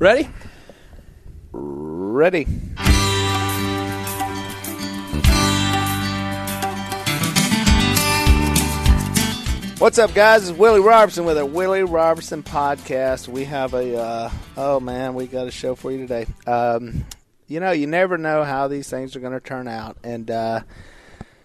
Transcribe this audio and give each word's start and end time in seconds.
Ready? 0.00 0.30
Ready. 1.52 2.44
What's 9.76 9.98
up, 9.98 10.14
guys? 10.14 10.48
It's 10.48 10.58
Willie 10.58 10.80
Robertson 10.80 11.26
with 11.26 11.36
a 11.36 11.44
Willie 11.44 11.82
Robertson 11.82 12.42
podcast. 12.42 13.28
We 13.28 13.44
have 13.44 13.74
a, 13.74 13.98
uh, 13.98 14.30
oh 14.56 14.80
man, 14.80 15.12
we 15.12 15.26
got 15.26 15.46
a 15.46 15.50
show 15.50 15.74
for 15.74 15.92
you 15.92 15.98
today. 15.98 16.24
Um, 16.46 17.04
you 17.46 17.60
know, 17.60 17.72
you 17.72 17.86
never 17.86 18.16
know 18.16 18.42
how 18.42 18.68
these 18.68 18.88
things 18.88 19.14
are 19.16 19.20
going 19.20 19.34
to 19.34 19.40
turn 19.40 19.68
out. 19.68 19.98
And 20.02 20.30
uh, 20.30 20.60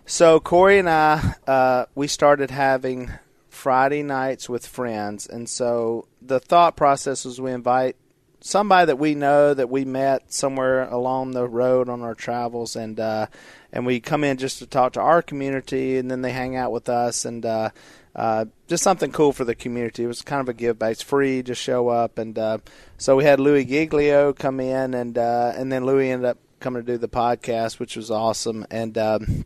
so 0.05 0.39
Corey 0.39 0.79
and 0.79 0.89
I, 0.89 1.35
uh, 1.45 1.85
we 1.93 2.07
started 2.07 2.51
having 2.51 3.11
Friday 3.49 4.01
nights 4.01 4.47
with 4.47 4.65
friends. 4.65 5.27
And 5.27 5.49
so 5.49 6.07
the 6.21 6.39
thought 6.39 6.77
process 6.77 7.25
was 7.25 7.41
we 7.41 7.51
invite 7.51 7.97
somebody 8.45 8.85
that 8.85 8.99
we 8.99 9.15
know 9.15 9.55
that 9.55 9.71
we 9.71 9.83
met 9.83 10.31
somewhere 10.31 10.83
along 10.89 11.31
the 11.31 11.47
road 11.47 11.89
on 11.89 12.03
our 12.03 12.13
travels 12.13 12.75
and 12.75 12.99
uh, 12.99 13.25
and 13.73 13.87
we 13.87 13.99
come 13.99 14.23
in 14.23 14.37
just 14.37 14.59
to 14.59 14.67
talk 14.67 14.93
to 14.93 15.01
our 15.01 15.23
community 15.23 15.97
and 15.97 16.11
then 16.11 16.21
they 16.21 16.31
hang 16.31 16.55
out 16.55 16.71
with 16.71 16.87
us 16.87 17.25
and 17.25 17.43
uh, 17.43 17.71
uh, 18.15 18.45
just 18.67 18.83
something 18.83 19.11
cool 19.11 19.33
for 19.33 19.45
the 19.45 19.55
community. 19.55 20.03
It 20.03 20.07
was 20.07 20.21
kind 20.21 20.41
of 20.41 20.47
a 20.47 20.53
give 20.53 20.77
back. 20.77 20.91
It's 20.91 21.01
free, 21.01 21.41
just 21.41 21.59
show 21.59 21.89
up 21.89 22.19
and 22.19 22.37
uh, 22.37 22.59
so 22.99 23.15
we 23.15 23.23
had 23.23 23.39
Louis 23.39 23.65
Giglio 23.65 24.31
come 24.31 24.59
in 24.59 24.93
and 24.93 25.17
uh, 25.17 25.53
and 25.55 25.71
then 25.71 25.83
Louis 25.83 26.11
ended 26.11 26.29
up 26.29 26.37
coming 26.59 26.85
to 26.85 26.91
do 26.93 26.99
the 26.99 27.09
podcast, 27.09 27.79
which 27.79 27.95
was 27.95 28.11
awesome 28.11 28.65
and. 28.69 28.95
Um, 28.97 29.45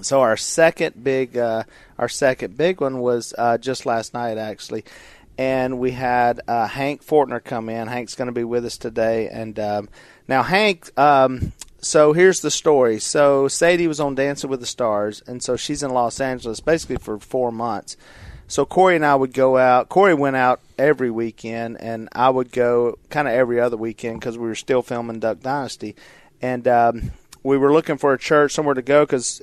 so 0.00 0.22
our 0.22 0.36
second 0.36 1.04
big, 1.04 1.38
uh, 1.38 1.62
our 1.98 2.08
second 2.08 2.56
big 2.56 2.80
one 2.80 2.98
was 2.98 3.32
uh, 3.38 3.58
just 3.58 3.86
last 3.86 4.12
night 4.12 4.38
actually, 4.38 4.84
and 5.38 5.78
we 5.78 5.92
had 5.92 6.40
uh, 6.46 6.66
Hank 6.66 7.04
Fortner 7.04 7.42
come 7.42 7.68
in. 7.68 7.88
Hank's 7.88 8.14
going 8.14 8.26
to 8.26 8.32
be 8.32 8.44
with 8.44 8.64
us 8.64 8.78
today, 8.78 9.28
and 9.28 9.58
um, 9.58 9.88
now 10.28 10.42
Hank. 10.42 10.96
Um, 10.98 11.52
so 11.80 12.12
here's 12.14 12.40
the 12.40 12.50
story. 12.50 12.98
So 12.98 13.46
Sadie 13.46 13.88
was 13.88 14.00
on 14.00 14.14
Dancing 14.14 14.48
with 14.48 14.60
the 14.60 14.66
Stars, 14.66 15.22
and 15.26 15.42
so 15.42 15.56
she's 15.56 15.82
in 15.82 15.90
Los 15.90 16.20
Angeles 16.20 16.60
basically 16.60 16.96
for 16.96 17.18
four 17.18 17.52
months. 17.52 17.96
So 18.46 18.64
Corey 18.64 18.96
and 18.96 19.04
I 19.04 19.14
would 19.14 19.32
go 19.32 19.56
out. 19.56 19.88
Corey 19.88 20.14
went 20.14 20.36
out 20.36 20.60
every 20.78 21.10
weekend, 21.10 21.80
and 21.80 22.08
I 22.12 22.30
would 22.30 22.52
go 22.52 22.98
kind 23.10 23.28
of 23.28 23.34
every 23.34 23.60
other 23.60 23.76
weekend 23.76 24.20
because 24.20 24.38
we 24.38 24.46
were 24.46 24.54
still 24.54 24.82
filming 24.82 25.20
Duck 25.20 25.40
Dynasty, 25.40 25.96
and 26.40 26.66
um, 26.68 27.10
we 27.42 27.58
were 27.58 27.72
looking 27.72 27.98
for 27.98 28.12
a 28.12 28.18
church 28.18 28.52
somewhere 28.52 28.74
to 28.74 28.82
go 28.82 29.04
because 29.04 29.40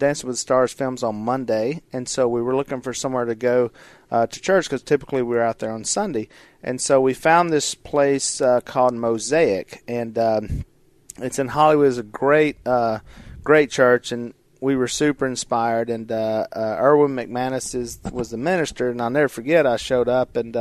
Dancing 0.00 0.26
with 0.26 0.34
the 0.34 0.40
Stars 0.40 0.72
films 0.72 1.02
on 1.02 1.14
Monday, 1.24 1.82
and 1.92 2.08
so 2.08 2.26
we 2.26 2.42
were 2.42 2.56
looking 2.56 2.80
for 2.80 2.92
somewhere 2.92 3.24
to 3.24 3.34
go 3.34 3.70
uh, 4.10 4.26
to 4.26 4.40
church 4.40 4.64
because 4.64 4.82
typically 4.82 5.22
we 5.22 5.36
were 5.36 5.42
out 5.42 5.60
there 5.60 5.70
on 5.70 5.84
Sunday. 5.84 6.28
And 6.62 6.80
so 6.80 7.00
we 7.00 7.14
found 7.14 7.50
this 7.50 7.74
place 7.74 8.40
uh, 8.40 8.60
called 8.62 8.94
Mosaic, 8.94 9.82
and 9.86 10.18
um, 10.18 10.64
it's 11.18 11.38
in 11.38 11.48
Hollywood. 11.48 11.88
It's 11.88 11.98
a 11.98 12.02
great, 12.02 12.56
uh, 12.66 12.98
great 13.44 13.70
church, 13.70 14.10
and 14.10 14.34
we 14.60 14.74
were 14.74 14.88
super 14.88 15.26
inspired. 15.26 15.88
And 15.88 16.10
uh, 16.10 16.46
uh, 16.50 16.76
Erwin 16.80 17.14
McManus 17.14 17.74
is, 17.74 18.00
was 18.10 18.30
the 18.30 18.36
minister, 18.36 18.88
and 18.88 19.00
I'll 19.00 19.10
never 19.10 19.28
forget. 19.28 19.66
I 19.66 19.76
showed 19.76 20.08
up 20.08 20.36
and. 20.36 20.56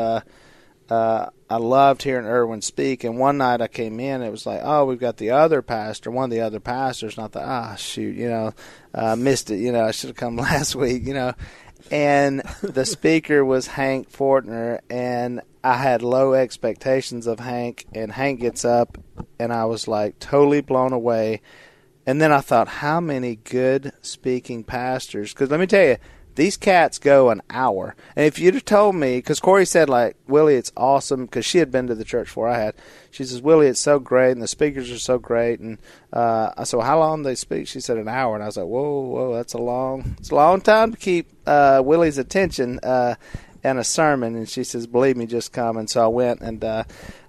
Uh, 0.89 0.93
uh, 0.93 1.29
I 1.49 1.57
loved 1.57 2.03
hearing 2.03 2.27
Erwin 2.27 2.61
speak. 2.61 3.03
And 3.03 3.17
one 3.17 3.37
night 3.37 3.61
I 3.61 3.67
came 3.67 3.99
in, 3.99 4.21
it 4.21 4.29
was 4.29 4.45
like, 4.45 4.61
oh, 4.63 4.85
we've 4.85 4.99
got 4.99 5.17
the 5.17 5.31
other 5.31 5.61
pastor, 5.61 6.11
one 6.11 6.25
of 6.25 6.29
the 6.29 6.41
other 6.41 6.59
pastors. 6.59 7.17
I 7.17 7.27
thought, 7.27 7.43
ah, 7.43 7.75
shoot, 7.75 8.15
you 8.15 8.29
know, 8.29 8.53
uh, 8.93 9.15
missed 9.15 9.49
it. 9.49 9.57
You 9.57 9.71
know, 9.71 9.83
I 9.83 9.91
should 9.91 10.09
have 10.09 10.17
come 10.17 10.35
last 10.37 10.75
week, 10.75 11.05
you 11.05 11.13
know. 11.13 11.33
And 11.91 12.41
the 12.61 12.85
speaker 12.85 13.43
was 13.43 13.65
Hank 13.65 14.11
Fortner, 14.11 14.79
and 14.89 15.41
I 15.63 15.75
had 15.75 16.03
low 16.03 16.33
expectations 16.33 17.25
of 17.25 17.39
Hank. 17.39 17.85
And 17.95 18.11
Hank 18.11 18.41
gets 18.41 18.63
up, 18.63 18.97
and 19.39 19.51
I 19.51 19.65
was 19.65 19.87
like 19.87 20.19
totally 20.19 20.61
blown 20.61 20.93
away. 20.93 21.41
And 22.05 22.21
then 22.21 22.31
I 22.31 22.41
thought, 22.41 22.67
how 22.67 22.99
many 22.99 23.37
good 23.37 23.91
speaking 24.01 24.63
pastors? 24.63 25.33
Because 25.33 25.49
let 25.49 25.59
me 25.59 25.67
tell 25.67 25.85
you, 25.85 25.97
these 26.35 26.57
cats 26.57 26.99
go 26.99 27.29
an 27.29 27.41
hour. 27.49 27.95
And 28.15 28.25
if 28.25 28.39
you'd 28.39 28.53
have 28.53 28.65
told 28.65 28.95
me, 28.95 29.17
because 29.17 29.39
Corey 29.39 29.65
said, 29.65 29.89
like, 29.89 30.15
Willie, 30.27 30.55
it's 30.55 30.71
awesome, 30.77 31.25
because 31.25 31.45
she 31.45 31.57
had 31.57 31.71
been 31.71 31.87
to 31.87 31.95
the 31.95 32.05
church 32.05 32.27
before 32.27 32.47
I 32.47 32.57
had. 32.57 32.75
She 33.11 33.23
says, 33.23 33.41
Willie, 33.41 33.67
it's 33.67 33.79
so 33.79 33.99
great, 33.99 34.31
and 34.31 34.41
the 34.41 34.47
speakers 34.47 34.91
are 34.91 34.99
so 34.99 35.17
great. 35.17 35.59
And 35.59 35.79
uh, 36.13 36.51
well, 36.73 36.81
how 36.81 36.99
long 36.99 37.23
they 37.23 37.35
speak? 37.35 37.67
She 37.67 37.79
said, 37.79 37.97
an 37.97 38.07
hour. 38.07 38.35
And 38.35 38.43
I 38.43 38.47
was 38.47 38.57
like, 38.57 38.67
whoa, 38.67 39.01
whoa, 39.01 39.35
that's 39.35 39.53
a 39.53 39.57
long, 39.57 40.15
it's 40.19 40.31
a 40.31 40.35
long 40.35 40.61
time 40.61 40.91
to 40.91 40.97
keep 40.97 41.29
uh, 41.45 41.81
Willie's 41.83 42.17
attention 42.17 42.79
uh, 42.83 43.15
and 43.63 43.79
a 43.79 43.83
sermon. 43.83 44.35
And 44.35 44.47
she 44.47 44.63
says, 44.63 44.87
believe 44.87 45.17
me, 45.17 45.25
just 45.25 45.51
come. 45.51 45.77
And 45.77 45.89
so 45.89 46.03
I 46.03 46.07
went, 46.07 46.41
and 46.41 46.63
uh, 46.63 46.83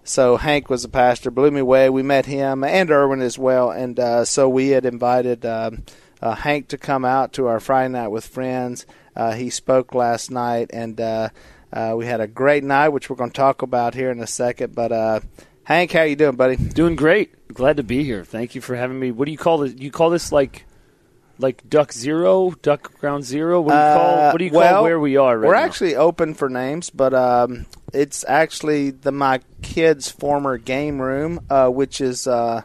so 0.04 0.36
Hank 0.36 0.70
was 0.70 0.82
the 0.82 0.88
pastor, 0.88 1.30
blew 1.30 1.50
me 1.50 1.60
away. 1.60 1.90
We 1.90 2.02
met 2.02 2.26
him 2.26 2.64
and 2.64 2.90
Erwin 2.90 3.22
as 3.22 3.38
well. 3.38 3.70
And 3.70 3.98
uh, 3.98 4.24
so 4.24 4.48
we 4.48 4.68
had 4.68 4.84
invited 4.84 5.44
um, 5.44 5.84
uh, 6.22 6.34
Hank 6.34 6.68
to 6.68 6.78
come 6.78 7.04
out 7.04 7.32
to 7.34 7.46
our 7.46 7.60
Friday 7.60 7.92
night 7.92 8.08
with 8.08 8.26
friends. 8.26 8.86
Uh, 9.16 9.32
he 9.32 9.50
spoke 9.50 9.94
last 9.94 10.30
night, 10.30 10.70
and 10.72 11.00
uh, 11.00 11.28
uh, 11.72 11.94
we 11.96 12.06
had 12.06 12.20
a 12.20 12.26
great 12.26 12.64
night, 12.64 12.88
which 12.90 13.08
we're 13.10 13.16
going 13.16 13.30
to 13.30 13.36
talk 13.36 13.62
about 13.62 13.94
here 13.94 14.10
in 14.10 14.20
a 14.20 14.26
second. 14.26 14.74
But 14.74 14.92
uh, 14.92 15.20
Hank, 15.64 15.92
how 15.92 16.02
you 16.02 16.16
doing, 16.16 16.36
buddy? 16.36 16.56
Doing 16.56 16.96
great. 16.96 17.48
Glad 17.52 17.76
to 17.78 17.82
be 17.82 18.04
here. 18.04 18.24
Thank 18.24 18.54
you 18.54 18.60
for 18.60 18.76
having 18.76 18.98
me. 18.98 19.10
What 19.10 19.26
do 19.26 19.32
you 19.32 19.38
call 19.38 19.58
this? 19.58 19.74
You 19.76 19.90
call 19.90 20.10
this 20.10 20.30
like 20.32 20.64
like 21.38 21.68
Duck 21.70 21.92
Zero, 21.92 22.50
Duck 22.62 22.98
Ground 23.00 23.24
Zero? 23.24 23.60
What 23.60 23.72
do 23.72 23.76
you 23.78 23.82
call? 23.94 24.18
Uh, 24.18 24.30
What 24.32 24.38
do 24.38 24.44
you 24.44 24.50
call 24.50 24.60
well, 24.60 24.82
where 24.82 25.00
we 25.00 25.16
are 25.16 25.38
right 25.38 25.48
We're 25.48 25.54
now? 25.54 25.62
actually 25.62 25.96
open 25.96 26.34
for 26.34 26.48
names, 26.50 26.90
but 26.90 27.14
um, 27.14 27.66
it's 27.92 28.24
actually 28.28 28.90
the 28.90 29.10
my 29.10 29.40
kid's 29.62 30.10
former 30.10 30.58
game 30.58 31.00
room, 31.00 31.40
uh, 31.50 31.68
which 31.68 32.00
is. 32.00 32.26
Uh, 32.26 32.62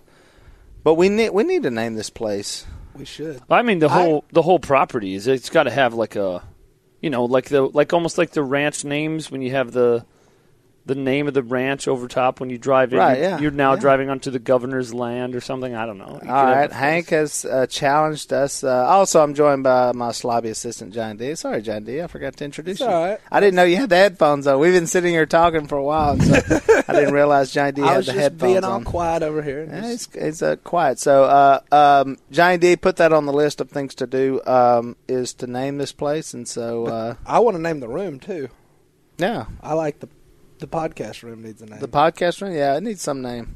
but 0.83 0.95
we 0.95 1.09
need 1.09 1.29
we 1.31 1.43
need 1.43 1.63
to 1.63 1.71
name 1.71 1.95
this 1.95 2.09
place. 2.11 2.65
We 2.95 3.05
should. 3.05 3.41
I 3.49 3.61
mean 3.61 3.79
the 3.79 3.89
whole 3.89 4.25
the 4.31 4.41
whole 4.41 4.59
property 4.59 5.15
is 5.15 5.27
it's 5.27 5.49
got 5.49 5.63
to 5.63 5.71
have 5.71 5.93
like 5.93 6.15
a, 6.15 6.43
you 7.01 7.09
know, 7.09 7.25
like 7.25 7.49
the 7.49 7.61
like 7.63 7.93
almost 7.93 8.17
like 8.17 8.31
the 8.31 8.43
ranch 8.43 8.83
names 8.83 9.29
when 9.29 9.41
you 9.41 9.51
have 9.51 9.71
the. 9.71 10.05
The 10.87 10.93
name 10.93 11.27
of 11.27 11.33
the 11.33 11.41
ranch 11.41 11.87
over 11.87 12.07
top 12.07 12.39
when 12.39 12.51
you 12.51 12.59
drive 12.59 12.93
in, 12.93 12.99
Right, 12.99 13.17
you're, 13.17 13.27
yeah, 13.29 13.39
you're 13.39 13.49
now 13.49 13.73
yeah. 13.73 13.79
driving 13.79 14.11
onto 14.11 14.29
the 14.29 14.37
governor's 14.37 14.93
land 14.93 15.33
or 15.35 15.41
something. 15.41 15.73
I 15.73 15.87
don't 15.87 15.97
know. 15.97 16.13
You 16.13 16.19
could 16.19 16.29
All 16.29 16.45
have 16.45 16.55
right, 16.57 16.71
a- 16.71 16.73
Hank 16.75 17.09
has 17.09 17.43
uh, 17.43 17.65
challenged 17.65 18.31
us. 18.31 18.63
Uh, 18.63 18.85
also, 18.85 19.23
I'm 19.23 19.33
joined 19.33 19.63
by 19.63 19.93
my 19.93 20.09
slobby 20.09 20.45
assistant, 20.51 20.93
John 20.93 21.17
D. 21.17 21.33
Sorry, 21.33 21.63
John 21.63 21.85
D. 21.85 22.03
I 22.03 22.05
forgot 22.07 22.37
to 22.37 22.45
introduce 22.45 22.73
It's 22.73 22.81
you. 22.81 22.85
all 22.85 23.03
right. 23.03 23.19
I 23.31 23.39
didn't 23.39 23.55
know 23.55 23.63
you 23.63 23.77
had 23.77 23.89
the 23.89 23.95
headphones 23.95 24.45
on. 24.45 24.59
We've 24.59 24.73
been 24.73 24.85
sitting 24.85 25.11
here 25.11 25.25
talking 25.25 25.65
for 25.65 25.75
a 25.75 25.83
while, 25.83 26.19
so 26.19 26.33
I 26.87 26.93
didn't 26.93 27.15
realize 27.15 27.51
John 27.51 27.73
D. 27.73 27.81
I 27.81 27.87
had 27.87 27.97
was 27.97 28.05
the 28.05 28.11
just 28.11 28.21
headphones 28.21 28.51
being 28.53 28.63
all 28.63 28.73
on. 28.73 28.83
quiet 28.83 29.23
over 29.23 29.41
here. 29.41 29.63
Yeah, 29.65 29.87
it's 29.91 30.07
it's 30.13 30.43
uh, 30.43 30.55
quiet. 30.57 30.99
So, 30.99 31.23
uh, 31.23 31.59
um, 31.71 32.17
Johnny 32.29 32.57
D 32.59 32.75
put 32.75 32.97
that 32.97 33.11
on 33.11 33.25
the 33.25 33.33
list 33.33 33.59
of 33.59 33.71
things 33.71 33.95
to 33.95 34.05
do. 34.05 34.39
Um, 34.45 34.97
is 35.07 35.33
to 35.35 35.47
name 35.47 35.79
this 35.79 35.93
place, 35.93 36.35
and 36.35 36.47
so 36.47 36.85
uh, 36.85 37.15
I 37.25 37.39
want 37.39 37.55
to 37.57 37.61
name 37.63 37.79
the 37.79 37.87
room 37.89 38.19
too. 38.19 38.49
yeah, 39.17 39.45
I 39.63 39.73
like 39.73 39.99
the 39.99 40.09
the 40.65 40.77
podcast 40.77 41.23
room 41.23 41.43
needs 41.43 41.61
a 41.61 41.65
name. 41.65 41.79
the 41.79 41.87
podcast 41.87 42.41
room. 42.41 42.53
Yeah, 42.55 42.75
it 42.75 42.81
needs 42.83 43.01
some 43.01 43.21
name. 43.21 43.55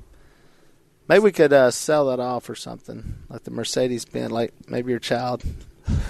Maybe 1.08 1.22
we 1.22 1.31
could 1.31 1.52
uh, 1.53 1.72
sell 1.72 2.06
that 2.08 2.20
off 2.20 2.50
or 2.50 2.56
something, 2.56 3.16
like 3.30 3.44
the 3.44 3.52
Mercedes 3.52 4.06
Benz, 4.06 4.31
like 4.31 4.53
maybe 4.68 4.92
your 4.92 5.00
child. 5.00 5.44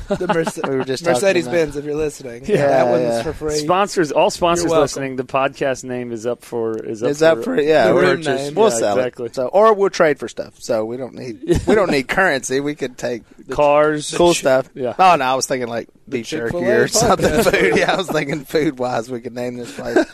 the 0.10 0.28
Merce- 0.28 0.60
We 0.68 0.76
were 0.76 0.84
just 0.84 1.06
Mercedes 1.06 1.48
Benz, 1.48 1.78
If 1.78 1.86
you're 1.86 1.96
listening, 1.96 2.44
Yeah, 2.46 2.68
that 2.68 2.88
one's 2.88 3.04
yeah. 3.04 3.24
for 3.24 3.32
free. 3.32 3.56
Sponsors, 3.60 4.12
all 4.12 4.30
sponsors 4.30 4.70
listening. 4.70 5.16
The 5.16 5.24
podcast 5.24 5.86
name 5.86 6.12
is 6.12 6.26
up 6.26 6.44
for 6.44 6.78
is 6.84 7.02
up 7.02 7.12
Is 7.12 7.20
that 7.20 7.46
for 7.46 7.58
yeah? 7.62 7.88
the 7.88 7.94
we're 7.96 8.12
room 8.12 8.22
just- 8.22 8.44
name. 8.44 8.56
We'll 8.56 8.72
Yeah, 8.72 8.78
sell 8.78 8.98
exactly. 8.98 9.28
it. 9.28 9.36
So, 9.36 9.48
or 9.48 9.74
we'll 9.74 9.90
trade 9.90 10.20
for 10.20 10.28
stuff. 10.28 10.56
So 10.60 10.84
we 10.84 10.98
don't 10.98 11.14
need 11.14 11.62
we 11.66 11.76
don't 11.76 11.92
need 11.92 12.08
currency. 12.10 12.60
We 12.60 12.76
could 12.76 12.98
take 12.98 13.24
cars. 13.50 14.14
cool 14.18 14.34
stuff. 14.34 14.70
yeah. 14.74 14.96
Oh 15.00 15.16
no, 15.16 15.24
I 15.24 15.36
was 15.36 15.46
thinking 15.46 15.70
like 15.70 15.88
beef 16.10 16.28
jerky 16.28 16.58
or 16.58 16.88
something. 16.90 17.42
Food. 17.44 17.78
Yeah, 17.78 17.94
I 17.94 17.96
was 17.96 18.10
thinking 18.12 18.44
food 18.44 18.80
wise. 18.80 19.10
We 19.10 19.22
could 19.22 19.34
name 19.34 19.56
this 19.56 19.74
place. 19.74 20.06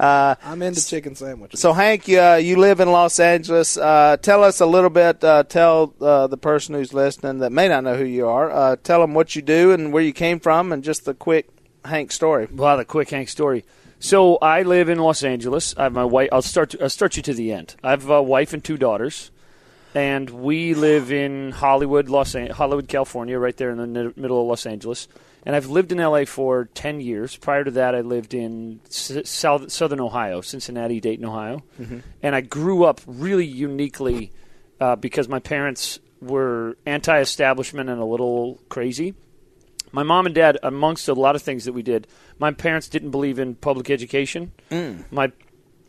Uh, 0.00 0.34
I'm 0.42 0.62
into 0.62 0.84
chicken 0.86 1.14
sandwiches. 1.14 1.60
so 1.60 1.72
Hank, 1.74 2.08
you, 2.08 2.20
uh, 2.20 2.36
you 2.36 2.56
live 2.56 2.80
in 2.80 2.90
Los 2.90 3.20
Angeles. 3.20 3.76
Uh, 3.76 4.16
tell 4.20 4.42
us 4.42 4.60
a 4.60 4.66
little 4.66 4.88
bit. 4.90 5.22
Uh, 5.22 5.42
tell 5.42 5.92
uh, 6.00 6.26
the 6.26 6.38
person 6.38 6.74
who's 6.74 6.94
listening 6.94 7.40
that 7.40 7.50
may 7.52 7.68
not 7.68 7.84
know 7.84 7.96
who 7.96 8.04
you 8.04 8.26
are. 8.26 8.50
Uh, 8.50 8.76
tell 8.82 9.00
them 9.00 9.12
what 9.12 9.36
you 9.36 9.42
do 9.42 9.72
and 9.72 9.92
where 9.92 10.02
you 10.02 10.12
came 10.14 10.40
from, 10.40 10.72
and 10.72 10.82
just 10.82 11.04
the 11.04 11.12
quick 11.14 11.48
Hank 11.84 12.12
story. 12.12 12.48
Well, 12.50 12.78
the 12.78 12.84
quick 12.86 13.10
Hank 13.10 13.28
story. 13.28 13.64
So 13.98 14.36
I 14.36 14.62
live 14.62 14.88
in 14.88 14.98
Los 14.98 15.22
Angeles. 15.22 15.74
I 15.76 15.82
have 15.82 15.92
my 15.92 16.04
wife. 16.04 16.30
I'll 16.32 16.40
start. 16.40 16.74
I'll 16.80 16.88
start 16.88 17.18
you 17.18 17.22
to 17.24 17.34
the 17.34 17.52
end. 17.52 17.76
I 17.84 17.90
have 17.90 18.08
a 18.08 18.22
wife 18.22 18.54
and 18.54 18.64
two 18.64 18.78
daughters, 18.78 19.30
and 19.94 20.30
we 20.30 20.72
live 20.72 21.12
in 21.12 21.50
Hollywood, 21.52 22.08
Los 22.08 22.34
An- 22.34 22.50
Hollywood, 22.50 22.88
California, 22.88 23.38
right 23.38 23.56
there 23.56 23.68
in 23.70 23.76
the 23.76 23.86
ni- 23.86 24.12
middle 24.16 24.40
of 24.40 24.46
Los 24.46 24.64
Angeles. 24.64 25.06
And 25.46 25.56
I've 25.56 25.66
lived 25.66 25.90
in 25.92 25.98
LA 25.98 26.24
for 26.26 26.66
ten 26.74 27.00
years. 27.00 27.36
Prior 27.36 27.64
to 27.64 27.70
that, 27.72 27.94
I 27.94 28.00
lived 28.02 28.34
in 28.34 28.80
S- 28.86 29.22
South, 29.28 29.72
Southern 29.72 30.00
Ohio, 30.00 30.40
Cincinnati, 30.42 31.00
Dayton, 31.00 31.24
Ohio, 31.24 31.62
and 32.22 32.34
I 32.34 32.40
grew 32.42 32.84
up 32.84 33.00
really 33.06 33.46
uniquely 33.46 34.32
uh, 34.80 34.96
because 34.96 35.28
my 35.28 35.38
parents 35.38 35.98
were 36.20 36.76
anti-establishment 36.86 37.88
and 37.88 38.00
a 38.00 38.04
little 38.04 38.60
crazy. 38.68 39.14
My 39.92 40.02
mom 40.02 40.26
and 40.26 40.34
dad, 40.34 40.58
amongst 40.62 41.08
a 41.08 41.14
lot 41.14 41.34
of 41.34 41.42
things 41.42 41.64
that 41.64 41.72
we 41.72 41.82
did, 41.82 42.06
my 42.38 42.52
parents 42.52 42.88
didn't 42.88 43.10
believe 43.10 43.38
in 43.38 43.54
public 43.56 43.90
education. 43.90 44.52
My 45.10 45.32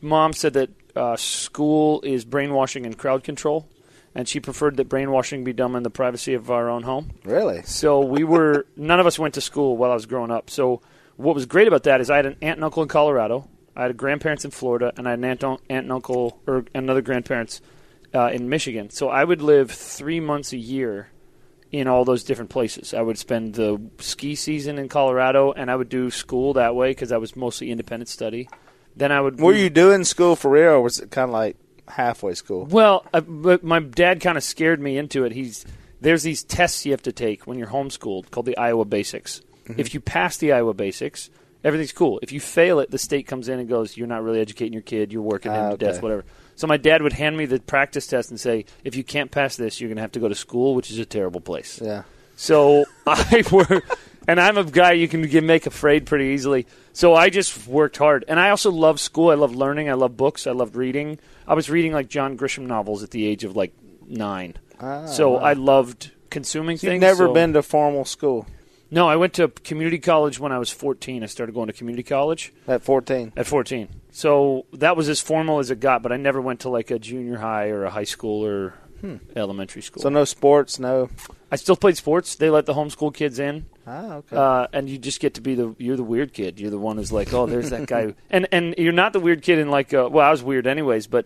mom 0.02 0.34
said 0.34 0.54
that 0.54 0.70
uh, 0.96 1.16
school 1.18 2.02
is 2.02 2.26
brainwashing 2.26 2.86
and 2.86 2.98
crowd 2.98 3.24
control, 3.24 3.68
and 4.14 4.28
she 4.28 4.40
preferred 4.40 4.78
that 4.78 4.90
brainwashing 4.90 5.44
be 5.44 5.54
done 5.54 5.76
in 5.76 5.84
the 5.84 5.90
privacy 5.90 6.34
of 6.34 6.52
our 6.52 6.70
own 6.70 6.84
home. 6.84 7.12
Really? 7.24 7.62
So 7.64 8.00
we 8.02 8.24
were 8.24 8.66
none 8.76 9.00
of 9.00 9.06
us 9.06 9.18
went 9.18 9.36
to 9.36 9.42
school 9.42 9.78
while 9.78 9.92
I 9.92 9.96
was 9.96 10.06
growing 10.06 10.32
up. 10.32 10.50
So 10.50 10.82
what 11.18 11.36
was 11.36 11.46
great 11.46 11.68
about 11.68 11.84
that 11.84 12.02
is 12.02 12.10
I 12.10 12.18
had 12.18 12.26
an 12.26 12.38
aunt 12.42 12.58
and 12.58 12.64
uncle 12.64 12.84
in 12.84 12.90
Colorado, 12.90 13.48
I 13.76 13.84
had 13.84 13.98
grandparents 13.98 14.46
in 14.46 14.52
Florida, 14.52 14.92
and 14.98 15.08
I 15.08 15.12
had 15.12 15.20
an 15.20 15.26
aunt, 15.26 15.44
aunt 15.44 15.62
and 15.70 15.92
uncle 15.92 16.42
or 16.46 16.66
another 16.74 17.02
grandparents 17.02 17.62
uh, 18.14 18.28
in 18.28 18.50
Michigan. 18.50 18.90
So 18.90 19.10
I 19.10 19.24
would 19.24 19.42
live 19.42 19.72
three 19.72 20.20
months 20.20 20.54
a 20.54 20.58
year 20.58 21.10
in 21.72 21.88
all 21.88 22.04
those 22.04 22.24
different 22.24 22.50
places. 22.50 22.94
I 22.94 23.02
would 23.02 23.18
spend 23.18 23.56
the 23.56 23.82
ski 24.00 24.36
season 24.36 24.78
in 24.78 24.90
Colorado, 24.90 25.54
and 25.54 25.72
I 25.72 25.76
would 25.76 25.90
do 25.90 26.12
school 26.12 26.54
that 26.54 26.76
way 26.76 26.92
because 26.92 27.12
I 27.12 27.18
was 27.18 27.36
mostly 27.36 27.72
independent 27.72 28.10
study. 28.10 28.50
Then 28.96 29.12
I 29.12 29.22
would. 29.22 29.40
Were 29.40 29.54
you 29.54 29.70
doing 29.70 30.04
school 30.04 30.36
for 30.36 30.52
real, 30.52 30.74
or 30.74 30.82
was 30.82 31.00
it 31.00 31.12
kind 31.12 31.30
of 31.30 31.34
like 31.34 31.56
halfway 31.88 32.34
school? 32.34 32.66
Well, 32.66 33.06
uh, 33.14 33.22
but 33.22 33.64
my 33.64 33.80
dad 33.80 34.22
kind 34.22 34.38
of 34.38 34.44
scared 34.44 34.80
me 34.80 34.98
into 34.98 35.24
it. 35.26 35.32
He's 35.32 35.66
there's 36.00 36.24
these 36.24 36.44
tests 36.44 36.86
you 36.86 36.92
have 36.94 37.04
to 37.04 37.12
take 37.12 37.46
when 37.48 37.58
you're 37.58 37.68
homeschooled 37.68 38.32
called 38.32 38.46
the 38.46 38.58
Iowa 38.58 38.86
Basics. 38.86 39.42
If 39.78 39.94
you 39.94 40.02
pass 40.02 40.38
the 40.38 40.52
Iowa 40.52 40.74
Basics, 40.74 41.30
everything's 41.64 41.94
cool. 41.94 42.20
If 42.22 42.32
you 42.34 42.40
fail 42.42 42.80
it, 42.80 42.92
the 42.92 42.98
state 42.98 43.26
comes 43.28 43.48
in 43.48 43.60
and 43.60 43.70
goes, 43.70 43.96
"You're 43.96 44.08
not 44.08 44.24
really 44.24 44.42
educating 44.42 44.74
your 44.74 44.82
kid. 44.82 45.14
You're 45.14 45.22
working 45.22 45.52
him 45.52 45.62
Ah, 45.64 45.70
to 45.72 45.78
death, 45.78 46.02
whatever." 46.02 46.26
So 46.56 46.68
my 46.68 46.78
dad 46.78 47.02
would 47.02 47.14
hand 47.14 47.38
me 47.38 47.46
the 47.46 47.60
practice 47.60 48.06
test 48.08 48.32
and 48.32 48.40
say, 48.40 48.66
"If 48.84 48.96
you 48.96 49.04
can't 49.04 49.32
pass 49.32 49.56
this, 49.56 49.80
you're 49.80 49.88
going 49.88 49.96
to 49.98 50.02
have 50.02 50.12
to 50.14 50.20
go 50.20 50.28
to 50.28 50.36
school, 50.36 50.76
which 50.76 50.92
is 50.92 51.00
a 51.00 51.06
terrible 51.06 51.40
place." 51.42 51.80
Yeah. 51.82 52.04
So 52.36 52.86
I 53.08 53.44
work, 53.52 53.86
and 54.28 54.40
I'm 54.40 54.58
a 54.58 54.64
guy 54.64 54.94
you 54.94 55.08
can 55.08 55.22
get, 55.24 55.44
make 55.44 55.66
afraid 55.66 56.06
pretty 56.06 56.26
easily. 56.26 56.68
So 56.94 57.16
I 57.16 57.30
just 57.30 57.68
worked 57.68 57.98
hard, 57.98 58.26
and 58.28 58.40
I 58.40 58.50
also 58.50 58.72
love 58.72 59.00
school. 59.00 59.30
I 59.32 59.36
love 59.36 59.56
learning. 59.56 59.90
I 59.90 59.94
love 59.94 60.18
books. 60.18 60.46
I 60.48 60.52
loved 60.52 60.76
reading. 60.76 61.20
I 61.48 61.54
was 61.54 61.70
reading 61.70 61.94
like 61.94 62.08
John 62.10 62.38
Grisham 62.38 62.68
novels 62.68 63.04
at 63.04 63.12
the 63.12 63.26
age 63.26 63.44
of 63.44 63.56
like 63.56 63.74
nine. 64.08 64.56
Ah, 64.80 65.06
so 65.06 65.32
wow. 65.32 65.40
I 65.40 65.54
loved 65.54 66.12
consuming 66.30 66.76
things. 66.78 66.84
You've 66.84 66.92
things. 66.94 67.02
never 67.02 67.26
so- 67.28 67.34
been 67.34 67.54
to 67.54 67.62
formal 67.62 68.04
school 68.06 68.48
No, 68.90 69.08
I 69.08 69.16
went 69.16 69.34
to 69.36 69.48
community 69.50 70.00
college 70.00 70.40
when 70.40 70.52
I 70.52 70.60
was 70.60 70.70
14. 70.70 71.24
I 71.24 71.28
started 71.28 71.54
going 71.54 71.68
to 71.68 71.74
community 71.74 72.04
college 72.04 72.52
at 72.68 72.82
14. 72.84 73.32
at 73.38 73.48
14. 73.48 73.88
So 74.12 74.66
that 74.74 74.98
was 74.98 75.08
as 75.08 75.22
formal 75.22 75.60
as 75.60 75.72
it 75.72 75.80
got, 75.80 76.02
but 76.04 76.12
I 76.12 76.18
never 76.18 76.42
went 76.42 76.62
to 76.62 76.70
like 76.70 76.92
a 76.92 77.00
junior 77.00 77.38
high 77.38 77.68
or 77.70 77.86
a 77.86 77.90
high 77.90 78.04
school 78.06 78.44
or 78.46 78.74
elementary 79.36 79.82
school. 79.82 80.02
So 80.04 80.10
no 80.10 80.26
sports, 80.26 80.78
no. 80.80 81.10
I 81.52 81.56
still 81.56 81.76
played 81.78 81.96
sports. 81.98 82.36
They 82.36 82.50
let 82.50 82.66
the 82.66 82.74
homeschool 82.74 83.14
kids 83.14 83.40
in. 83.40 83.66
Ah, 83.88 84.16
okay. 84.18 84.36
uh, 84.36 84.68
and 84.74 84.88
you 84.90 84.98
just 84.98 85.20
get 85.20 85.34
to 85.36 85.42
be 85.42 85.56
the 85.56 85.76
you're 85.80 85.98
the 85.98 86.04
weird 86.04 86.34
kid. 86.34 86.60
You're 86.60 86.70
the 86.72 86.78
one 86.78 86.98
who's 86.98 87.12
like, 87.12 87.34
oh, 87.34 87.46
there's 87.48 87.72
that 87.72 87.88
guy, 87.88 88.14
and 88.30 88.48
and 88.52 88.76
you're 88.78 88.94
not 88.94 89.14
the 89.14 89.20
weird 89.20 89.42
kid 89.42 89.58
in 89.60 89.70
like, 89.70 89.94
uh, 89.94 90.08
well, 90.12 90.26
I 90.28 90.32
was 90.32 90.44
weird 90.44 90.68
anyways, 90.68 91.08
but 91.08 91.26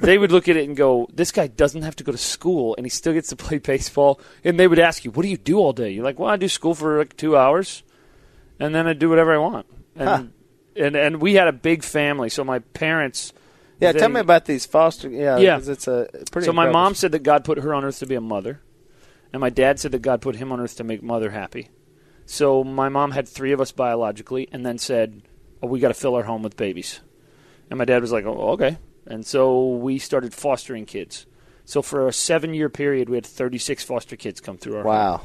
they 0.00 0.16
would 0.18 0.30
look 0.30 0.48
at 0.48 0.56
it 0.56 0.68
and 0.68 0.76
go, 0.76 1.08
this 1.12 1.32
guy 1.32 1.46
doesn't 1.46 1.82
have 1.82 1.96
to 1.96 2.04
go 2.04 2.12
to 2.12 2.18
school, 2.18 2.74
and 2.76 2.84
he 2.86 2.90
still 2.90 3.12
gets 3.14 3.30
to 3.30 3.36
play 3.36 3.58
baseball. 3.58 4.20
And 4.44 4.60
they 4.60 4.68
would 4.68 4.78
ask 4.78 5.04
you, 5.04 5.10
what 5.10 5.22
do 5.22 5.28
you 5.28 5.36
do 5.38 5.58
all 5.58 5.72
day? 5.72 5.90
You're 5.90 6.04
like, 6.04 6.18
well, 6.18 6.28
I 6.30 6.36
do 6.36 6.48
school 6.48 6.74
for 6.74 6.98
like 6.98 7.16
two 7.16 7.36
hours, 7.36 7.82
and 8.60 8.74
then 8.74 8.86
I 8.86 8.92
do 8.92 9.08
whatever 9.08 9.34
I 9.34 9.38
want. 9.38 9.66
And 9.96 10.08
Huh. 10.08 10.22
and 10.76 10.94
and 10.96 11.20
we 11.20 11.34
had 11.34 11.48
a 11.48 11.52
big 11.52 11.82
family, 11.82 12.28
so 12.28 12.44
my 12.44 12.60
parents. 12.60 13.32
yeah, 13.80 13.90
tell 13.92 14.08
me 14.08 14.20
about 14.20 14.44
these 14.44 14.66
foster. 14.66 15.08
Yeah, 15.08 15.38
Yeah. 15.38 15.58
it's 15.58 15.88
a 15.88 16.08
pretty. 16.30 16.46
So 16.46 16.52
my 16.52 16.70
mom 16.70 16.94
said 16.94 17.10
that 17.12 17.24
God 17.24 17.44
put 17.44 17.58
her 17.58 17.74
on 17.74 17.84
earth 17.84 17.98
to 18.00 18.06
be 18.06 18.14
a 18.14 18.20
mother, 18.20 18.60
and 19.32 19.40
my 19.40 19.50
dad 19.50 19.80
said 19.80 19.90
that 19.92 20.02
God 20.02 20.20
put 20.20 20.36
him 20.36 20.52
on 20.52 20.60
earth 20.60 20.76
to 20.76 20.84
make 20.84 21.02
mother 21.02 21.30
happy. 21.30 21.70
So 22.30 22.62
my 22.62 22.90
mom 22.90 23.12
had 23.12 23.26
three 23.26 23.52
of 23.52 23.60
us 23.60 23.72
biologically, 23.72 24.48
and 24.52 24.64
then 24.64 24.76
said, 24.76 25.22
oh, 25.62 25.66
"We 25.66 25.80
got 25.80 25.88
to 25.88 25.94
fill 25.94 26.14
our 26.14 26.24
home 26.24 26.42
with 26.42 26.58
babies." 26.58 27.00
And 27.70 27.78
my 27.78 27.86
dad 27.86 28.02
was 28.02 28.12
like, 28.12 28.26
"Oh, 28.26 28.50
okay." 28.50 28.76
And 29.06 29.24
so 29.24 29.76
we 29.76 29.98
started 29.98 30.34
fostering 30.34 30.84
kids. 30.84 31.24
So 31.64 31.80
for 31.80 32.06
a 32.06 32.12
seven-year 32.12 32.68
period, 32.68 33.08
we 33.08 33.16
had 33.16 33.24
36 33.24 33.82
foster 33.82 34.14
kids 34.14 34.40
come 34.42 34.58
through 34.58 34.76
our 34.76 34.82
home 34.82 34.92
Wow, 34.92 35.20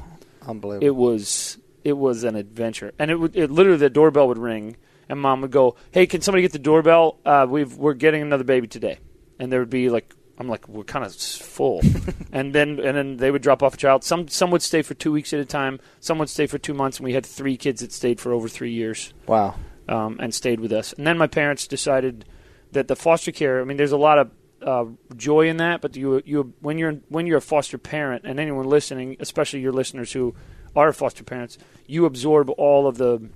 unbelievable. 0.47 0.87
it 0.87 0.95
was 0.95 1.57
it 1.83 1.97
was 1.97 2.23
an 2.23 2.37
adventure, 2.37 2.93
and 2.97 3.11
it 3.11 3.19
would 3.19 3.35
it 3.35 3.51
literally 3.51 3.79
the 3.79 3.89
doorbell 3.89 4.29
would 4.29 4.37
ring, 4.37 4.77
and 5.09 5.19
mom 5.19 5.41
would 5.41 5.51
go, 5.51 5.75
"Hey, 5.91 6.07
can 6.07 6.21
somebody 6.21 6.41
get 6.41 6.53
the 6.53 6.59
doorbell? 6.59 7.17
Uh, 7.25 7.45
we've 7.49 7.75
we're 7.75 7.95
getting 7.95 8.21
another 8.21 8.45
baby 8.45 8.67
today," 8.67 8.99
and 9.39 9.51
there 9.51 9.59
would 9.59 9.69
be 9.69 9.89
like. 9.89 10.15
I'm 10.37 10.47
like 10.47 10.67
we're 10.67 10.83
kind 10.83 11.05
of 11.05 11.13
full, 11.15 11.81
and 12.31 12.53
then 12.53 12.79
and 12.79 12.97
then 12.97 13.17
they 13.17 13.29
would 13.29 13.41
drop 13.41 13.61
off 13.61 13.75
a 13.75 13.77
child. 13.77 14.03
Some 14.03 14.27
some 14.27 14.49
would 14.51 14.61
stay 14.61 14.81
for 14.81 14.93
two 14.93 15.11
weeks 15.11 15.31
at 15.33 15.39
a 15.39 15.45
time. 15.45 15.79
Some 15.99 16.17
would 16.17 16.29
stay 16.29 16.47
for 16.47 16.57
two 16.57 16.73
months, 16.73 16.97
and 16.97 17.05
we 17.05 17.13
had 17.13 17.25
three 17.25 17.55
kids 17.55 17.81
that 17.81 17.91
stayed 17.91 18.19
for 18.19 18.33
over 18.33 18.47
three 18.47 18.71
years 18.71 19.13
wow. 19.27 19.55
um, 19.87 20.17
and 20.19 20.33
stayed 20.33 20.59
with 20.59 20.71
us. 20.71 20.93
And 20.93 21.05
then 21.05 21.17
my 21.17 21.27
parents 21.27 21.67
decided 21.67 22.25
that 22.71 22.87
the 22.87 22.95
foster 22.95 23.31
care. 23.31 23.61
I 23.61 23.63
mean, 23.63 23.77
there's 23.77 23.91
a 23.91 23.97
lot 23.97 24.17
of 24.17 24.31
uh, 24.61 24.85
joy 25.15 25.47
in 25.49 25.57
that, 25.57 25.81
but 25.81 25.95
you 25.95 26.21
you 26.25 26.53
when 26.61 26.77
you're 26.77 26.95
when 27.09 27.27
you're 27.27 27.37
a 27.37 27.41
foster 27.41 27.77
parent, 27.77 28.23
and 28.25 28.39
anyone 28.39 28.65
listening, 28.65 29.17
especially 29.19 29.59
your 29.59 29.73
listeners 29.73 30.11
who 30.11 30.33
are 30.75 30.91
foster 30.93 31.23
parents, 31.23 31.57
you 31.85 32.05
absorb 32.05 32.49
all 32.51 32.87
of 32.87 32.97
the 32.97 33.29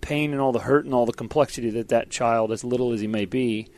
pain 0.00 0.32
and 0.32 0.40
all 0.40 0.52
the 0.52 0.60
hurt 0.60 0.84
and 0.84 0.94
all 0.94 1.06
the 1.06 1.12
complexity 1.12 1.70
that 1.70 1.88
that 1.88 2.10
child, 2.10 2.50
as 2.50 2.64
little 2.64 2.92
as 2.92 3.00
he 3.00 3.06
may 3.06 3.24
be, 3.24 3.68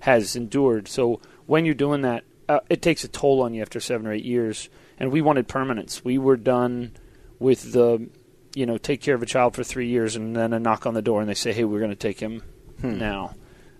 has 0.00 0.36
endured. 0.36 0.88
So 0.88 1.20
when 1.46 1.64
you're 1.64 1.74
doing 1.74 2.02
that, 2.02 2.24
uh, 2.48 2.60
it 2.70 2.82
takes 2.82 3.02
a 3.04 3.08
toll 3.08 3.42
on 3.42 3.54
you 3.54 3.62
after 3.62 3.80
seven 3.80 4.06
or 4.06 4.12
eight 4.12 4.24
years. 4.24 4.68
And 4.98 5.10
we 5.10 5.20
wanted 5.20 5.48
permanence. 5.48 6.04
We 6.04 6.16
were 6.18 6.36
done 6.36 6.92
with 7.38 7.72
the, 7.72 8.08
you 8.54 8.64
know, 8.66 8.78
take 8.78 9.02
care 9.02 9.14
of 9.14 9.22
a 9.22 9.26
child 9.26 9.54
for 9.54 9.62
three 9.64 9.88
years 9.88 10.16
and 10.16 10.34
then 10.34 10.52
a 10.52 10.58
knock 10.60 10.86
on 10.86 10.94
the 10.94 11.02
door 11.02 11.20
and 11.20 11.28
they 11.28 11.34
say, 11.34 11.52
hey, 11.52 11.64
we're 11.64 11.80
going 11.80 11.90
to 11.90 11.96
take 11.96 12.20
him 12.20 12.42
Hmm. 12.80 12.98
now. 12.98 13.34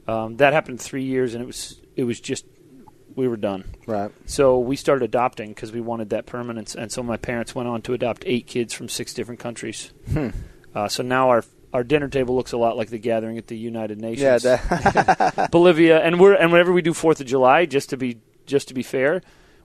Um, 0.08 0.36
that 0.38 0.52
happened 0.52 0.80
three 0.80 1.04
years 1.04 1.34
and 1.34 1.42
it 1.42 1.46
was 1.46 1.80
it 1.96 2.04
was 2.04 2.20
just 2.20 2.44
we 3.14 3.28
were 3.28 3.36
done. 3.36 3.64
Right. 3.86 4.10
So 4.26 4.58
we 4.58 4.76
started 4.76 5.04
adopting 5.04 5.48
because 5.50 5.72
we 5.72 5.80
wanted 5.80 6.10
that 6.10 6.26
permanence, 6.26 6.74
and 6.74 6.92
so 6.92 7.02
my 7.02 7.16
parents 7.16 7.54
went 7.54 7.68
on 7.68 7.82
to 7.82 7.94
adopt 7.94 8.22
eight 8.26 8.46
kids 8.46 8.72
from 8.74 8.88
six 8.88 9.14
different 9.14 9.40
countries. 9.40 9.92
Hmm. 10.12 10.28
Uh, 10.74 10.88
so 10.88 11.02
now 11.02 11.30
our 11.30 11.42
our 11.76 11.84
dinner 11.84 12.08
table 12.08 12.34
looks 12.34 12.52
a 12.52 12.56
lot 12.56 12.76
like 12.76 12.88
the 12.88 12.98
gathering 12.98 13.36
at 13.36 13.48
the 13.48 13.56
United 13.56 14.00
Nations. 14.00 14.44
Yeah. 14.44 14.56
That, 14.56 15.48
Bolivia, 15.52 16.00
and 16.00 16.18
we're 16.18 16.32
and 16.34 16.50
whenever 16.50 16.72
we 16.72 16.80
do 16.80 16.94
Fourth 16.94 17.20
of 17.20 17.26
July, 17.26 17.66
just 17.66 17.90
to 17.90 17.98
be 17.98 18.18
just 18.46 18.68
to 18.68 18.74
be 18.74 18.82
fair, 18.82 19.20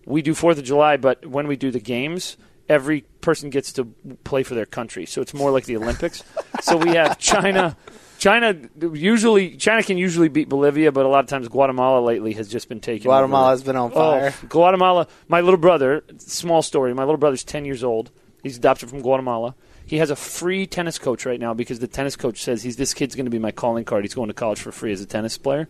we 0.05 0.21
do 0.21 0.33
Fourth 0.33 0.57
of 0.57 0.65
July, 0.65 0.97
but 0.97 1.25
when 1.25 1.47
we 1.47 1.55
do 1.55 1.71
the 1.71 1.79
games, 1.79 2.35
every 2.67 3.01
person 3.21 3.49
gets 3.49 3.71
to 3.73 3.85
play 4.25 4.43
for 4.43 4.55
their 4.55 4.65
country, 4.65 5.05
so 5.05 5.21
it's 5.21 5.33
more 5.33 5.51
like 5.51 5.63
the 5.63 5.77
Olympics. 5.77 6.23
so 6.61 6.75
we 6.75 6.91
have 6.91 7.17
China. 7.17 7.77
China 8.19 8.55
usually 8.93 9.55
China 9.55 9.81
can 9.81 9.97
usually 9.97 10.27
beat 10.27 10.49
Bolivia, 10.49 10.91
but 10.91 11.05
a 11.05 11.09
lot 11.09 11.23
of 11.23 11.29
times 11.29 11.47
Guatemala 11.47 12.01
lately 12.01 12.33
has 12.33 12.49
just 12.49 12.67
been 12.67 12.81
taken. 12.81 13.07
over. 13.07 13.19
Guatemala's 13.19 13.63
been 13.63 13.77
on 13.77 13.91
oh, 13.91 13.95
fire. 13.95 14.33
Oh, 14.35 14.47
Guatemala. 14.47 15.07
My 15.29 15.39
little 15.39 15.57
brother. 15.57 16.03
Small 16.17 16.61
story. 16.61 16.93
My 16.93 17.03
little 17.03 17.17
brother's 17.17 17.45
ten 17.45 17.63
years 17.63 17.85
old. 17.85 18.11
He's 18.43 18.57
adopted 18.57 18.89
from 18.89 19.01
Guatemala. 19.01 19.55
He 19.91 19.97
has 19.97 20.09
a 20.09 20.15
free 20.15 20.65
tennis 20.67 20.97
coach 20.97 21.25
right 21.25 21.37
now 21.37 21.53
because 21.53 21.79
the 21.79 21.87
tennis 21.87 22.15
coach 22.15 22.41
says 22.41 22.63
he's 22.63 22.77
this 22.77 22.93
kid's 22.93 23.13
going 23.13 23.25
to 23.25 23.29
be 23.29 23.39
my 23.39 23.51
calling 23.51 23.83
card. 23.83 24.05
He's 24.05 24.13
going 24.13 24.29
to 24.29 24.33
college 24.33 24.61
for 24.61 24.71
free 24.71 24.93
as 24.93 25.01
a 25.01 25.05
tennis 25.05 25.37
player. 25.37 25.67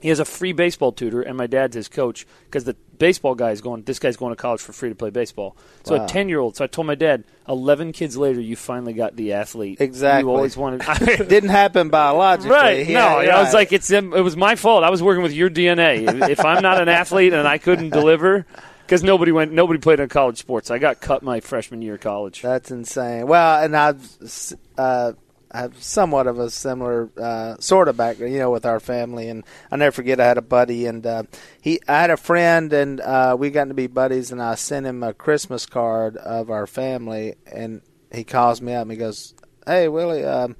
He 0.00 0.08
has 0.08 0.18
a 0.18 0.24
free 0.24 0.52
baseball 0.52 0.90
tutor, 0.90 1.22
and 1.22 1.36
my 1.36 1.46
dad's 1.46 1.76
his 1.76 1.86
coach 1.88 2.26
because 2.46 2.64
the 2.64 2.74
baseball 2.98 3.36
guy 3.36 3.52
is 3.52 3.60
going. 3.60 3.82
This 3.84 4.00
guy's 4.00 4.16
going 4.16 4.32
to 4.32 4.36
college 4.36 4.60
for 4.60 4.72
free 4.72 4.88
to 4.88 4.94
play 4.96 5.10
baseball. 5.10 5.56
So 5.84 5.96
Wow. 5.96 6.04
a 6.04 6.08
ten 6.08 6.28
year 6.28 6.40
old. 6.40 6.56
So 6.56 6.64
I 6.64 6.66
told 6.66 6.88
my 6.88 6.96
dad, 6.96 7.22
eleven 7.48 7.92
kids 7.92 8.16
later, 8.16 8.40
you 8.40 8.56
finally 8.56 8.92
got 8.92 9.14
the 9.14 9.32
athlete 9.34 9.80
Exactly. 9.80 10.28
you 10.28 10.34
always 10.36 10.56
wanted. 10.56 10.82
Didn't 11.28 11.50
happen 11.50 11.90
biologically. 11.90 12.50
Right. 12.50 12.86
Yeah, 12.88 13.08
no, 13.08 13.20
you're 13.20 13.32
I 13.32 13.38
was 13.40 13.46
right. 13.46 13.54
like, 13.54 13.72
it's 13.72 13.88
it 13.90 14.04
was 14.04 14.36
my 14.36 14.56
fault. 14.56 14.82
I 14.82 14.90
was 14.90 15.00
working 15.02 15.22
with 15.22 15.32
your 15.32 15.48
DNA. 15.48 16.28
if 16.28 16.44
I'm 16.44 16.60
not 16.62 16.80
an 16.82 16.88
athlete 16.88 17.32
and 17.32 17.46
I 17.46 17.58
couldn't 17.58 17.90
deliver, 17.90 18.46
because 18.88 19.02
nobody 19.02 19.32
went, 19.32 19.52
nobody 19.52 19.78
played 19.78 20.00
in 20.00 20.08
college 20.08 20.38
sports. 20.38 20.70
I 20.70 20.78
got 20.78 21.02
cut 21.02 21.22
my 21.22 21.40
freshman 21.40 21.82
year 21.82 21.96
of 21.96 22.00
college. 22.00 22.40
That's 22.40 22.70
insane. 22.70 23.26
Well, 23.26 23.62
and 23.62 23.76
I've 23.76 24.54
uh, 24.78 25.12
I 25.50 25.58
have 25.58 25.82
somewhat 25.82 26.26
of 26.26 26.38
a 26.38 26.48
similar 26.48 27.10
uh, 27.20 27.58
sort 27.58 27.88
of 27.88 27.98
background, 27.98 28.32
you 28.32 28.38
know, 28.38 28.50
with 28.50 28.64
our 28.64 28.80
family. 28.80 29.28
And 29.28 29.44
I 29.70 29.76
never 29.76 29.92
forget, 29.92 30.20
I 30.20 30.26
had 30.26 30.38
a 30.38 30.42
buddy, 30.42 30.86
and 30.86 31.06
uh, 31.06 31.24
he, 31.60 31.80
I 31.86 32.00
had 32.00 32.08
a 32.08 32.16
friend, 32.16 32.72
and 32.72 32.98
uh, 33.02 33.36
we 33.38 33.50
got 33.50 33.68
to 33.68 33.74
be 33.74 33.88
buddies. 33.88 34.32
And 34.32 34.40
I 34.40 34.54
sent 34.54 34.86
him 34.86 35.02
a 35.02 35.12
Christmas 35.12 35.66
card 35.66 36.16
of 36.16 36.48
our 36.48 36.66
family, 36.66 37.34
and 37.44 37.82
he 38.10 38.24
calls 38.24 38.62
me 38.62 38.72
up 38.72 38.82
and 38.82 38.90
he 38.90 38.96
goes, 38.96 39.34
"Hey, 39.66 39.88
Willie, 39.88 40.24
um, 40.24 40.56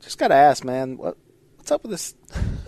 just 0.00 0.16
got 0.16 0.28
to 0.28 0.34
ask, 0.34 0.64
man, 0.64 0.96
what 0.96 1.18
what's 1.58 1.70
up 1.70 1.82
with 1.82 1.90
this? 1.90 2.14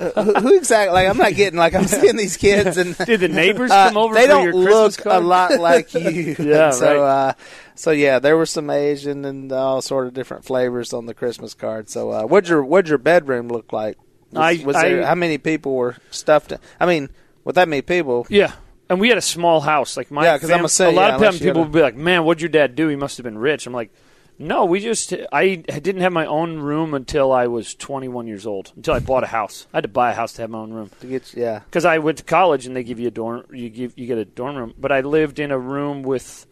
Uh, 0.00 0.22
who, 0.22 0.34
who 0.34 0.56
exactly? 0.56 0.92
Like, 0.94 1.08
I'm 1.08 1.16
not 1.16 1.34
getting 1.34 1.58
like 1.58 1.74
I'm 1.74 1.86
seeing 1.88 2.16
these 2.16 2.36
kids 2.36 2.76
and." 2.76 2.96
Did 3.06 3.20
the 3.20 3.28
neighbors 3.28 3.70
Uh, 3.70 3.88
come 3.88 3.96
over 3.96 4.14
they 4.14 4.22
for 4.22 4.26
don't 4.28 4.44
your 4.44 4.54
look 4.54 4.94
Christmas 4.94 4.96
card? 4.96 5.22
a 5.22 5.26
lot 5.26 5.58
like 5.60 5.94
you. 5.94 6.36
Yeah, 6.38 6.70
so, 6.70 6.86
right. 7.02 7.28
uh, 7.30 7.32
so 7.74 7.90
yeah, 7.90 8.18
there 8.18 8.36
were 8.36 8.46
some 8.46 8.70
Asian 8.70 9.24
and 9.24 9.50
all 9.52 9.82
sort 9.82 10.06
of 10.06 10.14
different 10.14 10.44
flavors 10.44 10.92
on 10.92 11.06
the 11.06 11.14
Christmas 11.14 11.54
card. 11.54 11.88
So, 11.88 12.10
uh, 12.12 12.22
what'd 12.24 12.48
your 12.48 12.62
what'd 12.64 12.88
your 12.88 12.98
bedroom 12.98 13.48
look 13.48 13.72
like? 13.72 13.96
Was, 14.32 14.60
I- 14.60 14.64
was 14.64 14.76
there, 14.76 15.02
I- 15.02 15.06
how 15.06 15.14
many 15.14 15.38
people 15.38 15.74
were 15.74 15.96
stuffed? 16.10 16.52
In? 16.52 16.58
I 16.78 16.86
mean, 16.86 17.08
with 17.44 17.54
that 17.56 17.68
many 17.68 17.82
people, 17.82 18.26
Yeah. 18.28 18.52
And 18.90 19.00
we 19.00 19.10
had 19.10 19.18
a 19.18 19.22
small 19.22 19.60
house. 19.60 19.98
Like 19.98 20.10
my 20.10 20.24
yeah, 20.24 20.36
because 20.36 20.48
I'm 20.48 20.54
fam- 20.54 20.58
gonna 20.60 20.68
say, 20.70 20.86
a 20.86 20.90
lot 20.92 21.08
yeah, 21.08 21.16
of 21.16 21.20
times 21.22 21.38
people 21.40 21.62
would 21.64 21.72
be 21.72 21.82
like, 21.82 21.94
"Man, 21.94 22.24
what'd 22.24 22.40
your 22.40 22.48
dad 22.48 22.74
do? 22.74 22.88
He 22.88 22.96
must 22.96 23.18
have 23.18 23.24
been 23.24 23.36
rich." 23.36 23.66
I'm 23.66 23.74
like, 23.74 23.90
No, 24.38 24.64
we 24.64 24.80
just 24.80 25.12
I 25.33 25.57
didn't 25.57 26.02
have 26.02 26.12
my 26.12 26.26
own 26.26 26.59
room 26.59 26.95
until 26.95 27.33
I 27.33 27.49
was 27.49 27.75
21 27.75 28.26
years 28.28 28.47
old. 28.47 28.73
Until 28.76 28.95
I 28.95 29.00
bought 29.00 29.25
a 29.25 29.28
house, 29.28 29.66
I 29.73 29.78
had 29.78 29.83
to 29.83 29.88
buy 29.88 30.12
a 30.12 30.14
house 30.14 30.35
to 30.35 30.42
have 30.42 30.50
my 30.50 30.59
own 30.59 30.73
room. 30.73 30.90
Get 31.00 31.35
yeah. 31.35 31.61
because 31.61 31.85
I 31.85 31.99
went 31.99 32.18
to 32.18 32.25
college 32.25 32.64
and 32.66 32.76
they 32.76 32.85
give 32.85 33.00
you 33.00 33.09
a 33.09 33.11
dorm. 33.11 33.47
You 33.52 33.68
give 33.68 33.99
you 33.99 34.07
get 34.07 34.18
a 34.18 34.25
dorm 34.25 34.57
room, 34.57 34.75
but 34.78 34.92
I 34.92 35.00
lived 35.00 35.38
in 35.38 35.50
a 35.50 35.59
room 35.59 36.02
with. 36.02 36.47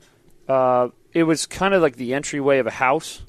Uh, 0.49 0.89
it 1.13 1.25
was 1.25 1.47
kind 1.47 1.75
of 1.75 1.83
like 1.83 1.97
the 1.97 2.15
entryway 2.15 2.59
of 2.59 2.67
a 2.67 2.73
house, 2.73 3.23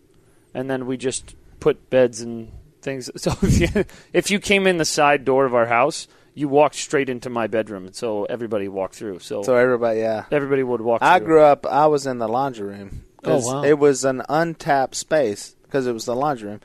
and 0.53 0.69
then 0.69 0.85
we 0.85 0.97
just 0.97 1.35
put 1.59 1.89
beds 1.89 2.21
and 2.21 2.51
things. 2.81 3.09
So 3.17 3.35
if 3.41 3.75
you, 3.75 3.85
if 4.13 4.31
you 4.31 4.39
came 4.39 4.67
in 4.67 4.77
the 4.77 4.85
side 4.85 5.23
door 5.25 5.45
of 5.45 5.53
our 5.55 5.67
house, 5.67 6.07
you 6.33 6.47
walked 6.47 6.75
straight 6.75 7.09
into 7.09 7.29
my 7.29 7.47
bedroom, 7.47 7.93
so 7.93 8.25
everybody 8.25 8.67
walked 8.67 8.95
through. 8.95 9.19
So, 9.19 9.41
So 9.41 9.55
everybody, 9.55 9.99
yeah. 10.01 10.25
everybody 10.31 10.63
would 10.63 10.81
walk. 10.81 11.01
I 11.01 11.17
through. 11.17 11.27
grew 11.27 11.41
up. 11.41 11.65
I 11.65 11.87
was 11.87 12.05
in 12.05 12.19
the 12.19 12.27
laundry 12.27 12.67
room. 12.67 13.03
Oh, 13.23 13.39
wow. 13.45 13.63
It 13.63 13.77
was 13.79 14.03
an 14.05 14.21
untapped 14.29 14.95
space 14.95 15.55
because 15.63 15.87
it 15.87 15.91
was 15.93 16.05
the 16.05 16.15
laundry 16.15 16.49
room, 16.49 16.61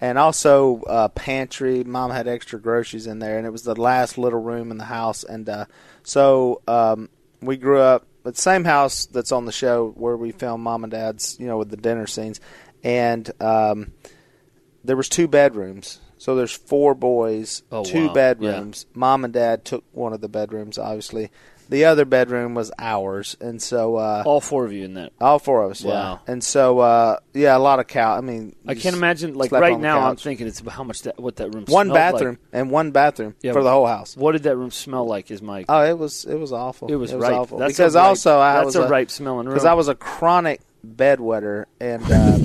and 0.00 0.16
also 0.18 0.80
uh, 0.82 1.08
pantry. 1.08 1.84
Mom 1.84 2.10
had 2.10 2.26
extra 2.28 2.58
groceries 2.58 3.06
in 3.06 3.18
there, 3.18 3.36
and 3.38 3.46
it 3.46 3.50
was 3.50 3.62
the 3.64 3.74
last 3.80 4.16
little 4.16 4.40
room 4.40 4.70
in 4.70 4.78
the 4.78 4.84
house. 4.84 5.24
And 5.24 5.48
uh, 5.48 5.66
so 6.02 6.62
um, 6.66 7.08
we 7.42 7.56
grew 7.56 7.80
up 7.80 8.06
at 8.24 8.34
the 8.34 8.40
same 8.40 8.64
house 8.64 9.06
that's 9.06 9.32
on 9.32 9.44
the 9.44 9.52
show 9.52 9.92
where 9.96 10.16
we 10.16 10.32
filmed 10.32 10.64
Mom 10.64 10.84
and 10.84 10.90
Dad's, 10.90 11.36
you 11.38 11.46
know, 11.46 11.58
with 11.58 11.70
the 11.70 11.76
dinner 11.76 12.06
scenes, 12.06 12.40
and 12.82 13.30
um, 13.42 13.92
there 14.84 14.96
was 14.96 15.08
two 15.08 15.28
bedrooms. 15.28 16.00
So 16.18 16.34
there's 16.34 16.52
four 16.52 16.94
boys, 16.94 17.62
Oh, 17.70 17.84
two 17.84 18.06
wow. 18.06 18.12
bedrooms. 18.14 18.86
Mom 18.94 19.24
and 19.24 19.34
Dad 19.34 19.66
took 19.66 19.84
one 19.92 20.14
of 20.14 20.22
the 20.22 20.30
bedrooms, 20.30 20.78
obviously. 20.78 21.30
The 21.68 21.86
other 21.86 22.04
bedroom 22.04 22.54
was 22.54 22.70
ours, 22.78 23.36
and 23.40 23.60
so 23.60 23.96
uh, 23.96 24.22
all 24.24 24.40
four 24.40 24.64
of 24.64 24.72
you 24.72 24.84
in 24.84 24.94
that. 24.94 25.12
all 25.20 25.38
four 25.40 25.64
of 25.64 25.72
us, 25.72 25.82
yeah. 25.82 26.18
And 26.28 26.42
so, 26.44 26.78
uh, 26.78 27.16
yeah, 27.34 27.56
a 27.56 27.58
lot 27.58 27.80
of 27.80 27.88
cow. 27.88 28.16
I 28.16 28.20
mean, 28.20 28.54
I 28.66 28.72
you 28.72 28.80
can't 28.80 28.94
s- 28.94 28.98
imagine. 28.98 29.34
Like 29.34 29.48
slept 29.48 29.62
right 29.62 29.72
on 29.72 29.80
the 29.80 29.86
now, 29.88 29.98
I'm 29.98 30.12
couch. 30.14 30.22
thinking 30.24 30.46
it's 30.46 30.60
about 30.60 30.74
how 30.74 30.84
much 30.84 31.02
that 31.02 31.18
what 31.18 31.36
that 31.36 31.52
room. 31.54 31.64
one 31.68 31.86
smelled 31.88 31.94
bathroom 31.96 32.38
Like. 32.40 32.60
and 32.60 32.70
one 32.70 32.90
bathroom 32.92 33.34
Yeah, 33.42 33.52
for 33.52 33.62
the 33.64 33.70
whole 33.70 33.86
house. 33.86 34.16
What 34.16 34.32
did 34.32 34.44
that 34.44 34.56
room 34.56 34.70
smell 34.70 35.06
like? 35.06 35.30
Is 35.30 35.42
my 35.42 35.64
Oh, 35.68 35.82
it 35.84 35.98
was 35.98 36.24
it 36.24 36.36
was 36.36 36.52
awful. 36.52 36.86
it 36.92 36.94
was 36.96 37.12
ripe. 37.12 37.32
awful 37.32 37.58
That's 37.58 37.72
because 37.72 37.94
a 37.96 37.98
ripe, 37.98 38.06
also 38.08 38.38
I 38.38 38.54
that's 38.54 38.66
was 38.66 38.76
a 38.76 38.86
ripe 38.88 39.10
smelling 39.10 39.46
room. 39.46 39.54
because 39.54 39.66
I 39.66 39.74
was 39.74 39.88
a 39.88 39.94
chronic 39.96 40.60
bedwetter 40.86 41.64
and 41.80 42.02
uh, 42.04 42.38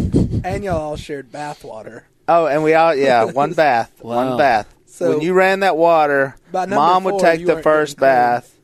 And 0.44 0.64
y'all 0.64 0.82
all 0.82 0.96
shared 0.96 1.32
bath 1.32 1.64
water. 1.64 2.06
oh, 2.28 2.48
and 2.48 2.64
we 2.64 2.74
all 2.74 2.96
yeah 2.96 3.24
one 3.32 3.54
bath, 3.54 3.92
Wow. 4.02 4.16
one 4.30 4.38
bath. 4.38 4.74
So- 4.88 5.10
when 5.10 5.22
you 5.22 5.34
ran 5.34 5.62
that 5.62 5.78
water, 5.78 6.36
By 6.52 6.62
number 6.62 6.76
mom 6.76 7.04
would 7.06 7.12
four, 7.14 7.20
take 7.22 7.40
you 7.40 7.46
the 7.48 7.54
weren't 7.54 7.64
first 7.64 7.98
getting 7.98 8.14
clean. 8.16 8.24
bath, 8.42 8.56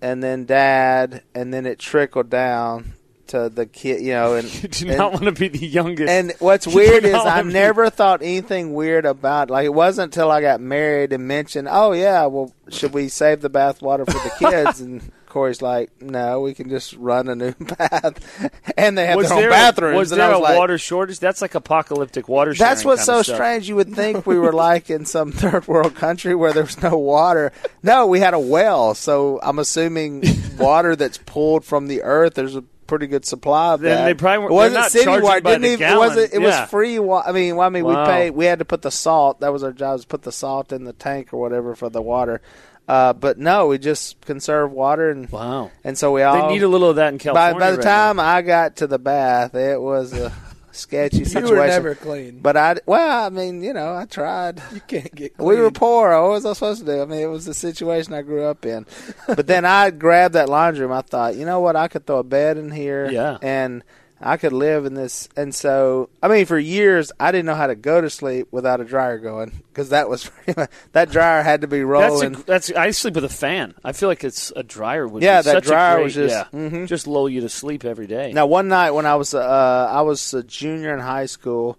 and 0.00 0.22
then 0.22 0.44
dad, 0.44 1.22
and 1.34 1.52
then 1.52 1.66
it 1.66 1.78
trickled 1.78 2.30
down 2.30 2.92
to 3.28 3.48
the 3.48 3.66
kid, 3.66 4.02
you 4.02 4.12
know, 4.12 4.34
and 4.34 4.52
you 4.62 4.68
do 4.68 4.88
and- 4.88 4.98
not 4.98 5.12
want 5.12 5.24
to 5.24 5.32
be 5.32 5.48
the 5.48 5.66
youngest. 5.66 6.08
And 6.08 6.32
what's 6.38 6.66
weird 6.66 7.04
is 7.04 7.14
I 7.14 7.24
wanna 7.24 7.44
be- 7.44 7.52
never 7.52 7.90
thought 7.90 8.22
anything 8.22 8.72
weird 8.74 9.04
about 9.04 9.50
like 9.50 9.64
it 9.66 9.74
wasn't 9.74 10.14
until 10.14 10.30
I 10.30 10.40
got 10.40 10.60
married 10.60 11.12
and 11.12 11.26
mentioned, 11.26 11.68
oh 11.70 11.92
yeah, 11.92 12.26
well 12.26 12.52
should 12.68 12.92
we 12.92 13.08
save 13.08 13.40
the 13.40 13.48
bath 13.48 13.82
water 13.82 14.04
for 14.04 14.12
the 14.12 14.32
kids? 14.38 14.80
and 14.82 15.10
Corey's 15.36 15.60
like, 15.60 15.90
no, 16.00 16.40
we 16.40 16.54
can 16.54 16.70
just 16.70 16.94
run 16.94 17.28
a 17.28 17.34
new 17.34 17.52
bath, 17.60 18.50
and 18.74 18.96
they 18.96 19.04
have 19.04 19.16
was 19.18 19.28
their 19.28 19.44
own 19.44 19.50
bathrooms. 19.50 19.98
was 19.98 20.12
and 20.12 20.18
there 20.20 20.30
was 20.30 20.38
a 20.38 20.42
like, 20.42 20.56
water 20.58 20.78
shortage? 20.78 21.18
That's 21.18 21.42
like 21.42 21.54
apocalyptic 21.54 22.26
water. 22.26 22.54
That's 22.54 22.86
what's 22.86 23.04
so 23.04 23.20
strange. 23.20 23.68
You 23.68 23.76
would 23.76 23.92
think 23.94 24.26
we 24.26 24.38
were 24.38 24.54
like 24.54 24.88
in 24.88 25.04
some 25.04 25.32
third 25.42 25.68
world 25.68 25.94
country 25.94 26.34
where 26.34 26.54
there 26.54 26.62
was 26.64 26.80
no 26.82 26.96
water. 26.96 27.52
No, 27.82 28.06
we 28.06 28.20
had 28.20 28.32
a 28.32 28.38
well, 28.38 28.94
so 28.94 29.38
I'm 29.42 29.58
assuming 29.58 30.24
water 30.58 30.96
that's 30.96 31.18
pulled 31.18 31.66
from 31.66 31.86
the 31.88 32.02
earth. 32.02 32.32
There's 32.32 32.56
a 32.56 32.62
pretty 32.86 33.08
good 33.08 33.26
supply 33.26 33.74
of 33.74 33.80
Then 33.80 33.96
that. 33.98 34.04
they 34.06 34.14
probably 34.14 34.38
weren't- 34.38 34.52
it 34.52 34.54
wasn't 34.54 34.72
they're 34.74 34.80
not 34.82 34.90
city 34.92 35.22
water. 35.22 35.40
by 35.42 35.50
Didn't 35.50 35.64
even, 35.66 35.92
it 35.92 35.98
wasn't. 35.98 36.32
It 36.32 36.40
Yeah. 36.40 36.60
was 36.62 36.70
free 36.70 36.98
water. 36.98 37.28
I 37.28 37.32
mean, 37.32 37.56
well, 37.56 37.66
I 37.66 37.70
mean, 37.70 37.84
Wow. 37.84 38.04
we 38.04 38.10
paid. 38.10 38.30
We 38.30 38.44
had 38.46 38.60
to 38.60 38.64
put 38.64 38.80
the 38.82 38.90
salt. 38.90 39.40
That 39.40 39.52
was 39.52 39.62
our 39.62 39.72
job. 39.72 39.92
Was 39.94 40.04
put 40.06 40.22
the 40.22 40.32
salt 40.32 40.72
in 40.72 40.84
the 40.84 40.92
tank 40.94 41.34
or 41.34 41.38
whatever 41.40 41.74
for 41.74 41.90
the 41.90 42.00
water. 42.00 42.40
Uh, 42.88 43.12
but 43.12 43.38
no, 43.38 43.66
we 43.66 43.78
just 43.78 44.20
conserve 44.20 44.70
water 44.70 45.10
and 45.10 45.28
Wow. 45.30 45.70
and 45.82 45.98
so 45.98 46.12
we 46.12 46.22
all 46.22 46.48
They 46.48 46.54
need 46.54 46.62
a 46.62 46.68
little 46.68 46.90
of 46.90 46.96
that 46.96 47.08
in 47.08 47.18
by, 47.18 47.22
California. 47.24 47.58
by 47.60 47.70
the 47.72 47.76
right 47.78 47.84
time 47.84 48.20
I 48.20 48.42
got 48.42 48.76
to 48.76 48.86
the 48.86 48.98
bath, 48.98 49.54
it 49.56 49.80
was 49.80 50.12
a 50.12 50.32
sketchy 50.72 51.24
situation. 51.24 51.48
You 51.48 51.60
were 51.60 51.66
never 51.66 51.94
clean. 51.96 52.38
But 52.40 52.56
I, 52.56 52.76
well, 52.86 53.26
I 53.26 53.30
mean, 53.30 53.62
you 53.62 53.72
know, 53.72 53.94
I 53.96 54.04
tried. 54.04 54.62
you 54.72 54.80
can't 54.86 55.12
get 55.14 55.36
clean. 55.36 55.48
We 55.48 55.56
were 55.56 55.70
poor. 55.72 56.10
What 56.22 56.30
was 56.30 56.46
I 56.46 56.52
supposed 56.52 56.80
to 56.80 56.86
do? 56.86 57.02
I 57.02 57.06
mean, 57.06 57.20
it 57.20 57.26
was 57.26 57.44
the 57.46 57.54
situation 57.54 58.12
I 58.14 58.22
grew 58.22 58.44
up 58.44 58.64
in. 58.66 58.86
But 59.26 59.46
then 59.48 59.64
I 59.64 59.90
grabbed 59.90 60.34
that 60.34 60.48
laundry 60.48 60.82
room. 60.86 60.92
I 60.96 61.00
thought, 61.02 61.34
you 61.34 61.44
know 61.44 61.60
what? 61.60 61.74
I 61.76 61.88
could 61.88 62.06
throw 62.06 62.18
a 62.18 62.22
bed 62.24 62.56
in 62.56 62.70
here. 62.70 63.10
Yeah. 63.10 63.38
And 63.42 63.82
I 64.20 64.38
could 64.38 64.54
live 64.54 64.86
in 64.86 64.94
this. 64.94 65.28
And 65.36 65.54
so, 65.54 66.08
I 66.22 66.28
mean, 66.28 66.46
for 66.46 66.58
years, 66.58 67.12
I 67.20 67.32
didn't 67.32 67.44
know 67.46 67.54
how 67.54 67.66
to 67.66 67.74
go 67.74 68.00
to 68.00 68.08
sleep 68.08 68.48
without 68.50 68.80
a 68.80 68.84
dryer 68.84 69.18
going 69.18 69.52
because 69.68 69.90
that 69.90 70.08
was 70.08 70.30
much, 70.56 70.70
that 70.92 71.10
dryer 71.10 71.42
had 71.42 71.60
to 71.60 71.66
be 71.66 71.80
That's, 71.80 71.86
rolling. 71.86 72.34
a, 72.34 72.38
that's 72.44 72.72
I 72.72 72.90
sleep 72.92 73.14
with 73.14 73.24
a 73.24 73.28
fan. 73.28 73.74
I 73.84 73.92
feel 73.92 74.08
like 74.08 74.24
it's 74.24 74.52
a 74.56 74.62
dryer 74.62 75.06
would. 75.06 75.22
Yeah, 75.22 75.42
that 75.42 75.62
dryer 75.64 75.96
great- 75.96 76.04
was 76.04 76.14
just- 76.14 76.32
yeah, 76.34 76.58
mhm. 76.58 76.86
just 76.88 77.06
lull 77.06 77.28
you 77.28 77.42
to 77.42 77.48
sleep 77.50 77.84
every 77.84 78.06
day. 78.06 78.32
Now, 78.32 78.46
one 78.46 78.68
night 78.68 78.92
when 78.92 79.04
I 79.04 79.16
was 79.16 79.34
uh, 79.34 79.88
I 79.92 80.00
was 80.00 80.32
a 80.32 80.42
junior 80.42 80.94
in 80.94 81.00
high 81.00 81.26
school, 81.26 81.78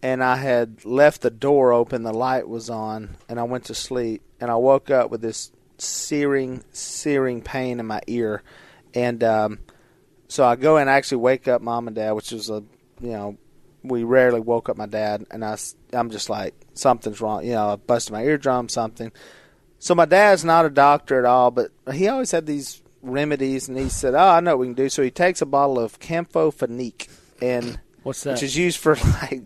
and 0.00 0.22
I 0.22 0.36
had 0.36 0.84
left 0.84 1.22
the 1.22 1.30
door 1.30 1.72
open, 1.72 2.04
the 2.04 2.12
light 2.12 2.48
was 2.48 2.70
on, 2.70 3.16
and 3.28 3.40
I 3.40 3.42
went 3.44 3.64
to 3.64 3.74
sleep, 3.74 4.22
and 4.40 4.48
I 4.50 4.54
woke 4.54 4.90
up 4.90 5.10
with 5.10 5.22
this 5.22 5.50
searing, 5.78 6.62
searing 6.72 7.42
pain 7.42 7.80
in 7.80 7.86
my 7.86 8.00
ear, 8.06 8.42
and 8.94 9.24
um, 9.24 9.58
so 10.28 10.44
I 10.44 10.56
go 10.56 10.76
and 10.76 10.88
actually 10.88 11.18
wake 11.18 11.48
up 11.48 11.62
mom 11.62 11.86
and 11.86 11.96
dad, 11.96 12.12
which 12.12 12.32
was 12.32 12.50
a 12.50 12.62
you 13.00 13.10
know 13.10 13.36
we 13.82 14.02
rarely 14.02 14.40
woke 14.40 14.68
up 14.68 14.76
my 14.76 14.86
dad, 14.86 15.26
and 15.30 15.44
I 15.44 15.56
I'm 15.92 16.10
just 16.10 16.30
like 16.30 16.54
something's 16.74 17.20
wrong, 17.20 17.44
you 17.44 17.52
know, 17.52 17.70
I 17.70 17.76
busted 17.76 18.12
my 18.12 18.22
eardrum, 18.22 18.68
something. 18.68 19.12
So 19.78 19.94
my 19.94 20.06
dad's 20.06 20.44
not 20.44 20.64
a 20.64 20.70
doctor 20.70 21.18
at 21.18 21.26
all, 21.26 21.50
but 21.50 21.70
he 21.92 22.08
always 22.08 22.30
had 22.30 22.46
these 22.46 22.82
remedies, 23.02 23.68
and 23.68 23.78
he 23.78 23.90
said, 23.90 24.14
"Oh, 24.14 24.28
I 24.28 24.40
know 24.40 24.52
what 24.52 24.60
we 24.60 24.66
can 24.68 24.74
do." 24.74 24.88
So 24.88 25.02
he 25.02 25.10
takes 25.10 25.42
a 25.42 25.46
bottle 25.46 25.78
of 25.78 26.00
Campho-Phenique, 26.00 27.08
and 27.42 27.78
What's 28.02 28.22
that? 28.22 28.32
which 28.32 28.42
is 28.42 28.56
used 28.56 28.78
for 28.78 28.96
like, 29.22 29.42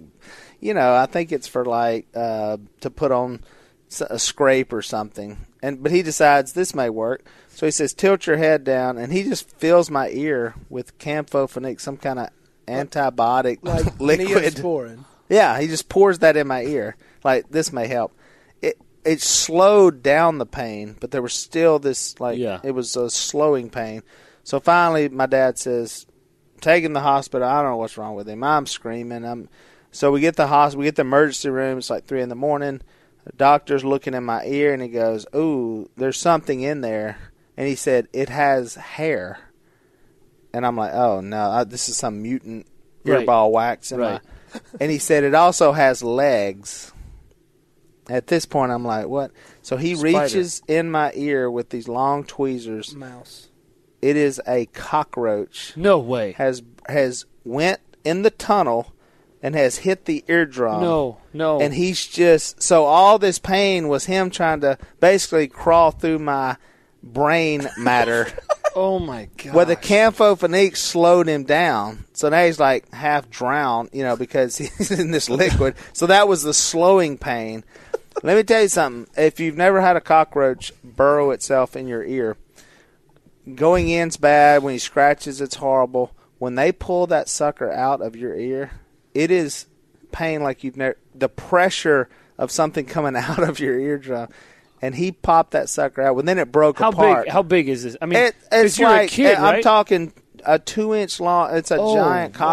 you 0.60 0.74
know, 0.74 0.94
I 0.94 1.06
think 1.06 1.32
it's 1.32 1.48
for 1.48 1.64
like 1.64 2.06
uh, 2.14 2.58
to 2.80 2.90
put 2.90 3.10
on 3.10 3.40
a 4.00 4.18
scrape 4.18 4.72
or 4.72 4.82
something. 4.82 5.38
And 5.62 5.82
but 5.82 5.92
he 5.92 6.02
decides 6.02 6.52
this 6.52 6.74
may 6.74 6.88
work, 6.90 7.24
so 7.48 7.66
he 7.66 7.72
says, 7.72 7.92
"Tilt 7.94 8.26
your 8.26 8.36
head 8.36 8.62
down," 8.64 8.96
and 8.98 9.12
he 9.12 9.24
just 9.24 9.50
fills 9.58 9.90
my 9.90 10.08
ear 10.10 10.54
with 10.68 10.96
Campho-Phenique, 10.98 11.80
some 11.80 11.96
kind 11.96 12.18
of 12.20 12.28
antibiotic 12.68 13.58
like 13.62 13.98
liquid. 14.00 14.28
Neosporin. 14.54 15.04
Yeah, 15.28 15.58
he 15.60 15.66
just 15.66 15.88
pours 15.88 16.20
that 16.20 16.36
in 16.36 16.46
my 16.46 16.62
ear. 16.62 16.96
Like 17.24 17.50
this 17.50 17.72
may 17.72 17.86
help. 17.88 18.16
It 18.62 18.78
it 19.04 19.20
slowed 19.20 20.02
down 20.02 20.38
the 20.38 20.46
pain, 20.46 20.96
but 21.00 21.10
there 21.10 21.22
was 21.22 21.34
still 21.34 21.78
this 21.78 22.18
like 22.20 22.38
Yeah. 22.38 22.60
it 22.62 22.72
was 22.72 22.94
a 22.96 23.10
slowing 23.10 23.70
pain. 23.70 24.02
So 24.44 24.60
finally, 24.60 25.08
my 25.08 25.26
dad 25.26 25.58
says, 25.58 26.06
"Take 26.60 26.84
him 26.84 26.90
to 26.92 26.94
the 26.94 27.00
hospital." 27.00 27.48
I 27.48 27.62
don't 27.62 27.72
know 27.72 27.76
what's 27.78 27.98
wrong 27.98 28.14
with 28.14 28.28
him. 28.28 28.44
I'm 28.44 28.66
screaming. 28.66 29.24
I'm 29.24 29.48
so 29.90 30.12
we 30.12 30.20
get 30.20 30.36
the 30.36 30.46
hospital. 30.46 30.80
We 30.80 30.86
get 30.86 30.96
the 30.96 31.02
emergency 31.02 31.50
room. 31.50 31.78
It's 31.78 31.90
like 31.90 32.06
three 32.06 32.22
in 32.22 32.28
the 32.28 32.34
morning. 32.34 32.80
Doctor's 33.36 33.84
looking 33.84 34.14
in 34.14 34.24
my 34.24 34.44
ear 34.44 34.72
and 34.72 34.82
he 34.82 34.88
goes, 34.88 35.26
"Ooh, 35.34 35.88
there's 35.96 36.18
something 36.18 36.60
in 36.60 36.80
there." 36.80 37.18
And 37.56 37.66
he 37.68 37.74
said, 37.74 38.08
"It 38.12 38.28
has 38.28 38.74
hair." 38.76 39.38
And 40.52 40.64
I'm 40.66 40.76
like, 40.76 40.92
"Oh 40.94 41.20
no, 41.20 41.50
I, 41.50 41.64
this 41.64 41.88
is 41.88 41.96
some 41.96 42.22
mutant 42.22 42.66
Right. 43.04 43.26
earball 43.26 43.50
wax." 43.52 43.92
In 43.92 43.98
Right. 44.00 44.20
my, 44.54 44.60
and 44.80 44.90
he 44.90 44.98
said 44.98 45.24
it 45.24 45.34
also 45.34 45.72
has 45.72 46.02
legs. 46.02 46.92
At 48.08 48.28
this 48.28 48.46
point, 48.46 48.72
I'm 48.72 48.84
like, 48.84 49.06
"What?" 49.06 49.32
So 49.62 49.76
he 49.76 49.94
Spider. 49.94 50.24
reaches 50.24 50.62
in 50.66 50.90
my 50.90 51.12
ear 51.14 51.50
with 51.50 51.70
these 51.70 51.88
long 51.88 52.24
tweezers. 52.24 52.94
Mouse. 52.94 53.48
It 54.00 54.16
is 54.16 54.40
a 54.46 54.66
cockroach 54.66 55.72
no 55.76 55.98
way. 55.98 56.32
has 56.32 56.62
has 56.88 57.26
went 57.44 57.80
in 58.04 58.22
the 58.22 58.30
tunnel 58.30 58.92
and 59.42 59.54
has 59.54 59.78
hit 59.78 60.04
the 60.04 60.24
eardrum. 60.28 60.80
no, 60.80 61.18
no. 61.32 61.60
And 61.60 61.72
he's 61.74 62.06
just 62.06 62.62
so 62.62 62.84
all 62.84 63.18
this 63.18 63.38
pain 63.38 63.88
was 63.88 64.04
him 64.06 64.30
trying 64.30 64.60
to 64.60 64.78
basically 65.00 65.48
crawl 65.48 65.90
through 65.90 66.18
my 66.18 66.56
brain 67.02 67.68
matter. 67.78 68.28
oh 68.74 68.98
my 68.98 69.28
god. 69.36 69.54
Well, 69.54 69.66
the 69.66 69.76
Campho-Phenique 69.76 70.76
slowed 70.76 71.28
him 71.28 71.44
down, 71.44 72.04
so 72.12 72.28
now 72.28 72.44
he's 72.44 72.60
like 72.60 72.92
half 72.92 73.30
drowned, 73.30 73.90
you 73.92 74.02
know, 74.02 74.16
because 74.16 74.56
he's 74.58 74.90
in 74.90 75.10
this 75.10 75.30
liquid. 75.30 75.74
so 75.92 76.06
that 76.06 76.28
was 76.28 76.42
the 76.42 76.54
slowing 76.54 77.18
pain. 77.18 77.64
Let 78.22 78.36
me 78.36 78.42
tell 78.42 78.62
you 78.62 78.68
something. 78.68 79.06
If 79.16 79.38
you've 79.38 79.56
never 79.56 79.80
had 79.80 79.96
a 79.96 80.00
cockroach 80.00 80.72
burrow 80.82 81.30
itself 81.30 81.76
in 81.76 81.86
your 81.86 82.04
ear, 82.04 82.36
going 83.54 83.88
in's 83.88 84.16
bad. 84.16 84.62
When 84.62 84.72
he 84.72 84.78
scratches, 84.78 85.40
it's 85.40 85.56
horrible. 85.56 86.12
When 86.38 86.56
they 86.56 86.72
pull 86.72 87.06
that 87.08 87.28
sucker 87.28 87.70
out 87.70 88.00
of 88.00 88.16
your 88.16 88.34
ear, 88.34 88.72
it 89.18 89.30
is 89.30 89.66
pain 90.12 90.42
like 90.42 90.62
you've 90.64 90.76
never. 90.76 90.96
The 91.14 91.28
pressure 91.28 92.08
of 92.38 92.50
something 92.50 92.86
coming 92.86 93.16
out 93.16 93.40
of 93.42 93.58
your 93.58 93.78
eardrum, 93.78 94.28
and 94.80 94.94
he 94.94 95.10
popped 95.12 95.50
that 95.52 95.68
sucker 95.68 96.02
out. 96.02 96.14
Well, 96.14 96.24
then 96.24 96.38
it 96.38 96.52
broke 96.52 96.78
how 96.78 96.90
apart. 96.90 97.24
big? 97.24 97.32
How 97.32 97.42
big 97.42 97.68
is 97.68 97.82
this? 97.82 97.96
I 98.00 98.06
mean, 98.06 98.18
It, 98.20 98.36
it's 98.52 98.78
like 98.78 99.10
kid, 99.10 99.34
I'm 99.36 99.62
talking 99.62 100.12
a 100.44 100.58
two 100.58 100.94
inch 100.94 101.18
long. 101.20 101.56
It's 101.56 101.70
a 101.72 101.76
Oh, 101.80 101.94
giant 101.94 102.38
wow. 102.38 102.46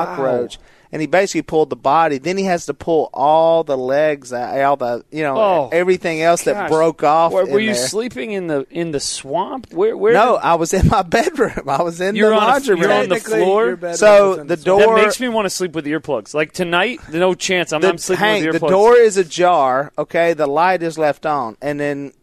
Cockroach, 0.95 1.01
and 1.01 1.01
he 1.01 1.07
basically 1.07 1.41
pulled 1.43 1.69
the 1.69 1.75
body. 1.75 2.17
Then 2.17 2.37
he 2.37 2.45
has 2.45 2.65
to 2.67 2.73
pull 2.73 3.09
all 3.13 3.63
the 3.63 3.77
legs, 3.77 4.31
out, 4.33 4.59
all 4.61 4.77
the 4.77 5.05
you 5.11 5.23
know 5.23 5.37
Oh, 5.37 5.69
everything 5.71 6.21
else 6.21 6.43
that 6.43 6.69
broke 6.69 7.03
off. 7.03 7.31
Were, 7.31 7.43
in 7.43 7.51
were 7.51 7.59
you 7.59 7.73
there. 7.73 7.87
sleeping 7.87 8.31
in 8.31 8.47
the 8.47 8.65
in 8.69 8.91
the 8.91 8.99
swamp? 8.99 9.71
Where? 9.73 9.95
Where? 9.95 10.13
No, 10.13 10.33
did- 10.37 10.41
I 10.45 10.55
was 10.55 10.73
in 10.73 10.87
my 10.87 11.01
bedroom. 11.03 11.67
I 11.69 11.81
was 11.83 12.01
in 12.01 12.15
You're 12.15 12.29
the 12.29 12.35
on 12.37 12.43
a- 12.43 12.45
laundry 12.47 12.77
you're 12.79 12.87
room. 12.89 12.99
on 13.03 13.09
the 13.09 13.15
floor? 13.19 13.95
So 13.95 14.33
is 14.41 14.47
the 14.47 14.57
door- 14.57 14.79
that 14.79 14.95
makes 15.03 15.19
me 15.19 15.27
want 15.29 15.45
to 15.45 15.49
sleep 15.49 15.73
with 15.73 15.85
earplugs. 15.85 16.33
Like 16.33 16.51
tonight, 16.51 16.99
no 17.11 17.33
chance. 17.33 17.71
I'm, 17.73 17.81
the, 17.81 17.89
I'm 17.89 17.97
sleeping 17.97 18.25
Hank, 18.25 18.51
with 18.51 18.61
the 18.61 18.67
door 18.67 18.95
is 18.95 19.17
ajar. 19.17 19.91
Okay, 19.97 20.33
the 20.33 20.47
light 20.47 20.81
is 20.83 20.97
left 20.97 21.25
on, 21.25 21.57
and 21.61 21.81
in 21.81 22.13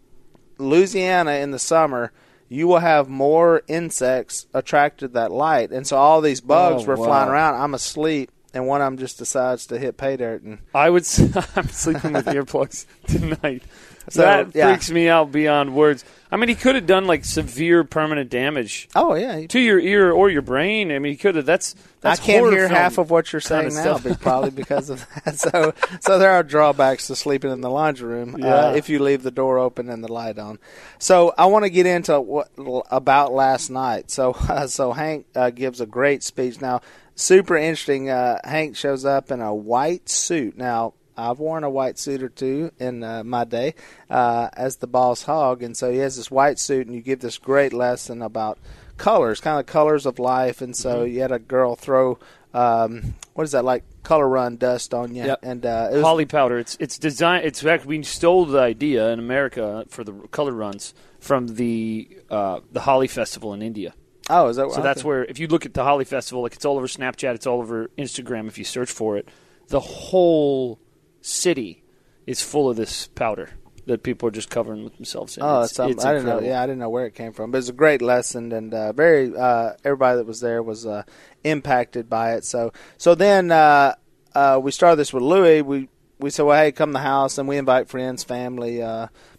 Louisiana 0.59 1.33
in 1.33 1.51
the 1.51 1.59
summer, 1.59 2.13
you 2.49 2.69
will 2.69 2.79
have 2.81 3.09
more 3.09 3.63
insects 3.67 4.47
attracted 4.53 5.09
to 5.09 5.13
that 5.15 5.33
light, 5.33 5.71
and 5.71 5.87
so 5.87 5.97
all 5.97 6.21
these 6.21 6.41
bugs 6.41 6.83
Oh, 6.85 6.87
were 6.87 6.97
wow. 6.97 7.05
flying 7.07 7.29
around. 7.31 7.55
I'm 7.61 7.75
asleep, 7.75 8.31
and 8.55 8.67
one 8.67 8.81
of 8.81 8.87
them 8.87 8.99
just 8.99 9.19
decides 9.19 9.67
to 9.67 9.79
hit 9.79 9.97
pay 9.97 10.17
dirt, 10.17 10.43
and 10.43 10.59
I 10.75 10.91
would. 10.91 11.03
I'm 11.57 11.69
sleeping 11.69 12.13
with 12.13 12.27
earplugs 12.27 12.87
tonight. 13.07 13.63
So, 14.11 14.23
that 14.23 14.55
yeah. 14.55 14.69
freaks 14.69 14.91
me 14.91 15.09
out 15.09 15.31
beyond 15.31 15.77
words. 15.77 16.05
I 16.33 16.37
mean, 16.37 16.49
he 16.49 16.55
could 16.55 16.75
have 16.75 16.87
done 16.87 17.07
like 17.07 17.25
severe 17.25 17.85
permanent 17.85 18.31
damage 18.31 18.89
oh 18.97 19.15
yeah, 19.15 19.47
to 19.47 19.61
your 19.61 19.79
ear 19.79 20.11
or 20.11 20.29
your 20.31 20.43
brain. 20.43 20.91
I 20.91 20.99
mean, 20.99 21.13
he 21.13 21.17
could 21.17 21.37
have. 21.37 21.47
That's. 21.47 21.75
that's 22.01 22.21
I 22.21 22.25
can't 22.25 22.51
hear 22.53 22.69
half 22.69 22.99
of 22.99 23.11
what 23.11 23.33
you're 23.33 23.41
saying 23.41 23.75
now, 23.75 23.99
but 23.99 24.21
probably 24.21 24.51
because 24.51 24.91
of 24.91 25.07
that. 25.25 25.39
So, 25.39 25.73
so 26.01 26.19
there 26.19 26.31
are 26.31 26.43
drawbacks 26.43 27.07
to 27.09 27.17
sleeping 27.17 27.53
in 27.53 27.61
the 27.61 27.71
laundry 27.71 28.09
room 28.09 28.37
Yeah. 28.39 28.55
uh, 28.69 28.73
if 28.73 28.89
you 28.89 28.99
leave 28.99 29.23
the 29.23 29.31
door 29.31 29.59
open 29.59 29.89
and 29.89 30.03
the 30.03 30.13
light 30.13 30.39
on. 30.39 30.59
So, 30.99 31.33
I 31.39 31.47
want 31.47 31.65
to 31.65 31.71
get 31.71 31.87
into 31.87 32.19
what 32.21 32.51
about 32.91 33.33
last 33.33 33.71
night. 33.71 34.11
So, 34.11 34.33
uh, 34.33 34.67
so 34.67 34.93
Hank 34.93 35.27
uh, 35.37 35.51
gives 35.51 35.81
a 35.81 35.87
great 35.87 36.23
speech. 36.25 36.61
Now, 36.61 36.81
super 37.15 37.57
interesting. 37.57 38.11
Uh, 38.11 38.39
Hank 38.45 38.77
shows 38.77 39.05
up 39.05 39.31
in 39.31 39.41
a 39.41 39.55
white 39.55 40.09
suit. 40.09 40.57
Now, 40.57 40.95
I've 41.17 41.39
worn 41.39 41.63
a 41.65 41.71
white 41.71 41.99
suit 41.99 42.23
or 42.23 42.29
two 42.31 42.71
in 42.79 43.05
uh, 43.05 43.23
my 43.25 43.45
day 43.45 43.75
uh, 44.09 44.49
as 44.55 44.77
the 44.77 44.87
boss 44.87 45.23
hog, 45.23 45.63
and 45.63 45.77
so 45.77 45.91
he 45.91 45.99
has 45.99 46.17
this 46.17 46.31
white 46.31 46.59
suit, 46.59 46.87
and 46.87 46.97
you 46.97 47.03
give 47.03 47.21
this 47.21 47.39
great 47.39 47.73
lesson 47.73 48.23
about 48.23 48.59
colors, 48.97 49.41
kind 49.41 49.61
of 49.61 49.67
colors 49.67 50.07
of 50.07 50.19
life. 50.19 50.63
And 50.63 50.75
so 50.77 51.01
Mm-hmm. 51.05 51.15
you 51.15 51.21
had 51.21 51.33
a 51.33 51.39
girl 51.39 51.77
throw 51.77 52.19
um, 52.55 53.15
what 53.33 53.45
is 53.45 53.53
that 53.53 53.65
like 53.65 53.83
color 54.03 54.29
run 54.29 54.57
dust 54.59 54.93
on 54.93 55.15
you, 55.15 55.25
Yep. 55.25 55.39
and 55.43 55.65
uh, 55.65 55.89
it 55.91 55.95
was 55.97 56.03
Holi 56.05 56.27
powder. 56.27 56.59
It's 56.59 56.77
it's 56.81 56.99
design. 56.99 57.43
It's 57.45 57.63
fact 57.63 57.87
we 57.87 58.03
stole 58.03 58.45
the 58.45 58.59
idea 58.59 59.09
in 59.11 59.19
America 59.19 59.87
for 59.89 60.05
the 60.05 60.13
color 60.31 60.53
runs 60.53 60.93
from 61.19 61.47
the 61.57 62.09
uh, 62.31 62.61
the 62.71 62.81
Holi 62.81 63.09
Festival 63.09 63.55
in 63.55 63.63
India. 63.63 63.95
Oh, 64.31 64.49
is 64.49 64.57
that 64.57 64.71
So 64.73 64.83
that's 64.83 65.05
where 65.05 65.25
if 65.25 65.39
you 65.39 65.49
look 65.49 65.67
at 65.67 65.75
the 65.75 65.85
Holi 65.85 66.05
Festival, 66.05 66.43
like 66.43 66.55
it's 66.55 66.65
all 66.65 66.77
over 66.77 66.87
Snapchat, 66.87 67.35
it's 67.35 67.47
all 67.47 67.61
over 67.61 67.89
Instagram. 67.99 68.47
If 68.47 68.59
you 68.59 68.65
search 68.65 68.91
for 68.91 69.17
it, 69.17 69.29
the 69.69 69.81
whole 69.81 70.79
city 71.21 71.83
is 72.27 72.43
full 72.43 72.71
of 72.71 72.77
this 72.77 73.09
powder 73.09 73.51
that 73.87 74.03
people 74.03 74.29
are 74.29 74.33
just 74.33 74.49
covering 74.49 74.85
with 74.85 74.97
themselves 74.97 75.37
in. 75.37 75.43
Oh, 75.43 75.63
it's, 75.63 75.79
um, 75.79 75.91
it's 75.91 76.05
I 76.05 76.13
didn't 76.13 76.27
know. 76.27 76.41
Yeah, 76.41 76.63
I 76.63 76.67
didn't 76.67 76.79
know 76.79 76.91
where 76.91 77.07
it 77.07 77.15
came 77.15 77.33
from, 77.33 77.51
but 77.51 77.59
it's 77.59 77.69
a 77.69 77.73
great 77.73 78.01
lesson, 78.01 78.53
and 78.53 78.73
uh, 78.73 78.93
very 78.93 79.37
uh, 79.37 79.73
everybody 79.85 80.19
that 80.19 80.27
was 80.27 80.41
there 80.41 80.63
was 80.63 80.87
uh, 80.87 81.03
impacted 81.43 82.09
by 82.09 82.35
it. 82.35 82.45
So, 82.45 82.73
so 82.97 83.15
then 83.15 83.51
uh, 83.51 83.95
uh, 84.35 84.61
we 84.63 84.71
started 84.71 84.97
this 84.97 85.13
with 85.13 85.23
Louis. 85.23 85.63
We 85.63 85.89
we 86.21 86.31
said, 86.31 86.45
well, 86.45 86.63
hey, 86.63 86.71
come 86.71 86.91
to 86.91 86.95
the 86.95 86.99
house, 87.01 87.39
and 87.39 87.49
we 87.49 87.57
invite 87.57 87.89
friends, 87.89 88.23
family. 88.23 88.81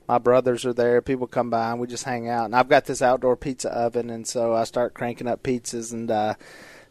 My 0.07 0.17
brothers 0.17 0.65
are 0.65 0.73
there. 0.73 1.01
People 1.01 1.27
come 1.27 1.49
by, 1.49 1.71
and 1.71 1.79
we 1.79 1.87
just 1.87 2.03
hang 2.03 2.27
out. 2.27 2.45
And 2.45 2.55
I've 2.55 2.69
got 2.69 2.85
this 2.85 3.01
outdoor 3.01 3.35
pizza 3.35 3.69
oven, 3.69 4.09
and 4.09 4.27
so 4.27 4.53
I 4.53 4.65
start 4.65 4.93
cranking 4.93 5.27
up 5.27 5.43
pizzas, 5.43 5.93
and 5.93 6.11
uh, 6.11 6.35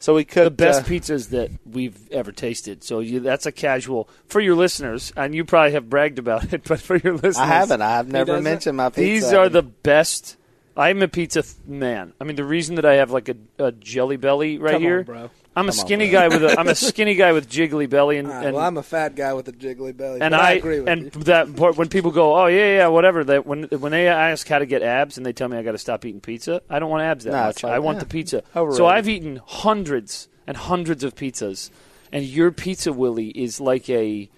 so 0.02 0.14
we 0.14 0.24
cooked 0.24 0.44
the 0.44 0.50
best 0.50 0.82
uh, 0.82 0.84
pizzas 0.84 1.28
that 1.28 1.50
we've 1.64 2.10
ever 2.10 2.32
tasted. 2.32 2.82
So 2.82 2.98
you, 2.98 3.20
that's 3.20 3.46
a 3.46 3.52
casual 3.52 4.08
for 4.26 4.40
your 4.40 4.56
listeners, 4.56 5.12
and 5.16 5.34
you 5.34 5.44
probably 5.44 5.72
have 5.72 5.88
bragged 5.88 6.18
about 6.18 6.52
it, 6.52 6.64
but 6.68 6.80
for 6.80 6.96
your 6.96 7.14
listeners, 7.14 7.36
I 7.36 7.46
haven't. 7.46 7.82
I've 7.82 8.08
never 8.08 8.40
mentioned 8.40 8.76
my 8.76 8.88
pizza. 8.88 9.00
These 9.00 9.32
are 9.32 9.48
the 9.48 9.62
best. 9.62 10.36
I'm 10.76 11.02
a 11.02 11.08
pizza 11.08 11.44
man. 11.66 12.14
I 12.20 12.24
mean, 12.24 12.36
the 12.36 12.44
reason 12.44 12.76
that 12.76 12.84
I 12.84 12.94
have 12.94 13.10
like 13.10 13.28
a, 13.28 13.36
a 13.58 13.72
jelly 13.72 14.16
belly 14.16 14.58
right 14.58 14.72
Come 14.72 14.82
here, 14.82 14.98
on, 15.00 15.04
bro. 15.04 15.30
I'm 15.54 15.68
a 15.68 15.72
Come 15.72 15.80
on, 15.80 15.86
skinny 15.86 16.08
guy 16.08 16.28
with 16.28 16.42
a 16.44 16.58
I'm 16.58 16.68
a 16.68 16.74
skinny 16.90 17.14
guy 17.14 17.32
with 17.32 17.48
jiggly 17.50 17.88
belly, 17.88 18.16
and 18.16 18.26
All 18.28 18.34
right, 18.34 18.46
and, 18.46 18.56
well, 18.56 18.64
I'm 18.64 18.78
a 18.78 18.82
fat 18.82 19.14
guy 19.14 19.34
with 19.34 19.48
a 19.48 19.52
jiggly 19.52 19.94
belly, 19.94 20.20
and 20.22 20.34
I, 20.34 20.48
I, 20.48 20.52
agree 20.52 20.80
with 20.80 20.88
and 20.88 21.02
you. 21.14 21.22
that 21.24 21.54
part 21.56 21.76
when 21.76 21.88
people 21.88 22.10
go, 22.10 22.34
oh 22.34 22.46
yeah 22.46 22.76
yeah 22.76 22.86
whatever. 22.86 23.22
That 23.22 23.46
when 23.46 23.64
when 23.64 23.92
they 23.92 24.08
ask 24.08 24.48
how 24.48 24.58
to 24.60 24.66
get 24.66 24.82
abs 24.82 25.16
and 25.18 25.26
they 25.26 25.32
tell 25.34 25.48
me 25.48 25.58
I 25.58 25.62
got 25.62 25.72
to 25.72 25.78
stop 25.78 26.04
eating 26.06 26.20
pizza, 26.22 26.62
I 26.70 26.78
don't 26.78 26.88
want 26.90 27.02
abs 27.02 27.24
that 27.24 27.32
No, 27.32 27.42
much. 27.44 27.62
like, 27.64 27.72
I 27.72 27.78
want 27.80 27.96
yeah, 27.96 28.00
the 28.00 28.06
pizza. 28.06 28.42
overrated. 28.56 28.76
So 28.78 28.86
I've 28.86 29.08
eaten 29.08 29.40
hundreds 29.44 30.28
and 30.46 30.56
hundreds 30.56 31.04
of 31.04 31.14
pizzas, 31.14 31.70
and 32.10 32.24
your 32.24 32.50
pizza 32.50 32.92
Willie 32.92 33.28
is 33.30 33.60
like 33.60 33.90
a 33.90 34.30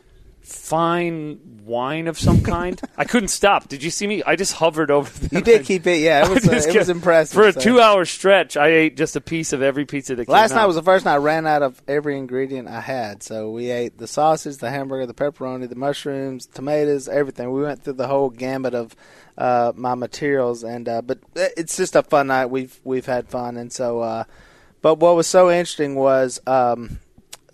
fine 0.44 1.40
wine 1.64 2.06
of 2.06 2.18
some 2.18 2.42
kind. 2.54 2.80
I 2.96 3.04
couldn't 3.04 3.28
stop. 3.28 3.68
Did 3.68 3.82
you 3.82 3.90
see 3.90 4.06
me? 4.06 4.22
I 4.22 4.36
just 4.36 4.52
hovered 4.52 4.90
over. 4.90 5.10
The 5.28 5.36
You 5.36 5.42
did 5.42 5.64
keep 5.64 5.86
it. 5.86 6.00
Yeah, 6.00 6.24
it 6.24 6.28
was. 6.34 6.46
Uh, 6.46 6.70
it 6.70 6.76
was 6.76 6.88
impressive. 6.88 7.34
For 7.34 7.48
a 7.48 7.52
so. 7.52 7.60
two-hour 7.60 8.04
stretch, 8.04 8.56
I 8.56 8.68
ate 8.68 8.96
just 8.96 9.16
a 9.16 9.20
piece 9.20 9.52
of 9.52 9.62
every 9.62 9.86
pizza 9.86 10.14
that 10.14 10.26
came 10.26 10.32
Last 10.32 10.52
out. 10.52 10.56
night 10.56 10.66
was 10.66 10.76
the 10.76 10.82
first 10.82 11.04
night 11.04 11.14
I 11.14 11.18
ran 11.18 11.46
out 11.46 11.62
of 11.62 11.82
every 11.88 12.18
ingredient 12.18 12.68
I 12.68 12.80
had. 12.80 13.22
So 13.22 13.50
we 13.50 13.70
ate 13.70 13.98
the 13.98 14.06
sausage, 14.06 14.58
the 14.58 14.70
hamburger, 14.70 15.06
the 15.06 15.14
pepperoni, 15.14 15.68
the 15.68 15.74
mushrooms, 15.76 16.46
tomatoes, 16.46 17.08
everything. 17.08 17.50
We 17.50 17.62
went 17.62 17.82
through 17.82 17.94
the 17.94 18.08
whole 18.08 18.30
gamut 18.30 18.74
of 18.74 18.94
uh, 19.38 19.72
my 19.74 19.94
materials, 19.94 20.62
and 20.62 20.88
uh, 20.88 21.02
but 21.02 21.18
it's 21.34 21.76
just 21.76 21.96
a 21.96 22.02
fun 22.02 22.28
night. 22.28 22.46
We've 22.46 22.78
we've 22.84 23.06
had 23.06 23.28
fun, 23.28 23.56
and 23.56 23.72
so. 23.72 24.00
Uh, 24.00 24.24
but 24.82 24.96
what 24.96 25.16
was 25.16 25.26
so 25.26 25.50
interesting 25.50 25.94
was, 25.94 26.42
um, 26.46 26.98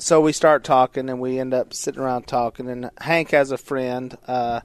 so 0.01 0.21
we 0.21 0.33
start 0.33 0.65
talking, 0.65 1.09
and 1.09 1.21
we 1.21 1.39
end 1.39 1.55
up 1.55 1.75
sitting 1.75 2.01
around 2.01 2.27
talking, 2.27 2.69
and 2.69 2.91
Hank 3.01 3.31
has 3.31 3.51
a 3.51 3.59
friend 3.59 4.17
uh, 4.27 4.61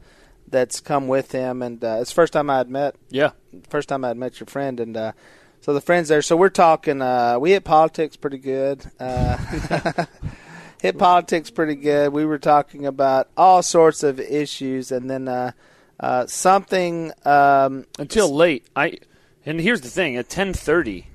that's 0.48 0.80
come 0.80 1.08
with 1.08 1.32
him, 1.32 1.62
and 1.62 1.84
uh, 1.84 1.98
it's 2.02 2.12
the 2.12 2.16
first 2.16 2.34
time 2.34 2.50
I 2.50 2.58
had 2.58 2.70
met 2.70 2.96
yeah. 3.10 3.32
first 3.70 3.90
time 3.90 4.06
I'd 4.06 4.18
met 4.18 4.40
your 4.40 4.48
friend, 4.48 4.80
and 4.80 4.96
uh, 4.96 5.12
so 5.62 5.74
the 5.74 5.82
friends 5.82 6.10
there. 6.10 6.22
So 6.22 6.38
we're 6.38 6.50
talking. 6.50 7.02
Uh, 7.02 7.38
we 7.40 7.52
hit 7.52 7.64
politics 7.64 8.16
pretty 8.16 8.38
good. 8.38 8.86
Uh, 9.00 9.38
hit 10.82 10.98
politics 10.98 11.50
pretty 11.50 11.76
good. 11.76 12.14
We 12.14 12.26
were 12.26 12.40
talking 12.40 12.86
about 12.86 13.30
all 13.36 13.64
sorts 13.64 14.04
of 14.04 14.20
issues, 14.20 14.92
and 14.92 15.10
then 15.10 15.28
uh, 15.28 15.52
uh, 16.00 16.28
something. 16.28 17.12
Um, 17.26 17.86
Until 18.00 18.34
late, 18.34 18.66
I. 18.76 19.00
And 19.46 19.60
here's 19.60 19.82
the 19.82 19.90
thing: 19.90 20.16
at 20.16 20.30
10:30, 20.30 21.06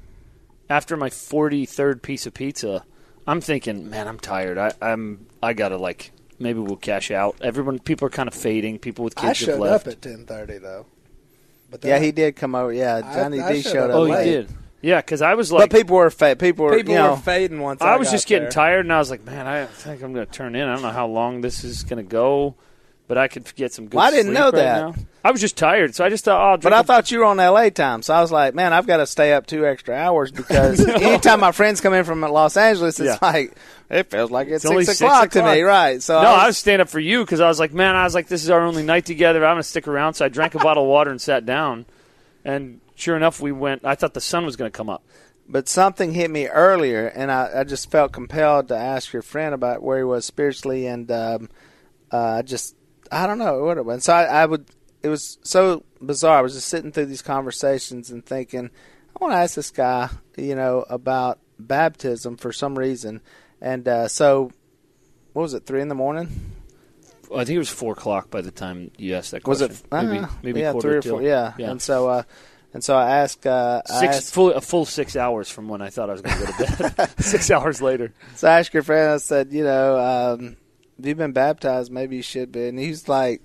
after 0.68 0.96
my 0.96 1.10
43rd 1.10 2.02
piece 2.02 2.26
of 2.26 2.34
pizza, 2.34 2.84
I'm 3.26 3.40
thinking, 3.40 3.90
man, 3.90 4.08
I'm 4.08 4.18
tired. 4.18 4.58
I, 4.58 4.72
I'm. 4.80 5.26
I 5.42 5.52
gotta 5.52 5.76
like. 5.76 6.12
Maybe 6.38 6.58
we'll 6.58 6.76
cash 6.76 7.10
out. 7.10 7.36
Everyone, 7.42 7.78
people 7.78 8.06
are 8.06 8.10
kind 8.10 8.26
of 8.26 8.34
fading. 8.34 8.78
People 8.78 9.04
with 9.04 9.18
I 9.18 9.28
kids 9.28 9.40
have 9.40 9.46
showed 9.48 9.60
left. 9.60 9.86
up 9.86 9.92
at 9.92 10.00
10:30 10.00 10.62
though. 10.62 10.86
But 11.70 11.84
yeah, 11.84 11.94
then 11.94 12.02
he 12.02 12.12
did 12.12 12.36
come 12.36 12.54
over. 12.54 12.72
Yeah, 12.72 13.02
I- 13.04 13.14
Johnny 13.14 13.40
I 13.40 13.52
D 13.52 13.62
showed 13.62 13.72
showed 13.72 13.84
up 13.84 13.90
up. 13.90 13.96
oh, 13.96 14.04
you 14.06 14.12
late. 14.12 14.24
did. 14.24 14.48
Yeah, 14.82 15.02
because 15.02 15.20
I 15.20 15.34
was 15.34 15.52
like, 15.52 15.68
but 15.70 15.78
people 15.78 15.96
were 15.96 16.08
fat. 16.10 16.38
People 16.38 16.64
were. 16.64 16.74
people 16.74 16.94
you 16.94 16.98
know, 16.98 17.10
were 17.10 17.16
fading 17.18 17.60
once. 17.60 17.82
I, 17.82 17.92
I 17.94 17.96
was 17.98 18.08
got 18.08 18.12
just 18.12 18.26
getting 18.26 18.48
tired, 18.48 18.86
and 18.86 18.92
I 18.92 18.98
was 18.98 19.10
like, 19.10 19.22
man, 19.24 19.46
I 19.46 19.66
think 19.66 20.02
I'm 20.02 20.14
going 20.14 20.24
to 20.26 20.32
turn 20.32 20.56
in. 20.56 20.66
I 20.66 20.72
don't 20.72 20.82
know 20.82 20.88
how 20.90 21.06
long 21.06 21.42
this 21.42 21.64
is 21.64 21.82
going 21.84 22.02
to 22.02 22.10
go, 22.10 22.54
but 23.10 23.18
I 23.18 23.26
could 23.26 23.52
get 23.56 23.72
some 23.72 23.86
good. 23.86 23.96
Well, 23.96 24.06
I 24.06 24.12
didn't 24.12 24.32
know 24.32 24.44
right 24.44 24.54
that. 24.54 24.80
now. 24.80 24.94
I 25.24 25.32
was 25.32 25.40
just 25.40 25.56
tired, 25.58 25.96
so 25.96 26.04
I 26.04 26.10
just 26.10 26.24
thought, 26.24 26.40
oh, 26.40 26.50
I'll 26.52 26.58
But 26.58 26.72
I 26.72 26.82
thought 26.82 27.10
you 27.10 27.18
were 27.18 27.24
on 27.24 27.38
LA 27.38 27.70
time, 27.70 28.02
so 28.02 28.14
I 28.14 28.20
was 28.20 28.30
like, 28.30 28.54
man, 28.54 28.72
I've 28.72 28.86
got 28.86 28.98
to 28.98 29.06
stay 29.06 29.32
up 29.32 29.46
two 29.46 29.66
extra 29.66 29.96
hours 29.96 30.30
because 30.30 30.78
anytime 30.88 31.40
my 31.40 31.50
friends 31.50 31.80
come 31.80 31.92
in 31.92 32.04
from 32.04 32.20
Los 32.20 32.56
Angeles, 32.56 33.00
it's 33.00 33.08
Yeah. 33.08 33.18
like 33.20 33.52
it 33.90 34.08
feels 34.12 34.30
like 34.30 34.46
it's, 34.46 34.64
It's 34.64 34.72
six, 34.72 34.86
six 34.86 35.00
o'clock 35.00 35.30
to 35.32 35.42
me, 35.42 35.62
right? 35.62 36.00
So 36.00 36.22
No, 36.22 36.28
I 36.28 36.44
I 36.44 36.46
was 36.46 36.56
staying 36.56 36.80
up 36.80 36.88
for 36.88 37.00
you 37.00 37.24
because 37.24 37.40
I 37.40 37.48
was 37.48 37.58
like, 37.58 37.72
man, 37.74 37.96
I 37.96 38.04
was 38.04 38.14
like, 38.14 38.28
this 38.28 38.44
is 38.44 38.50
our 38.50 38.60
only 38.62 38.84
night 38.84 39.06
together. 39.06 39.44
I'm 39.44 39.54
going 39.54 39.62
to 39.64 39.68
stick 39.68 39.88
around. 39.88 40.14
So 40.14 40.24
I 40.24 40.28
drank 40.28 40.54
a 40.54 40.58
bottle 40.68 40.84
of 40.84 40.88
water 40.88 41.10
and 41.10 41.20
sat 41.20 41.44
down. 41.44 41.86
And 42.44 42.80
sure 42.94 43.16
enough, 43.16 43.40
we 43.40 43.50
went. 43.50 43.84
I 43.84 43.96
thought 43.96 44.14
the 44.14 44.20
sun 44.20 44.44
was 44.46 44.54
going 44.54 44.70
to 44.70 44.76
come 44.76 44.88
up. 44.88 45.02
but 45.48 45.68
something 45.68 46.14
hit 46.14 46.30
me 46.30 46.46
earlier, 46.46 47.08
and 47.08 47.30
I, 47.32 47.50
I 47.56 47.64
just 47.64 47.90
felt 47.90 48.12
compelled 48.12 48.68
to 48.68 48.76
ask 48.76 49.12
your 49.12 49.22
friend 49.22 49.52
about 49.52 49.82
where 49.82 49.98
he 49.98 50.04
was 50.04 50.24
spiritually, 50.24 50.86
and 50.86 51.10
um, 51.10 51.48
uh, 52.12 52.42
just 52.42 52.76
I 53.10 53.26
don't 53.26 53.38
know 53.38 53.64
what 53.64 53.78
it 53.78 53.84
was. 53.84 54.04
So 54.04 54.12
I, 54.12 54.24
I 54.24 54.46
would. 54.46 54.66
It 55.02 55.08
was 55.08 55.38
so 55.42 55.84
bizarre. 56.00 56.38
I 56.38 56.42
was 56.42 56.54
just 56.54 56.68
sitting 56.68 56.92
through 56.92 57.06
these 57.06 57.22
conversations 57.22 58.10
and 58.10 58.24
thinking, 58.24 58.70
I 59.16 59.24
want 59.24 59.32
to 59.32 59.38
ask 59.38 59.54
this 59.54 59.70
guy, 59.70 60.10
you 60.36 60.54
know, 60.54 60.84
about 60.88 61.38
baptism 61.58 62.36
for 62.36 62.52
some 62.52 62.78
reason, 62.78 63.20
and 63.60 63.86
uh, 63.88 64.08
so 64.08 64.50
what 65.32 65.42
was 65.42 65.54
it? 65.54 65.66
Three 65.66 65.80
in 65.80 65.88
the 65.88 65.94
morning? 65.94 66.52
I 67.34 67.44
think 67.44 67.56
it 67.56 67.58
was 67.58 67.70
four 67.70 67.92
o'clock 67.92 68.30
by 68.30 68.40
the 68.40 68.50
time 68.50 68.90
you 68.98 69.14
asked 69.14 69.30
that 69.30 69.44
question. 69.44 69.68
Was 69.68 69.80
it? 69.80 69.86
maybe 69.92 70.18
uh, 70.18 70.26
maybe 70.42 70.60
yeah, 70.60 70.72
three 70.72 70.96
or 70.96 71.00
till. 71.00 71.16
four. 71.16 71.22
Yeah. 71.22 71.54
Yeah. 71.58 71.70
and 71.70 71.80
so 71.80 72.08
uh, 72.08 72.22
and 72.72 72.82
so 72.82 72.96
I 72.96 73.18
asked. 73.18 73.46
Uh, 73.46 73.82
I 73.88 74.00
Six 74.00 74.16
asked 74.16 74.34
full 74.34 74.52
a 74.52 74.60
full 74.60 74.84
six 74.84 75.16
hours 75.16 75.48
from 75.48 75.68
when 75.68 75.80
I 75.80 75.90
thought 75.90 76.08
I 76.08 76.12
was 76.12 76.22
going 76.22 76.36
to 76.36 76.46
go 76.46 76.64
to 76.88 76.94
bed. 76.94 77.10
six 77.20 77.50
hours 77.50 77.80
later. 77.80 78.12
So 78.36 78.48
I 78.48 78.58
asked 78.58 78.74
your 78.74 78.82
friend, 78.82 79.10
I 79.10 79.16
said, 79.18 79.52
you 79.52 79.64
know, 79.64 79.98
um, 79.98 80.56
have 81.00 81.06
you 81.08 81.14
been 81.14 81.32
baptized? 81.32 81.90
Maybe 81.90 82.16
you 82.16 82.22
should 82.22 82.52
be. 82.52 82.68
And 82.68 82.78
he's 82.78 83.08
like, 83.08 83.42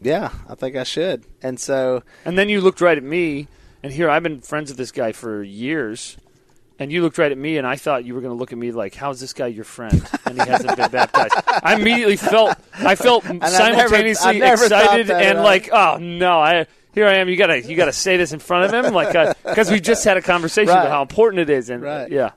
yeah, 0.00 0.30
I 0.48 0.54
think 0.54 0.76
I 0.76 0.84
should. 0.84 1.24
And 1.42 1.58
so, 1.58 2.02
And 2.24 2.36
then 2.38 2.48
you 2.48 2.60
looked 2.60 2.80
right 2.80 2.96
at 2.98 3.04
me, 3.04 3.48
and 3.82 3.92
here 3.92 4.10
I've 4.10 4.22
been 4.22 4.40
friends 4.40 4.70
with 4.70 4.76
this 4.78 4.92
guy 4.92 5.12
for 5.12 5.42
years, 5.42 6.16
and 6.78 6.90
you 6.92 7.02
looked 7.02 7.18
right 7.18 7.30
at 7.32 7.38
me, 7.38 7.56
and 7.56 7.66
I 7.66 7.76
thought 7.76 8.04
you 8.04 8.14
were 8.14 8.20
going 8.20 8.32
to 8.34 8.38
look 8.38 8.52
at 8.52 8.58
me 8.58 8.72
like, 8.72 8.94
"How's 8.94 9.20
this 9.20 9.32
guy 9.32 9.46
your 9.46 9.64
friend?" 9.64 10.06
And 10.26 10.40
he 10.40 10.48
hasn't 10.48 10.76
been 10.76 10.90
baptized. 10.90 11.34
I 11.62 11.74
immediately 11.76 12.16
felt, 12.16 12.56
I 12.74 12.96
felt 12.96 13.24
I 13.28 13.32
never- 13.34 13.48
simultaneously 13.48 14.30
I 14.30 14.38
never 14.38 14.64
excited 14.64 15.10
and 15.10 15.38
uh, 15.38 15.42
like, 15.42 15.70
"Oh 15.72 15.98
no, 15.98 16.40
I." 16.40 16.66
Here 16.94 17.08
I 17.08 17.14
am. 17.14 17.28
You 17.28 17.34
gotta, 17.36 17.60
you 17.60 17.74
gotta 17.74 17.92
say 17.92 18.16
this 18.18 18.30
in 18.32 18.38
front 18.38 18.72
of 18.72 18.84
him, 18.84 18.94
like, 18.94 19.36
because 19.42 19.68
we 19.68 19.80
just 19.80 20.04
had 20.04 20.16
a 20.16 20.22
conversation 20.22 20.68
Right. 20.68 20.82
about 20.82 20.92
how 20.92 21.02
important 21.02 21.40
it 21.40 21.50
is, 21.50 21.68
and 21.68 21.82
Right. 21.82 22.08
yeah, 22.08 22.30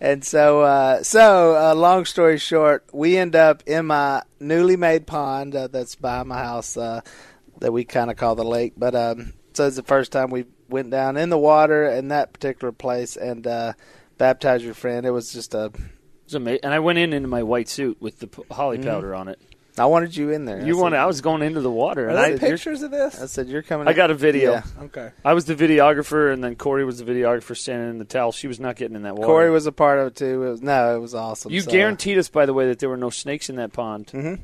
And 0.00 0.24
so, 0.24 0.62
uh, 0.62 1.02
so 1.02 1.56
uh, 1.56 1.74
long 1.74 2.06
story 2.06 2.38
short, 2.38 2.86
we 2.92 3.18
end 3.18 3.36
up 3.36 3.62
in 3.66 3.86
my 3.86 4.22
newly 4.38 4.76
made 4.76 5.06
pond 5.06 5.54
uh, 5.54 5.66
that's 5.68 5.94
by 5.94 6.22
my 6.22 6.38
house 6.38 6.76
uh, 6.76 7.02
that 7.60 7.72
we 7.72 7.84
kind 7.84 8.10
of 8.10 8.16
call 8.16 8.34
the 8.34 8.44
lake. 8.44 8.72
But 8.78 8.94
um, 8.94 9.34
so 9.52 9.66
it's 9.66 9.76
the 9.76 9.82
first 9.82 10.10
time 10.10 10.30
we 10.30 10.46
went 10.70 10.90
down 10.90 11.16
in 11.18 11.28
the 11.28 11.36
water 11.38 11.86
in 11.86 12.08
that 12.08 12.32
particular 12.32 12.72
place 12.72 13.16
and 13.16 13.46
uh, 13.46 13.74
baptized 14.16 14.64
your 14.64 14.72
friend. 14.74 15.04
It 15.04 15.10
was 15.10 15.32
just 15.32 15.54
a. 15.54 15.66
it 15.66 15.74
was 16.24 16.34
amazing. 16.34 16.60
And 16.64 16.72
I 16.72 16.78
went 16.78 16.98
in 16.98 17.12
in 17.12 17.28
my 17.28 17.42
white 17.42 17.68
suit 17.68 18.00
with 18.00 18.20
the 18.20 18.28
Holi 18.50 18.78
Mm-hmm. 18.78 18.88
powder 18.88 19.14
on 19.14 19.28
it. 19.28 19.38
I 19.78 19.86
wanted 19.86 20.16
you 20.16 20.30
in 20.30 20.44
there. 20.44 20.60
You 20.64 20.76
I 20.78 20.82
wanted? 20.82 20.96
said, 20.96 21.02
I 21.02 21.06
was 21.06 21.20
going 21.20 21.42
into 21.42 21.60
the 21.60 21.70
water, 21.70 22.06
Are 22.06 22.08
and 22.08 22.16
there 22.18 22.24
I, 22.24 22.28
you're- 22.28 22.38
pictures 22.40 22.82
of 22.82 22.90
this? 22.90 23.20
I 23.20 23.26
said 23.26 23.48
you're 23.48 23.62
coming. 23.62 23.86
I 23.86 23.92
in." 23.92 23.96
got 23.96 24.10
a 24.10 24.14
video. 24.14 24.52
Yeah. 24.52 24.62
Okay. 24.82 25.10
I 25.24 25.32
was 25.34 25.44
the 25.46 25.54
videographer, 25.54 26.32
and 26.32 26.42
then 26.42 26.56
Corey 26.56 26.84
was 26.84 26.98
the 26.98 27.04
videographer 27.04 27.56
standing 27.56 27.90
in 27.90 27.98
the 27.98 28.04
towel. 28.04 28.32
She 28.32 28.46
was 28.48 28.58
not 28.60 28.76
getting 28.76 28.96
in 28.96 29.02
that 29.02 29.14
water. 29.14 29.26
Corey 29.26 29.50
was 29.50 29.66
a 29.66 29.72
part 29.72 29.98
of 30.00 30.08
it 30.08 30.16
too. 30.16 30.44
It 30.44 30.50
was, 30.50 30.62
no, 30.62 30.96
it 30.96 30.98
was 30.98 31.14
awesome. 31.14 31.52
You 31.52 31.60
So, 31.62 31.70
guaranteed 31.70 32.18
us, 32.18 32.28
by 32.28 32.46
the 32.46 32.52
way, 32.54 32.66
that 32.68 32.78
there 32.80 32.88
were 32.88 32.96
no 32.96 33.10
snakes 33.10 33.48
in 33.48 33.56
that 33.56 33.72
pond. 33.72 34.06
Mhm. 34.08 34.40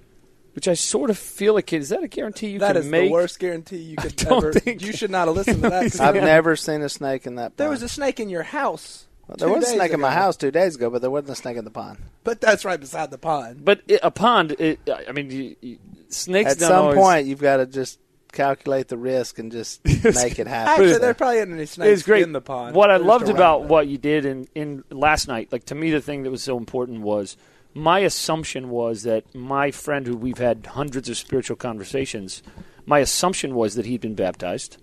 Which 0.54 0.68
I 0.68 0.74
sort 0.74 1.10
of 1.10 1.18
feel 1.18 1.52
like 1.52 1.70
is 1.74 1.90
that 1.90 2.02
a 2.02 2.08
guarantee 2.08 2.48
you 2.48 2.60
That 2.60 2.68
can 2.74 2.82
is 2.84 2.88
make? 2.88 3.08
the 3.08 3.12
worst 3.12 3.38
guarantee 3.38 3.76
you 3.76 3.96
could 3.98 4.16
don't 4.16 4.38
ever. 4.42 4.52
think- 4.54 4.80
You 4.82 4.92
should 4.94 5.10
not 5.10 5.26
have 5.28 5.36
listened 5.36 5.62
to 5.62 5.68
that. 5.68 6.00
I've 6.00 6.14
never 6.14 6.56
seen 6.56 6.80
a 6.80 6.88
snake 6.88 7.26
in 7.26 7.34
that. 7.34 7.42
Pond. 7.48 7.54
There 7.58 7.68
was 7.68 7.82
a 7.82 7.88
snake 7.90 8.20
in 8.20 8.30
your 8.30 8.42
house. 8.44 9.06
Well, 9.28 9.36
there 9.38 9.48
two 9.48 9.54
was 9.54 9.64
a 9.64 9.66
days 9.68 9.76
snake 9.76 9.92
in 9.92 10.00
my 10.00 10.12
house 10.12 10.36
two 10.36 10.50
days 10.50 10.76
ago, 10.76 10.88
but 10.90 11.00
there 11.00 11.10
wasn't 11.10 11.30
a 11.30 11.34
snake 11.34 11.56
in 11.56 11.64
the 11.64 11.70
pond. 11.70 11.98
But 12.24 12.40
that's 12.40 12.64
right 12.64 12.78
beside 12.78 13.10
the 13.10 13.18
pond. 13.18 13.64
But 13.64 13.82
it, 13.88 14.00
a 14.02 14.10
pond, 14.10 14.52
it, 14.58 14.78
I 15.08 15.10
mean, 15.12 15.30
you, 15.30 15.56
you, 15.60 15.78
snakes. 16.08 16.52
At 16.52 16.58
don't 16.58 16.68
some 16.68 16.84
always- 16.84 16.98
point, 16.98 17.26
you've 17.26 17.40
got 17.40 17.56
to 17.58 17.66
just 17.66 17.98
calculate 18.32 18.88
the 18.88 18.96
risk 18.98 19.38
and 19.38 19.50
just 19.50 19.84
make 20.04 20.38
it 20.38 20.46
happen. 20.46 20.84
Actually, 20.84 20.98
there 20.98 21.14
probably 21.14 21.38
isn't 21.38 21.52
any 21.54 21.62
It 21.62 21.68
snakes 21.68 21.90
was 21.90 22.02
great. 22.02 22.22
in 22.22 22.32
the 22.32 22.40
pond. 22.40 22.76
What 22.76 22.90
I 22.90 22.98
loved 22.98 23.28
about 23.28 23.62
it. 23.62 23.68
what 23.68 23.88
you 23.88 23.98
did 23.98 24.24
in, 24.26 24.46
in 24.54 24.84
last 24.90 25.26
night, 25.26 25.50
like 25.52 25.64
to 25.66 25.74
me, 25.74 25.90
the 25.90 26.00
thing 26.02 26.22
that 26.24 26.30
was 26.30 26.42
so 26.42 26.56
important 26.58 27.00
was 27.00 27.36
my 27.74 28.00
assumption 28.00 28.68
was 28.70 29.02
that 29.04 29.34
my 29.34 29.70
friend, 29.70 30.06
who 30.06 30.16
we've 30.16 30.38
had 30.38 30.66
hundreds 30.66 31.08
of 31.08 31.16
spiritual 31.16 31.56
conversations, 31.56 32.42
my 32.84 32.98
assumption 33.00 33.54
was 33.54 33.74
that 33.74 33.86
he'd 33.86 34.00
been 34.02 34.14
baptized. 34.14 34.76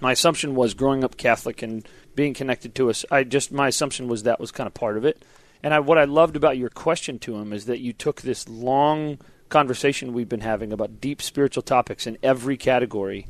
My 0.00 0.12
assumption 0.12 0.54
was 0.54 0.74
growing 0.74 1.04
up 1.04 1.16
Catholic 1.16 1.62
and 1.62 1.86
being 2.14 2.34
connected 2.34 2.74
to 2.74 2.90
us. 2.90 3.04
I 3.10 3.24
just 3.24 3.52
my 3.52 3.68
assumption 3.68 4.08
was 4.08 4.22
that 4.22 4.40
was 4.40 4.50
kind 4.50 4.66
of 4.66 4.74
part 4.74 4.96
of 4.96 5.04
it. 5.04 5.22
And 5.62 5.74
I, 5.74 5.80
what 5.80 5.98
I 5.98 6.04
loved 6.04 6.36
about 6.36 6.56
your 6.56 6.70
question 6.70 7.18
to 7.20 7.36
him 7.36 7.52
is 7.52 7.66
that 7.66 7.80
you 7.80 7.92
took 7.92 8.22
this 8.22 8.48
long 8.48 9.18
conversation 9.50 10.12
we've 10.12 10.28
been 10.28 10.40
having 10.40 10.72
about 10.72 11.00
deep 11.00 11.20
spiritual 11.20 11.62
topics 11.62 12.06
in 12.06 12.16
every 12.22 12.56
category, 12.56 13.26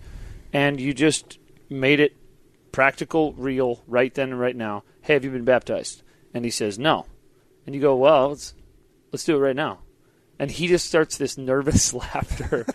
and 0.52 0.80
you 0.80 0.94
just 0.94 1.38
made 1.68 1.98
it 1.98 2.16
practical, 2.70 3.32
real, 3.32 3.82
right 3.88 4.14
then 4.14 4.30
and 4.30 4.40
right 4.40 4.54
now. 4.54 4.84
Hey, 5.02 5.14
have 5.14 5.24
you 5.24 5.30
been 5.30 5.44
baptized? 5.44 6.02
And 6.32 6.44
he 6.44 6.50
says 6.50 6.78
no. 6.78 7.06
And 7.66 7.74
you 7.74 7.80
go, 7.80 7.96
well, 7.96 8.28
let's 8.28 8.54
let's 9.10 9.24
do 9.24 9.36
it 9.36 9.40
right 9.40 9.56
now. 9.56 9.80
And 10.40 10.50
he 10.50 10.68
just 10.68 10.86
starts 10.86 11.18
this 11.18 11.36
nervous 11.36 11.92
laughter 11.94 12.66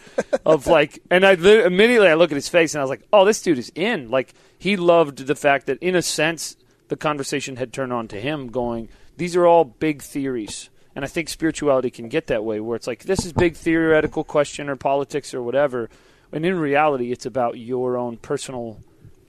of 0.45 0.67
like, 0.67 0.99
and 1.10 1.25
I 1.25 1.34
immediately 1.34 2.08
I 2.08 2.13
look 2.13 2.32
at 2.32 2.36
his 2.36 2.47
face 2.47 2.73
and 2.73 2.80
I 2.80 2.84
was 2.84 2.91
like, 2.91 3.06
oh, 3.12 3.25
this 3.25 3.41
dude 3.41 3.58
is 3.58 3.71
in. 3.73 4.10
Like 4.10 4.34
he 4.58 4.78
loved 4.78 5.25
the 5.25 5.36
fact 5.36 5.65
that 5.65 5.80
in 5.80 5.95
a 5.95 6.01
sense 6.01 6.56
the 6.89 6.95
conversation 6.95 7.56
had 7.56 7.73
turned 7.73 7.91
on 7.91 8.08
to 8.10 8.21
him, 8.21 8.49
going, 8.49 8.88
these 9.17 9.36
are 9.36 9.47
all 9.47 9.65
big 9.65 10.04
theories. 10.04 10.69
And 10.95 11.04
I 11.04 11.08
think 11.08 11.28
spirituality 11.28 11.89
can 11.89 12.08
get 12.08 12.28
that 12.28 12.45
way, 12.45 12.60
where 12.60 12.75
it's 12.75 12.88
like 12.88 13.04
this 13.04 13.25
is 13.25 13.34
big 13.34 13.56
theoretical 13.56 14.23
question 14.23 14.69
or 14.69 14.75
politics 14.75 15.34
or 15.34 15.41
whatever, 15.41 15.89
and 16.32 16.45
in 16.45 16.58
reality, 16.58 17.12
it's 17.12 17.25
about 17.25 17.58
your 17.58 17.97
own 17.97 18.17
personal 18.17 18.80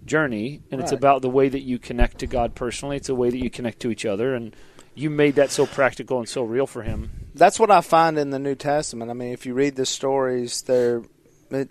journey, 0.05 0.61
and 0.70 0.81
it's 0.81 0.92
about 0.92 1.22
the 1.22 1.31
way 1.31 1.49
that 1.49 1.62
you 1.62 1.79
connect 1.79 2.18
to 2.18 2.27
God 2.27 2.55
personally. 2.55 2.96
It's 2.96 3.09
a 3.09 3.14
way 3.14 3.31
that 3.31 3.42
you 3.42 3.51
connect 3.51 3.81
to 3.81 3.90
each 3.90 4.07
other, 4.07 4.35
and 4.35 4.55
you 4.96 5.11
made 5.11 5.37
that 5.37 5.50
so 5.50 5.66
practical 5.66 6.18
and 6.18 6.28
so 6.28 6.42
real 6.42 6.66
for 6.66 6.82
him. 6.82 7.11
That's 7.35 7.61
what 7.61 7.70
I 7.70 7.82
find 7.82 8.18
in 8.18 8.30
the 8.30 8.38
New 8.38 8.54
Testament. 8.54 9.11
I 9.11 9.14
mean, 9.14 9.32
if 9.32 9.46
you 9.46 9.54
read 9.54 9.76
the 9.76 9.87
stories, 9.87 10.62
they're 10.62 11.02
it, 11.50 11.68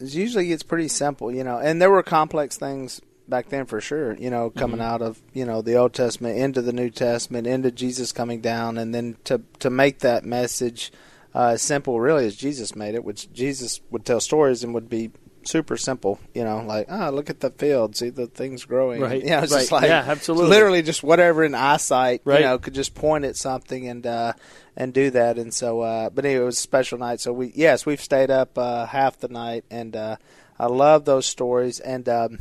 usually 0.00 0.52
it's 0.52 0.64
pretty 0.64 0.88
simple, 0.88 1.32
you 1.32 1.44
know. 1.44 1.58
And 1.58 1.80
there 1.80 1.90
were 1.90 2.02
complex 2.02 2.56
things 2.56 3.00
back 3.28 3.48
then 3.48 3.66
for 3.66 3.80
sure, 3.80 4.14
you 4.14 4.28
know, 4.28 4.50
coming 4.50 4.80
out 4.80 5.02
of 5.02 5.20
you 5.32 5.44
know 5.44 5.62
the 5.62 5.76
Old 5.76 5.94
Testament 5.94 6.36
into 6.36 6.60
the 6.60 6.72
New 6.72 6.90
Testament, 6.90 7.46
into 7.46 7.70
Jesus 7.70 8.12
coming 8.12 8.40
down, 8.40 8.76
and 8.76 8.94
then 8.94 9.16
to 9.24 9.42
to 9.60 9.70
make 9.70 10.00
that 10.00 10.24
message 10.24 10.92
uh, 11.34 11.50
as 11.50 11.62
simple, 11.62 12.00
really, 12.00 12.26
as 12.26 12.34
Jesus 12.34 12.74
made 12.74 12.94
it, 12.94 13.04
which 13.04 13.32
Jesus 13.32 13.80
would 13.90 14.04
tell 14.04 14.20
stories 14.20 14.64
and 14.64 14.74
would 14.74 14.88
be 14.88 15.12
super 15.48 15.76
simple, 15.76 16.20
you 16.34 16.44
know, 16.44 16.62
like 16.62 16.86
ah, 16.90 17.08
look 17.08 17.30
at 17.30 17.40
the 17.40 17.50
field, 17.50 17.96
see 17.96 18.10
the 18.10 18.26
things 18.26 18.64
growing, 18.64 19.00
Right. 19.00 19.22
You 19.24 19.30
know, 19.30 19.38
it's 19.40 19.52
just 19.52 19.72
like 19.72 19.86
Yeah, 19.88 20.04
absolutely. 20.06 20.50
literally 20.50 20.82
just 20.82 21.02
whatever 21.02 21.42
in 21.44 21.54
eyesight, 21.54 22.20
Right. 22.24 22.40
you 22.40 22.46
know, 22.46 22.58
could 22.58 22.74
just 22.74 22.94
point 22.94 23.24
at 23.24 23.36
something 23.36 23.88
and 23.88 24.06
uh, 24.06 24.32
and 24.76 24.92
do 24.92 25.10
that. 25.10 25.38
And 25.38 25.52
so, 25.52 25.80
uh, 25.80 26.10
but 26.10 26.24
anyway, 26.24 26.42
it 26.42 26.46
was 26.46 26.58
a 26.58 26.60
special 26.62 26.98
night. 26.98 27.20
So 27.20 27.32
we 27.32 27.52
yes, 27.54 27.84
we've 27.86 28.00
stayed 28.00 28.30
up 28.30 28.56
uh, 28.58 28.86
half 28.86 29.18
the 29.18 29.28
night, 29.28 29.64
and 29.70 29.96
uh, 29.96 30.16
I 30.58 30.66
love 30.66 31.04
those 31.04 31.26
stories. 31.26 31.80
And 31.80 32.08
um, 32.08 32.38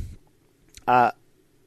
uh, 0.88 1.12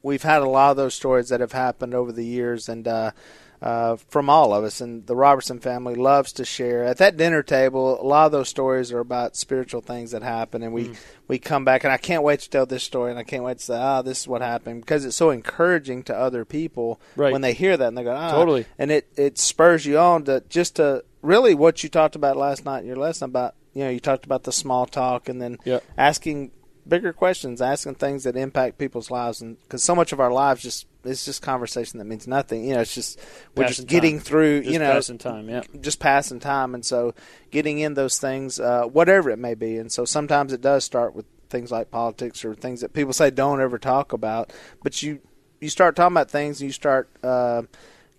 we've 0.03 0.23
had 0.23 0.41
a 0.41 0.49
lot 0.49 0.71
of 0.71 0.77
those 0.77 0.93
stories 0.93 1.29
that 1.29 1.39
have 1.41 1.51
happened 1.53 1.93
over 1.93 2.11
the 2.11 2.25
years, 2.25 2.69
and 2.69 2.87
uh, 2.87 3.11
uh, 3.61 3.95
from 4.09 4.29
all 4.29 4.53
of 4.53 4.63
us. 4.63 4.81
And 4.81 5.05
the 5.05 5.15
Robertson 5.15 5.59
family 5.59 5.93
loves 5.95 6.33
to 6.33 6.45
share 6.45 6.83
at 6.83 6.97
that 6.97 7.15
dinner 7.17 7.43
table. 7.43 8.01
A 8.01 8.03
lot 8.03 8.25
of 8.25 8.31
those 8.31 8.49
stories 8.49 8.91
are 8.91 8.99
about 8.99 9.35
spiritual 9.35 9.81
things 9.81 10.11
that 10.11 10.23
happen, 10.23 10.63
and 10.63 10.73
we 10.73 10.89
Mm. 10.89 10.95
we 11.27 11.37
come 11.39 11.63
back. 11.63 11.83
And 11.83 11.93
I 11.93 11.97
can't 11.97 12.23
wait 12.23 12.39
to 12.41 12.49
tell 12.49 12.65
this 12.65 12.83
story, 12.83 13.11
and 13.11 13.19
I 13.19 13.23
can't 13.23 13.43
wait 13.43 13.59
to 13.59 13.63
say, 13.65 13.77
"Ah, 13.77 14.01
this 14.01 14.21
is 14.21 14.27
what 14.27 14.41
happened," 14.41 14.81
because 14.81 15.05
it's 15.05 15.15
so 15.15 15.29
encouraging 15.29 16.03
to 16.03 16.17
other 16.17 16.43
people 16.43 16.99
Right. 17.15 17.31
when 17.31 17.41
they 17.41 17.53
hear 17.53 17.77
that 17.77 17.87
and 17.87 17.97
they 17.97 18.03
go, 18.03 18.15
"Ah," 18.15 18.31
Totally. 18.31 18.65
and 18.79 18.91
it 18.91 19.07
it 19.15 19.37
spurs 19.37 19.85
you 19.85 19.97
on 19.99 20.23
to 20.25 20.43
just 20.49 20.77
to 20.77 21.03
really 21.21 21.53
what 21.53 21.83
you 21.83 21.89
talked 21.89 22.15
about 22.15 22.35
last 22.37 22.65
night 22.65 22.79
in 22.79 22.87
your 22.87 22.95
lesson 22.95 23.25
about 23.29 23.53
you 23.73 23.83
know 23.83 23.89
you 23.89 23.99
talked 23.99 24.25
about 24.25 24.43
the 24.43 24.51
small 24.51 24.85
talk 24.87 25.29
and 25.29 25.39
then 25.41 25.57
Yep. 25.65 25.83
asking 25.97 26.51
bigger 26.87 27.13
questions, 27.13 27.61
asking 27.61 27.95
things 27.95 28.23
that 28.23 28.35
impact 28.35 28.77
people's 28.77 29.11
lives, 29.11 29.41
and 29.41 29.61
because 29.63 29.83
so 29.83 29.95
much 29.95 30.11
of 30.11 30.19
our 30.19 30.31
lives 30.31 30.61
just 30.61 30.87
it's 31.03 31.25
just 31.25 31.41
conversation 31.41 31.99
that 31.99 32.05
means 32.05 32.27
nothing. 32.27 32.67
You 32.67 32.75
know, 32.75 32.81
it's 32.81 32.93
just 32.93 33.19
we're 33.55 33.63
Passing 33.63 33.75
just 33.75 33.87
getting 33.87 34.17
time. 34.17 34.25
through. 34.25 34.61
Just 34.61 34.73
you 34.73 34.79
know, 34.79 34.91
passing 34.91 35.17
time, 35.17 35.49
yeah. 35.49 35.61
just 35.79 35.99
passing 35.99 36.39
time, 36.39 36.73
and 36.75 36.85
so 36.85 37.13
getting 37.51 37.79
in 37.79 37.93
those 37.93 38.19
things, 38.19 38.59
uh, 38.59 38.83
whatever 38.83 39.29
it 39.29 39.39
may 39.39 39.55
be, 39.55 39.77
and 39.77 39.91
so 39.91 40.05
sometimes 40.05 40.53
it 40.53 40.61
does 40.61 40.83
start 40.83 41.15
with 41.15 41.25
things 41.49 41.71
like 41.71 41.91
politics 41.91 42.45
or 42.45 42.55
things 42.55 42.81
that 42.81 42.93
people 42.93 43.13
say 43.13 43.29
don't 43.29 43.61
ever 43.61 43.77
talk 43.77 44.13
about, 44.13 44.53
but 44.83 45.01
you 45.01 45.19
you 45.59 45.69
start 45.69 45.95
talking 45.95 46.15
about 46.15 46.31
things, 46.31 46.61
and 46.61 46.67
you 46.67 46.73
start. 46.73 47.09
Uh, 47.23 47.63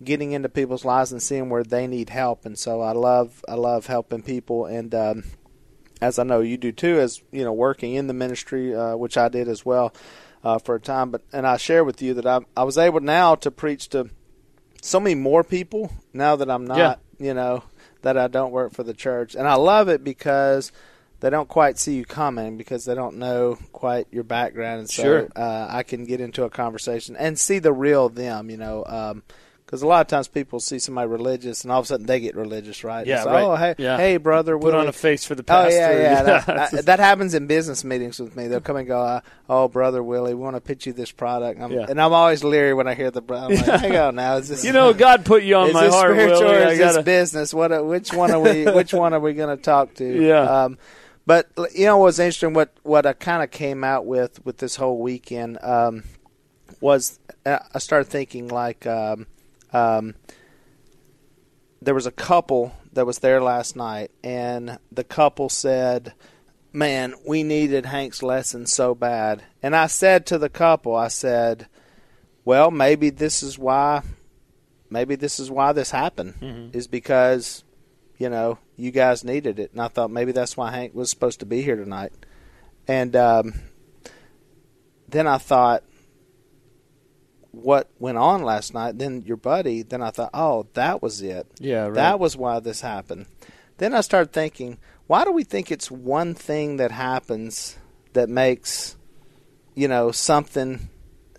getting 0.03 0.33
into 0.33 0.49
people's 0.49 0.83
lives 0.83 1.13
and 1.13 1.23
seeing 1.23 1.49
where 1.49 1.63
they 1.63 1.87
need 1.87 2.09
help 2.09 2.45
and 2.45 2.57
so 2.57 2.81
I 2.81 2.91
love 2.91 3.45
I 3.47 3.53
love 3.53 3.85
helping 3.85 4.21
people 4.21 4.65
and 4.65 4.93
um, 4.93 5.23
as 6.03 6.19
I 6.19 6.23
know 6.23 6.41
you 6.41 6.57
do 6.57 6.71
too, 6.71 6.99
as 6.99 7.21
you 7.31 7.43
know, 7.43 7.53
working 7.53 7.95
in 7.95 8.07
the 8.07 8.13
ministry, 8.13 8.75
uh, 8.75 8.95
which 8.97 9.17
I 9.17 9.29
did 9.29 9.47
as 9.47 9.65
well 9.65 9.93
uh, 10.43 10.59
for 10.59 10.75
a 10.75 10.79
time. 10.79 11.11
But 11.11 11.21
and 11.31 11.47
I 11.47 11.57
share 11.57 11.83
with 11.83 12.01
you 12.01 12.13
that 12.15 12.25
I 12.25 12.39
I 12.55 12.63
was 12.63 12.77
able 12.77 12.99
now 12.99 13.35
to 13.35 13.49
preach 13.51 13.89
to 13.89 14.09
so 14.81 14.99
many 14.99 15.15
more 15.15 15.43
people 15.43 15.91
now 16.13 16.35
that 16.35 16.49
I'm 16.49 16.67
not, 16.67 16.99
you 17.19 17.33
know, 17.33 17.63
that 18.01 18.17
I 18.17 18.27
don't 18.27 18.51
work 18.51 18.73
for 18.73 18.83
the 18.83 18.93
church, 18.93 19.33
and 19.35 19.47
I 19.47 19.55
love 19.55 19.87
it 19.87 20.03
because 20.03 20.71
they 21.21 21.29
don't 21.29 21.47
quite 21.47 21.79
see 21.79 21.95
you 21.95 22.03
coming 22.03 22.57
because 22.57 22.83
they 22.83 22.95
don't 22.95 23.15
know 23.15 23.57
quite 23.71 24.07
your 24.11 24.25
background, 24.25 24.79
and 24.81 24.89
so 24.89 25.03
Sure. 25.03 25.29
uh, 25.37 25.67
I 25.69 25.83
can 25.83 26.03
get 26.03 26.19
into 26.19 26.43
a 26.43 26.49
conversation 26.49 27.15
and 27.15 27.39
see 27.39 27.59
the 27.59 27.71
real 27.71 28.09
them, 28.09 28.49
you 28.49 28.57
know. 28.57 28.83
Um, 28.85 29.23
because 29.65 29.81
a 29.81 29.87
lot 29.87 30.01
of 30.01 30.07
times 30.07 30.27
people 30.27 30.59
see 30.59 30.77
somebody 30.79 31.07
religious, 31.07 31.63
and 31.63 31.71
all 31.71 31.79
of 31.79 31.85
a 31.85 31.87
sudden 31.87 32.05
they 32.05 32.19
get 32.19 32.35
religious, 32.35 32.83
right? 32.83 33.07
Yeah, 33.07 33.23
right. 33.23 33.43
Oh, 33.43 33.55
hey, 33.55 33.75
Yeah. 33.77 33.97
hey, 33.97 34.17
brother, 34.17 34.57
Put 34.57 34.73
on 34.73 34.79
Willie, 34.81 34.87
a 34.89 34.91
face 34.93 35.25
for 35.25 35.35
the 35.35 35.41
Oh 35.43 35.45
pastor. 35.45 35.75
yeah, 35.77 35.91
yeah. 35.91 36.23
That, 36.45 36.73
Yeah. 36.73 36.81
that- 36.81 36.99
happens 36.99 37.33
in 37.33 37.47
business 37.47 37.83
meetings 37.83 38.19
with 38.19 38.35
me. 38.35 38.47
They'll 38.47 38.61
come 38.61 38.75
and 38.77 38.87
go, 38.87 38.99
uh, 39.01 39.21
"Oh, 39.49 39.67
brother 39.67 40.03
Willie, 40.03 40.33
we 40.33 40.41
want 40.41 40.55
to 40.55 40.61
pitch 40.61 40.85
you 40.85 40.93
this 40.93 41.11
product," 41.11 41.59
I'm, 41.59 41.71
Yeah. 41.71 41.85
and 41.89 41.99
I'm 41.99 42.13
always 42.13 42.43
leery 42.43 42.73
when 42.73 42.87
I 42.87 42.93
hear 42.93 43.09
the. 43.11 43.21
I'm 43.33 43.49
like, 43.55 43.65
"Hang 43.81 43.95
on 43.97 44.15
now, 44.15 44.35
is 44.37 44.49
this 44.49 44.63
you 44.63 44.71
know, 44.73 44.93
God 44.93 45.25
put 45.25 45.43
you 45.43 45.55
on 45.55 45.73
my 45.73 45.85
this 45.85 45.93
heart, 45.93 46.11
spiritual 46.13 46.41
Willie. 46.41 46.55
or 46.63 46.67
is 46.69 46.77
this 46.77 46.91
gotta- 46.93 47.03
business? 47.03 47.53
What? 47.53 47.71
uh, 47.71 47.81
Which 47.83 48.13
one 48.13 48.31
are 48.31 48.39
we? 48.39 48.65
which 48.71 48.93
one 48.93 49.13
are 49.13 49.19
we 49.19 49.33
going 49.33 49.55
to 49.55 49.61
talk 49.61 49.93
to?" 49.95 50.05
Yeah. 50.05 50.41
Um, 50.65 50.77
but 51.25 51.47
you 51.73 51.85
know 51.85 51.97
what's 51.97 52.19
interesting? 52.19 52.53
What 52.53 52.69
what 52.83 53.05
I 53.05 53.13
kind 53.13 53.41
of 53.43 53.49
came 53.51 53.83
out 53.83 54.05
with 54.05 54.45
with 54.45 54.57
this 54.57 54.75
whole 54.75 54.99
weekend 54.99 55.57
um, 55.63 56.03
was 56.81 57.19
uh, 57.45 57.59
I 57.73 57.79
started 57.79 58.09
thinking 58.09 58.47
like. 58.49 58.85
Um, 58.85 59.27
um, 59.73 60.15
there 61.81 61.93
was 61.95 62.05
a 62.05 62.11
couple 62.11 62.73
that 62.93 63.05
was 63.05 63.19
there 63.19 63.41
last 63.41 63.75
night, 63.75 64.11
and 64.23 64.77
the 64.91 65.03
couple 65.03 65.49
said, 65.49 66.13
"Man, 66.71 67.13
we 67.27 67.43
needed 67.43 67.85
Hank's 67.87 68.23
lesson 68.23 68.65
so 68.65 68.95
bad." 68.95 69.43
And 69.61 69.75
I 69.75 69.87
said 69.87 70.25
to 70.27 70.37
the 70.37 70.49
couple, 70.49 70.95
I 70.95 71.07
said, 71.09 71.67
well, 72.45 72.71
maybe 72.71 73.09
this 73.09 73.41
is 73.43 73.57
why. 73.57 74.01
Maybe 74.89 75.15
this 75.15 75.39
is 75.39 75.49
why 75.49 75.71
this 75.71 75.89
happened 75.91 76.35
Mm-hmm. 76.41 76.77
is 76.77 76.87
because, 76.87 77.63
you 78.17 78.29
know, 78.29 78.59
you 78.75 78.91
guys 78.91 79.23
needed 79.23 79.57
it, 79.57 79.71
and 79.71 79.81
I 79.81 79.87
thought 79.87 80.11
maybe 80.11 80.33
that's 80.33 80.55
why 80.55 80.71
Hank 80.71 80.93
was 80.93 81.09
supposed 81.09 81.39
to 81.39 81.45
be 81.45 81.61
here 81.61 81.75
tonight. 81.75 82.11
And 82.87 83.15
um, 83.15 83.53
then 85.07 85.25
I 85.25 85.37
thought, 85.37 85.83
what 87.53 87.89
went 87.99 88.17
on 88.17 88.43
last 88.43 88.73
night? 88.73 88.97
Then 88.97 89.21
your 89.25 89.37
buddy. 89.37 89.83
Then 89.83 90.01
I 90.01 90.09
thought, 90.11 90.31
oh, 90.33 90.67
that 90.73 91.01
was 91.01 91.21
it. 91.21 91.47
Yeah, 91.59 91.85
right. 91.85 91.93
That 91.93 92.19
was 92.19 92.35
why 92.35 92.59
this 92.59 92.81
happened. 92.81 93.27
Then 93.77 93.93
I 93.93 94.01
started 94.01 94.33
thinking, 94.33 94.79
why 95.07 95.23
do 95.23 95.31
we 95.31 95.43
think 95.43 95.71
it's 95.71 95.89
one 95.89 96.33
thing 96.33 96.77
that 96.77 96.91
happens 96.91 97.77
that 98.13 98.27
makes, 98.29 98.95
you 99.75 99.87
know, 99.87 100.11
something 100.11 100.89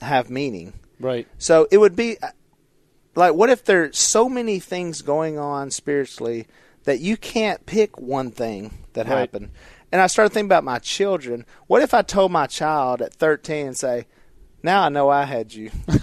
have 0.01 0.31
meaning? 0.31 0.73
right. 1.01 1.27
So 1.39 1.67
it 1.71 1.79
would 1.79 1.97
be 1.97 2.17
like, 3.15 3.35
what 3.35 3.51
if 3.51 3.65
there's 3.65 3.99
so 3.99 4.29
many 4.29 4.59
things 4.61 5.03
going 5.03 5.39
on 5.39 5.71
spiritually 5.71 6.47
that 6.85 7.01
you 7.01 7.17
can't 7.17 7.65
pick 7.67 7.99
one 8.01 8.31
thing 8.31 8.85
that 8.95 9.07
Right. 9.07 9.19
happened? 9.19 9.51
And 9.93 10.01
I 10.01 10.07
started 10.09 10.31
thinking 10.33 10.49
about 10.49 10.65
my 10.65 10.79
children. 10.79 11.45
What 11.67 11.83
if 11.83 11.95
I 11.95 12.03
told 12.03 12.33
my 12.33 12.47
child 12.47 13.01
at 13.03 13.15
13 13.15 13.67
and 13.69 13.77
say, 13.77 14.07
now 14.65 14.83
I 14.83 14.89
know 14.89 15.09
I 15.09 15.23
had 15.25 15.55
you. 15.55 15.71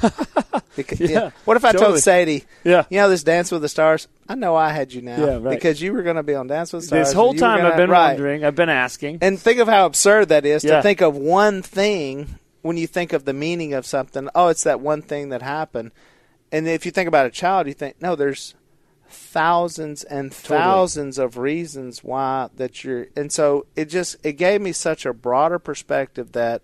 Because, 0.73 1.01
Yeah, 1.01 1.31
What 1.43 1.57
if 1.57 1.65
I 1.65 1.73
totally. 1.73 1.91
told 1.91 1.99
Sadie, 1.99 2.45
Yeah. 2.63 2.85
you 2.89 2.97
know, 2.97 3.09
this 3.09 3.23
Dance 3.23 3.51
with 3.51 3.61
the 3.61 3.67
Stars? 3.67 4.07
I 4.29 4.35
know 4.35 4.55
I 4.55 4.69
had 4.69 4.93
you 4.93 5.01
now. 5.01 5.17
Yeah, 5.17 5.33
right. 5.41 5.49
Because 5.49 5.81
you 5.81 5.91
were 5.91 6.01
going 6.01 6.15
to 6.15 6.23
be 6.23 6.33
on 6.33 6.47
Dance 6.47 6.71
with 6.71 6.83
the 6.83 6.87
Stars. 6.87 7.07
This 7.07 7.13
whole 7.13 7.31
and 7.31 7.39
you 7.39 7.43
were 7.43 7.49
time 7.49 7.57
gonna- 7.59 7.69
I've 7.71 7.77
been 7.77 7.89
right. 7.89 8.07
wondering, 8.13 8.45
I've 8.45 8.55
been 8.55 8.69
asking. 8.69 9.17
And 9.21 9.37
think 9.37 9.59
of 9.59 9.67
how 9.67 9.85
absurd 9.85 10.29
that 10.29 10.45
is 10.45 10.63
Yeah. 10.63 10.77
to 10.77 10.81
think 10.81 11.01
of 11.01 11.17
one 11.17 11.61
thing 11.61 12.39
when 12.61 12.77
you 12.77 12.87
think 12.87 13.11
of 13.11 13.25
the 13.25 13.33
meaning 13.33 13.73
of 13.73 13.85
something. 13.85 14.29
Oh, 14.33 14.47
it's 14.47 14.63
that 14.63 14.79
one 14.79 15.01
thing 15.01 15.27
that 15.29 15.41
happened. 15.41 15.91
And 16.53 16.69
if 16.69 16.85
you 16.85 16.91
think 16.93 17.09
about 17.09 17.25
a 17.25 17.31
child, 17.31 17.67
you 17.67 17.73
think, 17.73 18.01
no, 18.01 18.15
there's 18.15 18.55
thousands 19.09 20.03
and 20.05 20.33
thousands 20.33 21.17
of 21.17 21.37
reasons 21.37 22.01
why 22.01 22.47
that 22.55 22.83
you're. 22.85 23.07
And 23.17 23.29
so 23.31 23.65
it 23.75 23.85
just 23.85 24.15
it 24.23 24.33
gave 24.33 24.61
me 24.61 24.71
such 24.71 25.05
a 25.05 25.13
broader 25.13 25.59
perspective 25.59 26.31
that 26.31 26.61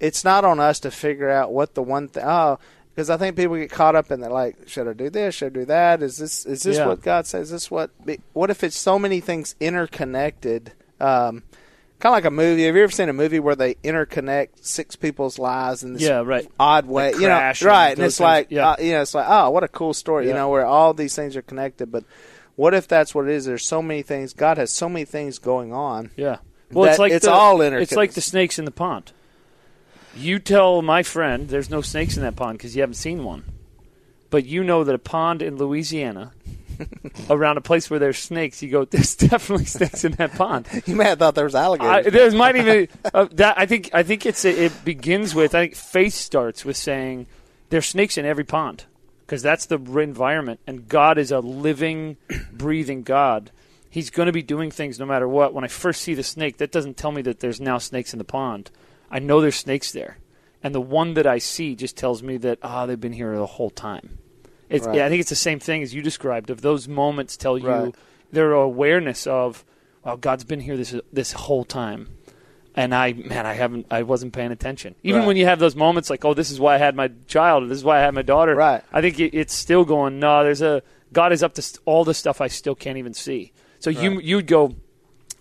it's 0.00 0.24
not 0.24 0.44
on 0.44 0.60
us 0.60 0.80
to 0.80 0.90
figure 0.90 1.30
out 1.30 1.52
what 1.52 1.74
the 1.74 1.82
one 1.82 2.08
thing. 2.08 2.24
Oh, 2.26 2.58
because 2.94 3.10
I 3.10 3.16
think 3.16 3.36
people 3.36 3.56
get 3.56 3.70
caught 3.70 3.96
up 3.96 4.10
in 4.10 4.20
that. 4.20 4.30
Like, 4.32 4.56
should 4.68 4.86
I 4.88 4.92
do 4.92 5.10
this? 5.10 5.34
Should 5.34 5.52
I 5.56 5.60
do 5.60 5.64
that? 5.66 6.02
Is 6.02 6.16
this 6.18 6.44
is 6.46 6.62
this 6.62 6.76
Yeah. 6.76 6.86
what 6.86 7.02
God 7.02 7.26
says? 7.26 7.44
Is 7.46 7.50
this 7.50 7.70
what? 7.70 7.90
What 8.32 8.50
if 8.50 8.62
it's 8.62 8.76
so 8.76 8.98
many 8.98 9.20
things 9.20 9.54
interconnected? 9.60 10.72
Um, 11.00 11.42
kind 12.00 12.12
of 12.12 12.16
like 12.18 12.24
a 12.24 12.30
movie. 12.30 12.66
Have 12.66 12.76
you 12.76 12.82
ever 12.82 12.92
seen 12.92 13.08
a 13.08 13.12
movie 13.12 13.40
where 13.40 13.56
they 13.56 13.74
interconnect 13.76 14.48
six 14.64 14.94
people's 14.96 15.38
lives 15.38 15.82
in 15.82 15.94
this 15.94 16.02
Yeah, 16.02 16.22
right. 16.24 16.46
odd 16.58 16.86
way? 16.86 17.12
You 17.12 17.20
know, 17.28 17.30
and 17.30 17.62
right? 17.62 17.90
And 17.90 17.98
it's 18.00 18.18
things. 18.18 18.20
like, 18.20 18.46
Yeah. 18.50 18.70
uh, 18.70 18.76
you 18.80 18.92
know, 18.92 19.02
it's 19.02 19.14
like, 19.14 19.26
oh, 19.28 19.50
what 19.50 19.64
a 19.64 19.68
cool 19.68 19.94
story. 19.94 20.26
You 20.28 20.34
know, 20.34 20.48
where 20.50 20.66
all 20.66 20.92
these 20.94 21.14
things 21.16 21.36
are 21.36 21.42
connected. 21.42 21.90
But 21.90 22.04
what 22.56 22.74
if 22.74 22.86
that's 22.86 23.14
what 23.14 23.26
it 23.26 23.32
is? 23.32 23.46
There's 23.46 23.66
so 23.66 23.82
many 23.82 24.02
things. 24.02 24.32
God 24.32 24.58
has 24.58 24.70
so 24.70 24.88
many 24.88 25.04
things 25.04 25.38
going 25.38 25.72
on. 25.72 26.10
Yeah. 26.16 26.38
Well, 26.70 26.88
it's 26.90 26.98
like 26.98 27.12
it's 27.12 27.24
the, 27.26 27.32
all 27.32 27.58
intercon- 27.58 27.82
It's 27.82 27.92
like 27.92 28.12
the 28.14 28.20
snakes 28.20 28.58
in 28.58 28.64
the 28.64 28.70
pond. 28.70 29.12
You 30.16 30.38
tell 30.38 30.82
my 30.82 31.02
friend 31.02 31.48
there's 31.48 31.70
no 31.70 31.80
snakes 31.80 32.16
in 32.16 32.22
that 32.22 32.36
pond 32.36 32.58
because 32.58 32.76
you 32.76 32.82
haven't 32.82 32.94
seen 32.94 33.24
one, 33.24 33.44
but 34.30 34.44
you 34.44 34.62
know 34.62 34.84
that 34.84 34.94
a 34.94 34.98
pond 34.98 35.42
in 35.42 35.56
Louisiana, 35.56 36.32
around 37.30 37.56
a 37.56 37.60
place 37.60 37.90
where 37.90 37.98
there's 37.98 38.18
snakes, 38.18 38.62
you 38.62 38.70
go, 38.70 38.84
there's 38.84 39.14
definitely 39.16 39.66
snakes 39.66 40.04
in 40.04 40.12
that 40.12 40.32
pond. 40.32 40.68
You 40.86 40.96
may 40.96 41.04
have 41.04 41.18
thought 41.18 41.34
there 41.34 41.44
was 41.44 41.54
I, 41.54 41.64
alligators. 41.64 42.12
there 42.12 42.30
might 42.32 42.56
even 42.56 42.88
uh, 43.12 43.26
that. 43.32 43.58
I 43.58 43.66
think. 43.66 43.90
I 43.92 44.02
think 44.02 44.26
it's. 44.26 44.44
It 44.44 44.84
begins 44.84 45.34
with. 45.34 45.54
I 45.54 45.62
think 45.62 45.76
faith 45.76 46.14
starts 46.14 46.64
with 46.64 46.76
saying 46.76 47.26
there's 47.70 47.86
snakes 47.86 48.18
in 48.18 48.24
every 48.24 48.44
pond 48.44 48.84
because 49.26 49.42
that's 49.42 49.66
the 49.66 49.78
environment, 49.78 50.60
and 50.66 50.88
God 50.88 51.18
is 51.18 51.30
a 51.30 51.40
living, 51.40 52.16
breathing 52.52 53.02
God. 53.02 53.50
He's 53.88 54.10
going 54.10 54.26
to 54.26 54.32
be 54.32 54.42
doing 54.42 54.70
things 54.70 54.98
no 54.98 55.06
matter 55.06 55.28
what. 55.28 55.54
When 55.54 55.64
I 55.64 55.68
first 55.68 56.02
see 56.02 56.14
the 56.14 56.24
snake, 56.24 56.58
that 56.58 56.72
doesn't 56.72 56.96
tell 56.96 57.12
me 57.12 57.22
that 57.22 57.40
there's 57.40 57.60
now 57.60 57.78
snakes 57.78 58.12
in 58.12 58.18
the 58.18 58.24
pond. 58.24 58.70
I 59.14 59.20
know 59.20 59.40
there's 59.40 59.56
snakes 59.56 59.92
there, 59.92 60.18
and 60.62 60.74
the 60.74 60.80
one 60.80 61.14
that 61.14 61.26
I 61.26 61.38
see 61.38 61.74
just 61.76 61.96
tells 61.96 62.22
me 62.22 62.36
that 62.38 62.58
ah, 62.62 62.84
they've 62.84 63.00
been 63.00 63.12
here 63.12 63.34
the 63.36 63.46
whole 63.46 63.70
time. 63.70 64.18
It's, 64.68 64.86
Right. 64.86 64.96
yeah, 64.96 65.06
I 65.06 65.08
think 65.08 65.20
it's 65.20 65.30
the 65.30 65.36
same 65.36 65.60
thing 65.60 65.82
as 65.82 65.94
you 65.94 66.02
described. 66.02 66.50
Of 66.50 66.60
those 66.62 66.88
moments, 66.88 67.36
tell 67.36 67.56
you 67.56 67.68
Right. 67.68 67.94
their 68.32 68.52
awareness 68.52 69.26
of, 69.26 69.64
well, 70.04 70.16
God's 70.16 70.44
been 70.44 70.60
here 70.60 70.76
this 70.76 70.94
this 71.12 71.32
whole 71.32 71.64
time, 71.64 72.08
and 72.74 72.92
I 72.94 73.12
man, 73.12 73.46
I 73.46 73.52
haven't, 73.54 73.86
I 73.90 74.02
wasn't 74.02 74.32
paying 74.32 74.50
attention. 74.50 74.96
Even 75.04 75.20
Right. 75.20 75.26
when 75.28 75.36
you 75.36 75.44
have 75.46 75.60
those 75.60 75.76
moments 75.76 76.10
like, 76.10 76.24
oh, 76.24 76.34
this 76.34 76.50
is 76.50 76.58
why 76.58 76.74
I 76.74 76.78
had 76.78 76.96
my 76.96 77.10
child, 77.28 77.62
or 77.62 77.66
this 77.68 77.78
is 77.78 77.84
why 77.84 77.98
I 77.98 78.00
had 78.02 78.14
my 78.14 78.22
daughter. 78.22 78.54
Right. 78.56 78.82
I 78.92 79.00
think 79.00 79.20
it, 79.20 79.32
it's 79.32 79.54
still 79.54 79.84
going. 79.84 80.18
No, 80.18 80.42
there's 80.42 80.62
a 80.62 80.82
God 81.12 81.32
is 81.32 81.42
up 81.44 81.54
to 81.54 81.62
st- 81.62 81.80
all 81.84 82.04
the 82.04 82.14
stuff 82.14 82.40
I 82.40 82.48
still 82.48 82.74
can't 82.74 82.98
even 82.98 83.14
see. 83.14 83.52
So 83.78 83.90
you 83.90 84.18
you'd 84.20 84.48
go. 84.48 84.74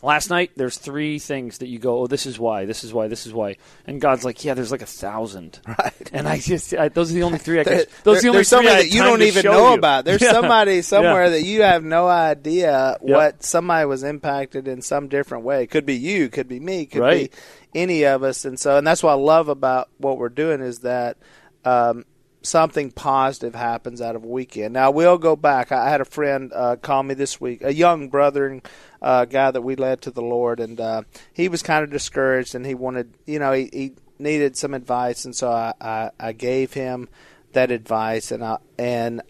Last 0.04 0.30
night, 0.30 0.52
there's 0.58 0.78
three 0.78 1.18
things 1.18 1.60
that 1.60 1.68
you 1.68 1.80
go, 1.80 2.00
oh, 2.02 2.08
this 2.08 2.26
is 2.26 2.38
why, 2.38 2.66
this 2.66 2.84
is 2.84 2.94
why, 2.94 3.08
this 3.08 3.26
is 3.26 3.34
why, 3.34 3.56
and 3.88 4.02
God's 4.02 4.26
like, 4.26 4.44
yeah, 4.44 4.54
there's 4.54 4.70
like 4.72 4.82
a 4.82 4.86
thousand, 4.86 5.62
Right. 5.66 6.10
and 6.12 6.28
I 6.28 6.40
just, 6.40 6.74
I, 6.74 6.90
those 6.90 7.10
are 7.12 7.16
the 7.16 7.24
only 7.24 7.38
three 7.38 7.62
I 7.62 7.64
can. 7.64 7.84
Those 8.04 8.18
are 8.18 8.22
the 8.24 8.28
only 8.28 8.38
there's 8.40 8.50
three 8.50 8.58
somebody 8.58 8.84
that 8.84 8.94
you 8.94 9.02
don't 9.02 9.22
even 9.22 9.46
know 9.46 9.70
you. 9.70 9.78
about. 9.78 10.04
There's 10.04 10.22
Yeah. 10.22 10.34
somebody 10.34 10.82
somewhere 10.82 11.24
Yeah. 11.26 11.30
that 11.30 11.44
you 11.44 11.62
have 11.62 11.86
no 11.86 12.10
idea 12.10 12.98
Yep. 13.02 13.16
what 13.18 13.44
somebody 13.44 13.86
was 13.86 14.04
impacted 14.04 14.68
in 14.68 14.82
some 14.82 15.08
different 15.08 15.46
way. 15.46 15.64
It 15.64 15.68
could 15.72 15.86
be 15.86 15.96
you, 15.96 16.28
could 16.28 16.50
be 16.50 16.60
me, 16.60 16.86
could 16.86 17.00
Right. 17.02 17.32
be 17.32 17.80
any 17.80 18.04
of 18.06 18.24
us. 18.24 18.44
And 18.44 18.60
so, 18.60 18.78
and 18.78 18.86
that's 18.86 19.04
what 19.04 19.12
I 19.12 19.16
love 19.16 19.48
about 19.48 19.88
what 20.00 20.18
we're 20.18 20.28
doing 20.28 20.60
is 20.60 20.80
that 20.80 21.16
um, 21.64 22.04
something 22.42 22.92
positive 22.92 23.56
happens 23.56 24.02
out 24.02 24.18
of 24.18 24.24
a 24.26 24.28
weekend. 24.28 24.74
Now, 24.74 24.92
we'll 24.92 25.18
go 25.18 25.38
back. 25.38 25.72
I 25.72 25.90
had 25.90 26.02
a 26.02 26.06
friend 26.06 26.52
uh, 26.54 26.76
call 26.76 27.02
me 27.04 27.14
this 27.14 27.40
week, 27.40 27.64
a 27.64 27.74
young 27.74 28.10
brother 28.10 28.48
and 28.48 28.62
uh, 29.04 29.26
guy 29.26 29.52
that 29.52 29.62
we 29.62 29.76
led 29.76 30.02
to 30.02 30.12
the 30.12 30.22
Lord, 30.22 30.60
and 30.60 30.80
uh, 30.80 31.04
he 31.34 31.50
was 31.50 31.62
kind 31.62 31.84
of 31.84 31.92
discouraged, 31.92 32.56
and 32.56 32.66
he 32.66 32.74
wanted, 32.74 33.14
you 33.26 33.38
know, 33.38 33.52
he, 33.52 33.70
he 33.72 33.94
needed 34.18 34.56
some 34.56 34.74
advice, 34.74 35.26
and 35.26 35.36
so 35.36 35.52
I, 35.52 35.74
I, 35.80 36.12
I 36.20 36.32
gave 36.32 36.74
him 36.74 37.10
that 37.52 37.70
advice, 37.70 38.32
and 38.32 38.44
I, 38.44 38.58
and 38.80 39.22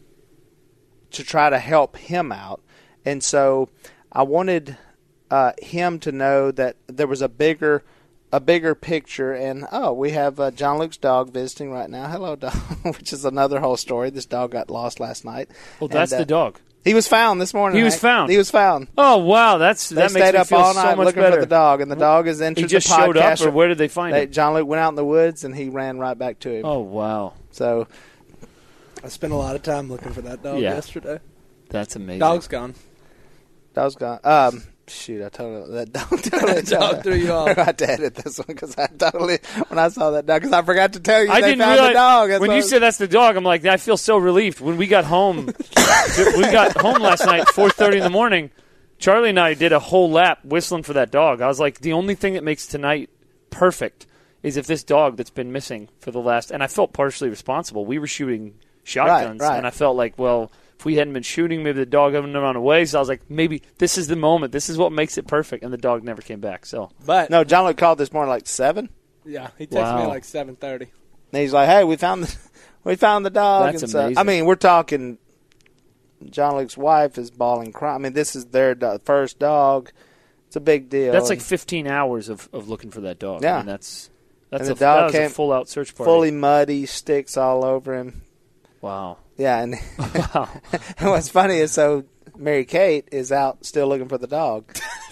to 1.11 1.23
try 1.23 1.49
to 1.49 1.59
help 1.59 1.97
him 1.97 2.31
out, 2.31 2.61
and 3.03 3.23
so 3.23 3.69
I 4.11 4.23
wanted 4.23 4.77
uh, 5.31 5.53
him 5.61 5.99
to 5.99 6.11
know 6.11 6.51
that 6.51 6.77
there 6.87 7.07
was 7.07 7.21
a 7.21 7.29
bigger 7.29 7.83
a 8.31 8.39
bigger 8.39 8.73
picture 8.73 9.31
and 9.31 9.67
oh 9.71 9.93
we 9.93 10.09
have 10.09 10.39
uh, 10.39 10.49
John 10.49 10.79
Luke's 10.79 10.97
dog 10.97 11.31
visiting 11.31 11.71
right 11.71 11.87
now. 11.87 12.07
Hello 12.07 12.35
dog 12.35 12.55
which 12.83 13.13
is 13.13 13.25
another 13.25 13.59
whole 13.59 13.77
story. 13.77 14.09
This 14.09 14.25
dog 14.25 14.51
got 14.51 14.71
lost 14.71 14.99
last 14.99 15.23
night. 15.23 15.51
Well, 15.79 15.87
that's 15.87 16.11
And, 16.11 16.19
uh, 16.19 16.21
the 16.23 16.25
dog. 16.25 16.59
He 16.83 16.93
was 16.93 17.07
found 17.07 17.39
this 17.41 17.53
morning 17.53 17.77
He 17.77 17.83
was 17.83 17.93
Hank. 17.93 18.01
found. 18.01 18.31
he 18.31 18.37
was 18.37 18.49
found 18.51 18.87
Oh 18.97 19.17
wow, 19.17 19.57
that's 19.57 19.89
they 19.89 19.95
that 19.95 20.13
makes 20.13 20.25
stayed 20.25 20.33
me 20.33 20.39
up 20.39 20.47
feel 20.47 20.57
all 20.59 20.73
so 20.73 20.81
night 20.83 20.97
much 20.97 21.05
looking 21.05 21.21
better. 21.21 21.35
for 21.35 21.41
the 21.41 21.45
dog 21.47 21.81
and 21.81 21.89
the 21.91 21.95
dog 21.95 22.27
is 22.27 22.41
entered 22.41 22.61
He 22.61 22.67
just 22.67 22.87
the 22.87 22.95
showed 22.95 23.17
up, 23.17 23.23
podcast 23.37 23.45
or 23.45 23.51
where 23.51 23.67
did 23.67 23.77
they 23.77 23.87
find 23.87 24.13
they, 24.13 24.23
him? 24.23 24.31
John 24.31 24.53
Luke 24.53 24.67
went 24.67 24.79
out 24.81 24.89
in 24.89 24.95
the 24.95 25.05
woods 25.05 25.43
and 25.43 25.55
he 25.55 25.69
ran 25.69 25.97
right 25.99 26.17
back 26.17 26.39
to 26.39 26.49
him 26.51 26.65
Oh 26.65 26.79
wow, 26.79 27.33
so 27.51 27.87
I 29.03 29.07
spent 29.09 29.33
a 29.33 29.35
lot 29.37 29.55
of 29.55 29.63
time 29.63 29.89
looking 29.89 30.11
for 30.13 30.21
that 30.21 30.41
dog 30.43 30.59
Yeah. 30.59 30.73
yesterday. 30.75 31.19
that's 31.69 31.95
amazing. 31.95 32.19
Dog's 32.19 32.47
gone. 32.47 32.75
dog's 33.73 33.95
gone 33.95 34.19
um 34.23 34.63
shoot 34.87 35.23
I 35.23 35.29
totally 35.29 35.73
that 35.73 35.93
dog 35.93 36.21
totally 36.21 36.61
Dog 36.61 37.03
threw 37.03 37.15
you 37.15 37.31
off. 37.31 37.47
I 37.57 37.63
had 37.63 37.77
to 37.79 37.89
edit 37.89 38.15
this 38.15 38.37
one 38.37 38.47
because 38.47 38.77
I 38.77 38.87
totally 38.87 39.39
when 39.67 39.79
I 39.79 39.87
saw 39.89 40.11
that 40.11 40.25
dog 40.25 40.41
because 40.41 40.53
I 40.53 40.61
forgot 40.61 40.93
to 40.93 40.99
tell 40.99 41.23
you 41.23 41.31
I 41.31 41.41
they 41.41 41.49
didn't 41.49 41.59
found 41.61 41.73
realize 41.73 41.89
the 41.89 41.93
dog. 41.93 42.29
That's 42.29 42.41
when 42.41 42.51
you 42.51 42.57
was- 42.57 42.69
said 42.69 42.79
that's 42.79 42.97
the 42.97 43.07
dog. 43.07 43.35
I'm 43.35 43.43
like, 43.43 43.65
I 43.65 43.77
feel 43.77 43.97
so 43.97 44.17
relieved. 44.17 44.59
When 44.59 44.77
we 44.77 44.87
got 44.87 45.05
home, 45.05 45.45
we 46.17 46.41
got 46.51 46.75
home 46.77 47.01
last 47.01 47.25
night, 47.25 47.47
4:30 47.47 47.93
in 47.97 48.03
the 48.03 48.09
morning. 48.09 48.51
Charlie 48.99 49.29
and 49.29 49.39
I 49.39 49.53
did 49.53 49.73
a 49.73 49.79
whole 49.79 50.09
lap 50.09 50.45
whistling 50.45 50.83
for 50.83 50.93
that 50.93 51.11
dog. 51.11 51.41
I 51.41 51.47
was 51.47 51.59
like, 51.59 51.79
the 51.79 51.93
only 51.93 52.15
thing 52.15 52.35
that 52.35 52.43
makes 52.43 52.67
tonight 52.67 53.09
perfect 53.49 54.07
is 54.43 54.55
if 54.57 54.67
this 54.67 54.83
dog 54.83 55.17
that's 55.17 55.29
been 55.29 55.51
missing 55.51 55.89
for 55.99 56.11
the 56.11 56.19
last, 56.19 56.51
and 56.51 56.63
I 56.63 56.67
felt 56.67 56.93
partially 56.93 57.29
responsible. 57.29 57.85
We 57.85 57.99
were 57.99 58.07
shooting 58.07 58.55
shotguns, 58.83 59.41
right. 59.41 59.57
and 59.57 59.65
I 59.65 59.71
felt 59.71 59.97
like, 59.97 60.17
well, 60.17 60.51
if 60.83 60.85
we 60.85 60.95
hadn't 60.95 61.13
been 61.13 61.23
shooting, 61.23 61.63
maybe 61.63 61.79
the 61.79 61.85
dog 61.85 62.11
wouldn't 62.11 62.33
have 62.33 62.43
run 62.43 62.57
away. 62.57 62.83
So 62.83 62.97
I 62.97 63.01
was 63.01 63.07
like, 63.07 63.29
maybe 63.29 63.61
this 63.77 63.97
is 63.97 64.07
the 64.07 64.17
moment. 64.17 64.51
This 64.51 64.69
is 64.69 64.77
what 64.77 64.91
makes 64.91 65.17
it 65.17 65.27
perfect. 65.27 65.63
And 65.63 65.71
the 65.71 65.77
dog 65.77 66.03
never 66.03 66.21
came 66.21 66.41
back. 66.41 66.65
So 66.65 66.91
But 67.05 67.29
no, 67.29 67.45
John 67.45 67.65
Luke 67.65 67.77
called 67.77 67.97
this 67.97 68.11
morning 68.11 68.29
like 68.29 68.47
seven. 68.47 68.89
yeah, 69.25 69.51
he 69.57 69.65
texted 69.65 69.71
me 69.75 69.79
Wow. 69.81 70.01
at 70.03 70.07
like 70.09 70.25
seven 70.25 70.57
thirty. 70.57 70.87
And 71.31 71.41
he's 71.41 71.53
like, 71.53 71.69
"Hey, 71.69 71.85
we 71.85 71.95
found 71.95 72.25
the 72.25 72.35
we 72.83 72.95
found 72.95 73.25
the 73.25 73.29
dog." 73.29 73.71
That's 73.71 73.83
and 73.83 73.91
so, 73.91 73.99
amazing. 74.01 74.17
I 74.17 74.23
mean, 74.23 74.45
we're 74.45 74.55
talking. 74.55 75.17
John 76.29 76.57
Luke's 76.57 76.77
wife 76.77 77.17
is 77.17 77.31
bawling, 77.31 77.71
crying. 77.71 77.95
I 77.95 77.97
mean, 77.99 78.13
this 78.13 78.35
is 78.35 78.45
their 78.47 78.75
do- 78.75 78.99
first 79.03 79.39
dog. 79.39 79.91
It's 80.47 80.55
a 80.55 80.61
big 80.61 80.89
deal. 80.89 81.11
that's 81.11 81.29
like 81.29 81.41
15 81.41 81.87
hours 81.87 82.29
of, 82.29 82.47
of 82.53 82.69
looking 82.69 82.91
for 82.91 83.01
that 83.01 83.19
dog. 83.19 83.41
Yeah. 83.41 83.55
I 83.55 83.57
mean, 83.59 83.65
that's 83.67 84.09
that's 84.49 84.61
And 84.67 84.71
a, 84.71 84.73
the 84.75 84.79
dog 84.79 85.11
that 85.13 85.21
was 85.23 85.31
a 85.31 85.33
full 85.33 85.51
out 85.51 85.67
search 85.69 85.95
party. 85.95 86.07
fully 86.09 86.31
muddy, 86.31 86.85
sticks 86.85 87.35
all 87.37 87.65
over 87.65 87.95
him. 87.95 88.21
Wow. 88.81 89.17
Yeah, 89.37 89.59
and 89.61 89.75
Wow. 90.15 90.49
and 90.97 91.09
what's 91.09 91.29
funny 91.29 91.57
is 91.57 91.71
so 91.71 92.03
Mary 92.37 92.65
Kate 92.65 93.07
is 93.11 93.31
out 93.31 93.65
still 93.65 93.87
looking 93.87 94.07
for 94.09 94.17
the 94.17 94.27
dog. 94.27 94.65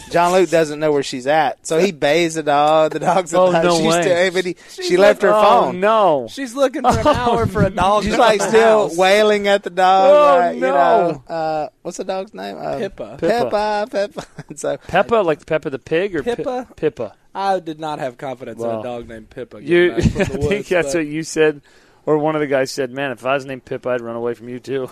John 0.09 0.33
Luke 0.33 0.49
doesn't 0.49 0.79
know 0.79 0.91
where 0.91 1.03
she's 1.03 1.27
at, 1.27 1.65
so 1.65 1.77
he 1.77 1.91
bays 1.91 2.33
the 2.33 2.43
dog. 2.43 2.91
The 2.93 2.99
dog's 2.99 3.33
Oh, 3.33 3.53
at 3.53 3.63
no 3.63 3.77
she's 3.77 3.85
way. 3.87 4.01
Still, 4.01 4.31
but 4.33 4.45
he, 4.45 4.55
She's 4.71 4.85
she 4.87 4.97
left 4.97 5.21
her 5.21 5.29
oh 5.29 5.41
phone. 5.41 5.79
no! 5.79 6.27
She's 6.29 6.53
looking 6.55 6.81
for 6.81 6.99
an 6.99 7.07
hour 7.07 7.45
for 7.45 7.63
a 7.63 7.69
dog. 7.69 8.03
She's 8.03 8.17
like 8.17 8.39
come 8.39 8.47
to 8.47 8.51
the 8.51 8.57
still 8.57 8.87
house. 8.89 8.97
wailing 8.97 9.47
at 9.47 9.63
the 9.63 9.69
dog. 9.69 10.09
Oh, 10.11 10.39
like, 10.39 10.55
You 10.55 10.61
no. 10.61 10.67
know, 10.71 11.23
uh, 11.33 11.69
what's 11.83 11.97
the 11.97 12.03
dog's 12.03 12.33
name? 12.33 12.57
Uh, 12.59 12.77
Pippa. 12.79 13.17
Pippa. 13.19 13.87
Pippa. 13.91 14.25
And 14.49 14.59
so 14.59 14.77
Peppa, 14.77 15.15
like 15.17 15.45
Peppa 15.45 15.69
the 15.69 15.79
pig, 15.79 16.15
or 16.15 16.23
Pi- 16.23 16.35
Pippa? 16.35 16.67
Pippa. 16.75 17.15
I 17.33 17.59
did 17.59 17.79
not 17.79 17.99
have 17.99 18.17
confidence 18.17 18.61
in 18.61 18.69
a 18.69 18.83
dog 18.83 19.07
named 19.07 19.29
Pippa. 19.29 19.63
You, 19.63 19.93
I 19.93 19.95
back 19.97 20.03
think 20.03 20.41
woods, 20.43 20.69
that's 20.69 20.93
but 20.93 20.99
what 20.99 21.07
you 21.07 21.23
said, 21.23 21.61
or 22.05 22.17
one 22.17 22.35
of 22.35 22.41
the 22.41 22.47
guys 22.47 22.71
said. 22.71 22.91
Man, 22.91 23.11
if 23.11 23.25
I 23.25 23.33
was 23.35 23.45
named 23.45 23.65
Pip, 23.65 23.85
I'd 23.87 24.01
run 24.01 24.15
away 24.15 24.33
from 24.33 24.49
you 24.49 24.59
too. 24.59 24.89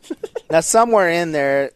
now 0.50 0.60
somewhere 0.60 1.08
in 1.10 1.32
there, 1.32 1.70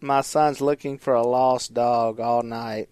my 0.00 0.20
son's 0.20 0.60
looking 0.60 0.98
for 0.98 1.14
a 1.14 1.22
lost 1.26 1.74
dog 1.74 2.20
all 2.20 2.42
night. 2.42 2.88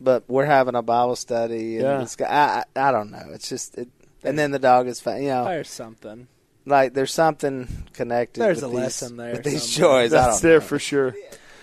But 0.00 0.24
we're 0.28 0.46
having 0.46 0.74
a 0.74 0.82
Bible 0.82 1.16
study, 1.16 1.74
and 1.76 1.84
Yeah. 1.84 1.98
this 1.98 2.16
guy, 2.16 2.26
I, 2.26 2.64
I, 2.80 2.88
I 2.88 2.92
don't 2.92 3.10
know. 3.10 3.22
It's 3.32 3.48
just, 3.50 3.76
it, 3.76 3.88
and 4.24 4.38
then 4.38 4.50
the 4.50 4.58
dog 4.58 4.86
is, 4.86 4.98
fa- 4.98 5.20
you 5.20 5.28
know, 5.28 5.44
There's 5.44 5.68
something. 5.68 6.26
like 6.64 6.94
there's 6.94 7.12
something 7.12 7.68
connected. 7.92 8.40
There's 8.40 8.62
with 8.62 8.64
a 8.64 8.68
these- 8.68 8.76
lesson 8.76 9.16
there 9.18 9.32
with 9.32 9.44
these 9.44 9.62
somewhere. 9.70 10.04
joys. 10.04 10.12
I 10.14 10.16
that's 10.22 10.40
don't 10.40 10.48
there 10.50 10.60
know. 10.60 10.64
for 10.66 10.78
sure. 10.78 11.14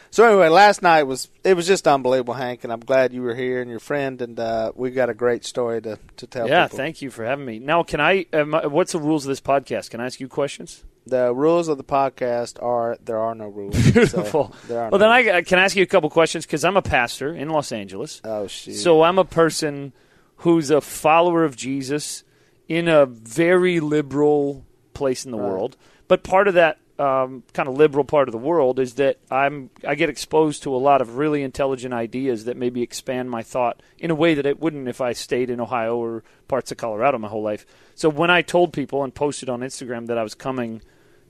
So 0.10 0.26
anyway, 0.26 0.48
last 0.50 0.82
night 0.82 1.04
was 1.04 1.30
it 1.44 1.56
was 1.56 1.68
just 1.68 1.88
unbelievable, 1.88 2.34
Hank, 2.34 2.64
and 2.64 2.72
I'm 2.74 2.80
glad 2.80 3.14
you 3.14 3.22
were 3.22 3.36
here 3.36 3.62
and 3.62 3.70
your 3.70 3.80
friend, 3.80 4.22
and 4.22 4.40
uh, 4.40 4.72
we 4.76 4.92
got 4.92 5.10
a 5.10 5.14
great 5.14 5.46
story 5.46 5.82
to 5.82 6.00
to 6.18 6.28
tell. 6.28 6.48
Yeah, 6.48 6.66
people. 6.66 6.78
thank 6.78 7.02
you 7.02 7.12
for 7.12 7.26
having 7.26 7.46
me. 7.46 7.60
Now, 7.60 7.84
can 7.84 8.00
I? 8.02 8.26
Um, 8.34 8.54
what's 8.54 8.94
the 8.94 9.00
rules 9.00 9.26
of 9.26 9.30
this 9.30 9.42
podcast? 9.42 9.90
Can 9.92 10.00
I 10.00 10.06
ask 10.06 10.20
you 10.20 10.28
questions? 10.28 10.84
The 11.06 11.34
rules 11.34 11.68
of 11.70 11.78
the 11.78 11.84
podcast 11.86 12.62
are 12.62 12.98
there 13.04 13.20
are 13.20 13.34
no 13.36 13.48
rules. 13.48 13.76
Beautiful. 13.92 14.54
So 14.68 14.76
Well, 14.76 14.90
no 14.92 14.98
then 14.98 15.10
I 15.10 15.42
can 15.42 15.60
I 15.60 15.64
ask 15.64 15.76
you 15.76 15.84
a 15.84 15.88
couple 15.88 16.10
questions 16.10 16.46
because 16.46 16.66
I'm 16.66 16.76
a 16.78 16.82
pastor 16.82 17.34
in 17.34 17.50
Los 17.50 17.72
Angeles. 17.72 18.22
Oh 18.26 18.48
shit. 18.48 18.76
So 18.76 19.04
I'm 19.04 19.18
a 19.18 19.24
person 19.26 19.94
who's 20.38 20.70
a 20.70 20.82
follower 20.82 21.44
of 21.46 21.56
Jesus 21.56 22.24
in 22.68 22.88
a 22.90 23.06
very 23.06 23.80
liberal 23.80 24.66
place 24.94 25.24
in 25.26 25.32
the 25.32 25.38
Right. 25.38 25.50
world. 25.50 25.78
But 26.10 26.24
part 26.24 26.48
of 26.50 26.56
that 26.56 26.78
um, 27.00 27.44
kind 27.54 27.70
of 27.70 27.76
liberal 27.76 28.04
part 28.04 28.28
of 28.28 28.32
the 28.32 28.38
world 28.40 28.80
is 28.80 28.96
that 28.96 29.18
I'm 29.30 29.70
I 29.88 29.96
get 29.96 30.10
exposed 30.10 30.64
to 30.64 30.76
a 30.76 30.78
lot 30.78 31.02
of 31.02 31.18
really 31.18 31.44
intelligent 31.44 31.94
ideas 31.94 32.46
that 32.46 32.58
maybe 32.58 32.82
expand 32.82 33.30
my 33.30 33.44
thought 33.44 33.82
in 34.00 34.10
a 34.10 34.16
way 34.16 34.34
that 34.34 34.46
it 34.46 34.60
wouldn't 34.60 34.88
if 34.88 35.00
I 35.00 35.14
stayed 35.14 35.50
in 35.50 35.60
Ohio 35.60 35.98
or 35.98 36.24
parts 36.48 36.72
of 36.72 36.78
Colorado 36.78 37.18
my 37.20 37.28
whole 37.28 37.44
life. 37.44 37.66
So 37.96 38.10
when 38.10 38.32
I 38.32 38.42
told 38.42 38.74
people 38.74 39.04
and 39.04 39.14
posted 39.14 39.50
on 39.50 39.62
Instagram 39.62 40.08
that 40.08 40.18
I 40.18 40.24
was 40.24 40.34
coming 40.34 40.82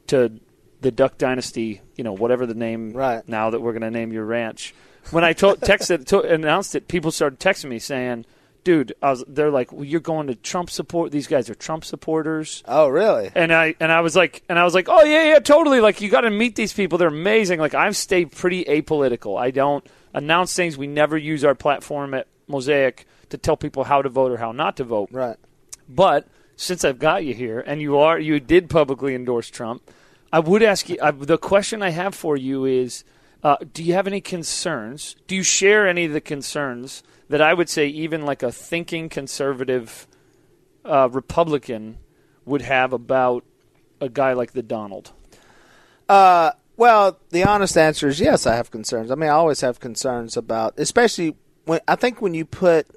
to 0.08 0.40
the 0.82 0.92
Duck 0.92 1.18
Dynasty, 1.18 1.82
you 1.96 2.04
know, 2.04 2.14
whatever 2.14 2.46
the 2.46 2.54
name 2.54 2.92
Right. 2.94 3.28
now 3.28 3.50
that 3.50 3.62
we're 3.62 3.74
going 3.74 3.82
to 3.82 3.92
name 3.92 4.14
your 4.14 4.26
ranch. 4.26 4.74
When 5.12 5.24
I 5.24 5.34
told, 5.34 5.60
texted, 5.62 6.06
to, 6.08 6.22
announced 6.22 6.76
it, 6.76 6.88
people 6.88 7.12
started 7.12 7.40
texting 7.40 7.70
me 7.70 7.80
saying, 7.80 8.26
"Dude, 8.68 8.94
I 9.02 9.12
was." 9.12 9.24
They're 9.30 9.50
like, 9.50 9.72
well, 9.72 9.86
"You're 9.86 10.02
going 10.02 10.28
to 10.28 10.36
Trump 10.36 10.70
support? 10.70 11.14
These 11.14 11.28
guys 11.28 11.50
are 11.50 11.56
Trump 11.56 11.86
supporters." 11.86 12.64
oh 12.68 12.90
really? 12.90 13.32
And 13.34 13.54
I 13.54 13.76
and 13.80 13.94
I 13.94 14.02
was 14.02 14.14
like, 14.14 14.44
and 14.50 14.60
I 14.60 14.66
was 14.66 14.74
like, 14.74 14.90
"Oh 14.90 15.06
yeah, 15.06 15.24
yeah, 15.24 15.40
totally." 15.40 15.80
Like 15.80 16.02
you 16.02 16.10
got 16.10 16.22
to 16.22 16.30
meet 16.30 16.56
these 16.56 16.74
people; 16.74 16.98
they're 16.98 17.08
amazing. 17.08 17.62
Like 17.62 17.74
I've 17.74 17.96
stayed 17.96 18.34
pretty 18.34 18.66
apolitical. 18.66 19.40
I 19.40 19.52
don't 19.52 19.88
announce 20.14 20.54
things. 20.54 20.78
We 20.78 20.86
never 20.86 21.18
use 21.18 21.46
our 21.46 21.56
platform 21.56 22.14
at 22.14 22.28
Mosaic 22.50 23.08
to 23.30 23.38
tell 23.38 23.56
people 23.56 23.86
how 23.86 24.02
to 24.02 24.10
vote 24.10 24.34
or 24.34 24.38
how 24.38 24.52
not 24.52 24.76
to 24.78 24.84
vote. 24.84 25.08
Right. 25.14 25.38
But 25.88 26.28
since 26.58 26.84
I've 26.84 27.00
got 27.00 27.24
you 27.24 27.34
here, 27.34 27.64
and 27.66 27.82
you 27.82 27.98
are 27.98 28.20
you 28.20 28.42
did 28.42 28.70
publicly 28.70 29.16
endorse 29.16 29.50
Trump, 29.50 29.90
I 30.34 30.40
would 30.40 30.62
ask 30.62 30.90
you. 30.90 30.98
I, 31.02 31.12
the 31.12 31.38
question 31.38 31.82
I 31.82 31.92
have 31.92 32.14
for 32.14 32.36
you 32.36 32.66
is: 32.66 33.06
uh, 33.44 33.56
Do 33.72 33.82
you 33.82 33.94
have 33.94 34.08
any 34.08 34.20
concerns? 34.20 35.16
Do 35.26 35.38
you 35.38 35.44
share 35.44 35.88
any 35.88 36.04
of 36.04 36.12
the 36.12 36.20
concerns 36.20 37.02
that 37.30 37.42
I 37.42 37.54
would 37.54 37.70
say 37.70 37.88
even 37.88 38.26
like 38.26 38.44
a 38.44 38.52
thinking 38.52 39.10
conservative 39.10 40.08
uh, 40.86 41.10
Republican 41.12 41.98
would 42.46 42.62
have 42.62 42.94
about 42.94 43.44
a 44.00 44.10
guy 44.10 44.34
like 44.34 44.54
the 44.54 44.64
Donald? 44.64 45.12
Uh, 46.08 46.52
well, 46.78 47.20
the 47.32 47.44
honest 47.44 47.78
answer 47.78 48.08
is 48.08 48.20
yes. 48.20 48.46
I 48.46 48.56
have 48.56 48.72
concerns. 48.72 49.12
I 49.12 49.16
mean, 49.16 49.30
I 49.30 49.34
always 49.34 49.62
have 49.62 49.80
concerns 49.80 50.38
about, 50.38 50.80
especially 50.80 51.36
when 51.66 51.82
I 51.88 51.96
think 51.96 52.22
when 52.22 52.34
you 52.34 52.46
put 52.46 52.88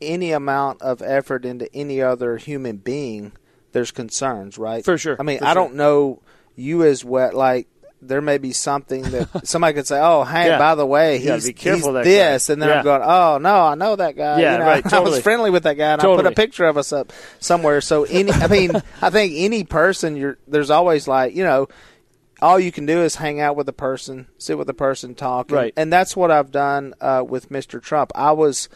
any 0.00 0.32
amount 0.32 0.82
of 0.82 1.02
effort 1.02 1.44
into 1.44 1.74
any 1.74 2.00
other 2.02 2.36
human 2.36 2.76
being, 2.76 3.32
there's 3.72 3.90
concerns, 3.90 4.58
right? 4.58 4.84
For 4.84 4.98
sure, 4.98 5.16
I 5.18 5.22
mean, 5.22 5.38
for 5.38 5.46
I 5.46 5.48
sure. 5.48 5.54
don't 5.54 5.74
know 5.74 6.22
you 6.54 6.84
as 6.84 7.04
well. 7.04 7.32
Like, 7.34 7.66
there 8.06 8.20
may 8.20 8.38
be 8.38 8.52
something 8.52 9.02
that 9.02 9.46
somebody 9.48 9.74
could 9.74 9.86
say, 9.86 9.98
"Oh, 10.00 10.24
hey, 10.24 10.46
Yeah. 10.48 10.58
by 10.58 10.74
the 10.74 10.86
way, 10.86 11.18
he's, 11.18 11.46
he's 11.46 11.84
this," 11.84 12.46
guy. 12.48 12.52
and 12.52 12.62
then 12.62 12.68
Yeah. 12.68 12.78
I'm 12.78 12.84
going, 12.84 13.02
"Oh 13.02 13.38
no, 13.38 13.62
I 13.62 13.74
know 13.74 13.96
that 13.96 14.16
guy. 14.16 14.40
Yeah, 14.40 14.52
you 14.52 14.58
know, 14.58 14.64
right, 14.66 14.92
I 14.92 15.00
was 15.00 15.20
friendly 15.20 15.50
with 15.50 15.62
that 15.64 15.74
guy, 15.74 15.92
and 15.92 16.00
I 16.02 16.04
put 16.04 16.26
a 16.26 16.32
picture 16.32 16.64
of 16.66 16.76
us 16.76 16.92
up 16.92 17.12
somewhere." 17.40 17.80
So, 17.80 18.04
any, 18.04 18.30
I 18.32 18.46
mean, 18.48 18.72
I 19.02 19.10
think 19.10 19.32
any 19.36 19.64
person, 19.64 20.16
you're 20.16 20.38
there's 20.46 20.70
always 20.70 21.08
like, 21.08 21.34
you 21.34 21.44
know, 21.44 21.68
all 22.42 22.58
you 22.60 22.72
can 22.72 22.84
do 22.86 23.00
is 23.02 23.16
hang 23.16 23.40
out 23.40 23.56
with 23.56 23.66
the 23.66 23.72
person, 23.72 24.26
sit 24.38 24.58
with 24.58 24.66
the 24.66 24.74
person, 24.74 25.14
talk, 25.14 25.50
and, 25.50 25.56
Right. 25.56 25.72
and 25.76 25.92
that's 25.92 26.16
what 26.16 26.30
I've 26.30 26.50
done 26.50 26.92
uh, 27.00 27.24
with 27.26 27.48
Mr. 27.48 27.80
Trump. 27.82 28.10
I 28.14 28.32
was, 28.32 28.68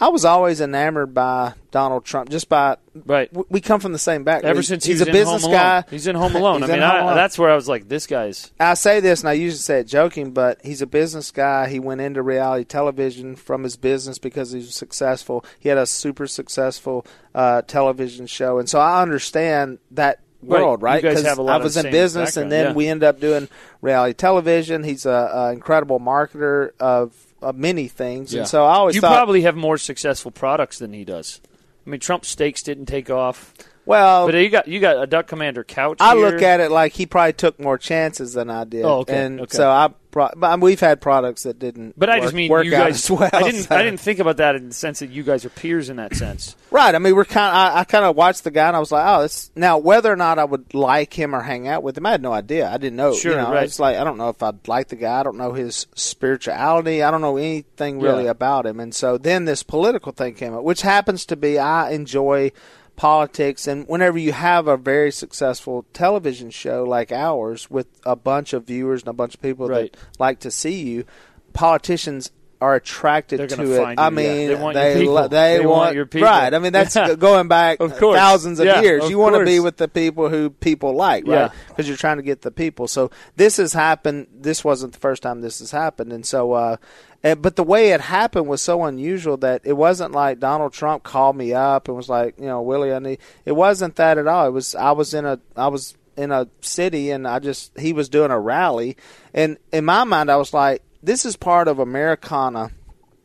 I 0.00 0.08
was 0.08 0.24
always 0.24 0.60
enamored 0.60 1.12
by 1.12 1.54
Donald 1.72 2.04
Trump, 2.04 2.28
just 2.30 2.48
by 2.48 2.76
Right. 3.06 3.28
w- 3.32 3.46
we 3.50 3.60
come 3.60 3.80
from 3.80 3.92
the 3.92 3.98
same 3.98 4.22
background. 4.22 4.50
Ever 4.50 4.62
since 4.62 4.84
he's 4.84 5.00
he 5.00 5.08
a 5.08 5.12
business 5.12 5.46
guy, 5.46 5.84
he's 5.90 6.06
in 6.06 6.14
Home 6.14 6.36
Alone. 6.36 6.62
I 6.62 6.66
mean, 6.68 6.80
I, 6.80 7.00
Alone. 7.00 7.16
that's 7.16 7.38
where 7.38 7.50
I 7.50 7.56
was 7.56 7.68
like, 7.68 7.88
this 7.88 8.06
guy's 8.06 8.52
I 8.60 8.74
say 8.74 9.00
this, 9.00 9.20
and 9.20 9.28
I 9.28 9.32
usually 9.32 9.58
say 9.58 9.80
it 9.80 9.88
joking, 9.88 10.30
but 10.30 10.60
he's 10.62 10.82
a 10.82 10.86
business 10.86 11.30
guy. 11.30 11.68
He 11.68 11.80
went 11.80 12.00
into 12.00 12.22
reality 12.22 12.64
television 12.64 13.34
from 13.34 13.64
his 13.64 13.76
business 13.76 14.18
because 14.18 14.52
he 14.52 14.58
was 14.58 14.74
successful. 14.74 15.44
He 15.58 15.68
had 15.68 15.78
a 15.78 15.86
super 15.86 16.26
successful 16.26 17.04
uh, 17.34 17.62
television 17.62 18.26
show, 18.26 18.58
and 18.58 18.68
so 18.68 18.78
I 18.78 19.02
understand 19.02 19.78
that 19.90 20.20
world, 20.42 20.82
right? 20.82 21.02
Because 21.02 21.24
lot 21.38 21.60
I 21.60 21.64
was 21.64 21.76
in 21.76 21.90
business, 21.90 22.36
and 22.36 22.50
then 22.50 22.66
yeah. 22.66 22.72
we 22.72 22.86
end 22.86 23.02
up 23.02 23.20
doing 23.20 23.48
reality 23.82 24.14
television. 24.14 24.84
He's 24.84 25.06
a, 25.06 25.10
a 25.10 25.52
incredible 25.52 26.00
marketer 26.00 26.70
of, 26.78 27.14
of 27.42 27.56
many 27.56 27.88
things, 27.88 28.32
Yeah. 28.32 28.40
and 28.40 28.48
so 28.48 28.64
I 28.64 28.74
always 28.74 28.94
you 28.94 29.00
thought, 29.00 29.14
probably 29.14 29.42
have 29.42 29.56
more 29.56 29.78
successful 29.78 30.30
products 30.30 30.78
than 30.78 30.92
he 30.92 31.04
does. 31.04 31.40
I 31.86 31.90
mean, 31.90 32.00
Trump 32.00 32.24
steaks 32.24 32.62
didn't 32.62 32.86
take 32.86 33.10
off, 33.10 33.54
well, 33.88 34.26
but 34.26 34.34
you 34.36 34.48
got 34.50 34.68
you 34.68 34.80
got 34.80 35.02
a 35.02 35.06
Duck 35.06 35.26
Commander 35.26 35.64
couch. 35.64 35.98
I 36.00 36.14
here. 36.14 36.26
look 36.30 36.42
at 36.42 36.60
it 36.60 36.70
like 36.70 36.92
he 36.92 37.06
probably 37.06 37.32
took 37.32 37.58
more 37.58 37.78
chances 37.78 38.34
than 38.34 38.50
I 38.50 38.64
did. 38.64 38.84
Oh, 38.84 38.98
okay, 39.00 39.24
And 39.24 39.40
okay. 39.40 39.56
so 39.56 39.68
I, 39.70 39.88
pro- 40.10 40.30
but 40.36 40.46
I 40.48 40.56
mean, 40.56 40.60
we've 40.60 40.80
had 40.80 41.00
products 41.00 41.44
that 41.44 41.58
didn't. 41.58 41.94
But 41.98 42.10
I 42.10 42.20
just 42.20 42.34
mean 42.34 42.50
work 42.50 42.64
you 42.64 42.70
guys. 42.70 43.10
well. 43.10 43.28
I 43.32 43.42
didn't. 43.42 43.62
so- 43.64 43.74
I 43.76 43.82
didn't 43.82 44.00
think 44.00 44.18
about 44.18 44.36
that 44.38 44.54
in 44.56 44.68
the 44.68 44.74
sense 44.74 44.98
that 45.00 45.10
you 45.10 45.22
guys 45.22 45.44
are 45.44 45.50
peers 45.50 45.88
in 45.88 45.96
that 45.96 46.14
sense. 46.14 46.54
Right. 46.70 46.94
I 46.94 46.98
mean, 46.98 47.16
we're 47.16 47.24
kind. 47.24 47.54
I, 47.56 47.80
I 47.80 47.84
kind 47.84 48.04
of 48.04 48.14
watched 48.14 48.44
the 48.44 48.50
guy, 48.50 48.68
and 48.68 48.76
I 48.76 48.80
was 48.80 48.92
like, 48.92 49.04
"Oh, 49.06 49.22
this." 49.22 49.50
Now, 49.56 49.78
whether 49.78 50.12
or 50.12 50.16
not 50.16 50.38
I 50.38 50.44
would 50.44 50.74
like 50.74 51.18
him 51.18 51.34
or 51.34 51.40
hang 51.40 51.66
out 51.66 51.82
with 51.82 51.96
him, 51.96 52.04
I 52.06 52.10
had 52.10 52.22
no 52.22 52.32
idea. 52.32 52.68
I 52.70 52.76
didn't 52.76 52.96
know. 52.96 53.14
Sure, 53.14 53.32
you 53.32 53.38
know, 53.38 53.50
right. 53.52 53.64
It's 53.64 53.78
like 53.80 53.96
I 53.96 54.04
don't 54.04 54.18
know 54.18 54.28
if 54.28 54.42
I'd 54.42 54.68
like 54.68 54.88
the 54.88 54.96
guy. 54.96 55.20
I 55.20 55.22
don't 55.22 55.38
know 55.38 55.52
his 55.54 55.86
spirituality. 55.94 57.02
I 57.02 57.10
don't 57.10 57.22
know 57.22 57.36
anything 57.38 58.00
really 58.00 58.24
Yeah. 58.24 58.30
about 58.30 58.66
him. 58.66 58.80
And 58.80 58.94
so 58.94 59.16
then 59.18 59.46
this 59.46 59.62
political 59.62 60.12
thing 60.12 60.34
came 60.34 60.54
up, 60.54 60.62
which 60.62 60.82
happens 60.82 61.24
to 61.26 61.36
be 61.36 61.58
I 61.58 61.90
enjoy 61.92 62.52
politics 62.98 63.68
and 63.68 63.86
whenever 63.86 64.18
you 64.18 64.32
have 64.32 64.66
a 64.66 64.76
very 64.76 65.12
successful 65.12 65.86
television 65.92 66.50
show 66.50 66.82
like 66.82 67.12
ours 67.12 67.70
with 67.70 67.86
a 68.04 68.16
bunch 68.16 68.52
of 68.52 68.64
viewers 68.66 69.02
and 69.02 69.08
a 69.08 69.12
bunch 69.12 69.36
of 69.36 69.40
people 69.40 69.68
Right. 69.68 69.92
that 69.92 70.18
like 70.18 70.40
to 70.40 70.50
see 70.50 70.82
you 70.82 71.04
politicians 71.52 72.32
are 72.60 72.74
attracted 72.74 73.48
to 73.50 73.72
it 73.72 73.80
I 73.96 74.04
yeah. 74.06 74.10
mean 74.10 74.48
They 74.48 74.54
want 74.56 74.74
your 74.74 74.82
they, 74.84 74.98
people. 74.98 75.14
lo- 75.14 75.28
they, 75.28 75.58
They 75.58 75.66
want 75.66 75.94
your 75.94 76.06
people. 76.06 76.26
right 76.28 76.52
I 76.52 76.58
mean 76.58 76.72
that's 76.72 76.96
Yeah. 76.96 77.14
going 77.14 77.46
back 77.46 77.78
Of 77.78 77.96
course. 77.98 78.16
thousands 78.16 78.58
of 78.58 78.66
Yeah, 78.66 78.80
years 78.80 79.04
of 79.04 79.10
you 79.10 79.18
want 79.18 79.36
to 79.36 79.44
be 79.44 79.60
with 79.60 79.76
the 79.76 79.86
people 79.86 80.28
who 80.28 80.50
people 80.50 80.92
like 80.96 81.24
right 81.28 81.34
Yeah. 81.38 81.48
because 81.68 81.86
you're 81.86 81.96
trying 81.96 82.16
to 82.16 82.24
get 82.24 82.42
the 82.42 82.50
people 82.50 82.88
so 82.88 83.12
this 83.36 83.58
has 83.58 83.72
happened 83.74 84.26
this 84.34 84.64
wasn't 84.64 84.92
the 84.92 84.98
first 84.98 85.22
time 85.22 85.40
this 85.40 85.60
has 85.60 85.70
happened 85.70 86.12
and 86.12 86.26
so 86.26 86.52
uh 86.52 86.76
and, 87.22 87.42
but 87.42 87.56
the 87.56 87.64
way 87.64 87.90
it 87.90 88.00
happened 88.00 88.46
was 88.46 88.62
so 88.62 88.84
unusual 88.84 89.36
that 89.38 89.62
it 89.64 89.72
wasn't 89.72 90.12
like 90.12 90.38
Donald 90.38 90.72
Trump 90.72 91.02
called 91.02 91.36
me 91.36 91.52
up 91.52 91.88
and 91.88 91.96
was 91.96 92.08
like, 92.08 92.38
you 92.38 92.46
know, 92.46 92.62
Willie, 92.62 92.92
I 92.92 93.00
need. 93.00 93.18
It 93.44 93.52
wasn't 93.52 93.96
that 93.96 94.18
at 94.18 94.28
all. 94.28 94.46
It 94.46 94.52
was 94.52 94.74
I 94.74 94.92
was 94.92 95.14
in 95.14 95.24
a 95.24 95.40
I 95.56 95.68
was 95.68 95.96
in 96.16 96.30
a 96.30 96.48
city 96.60 97.10
and 97.10 97.26
I 97.26 97.40
just 97.40 97.76
he 97.78 97.92
was 97.92 98.08
doing 98.08 98.30
a 98.30 98.38
rally, 98.38 98.96
and 99.34 99.58
in 99.72 99.84
my 99.84 100.04
mind 100.04 100.30
I 100.30 100.36
was 100.36 100.54
like, 100.54 100.82
this 101.02 101.24
is 101.24 101.36
part 101.36 101.66
of 101.66 101.78
Americana 101.78 102.70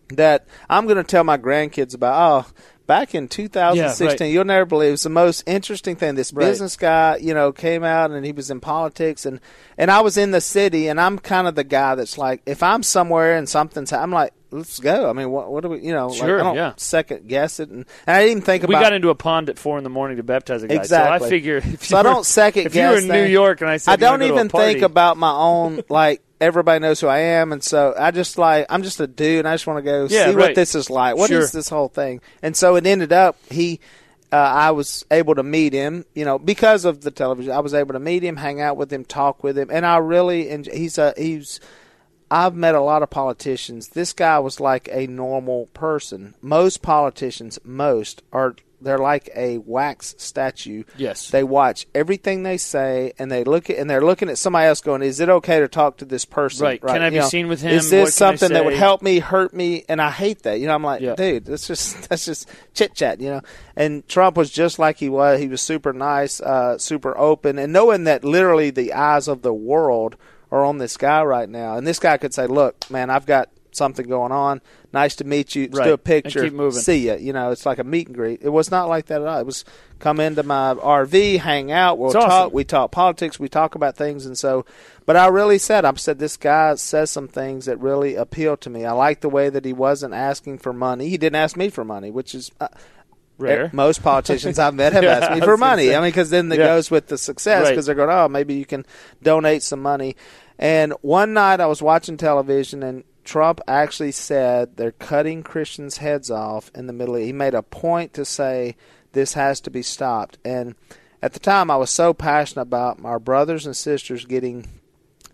that 0.10 0.48
I'm 0.70 0.86
going 0.86 0.98
to 0.98 1.04
tell 1.04 1.24
my 1.24 1.38
grandkids 1.38 1.94
about. 1.94 2.46
Oh, 2.48 2.52
back 2.86 3.16
in 3.16 3.28
2016. 3.28 4.32
You'll 4.32 4.46
never 4.46 4.66
believe 4.66 4.90
it 4.90 4.92
was 4.92 5.04
the 5.04 5.10
most 5.10 5.44
interesting 5.48 5.96
thing. 5.96 6.16
This 6.16 6.34
Right. 6.34 6.46
business 6.46 6.76
guy, 6.76 7.18
you 7.18 7.34
know, 7.34 7.52
came 7.52 7.84
out 7.84 8.12
and 8.12 8.26
he 8.26 8.32
was 8.32 8.50
in 8.52 8.60
politics, 8.60 9.26
and 9.26 9.40
and 9.78 9.90
I 9.92 10.02
was 10.02 10.18
in 10.18 10.32
the 10.32 10.42
city, 10.42 10.88
and 10.88 11.00
I'm 11.00 11.18
kind 11.20 11.48
of 11.48 11.56
the 11.56 11.64
guy 11.64 11.96
that's 11.96 12.18
like, 12.18 12.42
if 12.46 12.62
I'm 12.64 12.84
somewhere 12.84 13.36
and 13.38 13.48
something's, 13.50 13.92
I'm 13.94 14.12
like, 14.12 14.34
let's 14.52 14.80
go. 14.80 15.10
I 15.10 15.14
mean, 15.14 15.32
what, 15.32 15.52
what 15.52 15.64
do 15.64 15.70
we, 15.70 15.80
you 15.80 15.92
know, 15.94 16.08
like, 16.10 16.18
Sure, 16.18 16.40
I 16.40 16.44
don't 16.44 16.56
yeah. 16.56 16.74
second 16.78 17.28
guess 17.28 17.60
it, 17.60 17.70
and, 17.70 17.86
and 18.06 18.16
I 18.18 18.26
didn't 18.26 18.44
think 18.44 18.64
we 18.64 18.76
about. 18.76 18.80
We 18.80 18.84
got 18.86 18.94
into 18.94 19.10
a 19.10 19.16
pond 19.16 19.50
at 19.50 19.58
four 19.58 19.78
in 19.78 19.84
the 19.84 19.90
morning 19.90 20.18
to 20.18 20.24
baptize 20.24 20.62
a 20.64 20.68
guy. 20.68 20.76
Exactly. 20.76 21.20
So 21.20 21.26
I 21.26 21.30
figure 21.30 21.58
if 21.58 21.86
so 21.86 21.96
you 21.96 22.00
I 22.00 22.04
don't 22.04 22.26
second 22.26 22.68
if 22.68 22.76
you 22.76 22.82
guess. 22.82 22.92
were 22.92 23.00
in 23.00 23.08
New. 23.08 23.24
York 23.32 23.62
and 23.62 23.70
I 23.70 23.78
said 23.78 23.94
I 23.94 23.96
don't 23.96 24.20
go 24.20 24.28
to 24.28 24.34
a 24.34 24.36
even 24.36 24.50
think 24.50 24.82
about 24.82 25.18
my 25.18 25.32
own 25.32 25.82
like. 25.90 26.22
Everybody 26.44 26.80
knows 26.80 27.00
who 27.00 27.08
I 27.08 27.20
am, 27.20 27.52
and 27.52 27.64
so 27.64 27.94
I 27.98 28.12
just 28.12 28.38
like 28.38 28.66
I'm 28.70 28.84
just 28.84 29.00
a 29.00 29.08
dude. 29.08 29.40
and 29.40 29.48
I 29.48 29.54
just 29.56 29.66
want 29.68 29.78
to 29.78 29.84
go 29.84 30.08
Yeah, 30.10 30.30
see 30.30 30.36
what 30.36 30.56
this 30.56 30.76
is 30.76 30.90
like. 30.90 31.16
What 31.16 31.32
is 31.32 31.50
Sure. 31.52 31.60
this 31.60 31.70
whole 31.70 31.88
thing? 31.88 32.22
And 32.42 32.56
so 32.56 32.76
it 32.76 32.86
ended 32.86 33.14
up 33.14 33.38
he, 33.50 33.80
uh, 34.32 34.36
I 34.36 34.72
was 34.72 35.06
able 35.12 35.36
to 35.36 35.44
meet 35.44 35.74
him. 35.74 36.06
You 36.14 36.26
know, 36.26 36.38
because 36.40 36.86
of 36.86 37.02
the 37.02 37.12
television, 37.12 37.52
I 37.54 37.60
was 37.60 37.74
able 37.74 37.94
to 37.94 38.00
meet 38.00 38.24
him, 38.24 38.36
hang 38.38 38.60
out 38.62 38.78
with 38.78 38.92
him, 38.92 39.06
talk 39.06 39.44
with 39.44 39.58
him, 39.58 39.70
and 39.72 39.86
I 39.86 39.98
really 39.98 40.50
and 40.50 40.66
he's 40.66 40.98
a 40.98 41.14
he's. 41.18 41.60
I've 42.32 42.56
met 42.56 42.74
a 42.74 42.82
lot 42.82 43.04
of 43.04 43.12
politicians. 43.12 43.90
This 43.90 44.12
guy 44.12 44.40
was 44.40 44.60
like 44.60 44.90
a 44.92 45.06
normal 45.06 45.68
person. 45.68 46.34
Most 46.42 46.82
politicians, 46.82 47.60
most 47.64 48.24
are 48.32 48.56
they're 48.84 48.98
like 48.98 49.30
a 49.36 49.58
wax 49.60 50.16
statue. 50.18 50.84
Yes. 50.98 51.30
They 51.30 51.44
watch 51.44 51.88
everything 51.96 52.44
they 52.44 52.58
say 52.58 53.14
and 53.18 53.32
they 53.32 53.44
look 53.44 53.70
at 53.70 53.78
and 53.78 53.90
they're 53.90 54.04
looking 54.04 54.30
at 54.30 54.38
somebody 54.38 54.68
else 54.68 54.82
going, 54.82 55.02
Is 55.02 55.20
it 55.20 55.30
okay 55.30 55.60
to 55.60 55.68
talk 55.68 55.98
to 55.98 56.06
this 56.06 56.26
person? 56.26 56.64
Right. 56.66 56.84
right. 56.84 56.94
Can 56.94 57.02
I 57.02 57.10
be 57.10 57.16
You 57.16 57.22
know, 57.22 57.28
seen 57.28 57.48
with 57.48 57.62
him? 57.62 57.72
Is 57.72 57.90
this 57.90 58.14
something 58.16 58.52
that 58.54 58.66
would 58.66 58.74
help 58.76 59.02
me, 59.02 59.20
hurt 59.20 59.54
me? 59.54 59.86
And 59.90 60.02
I 60.02 60.12
hate 60.12 60.44
that. 60.44 60.60
You 60.60 60.68
know, 60.68 60.76
I'm 60.76 60.84
like, 60.84 61.02
Yeah. 61.02 61.16
dude, 61.16 61.46
that's 61.46 61.68
just 61.68 62.10
that's 62.10 62.26
just 62.26 62.50
chit 62.74 62.94
chat, 62.96 63.20
you 63.22 63.30
know. 63.30 63.42
And 63.76 64.08
Trump 64.08 64.38
was 64.38 64.52
just 64.52 64.80
like 64.80 64.98
he 64.98 65.10
was. 65.10 65.40
He 65.40 65.48
was 65.48 65.62
super 65.62 65.94
nice, 65.94 66.40
uh, 66.42 66.78
super 66.78 67.18
open, 67.18 67.58
and 67.58 67.74
knowing 67.74 68.04
that 68.04 68.24
literally 68.24 68.70
the 68.70 68.94
eyes 68.94 69.28
of 69.28 69.42
the 69.42 69.54
world 69.54 70.16
are 70.52 70.64
on 70.64 70.78
this 70.78 70.98
guy 70.98 71.24
right 71.24 71.50
now. 71.50 71.78
And 71.78 71.88
this 71.88 71.98
guy 72.00 72.18
could 72.18 72.34
say, 72.34 72.46
Look, 72.48 72.90
man, 72.92 73.10
I've 73.10 73.26
got 73.26 73.50
something 73.76 74.08
going 74.08 74.32
on. 74.32 74.62
Nice 74.94 75.16
to 75.18 75.24
meet 75.24 75.56
you. 75.56 75.64
Let's 75.64 75.78
Right. 75.80 75.86
do 75.86 75.94
a 75.94 75.98
picture. 75.98 76.44
keep 76.44 76.54
moving. 76.54 76.80
See 76.80 77.08
ya. 77.08 77.16
You 77.16 77.34
know, 77.34 77.52
it's 77.52 77.66
like 77.66 77.80
a 77.80 77.84
meet 77.84 78.08
and 78.08 78.16
greet. 78.16 78.40
It 78.44 78.50
was 78.50 78.70
not 78.72 78.90
like 78.90 79.08
that 79.08 79.22
at 79.22 79.28
all. 79.28 79.40
It 79.40 79.46
was 79.46 79.66
come 80.00 80.20
into 80.20 80.44
my 80.44 80.74
RV, 80.76 81.38
hang 81.40 81.72
out, 81.72 81.98
we'll 81.98 82.10
It's 82.10 82.16
awesome. 82.16 82.30
talk. 82.30 82.54
We 82.54 82.64
talk 82.64 82.92
politics. 82.92 83.40
We 83.40 83.50
talk 83.50 83.76
about 83.76 83.96
things, 83.96 84.26
and 84.26 84.38
so. 84.38 84.66
But 85.06 85.16
I 85.18 85.28
really 85.28 85.58
said, 85.58 85.86
I've 85.86 86.00
said 86.00 86.20
this 86.20 86.38
guy 86.38 86.76
says 86.76 87.10
some 87.12 87.28
things 87.28 87.66
that 87.66 87.80
really 87.80 88.16
appeal 88.16 88.56
to 88.58 88.70
me. 88.70 88.86
I 88.86 88.92
like 88.94 89.22
the 89.22 89.30
way 89.30 89.50
that 89.50 89.66
he 89.66 89.74
wasn't 89.74 90.14
asking 90.14 90.60
for 90.60 90.74
money. 90.74 91.10
He 91.10 91.18
didn't 91.18 91.36
ask 91.38 91.56
me 91.58 91.70
for 91.70 91.84
money, 91.84 92.12
which 92.12 92.34
is. 92.36 92.52
Uh, 92.60 92.68
Rare. 93.40 93.72
Most 93.74 94.04
politicians 94.04 94.60
I've 94.60 94.76
met 94.76 94.94
have 94.94 95.04
Yeah, 95.04 95.18
asked 95.18 95.32
me 95.32 95.42
for 95.42 95.58
money. 95.58 95.88
say. 95.88 95.96
I 95.96 96.00
mean, 96.02 96.10
because 96.10 96.30
then 96.30 96.52
it 96.52 96.60
Yeah. 96.60 96.68
goes 96.68 96.92
with 96.92 97.08
the 97.08 97.18
success 97.18 97.64
Right. 97.64 97.70
because 97.72 97.88
they're 97.88 97.96
going, 97.96 98.12
oh, 98.12 98.28
maybe 98.30 98.54
you 98.54 98.64
can 98.66 98.86
donate 99.24 99.64
some 99.64 99.82
money. 99.82 100.16
And 100.60 100.94
one 101.02 101.34
night 101.34 101.60
I 101.60 101.66
was 101.66 101.82
watching 101.82 102.16
television 102.16 102.84
and 102.84 103.04
Trump 103.24 103.62
actually 103.68 104.12
said 104.12 104.76
they're 104.76 104.92
cutting 104.92 105.44
Christians' 105.44 105.98
heads 105.98 106.30
off 106.30 106.72
in 106.76 106.88
the 106.88 106.94
Middle 106.94 107.18
East. 107.18 107.28
He 107.28 107.34
made 107.34 107.54
a 107.54 107.64
point 107.64 108.14
to 108.14 108.26
say 108.26 108.76
this 109.14 109.34
has 109.34 109.62
to 109.62 109.70
be 109.70 109.82
stopped. 109.82 110.38
And 110.44 110.76
at 111.22 111.34
the 111.34 111.40
time, 111.40 111.72
I 111.72 111.78
was 111.78 111.90
so 111.90 112.14
passionate 112.14 112.64
about 112.64 113.04
our 113.04 113.20
brothers 113.20 113.66
and 113.66 113.76
sisters 113.76 114.26
getting 114.26 114.68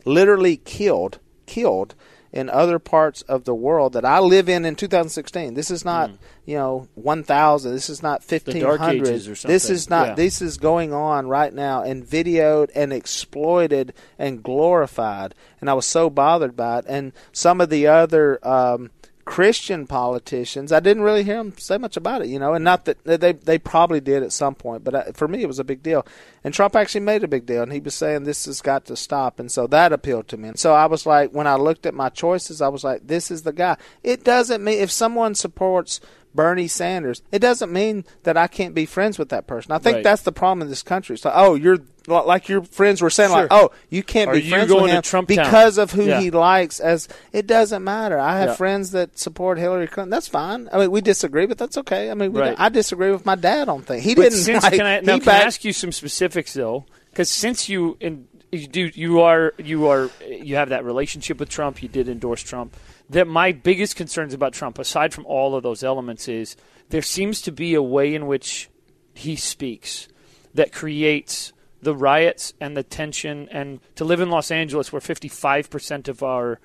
literally 0.06 0.58
killed, 0.58 1.20
killed 1.46 1.96
in 2.32 2.50
other 2.50 2.78
parts 2.80 3.22
of 3.24 3.44
the 3.46 3.56
world 3.56 3.94
that 3.94 4.06
I 4.06 4.20
live 4.20 4.48
in 4.50 4.64
in 4.66 4.76
2016. 4.76 5.54
This 5.56 5.72
is 5.72 5.84
not, 5.84 6.12
you 6.46 6.56
know, 6.56 6.88
1000. 6.96 7.72
This 7.74 7.90
is 7.90 8.04
not 8.04 8.24
Hmm. 8.24 8.36
Dark 8.60 8.80
1500. 8.80 9.08
Ages 9.08 9.28
or 9.28 9.48
This 9.48 9.70
is 9.70 9.90
not 9.90 10.08
Yeah. 10.10 10.14
this 10.16 10.42
is 10.42 10.58
going 10.58 10.94
on 10.94 11.28
right 11.28 11.54
now 11.54 11.82
and 11.84 12.06
videoed 12.06 12.70
and 12.76 12.94
exploited 12.94 13.94
and 14.18 14.44
glorified. 14.44 15.34
And 15.62 15.70
I 15.70 15.74
was 15.74 15.86
so 15.86 16.10
bothered 16.10 16.56
by 16.56 16.80
it. 16.80 16.86
And 16.88 17.14
some 17.32 17.62
of 17.62 17.70
the 17.70 17.88
other 17.88 18.40
um, 18.48 18.92
Christian 19.30 19.86
politicians, 19.86 20.72
I 20.72 20.80
didn't 20.80 21.04
really 21.04 21.24
hear 21.24 21.38
them 21.38 21.54
say 21.56 21.78
much 21.78 21.96
about 21.96 22.24
it, 22.24 22.30
you 22.30 22.40
know. 22.40 22.56
And 22.56 22.64
not 22.66 22.86
that 22.86 23.04
they 23.04 23.34
they 23.34 23.60
probably 23.60 24.00
did 24.00 24.24
at 24.24 24.34
some 24.34 24.56
point, 24.56 24.84
but 24.84 24.96
I, 24.96 25.12
for 25.12 25.28
me 25.28 25.44
it 25.44 25.48
was 25.48 25.60
a 25.60 25.64
big 25.64 25.84
deal. 25.84 26.04
And 26.44 26.52
Trump 26.52 26.76
actually 26.76 27.02
made 27.02 27.24
a 27.24 27.28
big 27.28 27.46
deal, 27.46 27.62
and 27.62 27.72
he 27.72 27.80
was 27.80 27.94
saying 27.94 28.24
this 28.24 28.46
has 28.46 28.60
got 28.60 28.86
to 28.86 28.96
stop. 28.96 29.40
And 29.40 29.52
so 29.52 29.68
that 29.68 29.94
appealed 29.94 30.30
to 30.30 30.38
me. 30.38 30.48
And 30.48 30.58
so 30.58 30.74
I 30.74 30.88
was 30.88 31.06
like, 31.06 31.30
when 31.30 31.46
I 31.46 31.58
looked 31.58 31.86
at 31.86 31.94
my 31.94 32.10
choices, 32.10 32.60
I 32.60 32.70
was 32.70 32.84
like, 32.84 33.06
this 33.06 33.30
is 33.30 33.44
the 33.44 33.54
guy. 33.54 33.78
It 34.02 34.24
doesn't 34.24 34.64
mean 34.64 34.80
if 34.80 34.90
someone 34.90 35.36
supports. 35.36 36.02
Bernie 36.36 36.68
Sanders. 36.68 37.22
It 37.32 37.40
doesn't 37.40 37.72
mean 37.72 38.06
that 38.24 38.38
I 38.38 38.48
can't 38.48 38.76
be 38.76 38.86
friends 38.86 39.18
with 39.18 39.30
that 39.30 39.48
person. 39.48 39.72
I 39.72 39.80
think 39.80 39.96
Right. 39.96 40.04
that's 40.04 40.22
the 40.22 40.32
problem 40.32 40.62
in 40.62 40.70
this 40.70 40.84
country. 40.84 41.18
So, 41.18 41.32
oh, 41.34 41.56
you're 41.56 41.80
like 42.08 42.50
your 42.50 42.64
friends 42.64 43.02
were 43.02 43.10
saying, 43.10 43.30
Sure. 43.30 43.42
like, 43.42 43.48
oh, 43.52 43.72
you 43.90 44.02
can't 44.04 44.30
Are 44.30 44.34
be 44.34 44.42
you 44.42 44.50
friends 44.50 44.70
going 44.72 44.84
with 44.84 44.92
to 44.92 44.98
him 44.98 45.02
Trump 45.04 45.28
town? 45.28 45.38
because 45.38 45.78
of 45.78 45.92
who 45.92 46.06
Yeah. 46.06 46.20
he 46.22 46.32
likes. 46.32 46.80
As 46.80 47.08
it 47.34 47.46
doesn't 47.46 47.84
matter. 47.84 48.18
I 48.18 48.40
have 48.40 48.50
Yeah. 48.50 48.56
friends 48.56 48.92
that 48.92 49.18
support 49.20 49.58
Hillary 49.60 49.88
Clinton. 49.88 50.10
That's 50.10 50.28
fine. 50.28 50.70
I 50.72 50.80
mean, 50.80 50.92
we 50.92 51.02
disagree, 51.02 51.46
but 51.46 51.58
that's 51.58 51.78
okay. 51.78 52.10
I 52.10 52.14
mean, 52.16 52.32
we 52.34 52.42
Right. 52.42 52.56
I 52.60 52.70
disagree 52.70 53.12
with 53.12 53.26
my 53.26 53.36
dad 53.36 53.70
on 53.70 53.82
things. 53.84 54.04
He 54.04 54.16
But 54.16 54.24
didn't. 54.24 54.38
since, 54.40 54.64
like, 54.64 54.74
can 54.74 54.86
I, 54.86 55.00
now, 55.02 55.20
can 55.20 55.30
I 55.30 55.40
ask 55.44 55.64
you 55.64 55.74
some 55.74 55.92
specifics 55.92 56.54
though? 56.54 56.86
Because 57.12 57.30
since 57.30 57.70
you 57.70 57.98
in, 58.00 58.26
you 58.52 58.66
do 58.68 58.90
you 58.96 59.22
are 59.22 59.54
you 59.60 59.88
are 59.88 60.10
you 60.28 60.56
have 60.56 60.70
that 60.70 60.84
relationship 60.86 61.40
with 61.40 61.50
Trump, 61.50 61.84
you 61.84 61.90
did 61.90 62.08
endorse 62.10 62.42
Trump. 62.42 62.76
That 63.10 63.28
my 63.28 63.52
biggest 63.52 63.96
concerns 63.96 64.34
about 64.34 64.54
Trump, 64.54 64.78
aside 64.78 65.14
from 65.14 65.26
all 65.26 65.56
of 65.56 65.64
those 65.64 65.84
elements, 65.84 66.28
is 66.28 66.56
there 66.90 67.02
seems 67.02 67.42
to 67.42 67.52
be 67.52 67.74
a 67.74 67.82
way 67.82 68.14
in 68.14 68.28
which 68.28 68.70
he 69.16 69.36
speaks 69.36 70.08
that 70.54 70.72
creates 70.72 71.52
the 71.82 71.96
riots 71.96 72.54
and 72.60 72.78
the 72.78 72.84
tension. 72.84 73.48
And 73.52 73.80
to 73.96 74.06
live 74.06 74.20
in 74.20 74.30
Los 74.30 74.52
Angeles, 74.52 74.92
where 74.92 75.02
fifty 75.02 75.28
five 75.28 75.70
percent 75.70 76.08
of 76.08 76.22
our 76.22 76.60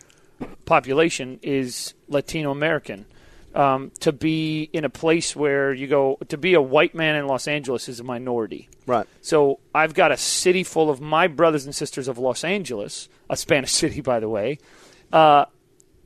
population 0.64 1.38
is 1.42 1.95
Latino 2.09 2.51
American. 2.51 3.07
Um, 3.55 3.92
to 4.01 4.12
be 4.12 4.68
in 4.72 4.84
a 4.84 4.90
place 4.90 5.36
where 5.36 5.72
you 5.72 5.86
go 5.86 6.18
to 6.28 6.36
be 6.36 6.55
a 6.55 6.61
white 6.61 6.92
man 6.92 7.14
in 7.14 7.28
Los 7.28 7.47
Angeles 7.47 7.88
is 7.88 8.01
a 8.01 8.05
minority. 8.05 8.68
right. 8.84 9.07
So 9.22 9.61
I've 9.72 9.95
got 9.95 10.11
a 10.11 10.16
city 10.16 10.64
full 10.64 10.90
of 10.90 11.01
my 11.01 11.28
brothers 11.28 11.64
and 11.64 11.72
sisters 11.72 12.09
of 12.09 12.18
Los 12.18 12.42
Angeles, 12.42 13.09
a 13.30 13.36
Spanish 13.36 13.70
city, 13.82 14.01
by 14.01 14.18
the 14.18 14.28
way. 14.28 14.59
Uh, 15.12 15.45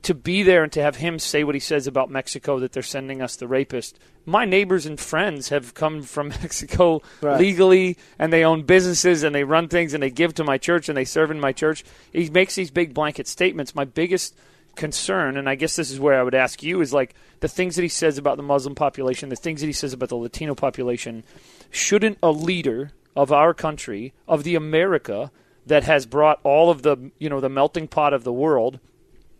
to 0.03 0.13
be 0.13 0.43
there 0.43 0.63
and 0.63 0.71
to 0.71 0.81
have 0.81 0.97
him 0.97 1.19
say 1.19 1.43
what 1.43 1.55
he 1.55 1.59
says 1.59 1.85
about 1.87 2.09
Mexico 2.09 2.59
that 2.59 2.71
they're 2.71 2.81
sending 2.83 3.21
us 3.21 3.35
the 3.35 3.47
rapist. 3.47 3.99
My 4.25 4.45
neighbors 4.45 4.85
and 4.85 4.99
friends 4.99 5.49
have 5.49 5.73
come 5.73 6.01
from 6.03 6.29
Mexico 6.41 7.01
Right. 7.21 7.39
legally 7.39 7.97
and 8.17 8.31
they 8.31 8.43
own 8.45 8.63
businesses 8.63 9.23
and 9.23 9.35
they 9.35 9.43
run 9.43 9.67
things 9.67 9.93
and 9.93 10.01
they 10.01 10.09
give 10.09 10.33
to 10.35 10.43
my 10.43 10.57
church 10.57 10.87
and 10.87 10.97
they 10.97 11.05
serve 11.05 11.31
in 11.31 11.39
my 11.39 11.51
church. 11.51 11.83
He 12.13 12.29
makes 12.29 12.55
these 12.55 12.71
big 12.71 12.93
blanket 12.93 13.27
statements. 13.27 13.75
My 13.75 13.85
biggest 13.85 14.35
concern, 14.75 15.35
and 15.35 15.49
I 15.49 15.55
guess 15.55 15.75
this 15.75 15.91
is 15.91 15.99
where 15.99 16.17
I 16.17 16.23
would 16.23 16.35
ask 16.35 16.63
you, 16.63 16.79
is 16.79 16.93
like 16.93 17.13
the 17.41 17.47
things 17.49 17.75
that 17.75 17.81
he 17.81 17.89
says 17.89 18.17
about 18.17 18.37
the 18.37 18.43
Muslim 18.43 18.75
population, 18.75 19.27
the 19.29 19.35
things 19.35 19.59
that 19.61 19.67
he 19.67 19.73
says 19.73 19.91
about 19.93 20.09
the 20.09 20.15
Latino 20.15 20.55
population. 20.55 21.23
Shouldn't 21.71 22.17
a 22.23 22.31
leader 22.31 22.91
of 23.15 23.31
our 23.33 23.53
country, 23.53 24.13
of 24.27 24.43
the 24.43 24.55
America 24.55 25.31
that 25.65 25.83
has 25.83 26.05
brought 26.05 26.39
all 26.43 26.69
of 26.69 26.83
the, 26.83 27.11
you 27.19 27.29
know, 27.29 27.41
the 27.41 27.49
melting 27.49 27.87
pot 27.87 28.13
of 28.13 28.23
the 28.23 28.31
world, 28.33 28.79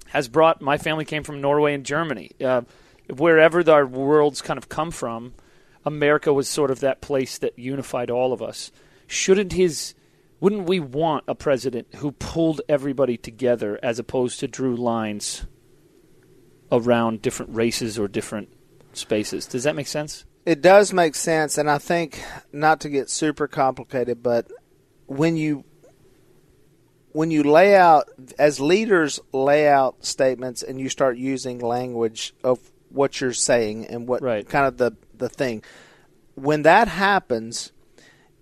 has 0.10 0.28
brought 0.28 0.62
my 0.62 0.78
family 0.78 1.06
came 1.06 1.24
from 1.24 1.42
Norway 1.42 1.74
and 1.74 1.86
Germany. 1.86 2.32
Uh, 2.44 2.62
wherever 3.10 3.70
our 3.72 3.86
worlds 3.86 4.42
kind 4.42 4.58
of 4.58 4.70
come 4.70 4.92
from, 4.92 5.34
America 5.86 6.34
was 6.34 6.48
sort 6.48 6.72
of 6.72 6.82
that 6.82 7.02
place 7.02 7.38
that 7.38 7.58
unified 7.58 8.10
all 8.10 8.34
of 8.34 8.42
us. 8.42 8.72
Shouldn't 9.08 9.54
his 9.54 9.96
wouldn't 10.40 10.68
we 10.68 10.80
want 10.80 11.26
a 11.28 11.36
president 11.36 11.88
who 11.96 12.14
pulled 12.14 12.62
everybody 12.70 13.18
together 13.18 13.78
as 13.84 14.00
opposed 14.00 14.40
to 14.40 14.48
drew 14.48 14.76
lines 14.76 15.46
around 16.72 17.22
different 17.22 17.54
races 17.54 18.00
or 18.00 18.08
different 18.08 18.50
spaces? 18.94 19.46
Does 19.46 19.64
that 19.64 19.76
make 19.76 19.88
sense? 19.88 20.26
It 20.46 20.62
does 20.62 20.94
make 20.94 21.16
sense, 21.16 21.58
and 21.58 21.70
I 21.70 21.78
think 21.78 22.24
not 22.54 22.80
to 22.82 22.90
get 22.90 23.10
super 23.10 23.48
complicated, 23.48 24.24
but 24.24 24.50
when 25.08 25.36
you 25.36 25.66
when 27.12 27.32
you 27.32 27.44
lay 27.44 27.76
out 27.76 28.08
as 28.38 28.60
leaders 28.60 29.20
lay 29.34 29.68
out 29.68 30.06
statements 30.06 30.62
and 30.64 30.80
you 30.80 30.90
start 30.90 31.18
using 31.18 31.60
language 31.60 32.34
of 32.44 32.60
what 32.90 33.20
you're 33.22 33.34
saying 33.34 33.86
and 33.88 34.08
what 34.08 34.22
Right. 34.22 34.48
kind 34.48 34.66
of 34.66 34.78
the 34.78 34.92
the 35.18 35.30
thing 35.30 35.64
when 36.36 36.62
that 36.64 36.88
happens 36.88 37.72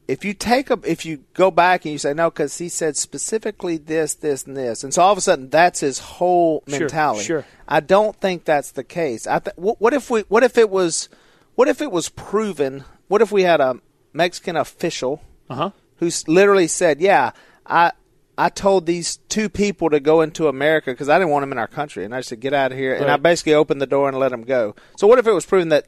if 0.08 0.24
you 0.24 0.34
take 0.34 0.70
a 0.70 0.80
if 0.84 1.06
you 1.06 1.24
go 1.34 1.50
back 1.52 1.84
and 1.86 1.92
you 1.92 1.98
say 1.98 2.14
no 2.14 2.30
because 2.30 2.58
he 2.60 2.70
said 2.70 2.96
specifically 2.96 3.78
this 3.78 4.14
this 4.16 4.46
and 4.46 4.56
this 4.56 4.84
and 4.84 4.94
so 4.94 5.02
all 5.02 5.12
of 5.12 5.18
a 5.18 5.22
sudden 5.22 5.50
that's 5.50 5.80
his 5.82 6.00
whole 6.00 6.64
mentality 6.68 7.24
sure. 7.24 7.42
sure. 7.42 7.50
i 7.68 7.80
don't 7.80 8.16
think 8.22 8.46
that's 8.46 8.72
the 8.72 8.84
case 8.84 9.26
i 9.28 9.40
th- 9.40 9.56
what, 9.58 9.82
what 9.82 9.94
if 9.94 10.10
we 10.10 10.22
what 10.30 10.44
if 10.44 10.58
it 10.58 10.70
was 10.70 11.10
what 11.56 11.68
if 11.68 11.82
it 11.82 11.92
was 11.92 12.08
proven 12.10 12.84
what 13.08 13.22
if 13.22 13.32
we 13.32 13.42
had 13.44 13.60
a 13.60 13.76
mexican 14.14 14.56
official 14.56 15.22
Uh 15.50 15.56
huh. 15.56 15.70
who 15.98 16.10
literally 16.28 16.68
said, 16.68 17.02
"Yeah, 17.02 17.32
I 17.66 17.92
I 18.38 18.50
told 18.50 18.86
these 18.86 19.18
two 19.30 19.50
people 19.50 19.90
to 19.90 20.00
go 20.00 20.22
into 20.22 20.48
America 20.48 20.92
because 20.92 21.10
I 21.10 21.18
didn't 21.18 21.32
want 21.32 21.44
them 21.44 21.52
in 21.52 21.58
our 21.58 21.68
country, 21.68 22.06
and 22.06 22.14
I 22.14 22.22
said 22.22 22.40
get 22.40 22.54
out 22.54 22.72
of 22.72 22.78
here." 22.78 22.94
And 22.94 23.10
I 23.10 23.18
basically 23.18 23.54
opened 23.54 23.82
the 23.82 23.88
door 23.88 24.08
and 24.08 24.18
let 24.20 24.30
them 24.32 24.44
go. 24.44 24.76
So 24.96 25.08
what 25.08 25.20
if 25.20 25.28
it 25.28 25.32
was 25.34 25.46
proven 25.46 25.70
that 25.70 25.88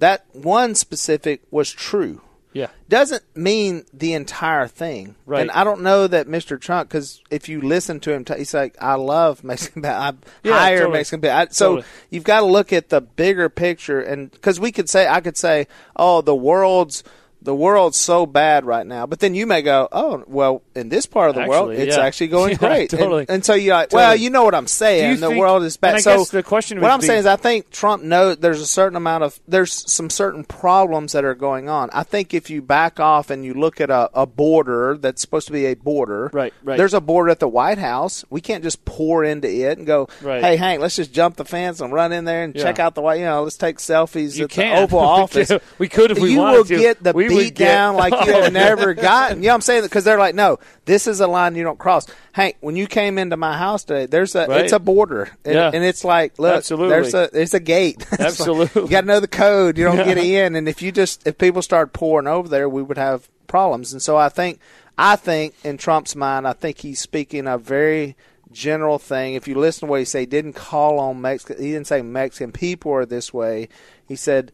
that 0.00 0.24
one 0.32 0.74
specific 0.74 1.42
was 1.50 1.70
true. 1.70 2.22
Yeah. 2.52 2.66
Doesn't 2.88 3.22
mean 3.36 3.84
the 3.92 4.14
entire 4.14 4.66
thing. 4.66 5.14
Right. 5.24 5.42
And 5.42 5.52
I 5.52 5.62
don't 5.62 5.82
know 5.82 6.08
that 6.08 6.26
Mr. 6.26 6.60
Trump, 6.60 6.88
because 6.88 7.22
if 7.30 7.48
you 7.48 7.60
listen 7.60 8.00
to 8.00 8.12
him, 8.12 8.24
t- 8.24 8.38
he's 8.38 8.52
like, 8.52 8.76
I 8.80 8.94
love 8.94 9.44
Mexican 9.44 9.82
people. 9.82 9.96
I 9.96 10.14
Yeah, 10.42 10.58
hire 10.58 10.78
totally. 10.78 10.98
Mexican 10.98 11.20
people. 11.20 11.36
I, 11.36 11.46
so 11.50 11.76
Totally. 11.76 11.86
you've 12.10 12.24
got 12.24 12.40
to 12.40 12.46
look 12.46 12.72
at 12.72 12.88
the 12.88 13.00
bigger 13.00 13.48
picture. 13.48 14.00
And 14.00 14.32
because 14.32 14.58
we 14.58 14.72
could 14.72 14.88
say, 14.88 15.06
I 15.06 15.20
could 15.20 15.36
say, 15.36 15.68
oh, 15.94 16.22
the 16.22 16.34
world's. 16.34 17.04
The 17.42 17.54
world's 17.54 17.96
so 17.96 18.26
bad 18.26 18.66
right 18.66 18.86
now, 18.86 19.06
but 19.06 19.20
then 19.20 19.34
you 19.34 19.46
may 19.46 19.62
go, 19.62 19.88
"Oh, 19.90 20.22
well, 20.26 20.62
in 20.74 20.90
this 20.90 21.06
part 21.06 21.30
of 21.30 21.36
the 21.36 21.46
world, 21.46 21.70
it's 21.72 21.96
yeah. 21.96 22.02
actually 22.04 22.28
going 22.28 22.50
Yeah, 22.52 22.58
great." 22.58 22.92
And- 22.92 23.00
totally. 23.00 23.26
And, 23.28 23.42
so 23.44 23.54
you're 23.54 23.74
like, 23.74 23.92
"Well, 23.92 24.14
you 24.14 24.28
know 24.28 24.44
what 24.44 24.54
I'm 24.54 24.66
saying? 24.66 25.20
The 25.20 25.28
think- 25.28 25.40
world 25.40 25.62
is 25.62 25.76
bad." 25.78 25.94
and 25.94 26.02
so 26.02 26.24
the 26.24 26.42
question 26.42 26.80
what 26.82 26.90
I'm 26.90 27.00
be- 27.00 27.06
saying 27.06 27.20
is, 27.20 27.26
I 27.26 27.36
think 27.36 27.70
Trump 27.70 28.02
knows 28.02 28.36
there's 28.36 28.60
a 28.60 28.66
certain 28.66 28.96
amount 28.96 29.24
of 29.24 29.40
there's 29.48 29.72
some 29.90 30.10
certain 30.10 30.44
problems 30.44 31.12
that 31.12 31.24
are 31.24 31.34
going 31.34 31.68
on. 31.70 31.88
I 31.94 32.02
think 32.02 32.34
if 32.34 32.50
you 32.50 32.60
back 32.60 33.00
off 33.00 33.30
and 33.30 33.42
you 33.44 33.54
look 33.54 33.80
at 33.80 33.88
a, 33.90 34.10
a 34.12 34.26
border 34.26 34.98
that's 35.00 35.22
supposed 35.22 35.46
to 35.46 35.52
be 35.54 35.64
a 35.66 35.74
border, 35.74 36.30
Right, 36.34 36.52
right. 36.62 36.76
There's 36.76 36.92
a 36.94 37.00
border 37.00 37.30
at 37.30 37.40
the 37.40 37.48
White 37.48 37.78
House. 37.78 38.22
We 38.28 38.42
can't 38.42 38.62
just 38.62 38.84
pour 38.84 39.24
into 39.24 39.48
it 39.48 39.78
and 39.78 39.86
go, 39.86 40.08
Right. 40.20 40.42
"Hey, 40.44 40.56
Hank, 40.56 40.80
let's 40.82 40.96
just 40.96 41.12
jump 41.14 41.36
the 41.36 41.46
fence 41.46 41.80
and 41.80 41.90
run 41.92 42.12
in 42.12 42.26
there 42.26 42.44
and 42.44 42.54
Yeah. 42.54 42.64
check 42.64 42.78
out 42.78 42.94
the 42.94 43.00
White." 43.00 43.20
You 43.20 43.24
know, 43.24 43.44
let's 43.44 43.56
take 43.56 43.78
selfies 43.78 44.36
You 44.36 44.44
at 44.44 44.50
can. 44.50 44.76
the 44.76 44.82
Oval 44.82 44.98
Office. 45.00 45.50
we 45.78 45.88
could 45.88 46.10
if 46.10 46.18
we 46.18 46.32
you 46.32 46.38
wanted 46.38 46.56
will 46.58 46.64
to. 46.66 46.76
get 46.78 47.02
the 47.02 47.12
We 47.14 47.29
beat 47.38 47.54
down 47.54 47.96
like 47.96 48.12
you 48.26 48.32
Oh, 48.34 48.42
have 48.42 48.52
never 48.52 48.94
gotten. 48.94 49.38
You 49.38 49.44
know 49.44 49.48
what 49.50 49.54
I'm 49.56 49.60
saying? 49.62 49.82
Because 49.82 50.04
they're 50.04 50.18
like, 50.18 50.34
no, 50.34 50.58
this 50.84 51.06
is 51.06 51.20
a 51.20 51.26
line 51.26 51.54
you 51.56 51.62
don't 51.64 51.78
cross. 51.78 52.06
Hank, 52.32 52.56
when 52.60 52.76
you 52.76 52.86
came 52.86 53.18
into 53.18 53.36
my 53.36 53.56
house 53.56 53.84
today, 53.84 54.06
there's 54.06 54.34
a 54.34 54.46
Right. 54.46 54.64
it's 54.64 54.72
a 54.72 54.78
border, 54.78 55.30
and, 55.44 55.54
Yeah. 55.54 55.70
and 55.72 55.84
it's 55.84 56.04
like, 56.04 56.38
look, 56.38 56.56
Absolutely. 56.56 56.88
there's 56.90 57.14
a 57.14 57.30
there's 57.32 57.54
a 57.54 57.60
gate. 57.60 57.98
It's 58.10 58.10
like, 58.12 58.20
Absolutely. 58.20 58.82
you 58.82 58.88
got 58.88 59.00
to 59.02 59.06
know 59.06 59.20
the 59.20 59.28
code. 59.28 59.78
You 59.78 59.84
don't 59.84 59.96
get 59.96 60.18
in, 60.18 60.56
and 60.56 60.68
if 60.68 60.82
you 60.82 60.92
just 60.92 61.26
if 61.26 61.38
people 61.38 61.62
start 61.62 61.92
pouring 61.92 62.26
over 62.26 62.48
there, 62.48 62.68
we 62.68 62.82
would 62.82 62.98
have 62.98 63.28
problems. 63.46 63.92
And 63.92 64.00
so 64.02 64.16
I 64.16 64.28
think 64.28 64.58
I 64.98 65.16
think 65.16 65.54
in 65.64 65.76
Trump's 65.78 66.14
mind, 66.14 66.46
I 66.46 66.52
think 66.52 66.78
he's 66.78 67.00
speaking 67.00 67.46
a 67.46 67.56
very 67.58 68.16
general 68.52 68.98
thing. 68.98 69.34
If 69.34 69.46
you 69.48 69.54
listen 69.54 69.86
to 69.86 69.90
what 69.90 70.00
he 70.00 70.04
said, 70.04 70.20
he 70.20 70.26
didn't 70.26 70.54
call 70.54 70.98
on 70.98 71.20
Mexican. 71.20 71.62
He 71.62 71.72
didn't 71.72 71.86
say 71.86 72.02
Mexican 72.02 72.52
people 72.52 72.92
are 72.92 73.06
this 73.06 73.32
way. 73.32 73.68
He 74.06 74.16
said 74.16 74.52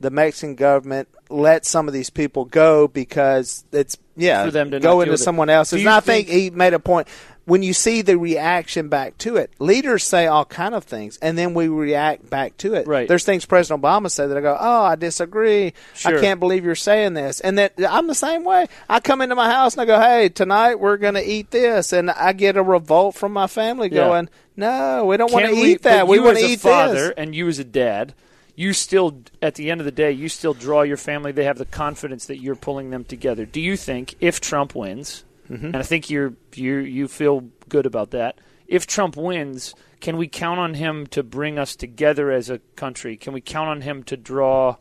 the 0.00 0.10
Mexican 0.10 0.54
government 0.54 1.08
let 1.30 1.66
some 1.66 1.88
of 1.88 1.94
these 1.94 2.10
people 2.10 2.44
go 2.44 2.88
because 2.88 3.64
it's 3.72 3.96
yeah 4.16 4.44
For 4.44 4.50
them 4.50 4.70
to 4.72 4.80
go 4.80 5.00
into 5.00 5.18
someone 5.18 5.50
else's. 5.50 5.80
And 5.80 5.88
I 5.88 6.00
think, 6.00 6.28
think- 6.28 6.40
he 6.40 6.50
made 6.50 6.74
a 6.74 6.78
point. 6.78 7.08
When 7.44 7.62
you 7.62 7.72
see 7.72 8.02
the 8.02 8.18
reaction 8.18 8.90
back 8.90 9.16
to 9.18 9.36
it, 9.36 9.50
leaders 9.58 10.04
say 10.04 10.26
all 10.26 10.44
kind 10.44 10.74
of 10.74 10.84
things, 10.84 11.16
and 11.22 11.38
then 11.38 11.54
we 11.54 11.66
react 11.66 12.28
back 12.28 12.58
to 12.58 12.74
it. 12.74 12.86
Right. 12.86 13.08
There's 13.08 13.24
things 13.24 13.46
President 13.46 13.82
Obama 13.82 14.10
said 14.10 14.26
that 14.26 14.36
I 14.36 14.42
go, 14.42 14.54
"Oh, 14.60 14.82
I 14.82 14.96
disagree. 14.96 15.72
Sure. 15.94 16.18
I 16.18 16.20
can't 16.20 16.40
believe 16.40 16.66
you're 16.66 16.74
saying 16.74 17.14
this." 17.14 17.40
And 17.40 17.56
that 17.56 17.72
I'm 17.88 18.06
the 18.06 18.14
same 18.14 18.44
way. 18.44 18.66
I 18.86 19.00
come 19.00 19.22
into 19.22 19.34
my 19.34 19.50
house 19.50 19.72
and 19.72 19.80
I 19.80 19.86
go, 19.86 19.98
"Hey, 19.98 20.28
tonight 20.28 20.74
we're 20.78 20.98
going 20.98 21.14
to 21.14 21.26
eat 21.26 21.50
this," 21.50 21.94
and 21.94 22.10
I 22.10 22.34
get 22.34 22.58
a 22.58 22.62
revolt 22.62 23.14
from 23.14 23.32
my 23.32 23.46
family 23.46 23.88
Yeah. 23.90 24.04
going, 24.04 24.28
"No, 24.54 25.06
we 25.06 25.16
don't 25.16 25.32
want 25.32 25.46
to 25.46 25.52
eat 25.54 25.82
that. 25.84 26.06
We 26.06 26.20
want 26.20 26.36
to 26.36 26.44
as 26.44 26.50
a 26.50 26.52
eat 26.52 26.60
father 26.60 26.94
this." 26.94 27.12
and 27.16 27.34
you 27.34 27.48
as 27.48 27.58
a 27.58 27.64
dad, 27.64 28.12
you 28.58 28.72
still, 28.72 29.22
at 29.40 29.54
the 29.54 29.70
end 29.70 29.80
of 29.80 29.84
the 29.84 29.92
day, 29.92 30.10
you 30.10 30.28
still 30.28 30.52
draw 30.52 30.82
your 30.82 30.96
family. 30.96 31.30
They 31.30 31.44
have 31.44 31.58
the 31.58 31.64
confidence 31.64 32.26
that 32.26 32.38
you're 32.42 32.56
pulling 32.56 32.90
them 32.90 33.04
together. 33.04 33.46
Do 33.46 33.60
you 33.60 33.76
think 33.76 34.16
if 34.20 34.40
Trump 34.40 34.74
wins, 34.74 35.24
Mm-hmm. 35.48 35.64
and 35.66 35.76
I 35.76 35.82
think 35.82 36.10
you're 36.10 36.34
you 36.54 36.76
you 36.78 37.08
feel 37.08 37.40
good 37.70 37.86
about 37.86 38.10
that, 38.10 38.38
if 38.66 38.86
Trump 38.86 39.16
wins, 39.16 39.74
can 40.00 40.18
we 40.18 40.28
count 40.28 40.60
on 40.60 40.74
him 40.74 41.06
to 41.06 41.22
bring 41.22 41.58
us 41.58 41.74
together 41.76 42.30
as 42.30 42.50
a 42.50 42.58
country? 42.76 43.16
Can 43.16 43.32
we 43.32 43.40
count 43.40 43.70
on 43.70 43.80
him 43.82 44.02
to 44.04 44.16
draw? 44.16 44.76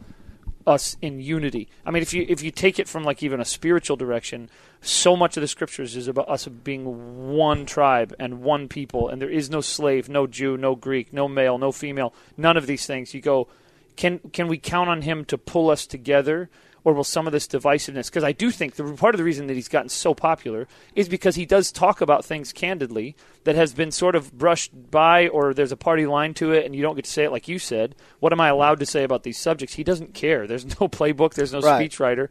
us 0.66 0.98
in 1.02 1.22
unity. 1.22 1.70
I 1.86 1.92
mean, 1.92 2.02
if 2.04 2.14
you 2.14 2.26
if 2.28 2.44
you 2.44 2.52
take 2.52 2.78
it 2.78 2.90
from 2.90 3.06
like 3.06 3.24
even 3.24 3.40
a 3.40 3.46
spiritual 3.46 3.96
direction, 3.96 4.50
so 4.82 5.16
much 5.16 5.38
of 5.38 5.42
the 5.42 5.48
scriptures 5.48 5.96
is 5.96 6.10
about 6.10 6.28
us 6.28 6.46
being 6.46 6.84
one 7.38 7.66
tribe 7.66 8.14
and 8.20 8.42
one 8.42 8.68
people, 8.68 9.08
and 9.08 9.22
there 9.22 9.30
is 9.30 9.50
no 9.50 9.62
slave, 9.62 10.10
no 10.10 10.28
Jew, 10.28 10.58
no 10.58 10.76
Greek, 10.76 11.14
no 11.14 11.30
male, 11.30 11.58
no 11.58 11.72
female, 11.72 12.14
none 12.36 12.58
of 12.58 12.68
these 12.68 12.86
things. 12.86 13.14
You 13.14 13.22
go, 13.22 13.48
can 13.98 14.20
can 14.32 14.48
we 14.48 14.58
count 14.58 14.90
on 14.90 15.02
him 15.02 15.26
to 15.26 15.38
pull 15.38 15.70
us 15.70 15.86
together? 15.86 16.50
Or 16.84 16.94
will 16.94 17.04
some 17.04 17.28
of 17.28 17.34
this 17.34 17.50
divisiveness? 17.50 18.06
Because 18.06 18.24
I 18.24 18.32
do 18.32 18.50
think 18.50 18.76
the 18.76 18.94
part 18.94 19.14
of 19.14 19.18
the 19.18 19.26
reason 19.26 19.48
that 19.48 19.56
he's 19.56 19.68
gotten 19.68 19.90
so 19.90 20.14
popular 20.14 20.70
is 20.96 21.10
because 21.10 21.36
he 21.36 21.46
does 21.46 21.70
talk 21.70 22.00
about 22.00 22.24
things 22.24 22.54
candidly 22.54 23.14
that 23.44 23.56
has 23.58 23.74
been 23.74 23.92
sort 23.92 24.16
of 24.16 24.32
brushed 24.38 24.72
by, 24.90 25.28
or 25.28 25.54
there's 25.54 25.74
a 25.74 25.76
party 25.78 26.06
line 26.06 26.34
to 26.36 26.54
it, 26.54 26.66
and 26.66 26.74
you 26.74 26.82
don't 26.82 26.96
get 26.96 27.04
to 27.04 27.12
say 27.12 27.26
it 27.26 27.32
like 27.32 27.50
you 27.50 27.60
said. 27.60 27.94
What 28.22 28.32
am 28.32 28.40
I 28.40 28.48
allowed 28.48 28.80
to 28.80 28.86
say 28.86 29.04
about 29.04 29.24
these 29.24 29.38
subjects? 29.38 29.76
He 29.76 29.84
doesn't 29.84 30.14
care. 30.14 30.48
There's 30.48 30.64
no 30.80 30.88
playbook. 30.88 31.34
There's 31.34 31.52
no 31.52 31.60
Right. 31.60 31.92
speechwriter. 31.92 32.30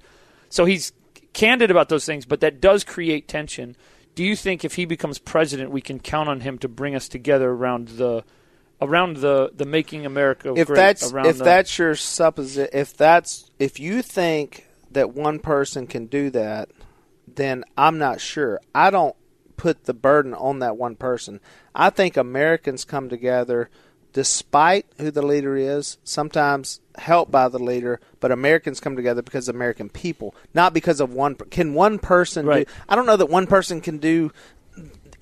So 0.48 0.64
he's 0.64 0.92
candid 1.34 1.70
about 1.70 1.90
those 1.90 2.06
things, 2.06 2.24
but 2.24 2.40
that 2.40 2.58
does 2.58 2.82
create 2.82 3.28
tension. 3.28 3.76
Do 4.14 4.24
you 4.24 4.34
think 4.34 4.64
if 4.64 4.76
he 4.76 4.86
becomes 4.86 5.18
president, 5.18 5.70
we 5.70 5.82
can 5.82 5.98
count 6.00 6.30
on 6.30 6.40
him 6.40 6.56
to 6.58 6.68
bring 6.68 6.94
us 6.94 7.08
together 7.08 7.50
around 7.50 7.88
the 7.88 8.24
around 8.80 9.18
the 9.18 9.50
the 9.54 9.64
making 9.64 10.04
America 10.06 10.52
if 10.56 10.66
great? 10.66 10.76
that's 10.76 11.02
if 11.02 11.38
the, 11.38 11.44
that's 11.44 11.78
your 11.78 11.94
supposition, 11.94 12.68
if 12.72 12.96
that's 12.96 13.50
if 13.58 13.80
you 13.80 14.02
think 14.02 14.66
that 14.90 15.14
one 15.14 15.38
person 15.38 15.86
can 15.86 16.06
do 16.06 16.30
that, 16.30 16.70
then 17.26 17.64
I'm 17.76 17.98
not 17.98 18.20
sure. 18.20 18.60
I 18.74 18.90
don't 18.90 19.16
put 19.56 19.84
the 19.84 19.94
burden 19.94 20.34
on 20.34 20.58
that 20.60 20.76
one 20.76 20.96
person. 20.96 21.40
I 21.74 21.90
think 21.90 22.16
Americans 22.16 22.84
come 22.84 23.08
together 23.08 23.70
despite 24.12 24.86
who 24.98 25.10
the 25.10 25.20
leader 25.20 25.56
is, 25.58 25.98
sometimes 26.02 26.80
helped 26.96 27.30
by 27.30 27.48
the 27.48 27.58
leader, 27.58 28.00
but 28.18 28.32
Americans 28.32 28.80
come 28.80 28.96
together 28.96 29.20
because 29.20 29.46
of 29.46 29.54
American 29.54 29.90
people, 29.90 30.34
not 30.54 30.72
because 30.72 31.00
of 31.00 31.12
one. 31.12 31.34
Can 31.34 31.74
one 31.74 31.98
person 31.98 32.46
Right. 32.46 32.66
do? 32.66 32.72
I 32.88 32.96
don't 32.96 33.04
know 33.04 33.18
that 33.18 33.26
one 33.28 33.46
person 33.46 33.82
can 33.82 33.98
do 33.98 34.32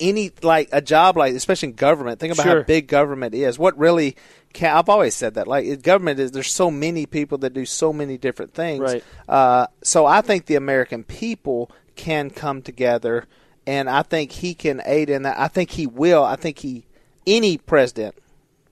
any 0.00 0.30
like 0.42 0.68
a 0.72 0.80
job 0.82 1.16
like 1.16 1.34
especially 1.34 1.68
in 1.70 1.74
government 1.74 2.18
think 2.20 2.32
about 2.32 2.44
Sure. 2.44 2.56
how 2.58 2.62
big 2.64 2.86
government 2.88 3.34
is. 3.34 3.58
What 3.58 3.78
really 3.78 4.16
can 4.52 4.76
i've 4.76 4.88
always 4.88 5.14
said 5.14 5.34
that 5.34 5.48
like 5.48 5.82
government 5.82 6.20
is 6.20 6.30
there's 6.30 6.52
so 6.52 6.70
many 6.70 7.06
people 7.06 7.38
that 7.38 7.52
do 7.52 7.64
so 7.66 7.92
many 7.92 8.16
different 8.18 8.54
things. 8.54 8.80
Right. 8.80 9.04
uh, 9.28 9.66
so 9.82 10.06
i 10.06 10.20
think 10.20 10.46
the 10.46 10.54
american 10.54 11.02
people 11.04 11.70
can 11.96 12.30
come 12.30 12.62
together 12.62 13.26
and 13.66 13.88
i 13.90 14.02
think 14.02 14.30
he 14.32 14.54
can 14.54 14.80
aid 14.84 15.10
in 15.10 15.22
that. 15.22 15.38
I 15.38 15.48
think 15.48 15.70
he 15.70 15.86
will. 15.86 16.22
I 16.24 16.36
think 16.36 16.58
he 16.60 16.86
any 17.26 17.56
president 17.58 18.14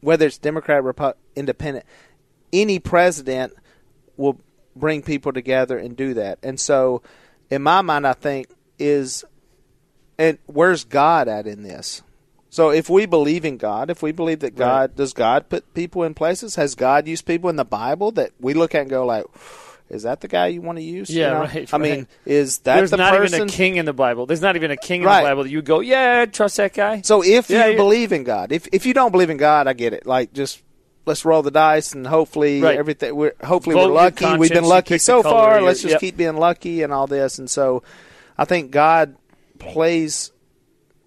whether 0.00 0.26
it's 0.26 0.38
democrat 0.38 0.82
Repu- 0.82 1.14
independent 1.34 1.84
any 2.52 2.78
president 2.78 3.52
will 4.16 4.38
bring 4.76 5.02
people 5.02 5.32
together 5.32 5.78
and 5.78 5.96
do 5.96 6.14
that. 6.14 6.38
And 6.42 6.58
so 6.60 7.02
in 7.50 7.62
my 7.62 7.80
mind 7.82 8.06
i 8.06 8.12
think 8.12 8.48
is 8.78 9.24
and 10.22 10.38
where's 10.46 10.84
God 10.84 11.26
at 11.26 11.46
in 11.46 11.62
this? 11.64 12.02
So 12.48 12.70
if 12.70 12.88
we 12.90 13.06
believe 13.06 13.44
in 13.44 13.56
God, 13.56 13.90
if 13.90 14.02
we 14.02 14.12
believe 14.12 14.40
that 14.40 14.54
God 14.54 14.94
does 14.94 15.12
God 15.14 15.48
put 15.48 15.72
people 15.74 16.04
in 16.04 16.14
places, 16.14 16.54
has 16.56 16.74
God 16.74 17.08
used 17.08 17.24
people 17.26 17.48
in 17.50 17.56
the 17.56 17.64
Bible 17.64 18.12
that 18.12 18.30
we 18.38 18.52
look 18.54 18.74
at 18.74 18.82
and 18.82 18.90
go 18.90 19.04
like, 19.06 19.24
is 19.88 20.04
that 20.04 20.20
the 20.20 20.28
guy 20.28 20.46
you 20.48 20.60
want 20.60 20.78
to 20.78 20.84
use? 20.84 21.10
You 21.10 21.20
Yeah, 21.22 21.32
know? 21.32 21.40
right, 21.40 21.74
I 21.74 21.78
mean, 21.78 22.06
is 22.24 22.58
that 22.58 22.74
the 22.74 22.80
person? 22.80 22.80
There's 22.80 22.90
the 22.90 22.96
not 22.98 23.12
person? 23.12 23.34
even 23.34 23.48
a 23.48 23.50
king 23.52 23.76
in 23.76 23.84
the 23.86 23.92
Bible. 23.92 24.26
There's 24.26 24.42
not 24.42 24.54
even 24.56 24.70
a 24.70 24.76
king 24.76 25.00
in 25.02 25.06
Right. 25.06 25.22
the 25.22 25.28
Bible 25.30 25.42
that 25.44 25.50
you 25.50 25.60
go, 25.62 25.80
yeah, 25.80 26.24
trust 26.26 26.58
that 26.58 26.72
guy. 26.74 27.00
So 27.02 27.24
if 27.24 27.50
Yeah, 27.50 27.66
you 27.68 27.76
believe 27.76 28.12
in 28.12 28.22
God, 28.22 28.52
if 28.52 28.68
if 28.70 28.86
you 28.86 28.94
don't 28.94 29.10
believe 29.12 29.30
in 29.30 29.38
God, 29.38 29.66
I 29.66 29.72
get 29.72 29.92
it. 29.92 30.06
Like 30.06 30.32
just 30.32 30.62
let's 31.04 31.24
roll 31.24 31.42
the 31.42 31.50
dice 31.50 31.94
and 31.94 32.06
hopefully 32.06 32.60
Right. 32.60 32.78
everything. 32.78 33.16
We're, 33.16 33.34
hopefully 33.42 33.74
Vote 33.74 33.88
we're 33.88 33.94
lucky. 33.94 34.36
We've 34.36 34.50
been 34.52 34.64
lucky 34.64 34.98
so 34.98 35.22
far. 35.22 35.60
Let's 35.62 35.82
just 35.82 35.92
yep. 35.92 36.00
keep 36.00 36.16
being 36.16 36.36
lucky 36.36 36.82
and 36.82 36.92
all 36.92 37.06
this. 37.06 37.38
And 37.38 37.50
so 37.50 37.82
I 38.38 38.44
think 38.44 38.70
God 38.70 39.16
plays 39.62 40.32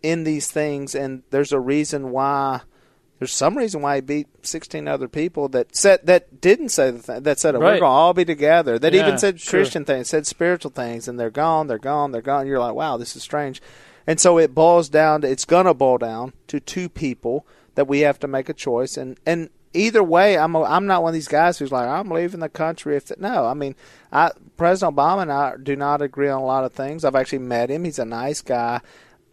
in 0.01 0.23
these 0.23 0.49
things, 0.49 0.95
and 0.95 1.23
there's 1.31 1.51
a 1.51 1.59
reason 1.59 2.11
why. 2.11 2.61
There's 3.17 3.31
some 3.31 3.57
reason 3.57 3.81
why 3.81 3.95
he 3.95 4.01
beat 4.01 4.27
16 4.41 4.89
other 4.89 5.07
people 5.07 5.47
that 5.49 5.73
said 5.73 6.05
that 6.05 6.41
didn't 6.41 6.69
say 6.69 6.91
the 6.91 6.99
thing 6.99 7.23
that 7.23 7.39
said 7.39 7.55
oh, 7.55 7.59
we're 7.59 7.65
going 7.65 7.79
to 7.79 7.85
all 7.85 8.13
be 8.13 8.25
together. 8.25 8.77
That 8.77 8.93
Yeah, 8.93 9.07
even 9.07 9.17
said 9.17 9.39
sure. 9.39 9.61
Christian 9.61 9.85
things, 9.85 10.09
said 10.09 10.27
spiritual 10.27 10.71
things, 10.71 11.07
and 11.07 11.17
they're 11.17 11.29
gone, 11.29 11.67
they're 11.67 11.77
gone, 11.77 12.11
they're 12.11 12.21
gone. 12.21 12.45
You're 12.45 12.59
like, 12.59 12.75
wow, 12.75 12.97
this 12.97 13.15
is 13.15 13.23
strange. 13.23 13.61
And 14.05 14.19
so 14.19 14.37
it 14.37 14.53
boils 14.53 14.89
down 14.89 15.21
to 15.21 15.29
it's 15.29 15.45
to 15.45 15.73
boil 15.73 15.97
down 15.97 16.33
to 16.47 16.59
two 16.59 16.89
people 16.89 17.47
that 17.75 17.87
we 17.87 18.01
have 18.01 18.19
to 18.19 18.27
make 18.27 18.49
a 18.49 18.53
choice. 18.53 18.97
And 18.97 19.17
and 19.25 19.49
either 19.73 20.03
way, 20.03 20.37
I'm 20.37 20.55
a, 20.55 20.63
I'm 20.63 20.85
not 20.85 21.03
one 21.03 21.09
of 21.09 21.13
these 21.13 21.27
guys 21.27 21.57
who's 21.57 21.71
like 21.71 21.87
I'm 21.87 22.09
leaving 22.09 22.39
the 22.39 22.49
country. 22.49 22.95
If 22.95 23.17
no, 23.17 23.45
I 23.45 23.53
mean, 23.53 23.75
I 24.11 24.31
President 24.57 24.95
Obama 24.95 25.23
and 25.23 25.31
I 25.31 25.55
do 25.61 25.75
not 25.75 26.01
agree 26.01 26.29
on 26.29 26.41
a 26.41 26.45
lot 26.45 26.63
of 26.63 26.73
things. 26.73 27.03
I've 27.03 27.15
actually 27.15 27.39
met 27.39 27.69
him. 27.69 27.83
He's 27.83 27.99
a 27.99 28.05
nice 28.05 28.41
guy. 28.41 28.81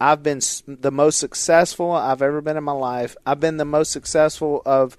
I've 0.01 0.21
been 0.21 0.41
the 0.67 0.91
most 0.91 1.17
successful 1.17 1.91
I've 1.91 2.21
ever 2.21 2.41
been 2.41 2.57
in 2.57 2.63
my 2.63 2.73
life. 2.73 3.15
I've 3.25 3.39
been 3.39 3.57
the 3.57 3.65
most 3.65 3.91
successful 3.91 4.61
of 4.65 4.97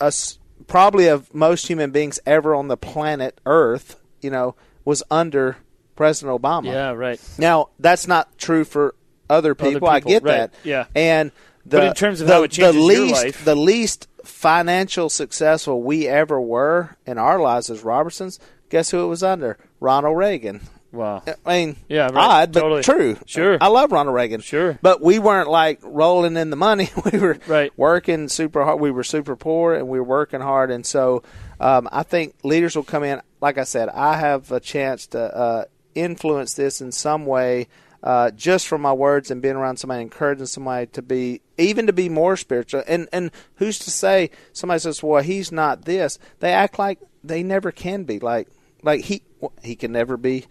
us 0.00 0.38
probably 0.66 1.06
of 1.08 1.34
most 1.34 1.66
human 1.66 1.90
beings 1.90 2.20
ever 2.26 2.54
on 2.54 2.68
the 2.68 2.76
planet 2.76 3.40
Earth. 3.46 3.98
You 4.22 4.30
know, 4.30 4.54
was 4.84 5.02
under 5.10 5.56
President 5.96 6.40
Obama. 6.40 6.66
Yeah, 6.66 6.92
right. 6.92 7.20
Now 7.38 7.70
that's 7.78 8.06
not 8.06 8.38
true 8.38 8.64
for 8.64 8.94
other 9.28 9.54
people. 9.54 9.88
I 9.88 10.00
people, 10.00 10.10
get 10.12 10.22
right, 10.22 10.36
that. 10.36 10.54
yeah. 10.62 10.86
And 10.94 11.32
the, 11.66 11.78
But 11.78 11.86
in 11.88 11.94
terms 11.94 12.20
of 12.20 12.26
the, 12.28 12.34
how 12.34 12.42
it 12.42 12.50
changes 12.50 12.74
the 12.74 12.80
your 12.80 12.88
least, 12.88 13.24
life- 13.24 13.44
the 13.44 13.56
least 13.56 14.08
financial 14.24 15.08
successful 15.10 15.82
we 15.82 16.06
ever 16.06 16.40
were 16.40 16.96
in 17.06 17.18
our 17.18 17.38
lives 17.40 17.70
as 17.70 17.82
Robertsons, 17.82 18.38
guess 18.68 18.90
who 18.90 19.04
it 19.04 19.08
was 19.08 19.22
under? 19.22 19.58
Ronald 19.80 20.16
Reagan. 20.16 20.60
Wow. 20.92 21.22
I 21.44 21.64
mean, 21.66 21.76
Yeah, 21.88 22.04
right. 22.04 22.14
odd, 22.16 22.52
but 22.52 22.60
Totally. 22.60 22.82
true. 22.82 23.16
Sure. 23.26 23.58
I 23.60 23.66
love 23.66 23.90
Ronald 23.90 24.14
Reagan. 24.14 24.40
Sure. 24.40 24.78
But 24.80 25.02
we 25.02 25.18
weren't 25.18 25.48
like 25.50 25.80
rolling 25.82 26.36
in 26.36 26.50
the 26.50 26.56
money. 26.56 26.88
We 27.12 27.18
were 27.18 27.36
Right. 27.48 27.72
working 27.76 28.28
super 28.28 28.64
hard. 28.64 28.80
We 28.80 28.92
were 28.92 29.02
super 29.02 29.34
poor 29.34 29.74
and 29.74 29.88
we 29.88 29.98
were 29.98 30.04
working 30.04 30.40
hard. 30.40 30.70
And 30.70 30.86
so 30.86 31.24
um, 31.58 31.88
I 31.90 32.04
think 32.04 32.34
leaders 32.44 32.76
will 32.76 32.84
come 32.84 33.02
in. 33.02 33.20
Like 33.40 33.58
I 33.58 33.64
said, 33.64 33.88
I 33.88 34.16
have 34.18 34.52
a 34.52 34.60
chance 34.60 35.08
to 35.08 35.18
uh, 35.36 35.64
influence 35.96 36.54
this 36.54 36.80
in 36.80 36.92
some 36.92 37.26
way. 37.26 37.66
Uh, 38.02 38.30
just 38.32 38.66
from 38.68 38.82
my 38.82 38.92
words 38.92 39.30
and 39.30 39.40
being 39.40 39.56
around 39.56 39.78
somebody, 39.78 40.02
encouraging 40.02 40.44
somebody 40.44 40.86
to 40.88 41.00
be, 41.00 41.40
even 41.56 41.86
to 41.86 41.92
be 41.92 42.10
more 42.10 42.36
spiritual. 42.36 42.82
And 42.86 43.08
and 43.14 43.30
who's 43.54 43.78
to 43.78 43.90
say 43.90 44.28
somebody 44.52 44.78
says, 44.80 45.02
"Well, 45.02 45.22
he's 45.22 45.50
not 45.50 45.86
this." 45.86 46.18
They 46.40 46.52
act 46.52 46.78
like 46.78 46.98
they 47.24 47.42
never 47.42 47.72
can 47.72 48.04
be. 48.04 48.18
Like 48.18 48.48
like 48.82 49.02
he 49.02 49.22
he 49.62 49.74
can 49.76 49.92
never 49.92 50.16
be 50.16 50.44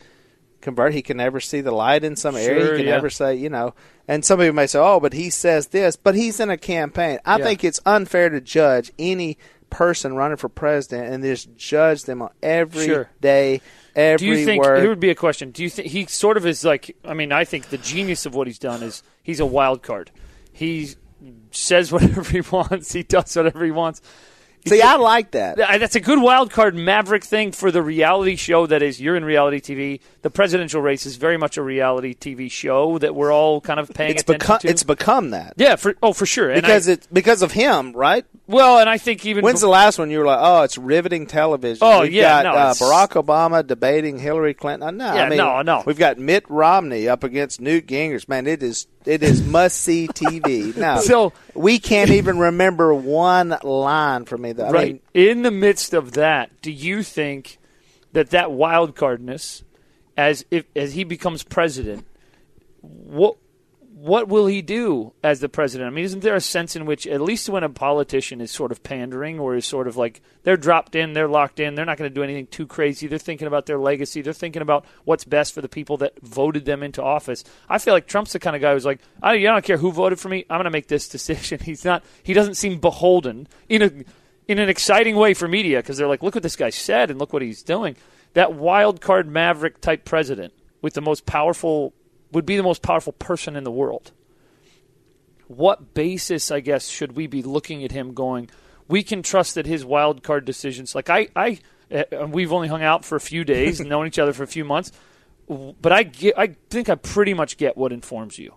convert. 0.62 0.94
He 0.94 1.02
can 1.02 1.18
never 1.18 1.40
see 1.40 1.62
the 1.62 1.72
light 1.72 2.04
in 2.04 2.16
some 2.16 2.36
area. 2.36 2.72
He 2.72 2.78
can 2.78 2.86
yeah. 2.86 2.92
never 2.92 3.10
say, 3.10 3.36
you 3.36 3.50
know. 3.50 3.74
And 4.08 4.26
some 4.26 4.40
people 4.40 4.54
may 4.56 4.68
say, 4.68 4.80
"Oh, 4.80 5.00
but 5.00 5.14
he 5.14 5.30
says 5.30 5.68
this," 5.68 5.96
but 5.96 6.16
he's 6.16 6.40
in 6.40 6.50
a 6.50 6.58
campaign. 6.58 7.20
I 7.26 7.38
Yeah. 7.38 7.44
think 7.46 7.64
it's 7.64 7.80
unfair 7.86 8.30
to 8.30 8.42
judge 8.42 8.92
any 8.98 9.38
person 9.70 10.16
running 10.16 10.38
for 10.38 10.50
president 10.50 11.12
and 11.14 11.24
just 11.24 11.56
judge 11.58 12.04
them 12.04 12.22
on 12.22 12.30
every 12.44 12.86
Sure. 12.86 13.10
day, 13.22 13.60
every 13.96 14.28
Do 14.28 14.34
you 14.34 14.46
think 14.46 14.64
word. 14.64 14.82
here 14.82 14.90
would 14.90 15.00
be 15.00 15.10
a 15.10 15.16
question? 15.16 15.50
Do 15.52 15.64
you 15.64 15.70
think 15.70 15.88
he 15.88 16.06
sort 16.06 16.38
of 16.38 16.46
is 16.46 16.64
like? 16.64 16.96
I 17.04 17.14
mean, 17.14 17.32
I 17.32 17.44
think 17.44 17.70
the 17.70 17.78
genius 17.78 18.26
of 18.26 18.36
what 18.36 18.46
he's 18.48 18.60
done 18.60 18.84
is 18.84 19.04
he's 19.24 19.40
a 19.40 19.46
wild 19.46 19.82
card. 19.84 20.12
He 20.52 20.90
says 21.52 21.92
whatever 21.92 22.24
he 22.24 22.42
wants. 22.42 22.92
He 22.94 23.04
does 23.04 23.36
whatever 23.36 23.64
he 23.66 23.72
wants. 23.72 24.02
See, 24.68 24.82
I 24.82 24.95
like 24.95 25.32
that. 25.32 25.57
That's 25.57 25.95
a 25.95 25.99
good 25.99 26.22
wild 26.22 26.51
card 26.51 26.76
maverick 26.76 27.24
thing 27.24 27.51
for 27.51 27.70
the 27.70 27.82
reality 27.82 28.36
show 28.38 28.66
that 28.68 28.82
is 28.82 29.01
you're 29.01 29.16
in 29.16 29.26
reality 29.26 29.59
TV. 29.59 29.99
The 30.22 30.30
presidential 30.30 30.82
race 30.82 31.05
is 31.05 31.18
very 31.18 31.38
much 31.38 31.57
a 31.57 31.61
reality 31.61 32.16
TV 32.16 32.49
show 32.49 32.97
that 32.99 33.14
we're 33.14 33.34
all 33.34 33.59
kind 33.59 33.80
of 33.80 33.89
paying 33.93 34.11
It's 34.11 34.22
attention 34.22 34.39
become 34.39 34.59
to. 34.59 34.68
it's 34.70 34.84
become 34.84 35.30
that 35.32 35.53
yeah, 35.57 35.76
for 35.76 35.95
oh 36.01 36.14
for 36.14 36.26
sure. 36.26 36.49
And 36.49 36.61
because 36.61 36.88
I, 36.88 36.93
it's 36.93 37.07
because 37.07 37.41
of 37.41 37.51
him, 37.51 37.91
right? 37.93 38.26
Well, 38.54 38.80
and 38.80 38.89
I 38.89 38.97
think 38.97 39.26
even 39.26 39.43
When's 39.43 39.62
the 39.62 39.68
last 39.68 39.97
one 39.99 40.10
you 40.10 40.20
were 40.20 40.26
like, 40.26 40.39
"Oh, 40.41 40.62
it's 40.62 40.78
riveting 40.78 41.28
television"? 41.28 41.80
Oh, 41.82 42.01
we've 42.01 42.14
yeah, 42.14 42.43
got 42.43 42.54
no, 42.54 42.60
uh, 42.60 42.74
Barack 42.76 43.22
Obama 43.22 43.66
debating 43.66 44.18
Hillary 44.20 44.54
Clinton. 44.54 44.88
Uh, 44.88 44.91
No, 44.91 45.14
Yeah, 45.16 45.26
I 45.26 45.30
mean, 45.30 45.38
no, 45.38 45.62
no. 45.62 45.84
We've 45.86 45.97
got 45.97 46.18
Mitt 46.18 46.45
Romney 46.49 47.08
up 47.10 47.24
against 47.24 47.60
Newt 47.60 47.88
Gingrich. 47.88 48.30
Man, 48.30 48.47
it 48.47 48.64
is 48.64 48.88
it 49.06 49.24
is 49.24 49.41
must 49.43 49.82
see 49.82 50.08
TV. 50.14 50.76
No, 50.78 50.99
So- 51.01 51.34
we 51.56 51.80
can't 51.80 52.10
even 52.12 52.39
remember 52.39 52.93
one 52.93 53.58
line 53.64 54.26
from 54.26 54.45
either. 54.45 54.66
I 54.66 54.72
right 54.72 54.88
mean, 54.88 54.99
in 55.14 55.41
the 55.41 55.51
midst 55.51 55.93
of 55.93 56.14
that, 56.14 56.62
do 56.62 56.72
you 56.72 57.04
think 57.04 57.58
that 58.14 58.30
that 58.30 58.51
wild 58.51 58.95
cardness, 58.95 59.64
as 60.16 60.45
if 60.51 60.66
as 60.76 60.93
he 60.93 61.04
becomes 61.04 61.43
president, 61.43 62.06
what 62.82 63.38
what 64.04 64.28
will 64.28 64.47
he 64.47 64.62
do 64.62 65.14
as 65.24 65.39
the 65.39 65.47
president? 65.47 65.88
I 65.88 65.93
mean, 65.93 66.04
isn't 66.04 66.24
there 66.24 66.36
a 66.36 66.41
sense 66.41 66.76
in 66.76 66.86
which, 66.86 67.08
at 67.08 67.22
least 67.22 67.47
when 67.47 67.64
a 67.64 67.70
politician 67.70 68.41
is 68.41 68.51
sort 68.51 68.74
of 68.74 68.84
pandering 68.84 69.39
or 69.39 69.56
is 69.56 69.66
sort 69.66 69.88
of 69.88 69.95
like 69.95 70.22
they're 70.43 70.58
dropped 70.58 70.93
in, 70.93 71.14
they're 71.14 71.30
locked 71.30 71.62
in, 71.62 71.76
they're 71.76 71.86
not 71.86 71.97
going 71.97 72.12
to 72.12 72.14
do 72.14 72.22
anything 72.22 72.47
too 72.47 72.68
crazy. 72.68 73.08
They're 73.08 73.18
thinking 73.18 73.47
about 73.47 73.66
their 73.66 73.78
legacy. 73.78 74.22
They're 74.22 74.34
thinking 74.34 74.62
about 74.62 74.84
what's 75.06 75.24
best 75.24 75.54
for 75.54 75.62
the 75.62 75.70
people 75.70 75.95
that 75.97 76.20
voted 76.22 76.66
them 76.66 76.84
into 76.84 77.01
office. 77.01 77.45
I 77.70 77.78
feel 77.78 77.93
like 77.93 78.06
Trump's 78.06 78.34
the 78.34 78.39
kind 78.39 78.58
of 78.58 78.62
guy 78.62 78.74
who's 78.74 78.84
like, 78.84 78.99
I, 79.22 79.36
I 79.36 79.41
don't 79.41 79.64
care 79.64 79.78
who 79.78 79.93
voted 79.93 80.20
for 80.20 80.28
me. 80.28 80.43
I'm 80.49 80.58
going 80.58 80.66
to 80.66 80.70
make 80.70 80.89
this 80.89 81.08
decision. 81.08 81.60
He's 81.64 81.86
not. 81.86 82.04
He 82.24 82.34
doesn't 82.34 82.56
seem 82.56 82.82
beholden 82.82 83.47
in 83.70 83.82
a 83.84 83.91
in 84.49 84.60
an 84.60 84.68
exciting 84.68 85.16
way 85.16 85.34
for 85.34 85.47
media 85.47 85.78
because 85.78 85.95
they're 85.95 86.10
like, 86.10 86.22
look 86.22 86.36
what 86.36 86.43
this 86.43 86.58
guy 86.58 86.72
said 86.72 87.10
and 87.10 87.20
look 87.20 87.32
what 87.32 87.41
he's 87.41 87.64
doing. 87.64 87.95
That 88.34 88.54
wild 88.54 88.99
card 88.99 89.30
maverick 89.30 89.80
type 89.80 90.04
president 90.04 90.54
with 90.82 90.93
the 90.93 91.01
most 91.01 91.26
powerful 91.26 91.93
would 92.34 92.46
be 92.46 92.58
the 92.58 92.64
most 92.64 92.82
powerful 92.82 93.14
person 93.14 93.56
in 93.56 93.64
the 93.64 93.72
world. 93.72 94.12
What 95.48 95.94
basis, 95.94 96.52
I 96.52 96.60
guess, 96.60 96.88
should 96.88 97.16
we 97.16 97.28
be 97.28 97.42
looking 97.42 97.84
at 97.84 97.92
him 97.92 98.14
going? 98.14 98.50
We 98.88 99.04
can 99.04 99.24
trust 99.24 99.56
that 99.56 99.66
his 99.66 99.86
wild 99.86 100.24
card 100.24 100.46
decisions, 100.46 100.96
like 100.96 101.10
I, 101.10 101.30
I, 101.36 101.60
uh, 101.92 102.28
we've 102.28 102.52
only 102.52 102.68
hung 102.68 102.84
out 102.84 103.06
for 103.06 103.16
a 103.16 103.22
few 103.22 103.44
days 103.44 103.80
and 103.80 103.90
known 103.90 104.08
each 104.08 104.20
other 104.20 104.34
for 104.34 104.44
a 104.44 104.48
few 104.48 104.66
months, 104.66 104.92
but 105.48 105.92
I 105.92 106.04
get, 106.04 106.38
I 106.38 106.56
think 106.70 106.90
I 106.90 106.96
pretty 106.96 107.34
much 107.34 107.58
get 107.58 107.78
what 107.78 107.92
informs 107.92 108.40
you. 108.40 108.54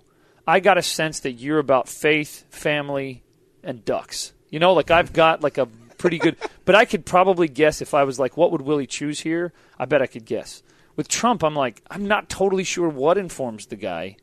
I 0.47 0.61
got 0.61 0.79
a 0.79 0.83
sense 0.83 1.21
that 1.21 1.33
you're 1.33 1.59
about 1.59 1.89
faith, 1.89 2.45
family, 2.51 3.25
and 3.63 3.85
ducks. 3.85 4.33
You 4.49 4.61
know, 4.61 4.73
like 4.73 4.91
I've 4.91 5.13
got 5.13 5.43
like 5.43 5.59
a 5.59 5.67
pretty 5.67 6.19
good, 6.19 6.37
but 6.65 6.75
I 6.75 6.85
could 6.85 7.05
probably 7.05 7.49
guess 7.49 7.83
if 7.83 7.95
I 7.95 8.05
was 8.05 8.19
like, 8.19 8.37
what 8.37 8.53
would 8.53 8.63
Willie 8.63 8.87
choose 8.87 9.21
here? 9.21 9.53
I 9.79 9.87
bet 9.87 10.03
I 10.03 10.07
could 10.07 10.25
guess. 10.25 10.63
With 10.97 11.09
Trump, 11.09 11.45
I'm 11.45 11.55
like, 11.55 11.83
I'm 11.91 12.07
not 12.07 12.29
totally 12.29 12.65
sure 12.65 12.89
what 12.89 13.19
informs 13.19 13.67
the 13.67 13.77
guy, 13.77 14.17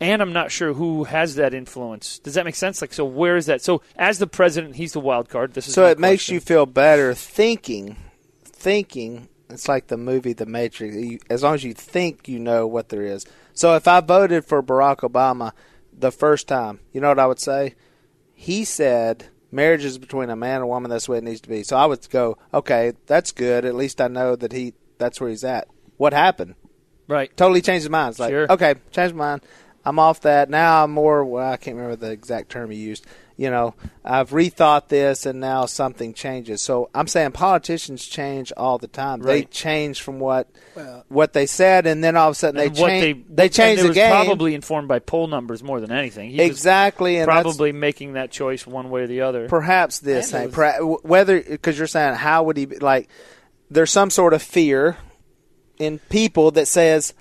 and 0.00 0.22
I'm 0.22 0.32
not 0.32 0.50
sure 0.50 0.72
who 0.72 1.04
has 1.04 1.34
that 1.34 1.52
influence. 1.52 2.18
Does 2.18 2.34
that 2.34 2.46
make 2.46 2.54
sense? 2.54 2.80
Like, 2.80 2.94
so 2.94 3.04
where 3.04 3.36
is 3.36 3.46
that? 3.46 3.62
So 3.62 3.82
as 3.94 4.18
the 4.18 4.26
president, 4.26 4.76
he's 4.76 4.94
the 4.94 5.00
wild 5.00 5.28
card. 5.28 5.52
This 5.52 5.68
is 5.68 5.74
so 5.74 5.86
it 5.86 5.98
makes 5.98 6.28
you 6.28 6.40
feel 6.40 6.66
better 6.66 7.14
thinking, 7.14 7.96
thinking. 8.44 9.28
It's 9.50 9.68
like 9.68 9.88
the 9.88 9.98
movie 9.98 10.32
The 10.32 10.46
Matrix. 10.46 10.96
You, 10.96 11.18
as 11.28 11.42
long 11.42 11.54
as 11.54 11.62
you 11.62 11.74
think 11.74 12.26
you 12.26 12.38
know 12.38 12.66
what 12.66 12.88
there 12.88 13.02
is. 13.02 13.26
So 13.52 13.76
if 13.76 13.86
I 13.86 14.00
voted 14.00 14.46
for 14.46 14.62
Barack 14.62 15.00
Obama 15.00 15.52
the 15.92 16.10
first 16.10 16.48
time, 16.48 16.80
you 16.90 17.02
know 17.02 17.08
what 17.08 17.18
I 17.18 17.26
would 17.26 17.38
say? 17.38 17.74
He 18.32 18.64
said 18.64 19.26
marriage 19.52 19.84
is 19.84 19.98
between 19.98 20.30
a 20.30 20.36
man 20.36 20.56
and 20.56 20.64
a 20.64 20.66
woman. 20.66 20.90
That's 20.90 21.04
the 21.04 21.12
way 21.12 21.18
it 21.18 21.24
needs 21.24 21.42
to 21.42 21.50
be. 21.50 21.62
So 21.62 21.76
I 21.76 21.84
would 21.84 22.08
go, 22.08 22.38
okay, 22.52 22.94
that's 23.06 23.30
good. 23.30 23.66
At 23.66 23.74
least 23.74 24.00
I 24.00 24.08
know 24.08 24.34
that 24.36 24.52
he 24.52 24.72
that's 24.98 25.20
where 25.20 25.28
he's 25.30 25.44
at. 25.44 25.68
What 26.02 26.12
happened? 26.12 26.56
right. 27.06 27.30
Totally 27.36 27.60
changed 27.62 27.84
his 27.84 27.90
mind. 27.90 28.10
It's 28.10 28.18
like, 28.18 28.30
Sure. 28.30 28.50
okay, 28.50 28.74
changed 28.90 29.14
my 29.14 29.24
mind. 29.32 29.42
I'm 29.84 29.98
off 30.00 30.22
that. 30.22 30.50
Now 30.50 30.82
I'm 30.82 30.90
more, 30.90 31.24
well, 31.24 31.48
I 31.52 31.56
can't 31.56 31.76
remember 31.76 31.94
the 31.96 32.10
exact 32.10 32.48
term 32.50 32.70
he 32.70 32.78
used. 32.78 33.06
You 33.36 33.50
know, 33.50 33.74
I've 34.04 34.30
rethought 34.30 34.88
this 34.88 35.26
and 35.26 35.38
now 35.38 35.66
something 35.66 36.12
changes. 36.12 36.60
So 36.60 36.90
I'm 36.92 37.06
saying 37.06 37.32
politicians 37.32 38.04
change 38.06 38.52
all 38.56 38.78
the 38.78 38.88
time. 38.88 39.20
They 39.20 39.44
change 39.44 40.02
from 40.02 40.18
what 40.18 40.48
what 41.08 41.32
they 41.34 41.46
said 41.46 41.86
and 41.86 42.02
then 42.02 42.16
all 42.16 42.28
of 42.30 42.32
a 42.32 42.34
sudden 42.34 42.56
they 42.58 42.70
change 42.70 43.24
they 43.28 43.34
they 43.44 43.48
change 43.48 43.80
the 43.80 43.88
was 43.88 43.94
game. 43.96 44.10
Probably 44.10 44.54
informed 44.56 44.88
by 44.88 44.98
poll 44.98 45.28
numbers 45.28 45.62
more 45.62 45.80
than 45.80 45.92
anything. 45.92 46.30
He 46.30 46.36
was 46.40 46.50
exactly 46.50 47.16
and 47.18 47.26
probably 47.26 47.70
making 47.72 48.14
that 48.14 48.30
choice 48.32 48.66
one 48.66 48.90
way 48.90 49.02
or 49.02 49.06
the 49.06 49.20
other. 49.22 49.48
perhaps 49.48 50.00
this 50.00 50.32
And 50.32 50.44
it 50.44 50.46
thing, 50.52 50.56
perha- 50.56 51.04
whether 51.04 51.40
because 51.40 51.78
you're 51.78 51.86
saying 51.86 52.14
how 52.16 52.42
would 52.44 52.56
he 52.56 52.66
be, 52.66 52.78
like? 52.78 53.08
There's 53.70 53.90
some 53.90 54.10
sort 54.10 54.34
of 54.34 54.42
fear 54.42 54.98
in 55.78 55.98
people 56.10 56.50
that 56.52 56.66
says, 56.68 57.14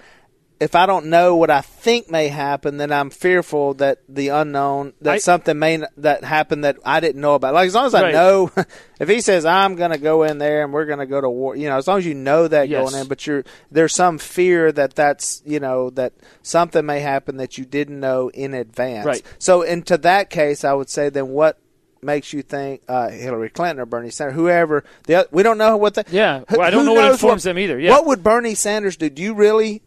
if 0.59 0.75
I 0.75 0.85
don't 0.85 1.07
know 1.07 1.35
what 1.35 1.49
I 1.49 1.61
think 1.61 2.11
may 2.11 2.27
happen, 2.27 2.77
then 2.77 2.91
I'm 2.91 3.09
fearful 3.09 3.73
that 3.75 3.97
the 4.07 4.27
unknown 4.27 4.93
that 5.01 5.13
I- 5.15 5.17
something 5.17 5.57
may 5.57 5.81
that 5.97 6.23
happened 6.23 6.65
that 6.65 6.77
I 6.85 6.99
didn't 6.99 7.19
know 7.19 7.33
about. 7.33 7.55
Like 7.55 7.65
as 7.65 7.73
long 7.73 7.87
as 7.87 7.95
I 7.95 8.03
Right. 8.03 8.13
know, 8.13 8.51
if 8.99 9.09
he 9.09 9.21
says 9.21 9.43
I'm 9.43 9.75
going 9.75 9.89
to 9.89 9.97
go 9.97 10.21
in 10.21 10.37
there 10.37 10.63
and 10.63 10.71
we're 10.71 10.85
going 10.85 10.99
to 10.99 11.07
go 11.07 11.19
to 11.19 11.27
war, 11.27 11.55
you 11.55 11.67
know, 11.67 11.77
as 11.77 11.87
long 11.87 11.97
as 11.97 12.05
you 12.05 12.13
know 12.13 12.47
that 12.47 12.69
Yes. 12.69 12.79
going 12.91 13.01
in, 13.01 13.07
but 13.07 13.25
you're 13.25 13.43
there's 13.71 13.95
some 13.95 14.19
fear 14.19 14.71
that 14.71 14.93
that's 14.93 15.41
you 15.47 15.59
know 15.59 15.89
that 15.91 16.13
something 16.43 16.85
may 16.85 16.99
happen 16.99 17.37
that 17.37 17.57
you 17.57 17.65
didn't 17.65 17.99
know 17.99 18.29
in 18.29 18.53
advance. 18.53 19.07
Right. 19.07 19.23
So 19.39 19.63
into 19.63 19.97
that 19.97 20.29
case, 20.29 20.63
I 20.63 20.73
would 20.73 20.89
say 20.91 21.09
then 21.09 21.29
what 21.29 21.57
makes 22.03 22.33
you 22.33 22.41
think 22.41 22.81
uh, 22.87 23.09
Hillary 23.09 23.49
Clinton 23.49 23.79
or 23.79 23.85
Bernie 23.85 24.09
Sanders, 24.09 24.35
whoever 24.35 24.83
the 25.05 25.27
we 25.31 25.43
don't 25.43 25.57
know 25.57 25.77
what 25.77 25.93
the 25.93 26.05
Yeah. 26.09 26.43
Well, 26.49 26.61
I 26.61 26.69
don't 26.69 26.85
know 26.85 26.93
what 26.93 27.11
informs 27.11 27.43
them 27.43 27.57
either. 27.59 27.79
Yeah. 27.79 27.91
What 27.91 28.05
would 28.07 28.23
Bernie 28.23 28.55
Sanders 28.55 28.97
do? 28.97 29.09
Do 29.09 29.21
you 29.21 29.33
really? 29.33 29.81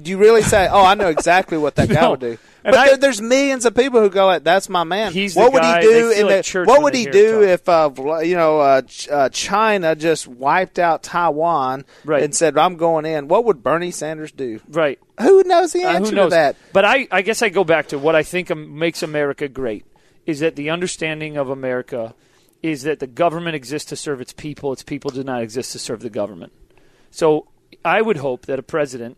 Do 0.00 0.10
you 0.10 0.18
really 0.18 0.42
say, 0.42 0.68
"Oh, 0.70 0.84
I 0.84 0.94
know 0.94 1.08
exactly 1.08 1.56
what 1.56 1.74
that 1.76 1.88
guy 1.90 2.06
would 2.08 2.20
do"? 2.20 2.36
And 2.62 2.72
But 2.72 2.74
I- 2.74 2.86
there, 2.88 2.96
there's 2.98 3.22
millions 3.22 3.64
of 3.64 3.74
people 3.74 4.00
who 4.00 4.10
go 4.10 4.26
like, 4.26 4.44
"That's 4.44 4.68
my 4.68 4.84
man." 4.84 5.12
He's 5.12 5.32
the 5.34 5.40
what 5.40 5.54
would 5.54 5.62
guy- 5.62 5.80
he 5.80 5.86
do? 5.88 6.10
In 6.10 6.26
the, 6.28 6.42
church 6.42 6.68
what 6.68 6.82
would 6.82 6.94
he 6.94 7.06
do 7.06 7.42
if 7.42 7.66
uh, 7.66 7.90
you 8.22 8.36
know 8.36 8.60
uh, 8.60 8.82
uh, 9.10 9.28
China 9.30 9.94
just 9.96 10.28
wiped 10.28 10.78
out 10.78 11.02
Taiwan 11.02 11.86
Right. 12.04 12.22
and 12.22 12.34
said, 12.34 12.58
"I'm 12.58 12.76
going 12.76 13.06
in"? 13.06 13.28
What 13.28 13.46
would 13.46 13.62
Bernie 13.62 13.90
Sanders 13.90 14.32
do? 14.32 14.60
right. 14.68 14.98
Who 15.18 15.42
knows 15.44 15.72
the 15.72 15.84
Uh, 15.84 15.88
answer 15.92 16.10
who 16.10 16.16
knows? 16.16 16.26
to 16.32 16.36
that? 16.36 16.56
But 16.74 16.84
I, 16.84 17.08
I 17.10 17.22
guess 17.22 17.40
I 17.40 17.48
go 17.48 17.64
back 17.64 17.88
to 17.88 17.98
what 17.98 18.14
I 18.14 18.22
think 18.22 18.54
makes 18.54 19.02
America 19.02 19.48
great 19.48 19.86
is 20.26 20.40
that 20.40 20.56
the 20.56 20.68
understanding 20.68 21.36
of 21.36 21.48
America 21.48 22.14
is 22.62 22.82
that 22.82 22.98
the 22.98 23.06
government 23.06 23.54
exists 23.54 23.88
to 23.88 23.96
serve 23.96 24.20
its 24.20 24.32
people. 24.32 24.72
Its 24.72 24.82
people 24.82 25.10
do 25.10 25.22
not 25.22 25.42
exist 25.42 25.72
to 25.72 25.78
serve 25.78 26.00
the 26.00 26.10
government. 26.10 26.52
So 27.10 27.46
I 27.84 28.02
would 28.02 28.18
hope 28.18 28.46
that 28.46 28.58
a 28.58 28.62
president, 28.62 29.16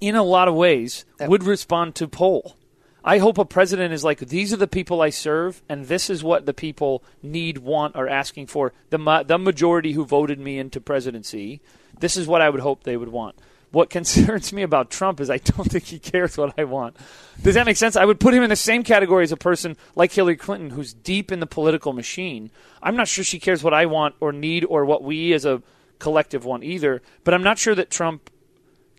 in 0.00 0.16
a 0.16 0.22
lot 0.22 0.48
of 0.48 0.54
ways, 0.54 1.04
would 1.20 1.42
respond 1.42 1.94
to 1.96 2.08
poll. 2.08 2.56
I 3.04 3.18
hope 3.18 3.38
a 3.38 3.44
president 3.44 3.94
is 3.94 4.04
like, 4.04 4.18
these 4.18 4.52
are 4.52 4.58
the 4.58 4.66
people 4.66 5.00
I 5.00 5.10
serve, 5.10 5.62
and 5.68 5.86
this 5.86 6.10
is 6.10 6.24
what 6.24 6.46
the 6.46 6.54
people 6.54 7.04
need, 7.22 7.58
want, 7.58 7.94
are 7.96 8.08
asking 8.08 8.48
for. 8.48 8.72
The 8.90 8.98
ma- 8.98 9.22
the 9.22 9.38
majority 9.38 9.92
who 9.92 10.04
voted 10.04 10.40
me 10.40 10.58
into 10.58 10.80
presidency, 10.80 11.60
this 12.00 12.16
is 12.16 12.26
what 12.26 12.42
I 12.42 12.50
would 12.50 12.60
hope 12.60 12.82
they 12.82 12.96
would 12.96 13.08
want. 13.08 13.36
What 13.70 13.90
concerns 13.90 14.52
me 14.52 14.62
about 14.62 14.90
Trump 14.90 15.20
is 15.20 15.30
I 15.30 15.38
don't 15.38 15.64
think 15.70 15.84
he 15.84 15.98
cares 15.98 16.36
what 16.36 16.58
I 16.58 16.64
want. 16.64 16.96
Does 17.42 17.54
that 17.54 17.66
make 17.66 17.76
sense? 17.76 17.96
I 17.96 18.04
would 18.04 18.20
put 18.20 18.34
him 18.34 18.42
in 18.42 18.50
the 18.50 18.56
same 18.56 18.82
category 18.82 19.24
as 19.24 19.32
a 19.32 19.36
person 19.36 19.76
like 19.94 20.12
Hillary 20.12 20.36
Clinton 20.36 20.70
who's 20.70 20.92
deep 20.92 21.30
in 21.30 21.40
the 21.40 21.46
political 21.46 21.92
machine. 21.92 22.50
I'm 22.82 22.96
not 22.96 23.08
sure 23.08 23.24
she 23.24 23.38
cares 23.38 23.62
what 23.62 23.74
I 23.74 23.86
want 23.86 24.14
or 24.20 24.32
need 24.32 24.64
or 24.64 24.84
what 24.84 25.02
we 25.02 25.32
as 25.32 25.44
a 25.44 25.62
collective 25.98 26.44
want 26.44 26.64
either, 26.64 27.02
but 27.24 27.34
I'm 27.34 27.42
not 27.42 27.58
sure 27.58 27.74
that 27.74 27.90
Trump 27.90 28.30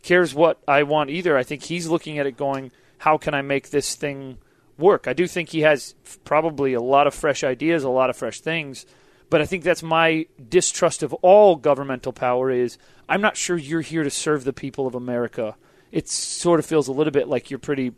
cares 0.01 0.33
what 0.33 0.61
I 0.67 0.83
want 0.83 1.09
either. 1.09 1.37
I 1.37 1.43
think 1.43 1.63
he's 1.63 1.87
looking 1.87 2.19
at 2.19 2.25
it 2.25 2.37
going, 2.37 2.71
how 2.99 3.17
can 3.17 3.33
I 3.33 3.41
make 3.41 3.69
this 3.69 3.95
thing 3.95 4.37
work? 4.77 5.07
I 5.07 5.13
do 5.13 5.27
think 5.27 5.49
he 5.49 5.61
has 5.61 5.95
probably 6.23 6.73
a 6.73 6.81
lot 6.81 7.07
of 7.07 7.13
fresh 7.13 7.43
ideas, 7.43 7.83
a 7.83 7.89
lot 7.89 8.09
of 8.09 8.17
fresh 8.17 8.39
things, 8.39 8.85
but 9.29 9.41
I 9.41 9.45
think 9.45 9.63
that's 9.63 9.83
my 9.83 10.25
distrust 10.49 11.03
of 11.03 11.13
all 11.15 11.55
governmental 11.55 12.13
power 12.13 12.49
is 12.49 12.77
I'm 13.09 13.21
not 13.21 13.35
sure 13.35 13.57
you're 13.57 13.81
here 13.81 14.03
to 14.03 14.09
serve 14.09 14.43
the 14.45 14.53
people 14.53 14.87
of 14.87 14.95
America. 14.95 15.55
It 15.91 16.07
sort 16.07 16.59
of 16.59 16.65
feels 16.65 16.87
a 16.87 16.91
little 16.91 17.11
bit 17.11 17.27
like 17.27 17.49
you're 17.49 17.59
pretty 17.59 17.93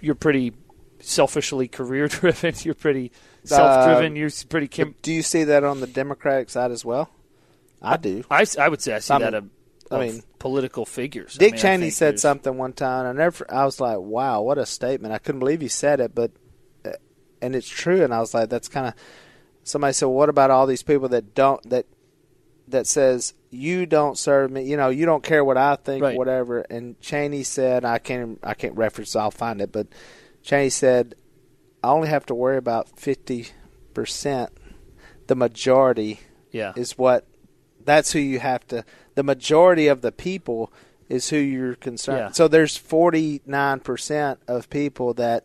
you're 0.00 0.14
pretty 0.14 0.52
selfishly 1.00 1.66
career 1.68 2.06
driven, 2.08 2.54
you're 2.62 2.74
pretty 2.74 3.10
self 3.44 3.86
driven, 3.86 4.14
you're 4.16 4.30
pretty 4.48 4.68
kim- 4.68 4.94
Do 5.02 5.12
you 5.12 5.22
see 5.22 5.44
that 5.44 5.64
on 5.64 5.80
the 5.80 5.86
Democratic 5.86 6.50
side 6.50 6.70
as 6.70 6.84
well? 6.84 7.10
I 7.80 7.96
do. 7.96 8.24
I 8.30 8.68
would 8.68 8.82
say 8.82 8.94
I 8.94 8.98
see 8.98 9.14
I 9.14 9.18
that 9.20 9.34
of, 9.34 9.48
I 9.90 10.00
mean, 10.00 10.22
political 10.38 10.84
figures. 10.84 11.36
I 11.36 11.38
Dick 11.38 11.52
mean, 11.54 11.60
Cheney 11.62 11.90
said 11.90 12.10
there's- 12.14 12.22
something 12.22 12.56
one 12.58 12.72
time. 12.74 13.06
And 13.06 13.18
I 13.18 13.24
never. 13.24 13.46
I 13.50 13.64
was 13.64 13.80
like, 13.80 13.98
"Wow, 13.98 14.42
what 14.42 14.58
a 14.58 14.66
statement!" 14.66 15.14
I 15.14 15.18
couldn't 15.18 15.38
believe 15.38 15.60
he 15.62 15.68
said 15.68 16.00
it, 16.00 16.14
but 16.14 16.32
uh, 16.84 16.90
and 17.40 17.56
it's 17.56 17.68
true. 17.68 18.02
And 18.04 18.12
I 18.12 18.20
was 18.20 18.34
like, 18.34 18.50
"That's 18.50 18.68
kind 18.68 18.88
of." 18.88 18.94
Somebody 19.64 19.92
said, 19.94 20.06
well, 20.06 20.14
"What 20.16 20.28
about 20.28 20.50
all 20.50 20.66
these 20.66 20.82
people 20.82 21.08
that 21.10 21.34
don't 21.34 21.62
that 21.70 21.86
that 22.66 22.86
says 22.86 23.32
you 23.50 23.86
don't 23.86 24.18
serve 24.18 24.50
me? 24.50 24.62
You 24.64 24.76
know, 24.76 24.88
you 24.90 25.06
don't 25.06 25.22
care 25.22 25.44
what 25.44 25.56
I 25.56 25.76
think, 25.76 26.02
Right. 26.02 26.16
whatever." 26.16 26.60
And 26.70 27.00
Cheney 27.00 27.42
said, 27.42 27.84
"I 27.84 27.98
can't. 27.98 28.38
I 28.42 28.54
can't 28.54 28.76
reference. 28.76 29.14
I'll 29.16 29.30
find 29.30 29.60
it." 29.60 29.72
But 29.72 29.86
Cheney 30.42 30.70
said, 30.70 31.14
"I 31.82 31.90
only 31.90 32.08
have 32.08 32.26
to 32.26 32.34
worry 32.34 32.56
about 32.56 32.88
fifty 32.98 33.48
percent. 33.94 34.50
The 35.28 35.34
majority 35.34 36.20
Yeah. 36.50 36.72
is 36.76 36.96
what 36.96 37.24
that's 37.84 38.12
who 38.12 38.18
you 38.18 38.38
have 38.38 38.66
to 38.68 38.84
the 39.14 39.22
majority 39.22 39.86
of 39.88 40.02
the 40.02 40.12
people 40.12 40.70
is 41.08 41.30
who 41.30 41.36
you're 41.38 41.74
concerned 41.74 42.18
Yeah. 42.18 42.30
so 42.32 42.48
there's 42.48 42.76
49% 42.76 44.38
of 44.46 44.68
people 44.70 45.14
that 45.14 45.44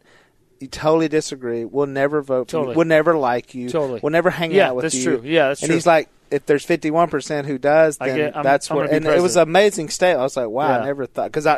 you 0.59 0.67
totally 0.67 1.07
disagree 1.07 1.65
We'll 1.65 1.87
never 1.87 2.21
vote 2.21 2.47
for 2.47 2.51
Totally. 2.51 2.73
you 2.73 2.77
will 2.77 2.85
never 2.85 3.15
like 3.17 3.53
you 3.55 3.69
Totally. 3.69 3.99
We'll 4.03 4.11
never 4.11 4.29
hang 4.29 4.51
Yeah, 4.51 4.69
out 4.69 4.75
with 4.75 4.83
that's 4.83 4.95
you 4.95 5.03
true. 5.03 5.21
Yeah, 5.23 5.49
that's 5.49 5.61
and 5.61 5.69
true. 5.69 5.75
he's 5.75 5.87
like 5.87 6.09
if 6.33 6.45
there's 6.45 6.65
51% 6.65 7.45
who 7.45 7.57
does 7.57 7.97
then 7.97 8.15
get- 8.17 8.43
that's 8.43 8.69
where 8.69 8.85
and 8.85 9.05
it 9.05 9.21
was 9.21 9.35
an 9.35 9.43
amazing 9.43 9.89
statement 9.89 10.19
i 10.19 10.23
was 10.23 10.35
like 10.35 10.47
wow 10.49 10.69
Yeah. 10.69 10.79
i 10.79 10.85
never 10.85 11.05
thought 11.05 11.27
because 11.27 11.45
i 11.45 11.57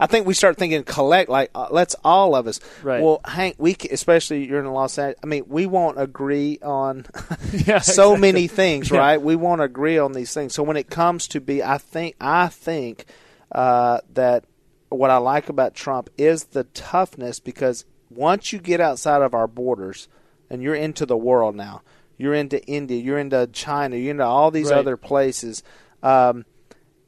i 0.00 0.06
think 0.06 0.26
we 0.26 0.34
start 0.34 0.56
thinking 0.56 0.82
collect 0.84 1.28
like 1.28 1.50
uh, 1.54 1.68
let's 1.70 1.94
all 2.04 2.34
of 2.34 2.46
us 2.46 2.60
Right. 2.82 3.02
well 3.02 3.20
hank 3.24 3.56
we 3.58 3.76
especially 3.90 4.46
you're 4.46 4.60
in 4.60 4.66
los 4.72 4.98
angeles 4.98 5.18
i 5.22 5.26
mean 5.26 5.44
we 5.48 5.66
won't 5.66 6.00
agree 6.00 6.58
on 6.62 7.04
yeah, 7.52 7.80
so 7.80 8.12
exactly. 8.12 8.20
many 8.20 8.46
things, 8.48 8.90
Yeah. 8.90 8.98
right? 8.98 9.20
We 9.20 9.36
won't 9.36 9.60
agree 9.60 9.98
on 9.98 10.12
these 10.12 10.32
things. 10.32 10.54
So 10.54 10.62
when 10.62 10.76
it 10.76 10.88
comes 10.88 11.26
to 11.28 11.40
be, 11.40 11.62
I 11.62 11.78
think, 11.78 12.14
I 12.20 12.48
think 12.48 13.04
uh, 13.50 14.00
that 14.14 14.44
what 14.88 15.10
I 15.10 15.16
like 15.18 15.48
about 15.48 15.74
Trump 15.74 16.08
is 16.16 16.44
the 16.44 16.64
toughness 16.64 17.40
because 17.40 17.84
once 18.10 18.52
you 18.52 18.58
get 18.58 18.80
outside 18.80 19.22
of 19.22 19.34
our 19.34 19.46
borders 19.46 20.08
and 20.50 20.62
you're 20.62 20.74
into 20.74 21.06
the 21.06 21.16
world 21.16 21.54
now, 21.56 21.82
you're 22.22 22.34
into 22.34 22.64
India, 22.66 22.98
you're 23.00 23.18
into 23.18 23.48
China, 23.52 23.96
you're 23.96 24.12
into 24.12 24.24
all 24.24 24.50
these 24.52 24.70
Right. 24.70 24.78
other 24.78 24.96
places. 24.96 25.62
Um, 26.02 26.44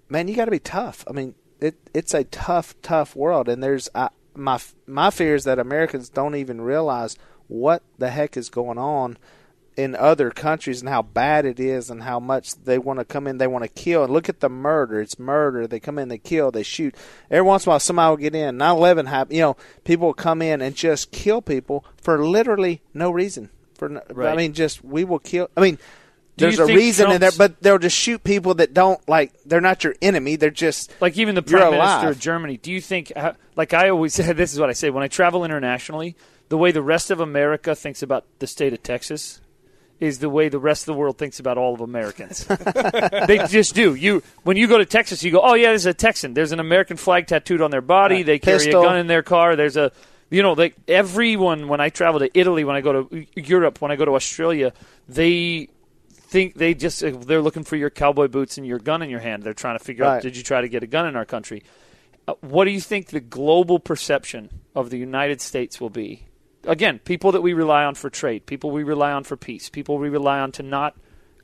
man, 0.09 0.27
you 0.29 0.35
got 0.35 0.47
to 0.47 0.51
be 0.51 0.59
tough. 0.59 1.05
I 1.09 1.13
mean, 1.13 1.35
it, 1.61 1.77
it's 1.95 2.13
a 2.15 2.25
tough, 2.25 2.75
tough 2.83 3.15
world, 3.15 3.49
and 3.49 3.63
there's 3.63 3.89
I, 3.95 4.09
my 4.35 4.59
my 4.87 5.11
fear 5.11 5.35
is 5.37 5.45
that 5.45 5.59
Americans 5.61 6.09
don't 6.09 6.35
even 6.35 6.61
realize 6.61 7.17
what 7.47 7.83
the 7.99 8.11
heck 8.11 8.37
is 8.37 8.51
going 8.51 8.79
on 8.79 9.17
in 9.77 9.95
other 9.97 10.31
countries 10.31 10.81
and 10.81 10.89
how 10.89 11.03
bad 11.03 11.45
it 11.45 11.59
is 11.59 11.91
and 11.91 12.03
how 12.05 12.21
much 12.21 12.55
they 12.65 12.79
want 12.79 12.99
to 13.01 13.05
come 13.05 13.27
in, 13.27 13.39
they 13.39 13.47
want 13.47 13.65
to 13.65 13.69
kill. 13.69 14.05
And 14.05 14.13
look 14.13 14.29
at 14.29 14.39
the 14.41 14.49
murder. 14.49 15.01
It's 15.01 15.19
murder. 15.19 15.67
They 15.67 15.81
come 15.81 15.99
in, 15.99 16.09
they 16.09 16.19
kill, 16.19 16.51
they 16.53 16.63
shoot. 16.63 16.95
Every 17.31 17.43
once 17.43 17.65
in 17.67 17.71
a 17.71 17.73
while, 17.73 17.81
somebody 17.81 18.11
will 18.11 18.17
get 18.17 18.35
in. 18.37 18.57
9 18.57 18.77
11 18.77 19.07
happened. 19.07 19.37
You 19.37 19.43
know, 19.43 19.57
people 19.85 20.07
will 20.09 20.15
come 20.15 20.43
in 20.43 20.61
and 20.61 20.77
just 20.77 21.11
kill 21.13 21.43
people 21.43 21.85
for 22.01 22.25
literally 22.25 22.83
no 22.93 23.11
reason. 23.11 23.51
For 23.75 23.89
no, 23.89 24.01
I 24.19 24.37
mean, 24.37 24.53
just 24.53 24.85
we 24.85 25.05
will 25.05 25.19
kill. 25.19 25.51
I 25.57 25.61
mean, 25.61 25.77
Do 26.37 26.47
there's 26.47 26.59
a 26.59 26.67
reason 26.67 27.11
in 27.11 27.21
there, 27.21 27.33
but 27.37 27.61
they'll 27.61 27.79
just 27.79 27.97
shoot 27.97 28.23
people 28.23 28.55
that 28.55 28.75
don't 28.75 29.07
like. 29.09 29.33
They're 29.45 29.61
not 29.61 29.85
your 29.85 29.95
enemy. 30.01 30.37
They're 30.37 30.51
just 30.51 30.93
like 31.01 31.17
even 31.17 31.35
the 31.35 31.43
prime 31.43 31.73
minister 31.73 31.77
alive. 31.77 32.09
of 32.11 32.19
Germany. 32.19 32.57
Do 32.57 32.73
you 32.73 32.81
think, 32.81 33.13
uh, 33.17 33.33
like 33.57 33.75
I 33.75 33.91
always 33.91 34.15
say, 34.15 34.33
this 34.35 34.53
is 34.53 34.61
what 34.61 34.71
I 34.71 34.73
say 34.73 34.91
when 34.91 35.03
I 35.03 35.09
travel 35.09 35.45
internationally, 35.45 36.17
the 36.49 36.59
way 36.59 36.73
the 36.73 36.83
rest 36.83 37.11
of 37.11 37.21
America 37.21 37.75
thinks 37.75 38.03
about 38.03 38.27
the 38.39 38.47
state 38.47 38.73
of 38.73 38.83
Texas 38.83 39.41
is 40.01 40.19
the 40.19 40.29
way 40.29 40.49
the 40.49 40.59
rest 40.59 40.83
of 40.83 40.87
the 40.87 40.95
world 40.95 41.19
thinks 41.19 41.39
about 41.39 41.57
all 41.57 41.75
of 41.75 41.81
Americans. 41.81 42.45
they 43.27 43.39
just 43.49 43.75
do. 43.75 43.95
You 43.95 44.23
when 44.43 44.57
you 44.57 44.67
go 44.67 44.79
to 44.79 44.85
Texas, 44.85 45.23
you 45.23 45.31
go, 45.31 45.41
oh 45.41 45.55
yeah, 45.55 45.69
there's 45.69 45.87
a 45.87 45.95
Texan. 45.95 46.35
There's 46.35 46.53
an 46.53 46.61
American 46.61 46.97
flag 46.97 47.27
tattooed 47.27 47.61
on 47.61 47.71
their 47.71 47.81
body. 47.81 48.17
Right. 48.17 48.27
They 48.27 48.39
carry 48.39 48.59
Pistol. 48.59 48.83
a 48.83 48.85
gun 48.85 48.97
in 48.99 49.07
their 49.07 49.23
car. 49.23 49.57
There's 49.57 49.77
a 49.77 49.93
you 50.31 50.43
know, 50.43 50.53
like 50.53 50.75
everyone 50.89 51.69
when 51.69 51.81
I 51.81 51.89
travel 51.91 52.21
to 52.21 52.31
Italy, 52.39 52.65
when 52.65 52.77
I 52.77 52.81
go 52.81 53.05
to 53.05 53.27
Europe, 53.37 53.81
when 53.81 53.91
I 53.91 53.97
go 53.97 54.05
to 54.05 54.15
Australia, 54.15 54.73
they 55.09 55.69
think 56.11 56.55
they 56.55 56.75
just 56.75 57.01
they're 57.27 57.43
looking 57.43 57.63
for 57.65 57.77
your 57.77 57.91
cowboy 57.91 58.29
boots 58.29 58.59
and 58.59 58.67
your 58.67 58.79
gun 58.79 59.03
in 59.03 59.11
your 59.11 59.21
hand. 59.21 59.43
They're 59.43 59.55
trying 59.55 59.79
to 59.79 59.85
figure 59.85 60.05
Right. 60.05 60.17
out 60.17 60.23
did 60.23 60.37
you 60.37 60.43
try 60.43 60.61
to 60.61 60.69
get 60.69 60.83
a 60.83 60.87
gun 60.87 61.07
in 61.07 61.15
our 61.17 61.25
country? 61.25 61.63
Uh, 62.27 62.35
what 62.41 62.65
do 62.65 62.71
you 62.71 62.81
think 62.81 63.09
the 63.09 63.21
global 63.21 63.79
perception 63.79 64.51
of 64.75 64.91
the 64.91 64.97
United 64.99 65.41
States 65.41 65.81
will 65.81 65.91
be? 65.91 66.25
Again, 66.67 66.99
people 66.99 67.33
that 67.33 67.43
we 67.43 67.53
rely 67.53 67.85
on 67.85 67.95
for 67.95 68.09
trade, 68.09 68.47
people 68.47 68.71
we 68.71 68.83
rely 68.83 69.13
on 69.13 69.25
for 69.25 69.37
peace, 69.37 69.69
people 69.69 69.99
we 69.99 70.09
rely 70.09 70.41
on 70.41 70.51
to 70.53 70.63
not 70.63 70.97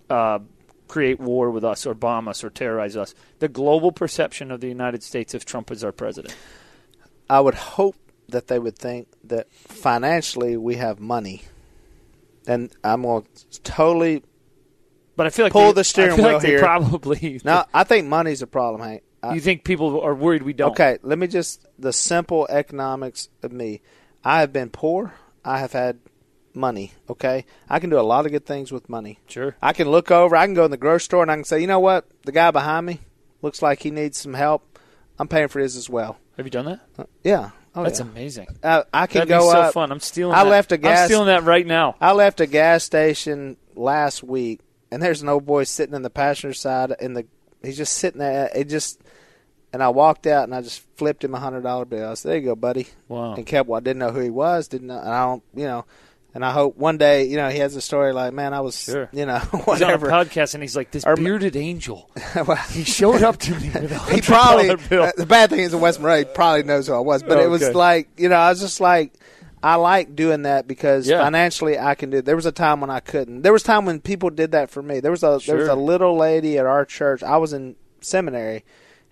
uh, 0.09 0.39
create 0.89 1.21
war 1.21 1.51
with 1.51 1.65
us 1.65 1.87
or 1.87 1.95
bomb 1.95 2.27
us 2.27 2.43
or 2.43 2.49
terrorize 2.51 2.97
us. 2.97 3.15
The 3.39 3.49
global 3.49 3.93
perception 3.93 4.51
of 4.51 4.61
the 4.61 4.69
United 4.69 5.03
States 5.03 5.35
if 5.35 5.45
Trump 5.45 5.71
is 5.71 5.85
our 5.85 5.93
president. 5.93 6.35
I 7.29 7.39
would 7.41 7.55
hope 7.55 7.95
that 8.31 8.49
they 8.49 8.59
would 8.59 8.77
think 8.79 9.09
that 9.25 9.53
financially 9.53 10.57
we 10.57 10.77
have 10.77 11.01
money. 11.01 11.43
And 12.47 12.75
I'm 12.83 13.03
going 13.03 13.27
to 13.51 13.63
totally. 13.63 14.23
But 15.17 15.27
I 15.27 15.31
feel 15.31 15.45
like 15.47 15.53
Pull 15.53 15.73
they- 15.73 15.81
the 15.81 15.85
steering 15.85 16.13
I 16.13 16.17
feel 16.17 16.25
wheel 16.25 16.33
like 16.35 16.43
they 16.43 16.49
here. 16.49 16.59
Probably. 16.61 17.41
No, 17.45 17.65
I 17.75 17.85
think 17.85 18.07
money's 18.09 18.43
a 18.43 18.47
problem, 18.47 18.83
Hank. 18.83 19.03
I- 19.23 19.35
you 19.35 19.41
think 19.41 19.65
people 19.65 20.01
are 20.01 20.15
worried 20.15 20.43
we 20.43 20.53
don't? 20.55 20.71
Okay, 20.71 20.99
let 21.03 21.19
me 21.19 21.27
just 21.27 21.67
the 21.79 21.93
simple 21.93 22.47
economics 22.49 23.29
of 23.43 23.53
me. 23.53 23.83
I 24.25 24.41
have 24.41 24.53
been 24.53 24.71
poor. 24.71 25.13
I 25.45 25.59
have 25.59 25.73
had 25.73 25.99
money. 26.55 26.93
Okay, 27.09 27.45
I 27.69 27.79
can 27.81 27.91
do 27.91 27.99
a 27.99 28.03
lot 28.03 28.25
of 28.27 28.33
good 28.33 28.47
things 28.47 28.73
with 28.73 28.89
money. 28.89 29.19
Sure. 29.29 29.57
I 29.61 29.73
can 29.75 29.91
look 29.91 30.11
over. 30.11 30.35
I 30.37 30.47
can 30.47 30.55
go 30.55 30.65
in 30.65 30.71
the 30.71 30.77
grocery 30.79 31.05
store 31.05 31.23
and 31.23 31.31
I 31.31 31.35
can 31.37 31.45
say, 31.45 31.61
you 31.61 31.67
know 31.67 31.81
what, 31.81 32.07
the 32.25 32.33
guy 32.33 32.51
behind 32.51 32.87
me 32.87 33.01
looks 33.43 33.61
like 33.63 33.83
he 33.83 33.91
needs 33.91 34.19
some 34.19 34.35
help. 34.35 34.79
I'm 35.19 35.29
paying 35.29 35.49
for 35.49 35.61
his 35.61 35.77
as 35.77 35.89
well. 35.91 36.19
Have 36.39 36.47
you 36.47 36.51
done 36.51 36.65
that? 36.65 36.81
Uh, 36.99 37.05
yeah. 37.23 37.51
Oh, 37.75 37.85
That's 37.85 38.01
yeah. 38.01 38.07
amazing. 38.07 38.47
I, 38.65 38.85
I 38.93 39.07
can 39.07 39.21
That'd 39.21 39.29
go 39.29 39.39
be 39.47 39.53
so 39.53 39.61
up. 39.61 39.75
fun. 39.75 39.93
I'm 39.93 40.01
stealing. 40.01 40.35
I 40.35 40.43
that. 40.45 40.51
left 40.51 40.73
a 40.73 40.77
gas- 40.77 41.01
I'm 41.03 41.07
stealing 41.07 41.27
that 41.27 41.45
right 41.45 41.67
now. 41.67 41.95
I 42.01 42.13
left 42.13 42.41
a 42.41 42.47
gas 42.47 42.83
station 42.85 43.57
last 43.77 44.23
week, 44.25 44.61
and 44.91 45.01
there's 45.01 45.23
an 45.23 45.29
old 45.29 45.47
boy 45.47 45.65
sitting 45.65 45.95
in 45.95 46.03
the 46.03 46.11
passenger 46.11 46.53
side. 46.53 46.93
In 47.01 47.15
the 47.15 47.27
he's 47.63 47.77
just 47.77 47.95
sitting 47.99 48.19
there. 48.19 48.51
It 48.55 48.69
just, 48.69 49.01
and 49.73 49.83
I 49.85 49.89
walked 49.91 50.27
out 50.27 50.45
and 50.45 50.55
I 50.55 50.63
just 50.63 50.85
flipped 50.97 51.23
him 51.23 51.33
a 51.35 51.39
hundred 51.39 51.63
dollar 51.63 51.85
bill. 51.85 52.11
I 52.11 52.15
said, 52.15 52.31
"There 52.31 52.39
you 52.39 52.45
go, 52.47 52.57
buddy." 52.57 52.89
Wow. 53.07 53.35
And 53.35 53.47
kept. 53.47 53.69
Well, 53.69 53.77
I 53.79 53.81
didn't 53.81 54.01
know 54.01 54.11
who 54.11 54.21
he 54.21 54.31
was. 54.31 54.67
Didn't 54.67 54.89
know. 54.89 54.99
And 54.99 55.09
I 55.09 55.25
don't. 55.27 55.43
You 55.55 55.65
know. 55.67 55.85
And 56.33 56.45
I 56.45 56.53
hope 56.53 56.77
one 56.77 56.97
day, 56.97 57.25
you 57.25 57.37
know, 57.37 57.49
he 57.49 57.59
has 57.59 57.75
a 57.75 57.81
story 57.81 58.13
like, 58.13 58.33
"Man, 58.33 58.55
I 58.55 58.61
was, 58.61 58.81
Sure. 58.81 59.09
you 59.13 59.27
know, 59.27 59.39
He's 59.51 59.53
on 59.55 59.61
a 59.61 59.65
whatever." 59.65 60.09
podcast 60.09 60.55
and 60.55 60.63
he's 60.63 60.77
like 60.77 60.91
this 60.93 61.05
Or- 61.05 61.17
bearded 61.17 61.57
angel. 61.57 62.09
Well, 62.47 62.57
He 62.57 62.85
showed 62.85 63.23
up 63.23 63.39
to 63.39 63.51
me 63.59 63.69
he 64.13 64.21
probably 64.21 64.71
uh, 64.71 65.11
the 65.17 65.27
bad 65.27 65.51
thing 65.51 65.61
is 65.61 65.75
in 65.75 65.81
West 65.81 65.99
Monroe 66.01 66.25
probably 66.25 66.63
knows 66.63 66.87
who 66.87 66.95
I 66.95 67.01
was, 67.01 67.23
but 67.25 67.39
it 67.41 67.49
was 67.51 67.63
Okay. 67.65 67.73
like 67.75 68.09
you 68.17 68.29
know 68.29 68.37
I 68.37 68.51
was 68.51 68.61
just 68.61 68.81
like 68.81 69.13
I 69.63 69.75
like 69.75 70.15
doing 70.15 70.43
that 70.43 70.67
because 70.69 71.09
Yeah. 71.09 71.21
financially 71.23 71.79
I 71.79 71.95
can 71.95 72.11
do. 72.11 72.19
it. 72.19 72.25
There 72.25 72.37
was 72.37 72.47
a 72.47 72.53
time 72.53 72.81
when 72.81 72.89
I 72.91 73.01
couldn't. 73.01 73.43
There 73.43 73.53
was 73.53 73.63
a 73.63 73.67
time 73.67 73.85
when 73.85 74.01
people 74.01 74.31
did 74.31 74.53
that 74.53 74.71
for 74.71 74.83
me. 74.83 75.01
There 75.01 75.11
was 75.11 75.23
a 75.25 75.39
there 75.47 75.57
was 75.57 75.69
a 75.69 75.75
little 75.75 76.17
lady 76.17 76.57
at 76.59 76.65
our 76.65 76.85
church. 76.85 77.23
I 77.23 77.37
was 77.39 77.53
in 77.53 77.75
seminary, 78.01 78.65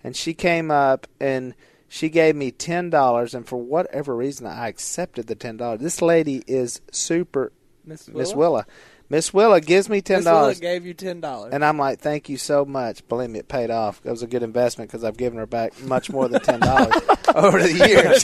and 0.03 0.15
she 0.15 0.33
came 0.33 0.71
up 0.71 1.05
and 1.19 1.53
she 1.89 2.07
gave 2.09 2.35
me 2.35 2.51
ten 2.51 2.89
dollars, 2.89 3.33
and 3.33 3.45
for 3.45 3.57
whatever 3.57 4.15
reason 4.15 4.45
I 4.47 4.67
accepted 4.69 5.27
the 5.27 5.35
ten 5.35 5.57
dollars. 5.57 5.81
This 5.81 6.01
lady 6.01 6.43
is 6.47 6.79
super. 6.91 7.51
Miss 7.85 8.07
Miss 8.07 8.33
Willa. 8.33 8.65
Miss 9.11 9.33
Willa 9.33 9.59
gives 9.59 9.89
me 9.89 10.01
ten 10.01 10.23
dollars. 10.23 10.59
gave 10.59 10.85
you 10.85 10.93
ten 10.93 11.19
dollars. 11.19 11.51
And 11.51 11.65
I'm 11.65 11.79
like, 11.79 11.99
thank 11.99 12.29
you 12.29 12.37
so 12.37 12.63
much. 12.63 13.05
Believe 13.07 13.31
me, 13.31 13.39
it 13.39 13.47
paid 13.47 13.71
off. 13.71 13.99
It 14.05 14.11
was 14.11 14.21
a 14.21 14.27
good 14.27 14.43
investment 14.43 14.89
because 14.91 15.03
I've 15.03 15.17
given 15.17 15.39
her 15.39 15.47
back 15.47 15.81
much 15.81 16.11
more 16.11 16.27
than 16.27 16.39
ten 16.41 16.59
dollars 16.59 16.93
over 17.35 17.59
the 17.59 17.73
years. 17.73 18.23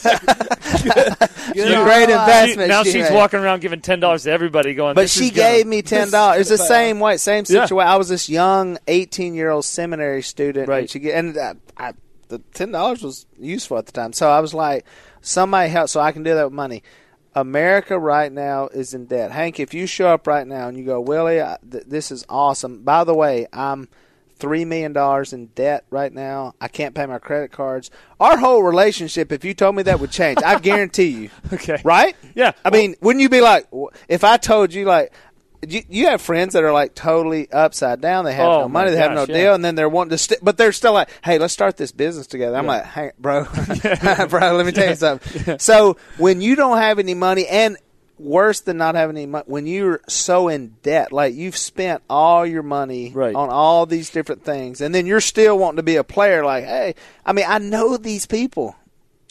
Good 1.54 1.72
a 1.72 1.84
great 1.84 2.10
her. 2.10 2.20
investment. 2.20 2.70
now 2.70 2.84
she 2.84 2.92
she's 2.92 3.10
made. 3.10 3.16
walking 3.16 3.40
around 3.40 3.62
giving 3.62 3.82
ten 3.82 4.00
dollars 4.00 4.24
to 4.24 4.32
everybody, 4.32 4.76
going. 4.76 4.94
But 4.96 5.02
"This 5.04 5.14
she 5.18 5.26
is 5.26 5.32
gonna-" 5.32 5.50
gave 5.58 5.66
me 5.68 5.82
ten 5.82 6.12
dollars. 6.12 6.42
It's 6.42 6.62
the 6.62 6.66
same 6.68 7.00
way, 7.00 7.18
same 7.18 7.46
Yeah. 7.48 7.66
situation. 7.66 7.88
I 7.88 7.96
was 7.98 8.10
this 8.10 8.30
young 8.30 8.78
eighteen 8.88 9.34
year 9.34 9.50
old 9.50 9.66
seminary 9.66 10.22
student, 10.22 10.68
Right. 10.68 10.82
And 10.82 10.90
she 10.90 11.00
get 11.00 11.16
and 11.18 11.36
uh, 11.38 11.54
I 11.78 11.94
the 12.30 12.40
ten 12.54 12.72
dollars 12.72 13.04
was 13.04 13.26
useful 13.40 13.78
at 13.78 13.86
the 13.86 13.92
time. 13.92 14.14
So 14.14 14.30
I 14.30 14.40
was 14.40 14.54
like, 14.54 14.86
somebody 15.22 15.70
help, 15.70 15.90
so 15.90 16.00
I 16.00 16.12
can 16.12 16.24
do 16.24 16.34
that 16.34 16.46
with 16.46 16.54
money. 16.54 16.84
America 17.36 18.00
right 18.00 18.32
now 18.32 18.68
is 18.68 18.94
in 18.94 19.06
debt. 19.08 19.32
Hank, 19.32 19.60
if 19.60 19.74
you 19.74 19.86
show 19.88 20.08
up 20.08 20.26
right 20.26 20.48
now 20.48 20.70
and 20.70 20.78
you 20.78 20.86
go, 20.86 21.02
Willie, 21.02 21.42
I, 21.42 21.58
th- 21.70 21.84
this 21.86 22.10
is 22.10 22.26
awesome. 22.30 22.84
By 22.84 23.04
the 23.04 23.14
way, 23.14 23.46
I'm 23.52 23.90
three 24.38 24.64
million 24.64 24.94
dollars 24.94 25.34
in 25.34 25.48
debt 25.48 25.86
right 25.90 26.14
now. 26.14 26.56
I 26.62 26.70
can't 26.70 26.96
pay 26.96 27.06
my 27.06 27.20
credit 27.20 27.52
cards. 27.52 27.92
Our 28.20 28.38
whole 28.38 28.64
relationship, 28.64 29.32
if 29.34 29.44
you 29.44 29.54
told 29.54 29.76
me 29.76 29.84
that 29.84 30.00
would 30.00 30.12
change, 30.12 30.40
I 30.46 30.60
guarantee 30.60 31.08
you. 31.08 31.30
Okay. 31.54 31.82
Right? 31.84 32.16
Yeah. 32.36 32.54
I 32.64 32.70
mean, 32.70 32.96
wouldn't 33.02 33.22
you 33.22 33.30
be 33.30 33.42
like, 33.42 33.68
if 34.08 34.24
I 34.24 34.38
told 34.38 34.74
you 34.74 34.86
like, 34.86 35.14
you, 35.68 35.82
you 35.90 36.08
have 36.08 36.22
friends 36.22 36.54
that 36.54 36.64
are 36.64 36.72
like 36.74 36.96
totally 36.96 37.52
upside 37.52 38.02
down. 38.02 38.26
They 38.26 38.34
have 38.34 38.48
Oh, 38.48 38.60
no 38.62 38.70
money. 38.70 38.92
They 38.92 38.98
have 38.98 39.12
no 39.14 39.26
yeah. 39.28 39.36
deal, 39.38 39.54
and 39.54 39.64
then 39.64 39.76
they're 39.76 39.90
wanting 39.90 40.12
to, 40.12 40.18
st- 40.18 40.40
but 40.44 40.58
they're 40.58 40.72
still 40.72 40.94
like, 40.94 41.10
"Hey, 41.24 41.38
let's 41.38 41.54
start 41.54 41.78
this 41.78 41.92
business 41.92 42.28
together." 42.28 42.56
I'm 42.58 42.66
Yeah. 42.66 42.72
like, 42.72 42.86
"Hey, 42.86 43.12
bro, 43.20 43.44
bro, 44.30 44.56
let 44.56 44.66
me 44.66 44.72
tell 44.72 44.90
you 44.90 44.96
something." 44.96 45.60
So 45.60 45.98
when 46.18 46.42
you 46.42 46.56
don't 46.56 46.78
have 46.78 47.00
any 47.00 47.14
money, 47.14 47.48
and 47.48 47.78
worse 48.18 48.62
than 48.62 48.78
not 48.78 48.96
having 48.96 49.18
any 49.18 49.26
money, 49.26 49.44
when 49.48 49.68
you're 49.68 50.00
so 50.08 50.48
in 50.48 50.76
debt, 50.84 51.12
like 51.12 51.36
you've 51.36 51.58
spent 51.58 52.02
all 52.10 52.46
your 52.46 52.64
money 52.64 53.12
Right. 53.14 53.36
on 53.36 53.50
all 53.50 53.86
these 53.86 54.10
different 54.10 54.44
things, 54.46 54.80
and 54.82 54.96
then 54.96 55.06
you're 55.06 55.20
still 55.22 55.58
wanting 55.58 55.78
to 55.78 55.84
be 55.84 55.98
a 55.98 56.04
player. 56.04 56.46
Like, 56.46 56.64
hey, 56.64 56.96
I 57.26 57.34
mean, 57.34 57.46
I 57.48 57.58
know 57.58 57.98
these 57.98 58.26
people. 58.26 58.76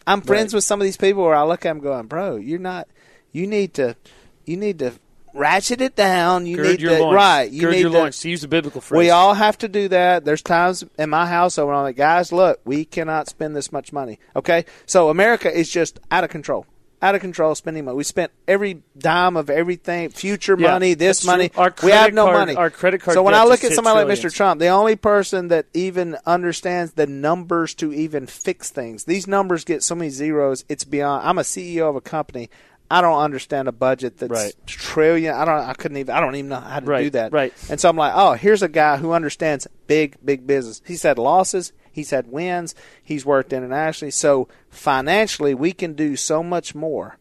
I'm 0.06 0.20
friends 0.20 0.52
Right. 0.52 0.58
with 0.58 0.64
some 0.64 0.80
of 0.80 0.84
these 0.84 0.98
people 0.98 1.22
where 1.24 1.34
I 1.34 1.44
look 1.44 1.64
at 1.64 1.70
them 1.70 1.80
going, 1.80 2.08
bro, 2.08 2.36
you're 2.36 2.58
not. 2.58 2.86
You 3.32 3.46
need 3.46 3.72
to. 3.74 3.96
You 4.44 4.58
need 4.58 4.78
to 4.80 4.92
ratchet 5.34 5.80
it 5.80 5.94
down. 5.96 6.46
You 6.46 6.56
Gird 6.56 6.66
need 6.66 6.80
your 6.80 6.96
to 6.96 7.02
loins. 7.02 7.14
right. 7.16 7.50
You 7.50 7.60
Gird 7.62 7.72
need 7.72 7.80
your 7.80 7.90
to. 7.90 7.98
loins. 7.98 8.20
To 8.20 8.30
use 8.30 8.40
the 8.42 8.48
biblical 8.48 8.80
phrase. 8.80 8.98
We 8.98 9.10
all 9.10 9.34
have 9.34 9.58
to 9.58 9.68
do 9.68 9.88
that. 9.88 10.24
There's 10.24 10.42
times 10.42 10.84
in 10.98 11.10
my 11.10 11.26
house 11.26 11.56
when 11.58 11.68
I'm 11.68 11.82
like, 11.82 11.96
guys, 11.96 12.32
look, 12.32 12.60
we 12.64 12.84
cannot 12.84 13.28
spend 13.28 13.54
this 13.54 13.72
much 13.72 13.92
money. 13.92 14.18
Okay, 14.34 14.64
so 14.86 15.10
America 15.10 15.54
is 15.54 15.68
just 15.68 16.00
out 16.10 16.24
of 16.24 16.30
control. 16.30 16.66
Out 17.02 17.14
of 17.14 17.20
control 17.20 17.54
spending 17.54 17.84
money. 17.84 17.96
We 17.98 18.04
spent 18.04 18.32
every 18.48 18.80
dime 18.96 19.36
of 19.36 19.50
everything, 19.50 20.08
future 20.08 20.56
Yeah, 20.58 20.70
money, 20.70 20.94
this 20.94 21.22
money. 21.26 21.50
Our 21.54 21.74
we 21.82 21.90
have 21.90 22.14
no 22.14 22.24
card- 22.24 22.36
money. 22.38 22.54
our 22.56 22.70
credit 22.70 23.02
card 23.02 23.14
So 23.14 23.22
when 23.22 23.34
I 23.34 23.44
look 23.44 23.62
at 23.62 23.72
somebody 23.72 24.08
like. 24.08 24.18
Mr. 24.18 24.32
Trump, 24.34 24.58
the 24.58 24.68
only 24.68 24.96
person 24.96 25.48
that 25.48 25.66
even 25.74 26.16
understands 26.24 26.92
the 26.92 27.06
numbers 27.06 27.74
to 27.74 27.92
even 27.92 28.26
fix 28.26 28.70
things. 28.70 29.04
These 29.04 29.26
numbers 29.26 29.64
get 29.64 29.82
so 29.82 29.94
many 29.94 30.08
zeros. 30.08 30.64
It's 30.70 30.84
beyond. 30.84 31.28
I'm 31.28 31.36
a 31.36 31.42
CEO 31.42 31.90
of 31.90 31.96
a 31.96 32.00
company. 32.00 32.48
I 32.94 33.00
don't 33.00 33.18
understand 33.18 33.66
a 33.68 33.72
budget 33.72 34.18
that's 34.18 34.30
Right. 34.30 34.54
trillion. 34.66 35.34
I 35.34 35.44
don't. 35.44 35.60
I 35.68 35.74
couldn't 35.74 35.96
even. 35.96 36.14
I 36.14 36.20
don't 36.20 36.36
even 36.36 36.48
know 36.50 36.60
how 36.60 36.80
to 36.80 36.86
Right, 36.86 37.02
do 37.04 37.10
that. 37.10 37.32
right. 37.32 37.52
And 37.68 37.80
so 37.80 37.88
I'm 37.88 37.96
like, 37.96 38.12
oh, 38.14 38.32
here's 38.34 38.62
a 38.62 38.68
guy 38.68 38.96
who 38.98 39.12
understands 39.12 39.66
big, 39.86 40.16
big 40.24 40.46
business. 40.46 40.80
He's 40.86 41.02
had 41.02 41.18
losses. 41.18 41.72
He's 41.90 42.10
had 42.10 42.26
wins. 42.30 42.74
He's 43.02 43.24
worked 43.24 43.52
internationally. 43.52 44.10
So 44.10 44.48
financially, 44.70 45.54
we 45.54 45.72
can 45.72 45.94
do 45.94 46.16
so 46.16 46.42
much 46.42 46.74
more. 46.74 47.18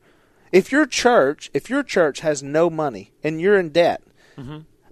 If 0.52 0.72
your 0.72 0.86
church, 0.86 1.50
if 1.54 1.70
your 1.70 1.82
church 1.84 2.20
has 2.22 2.44
no 2.44 2.70
money 2.70 3.12
and 3.24 3.42
you're 3.42 3.58
in 3.58 3.70
debt, 3.70 4.02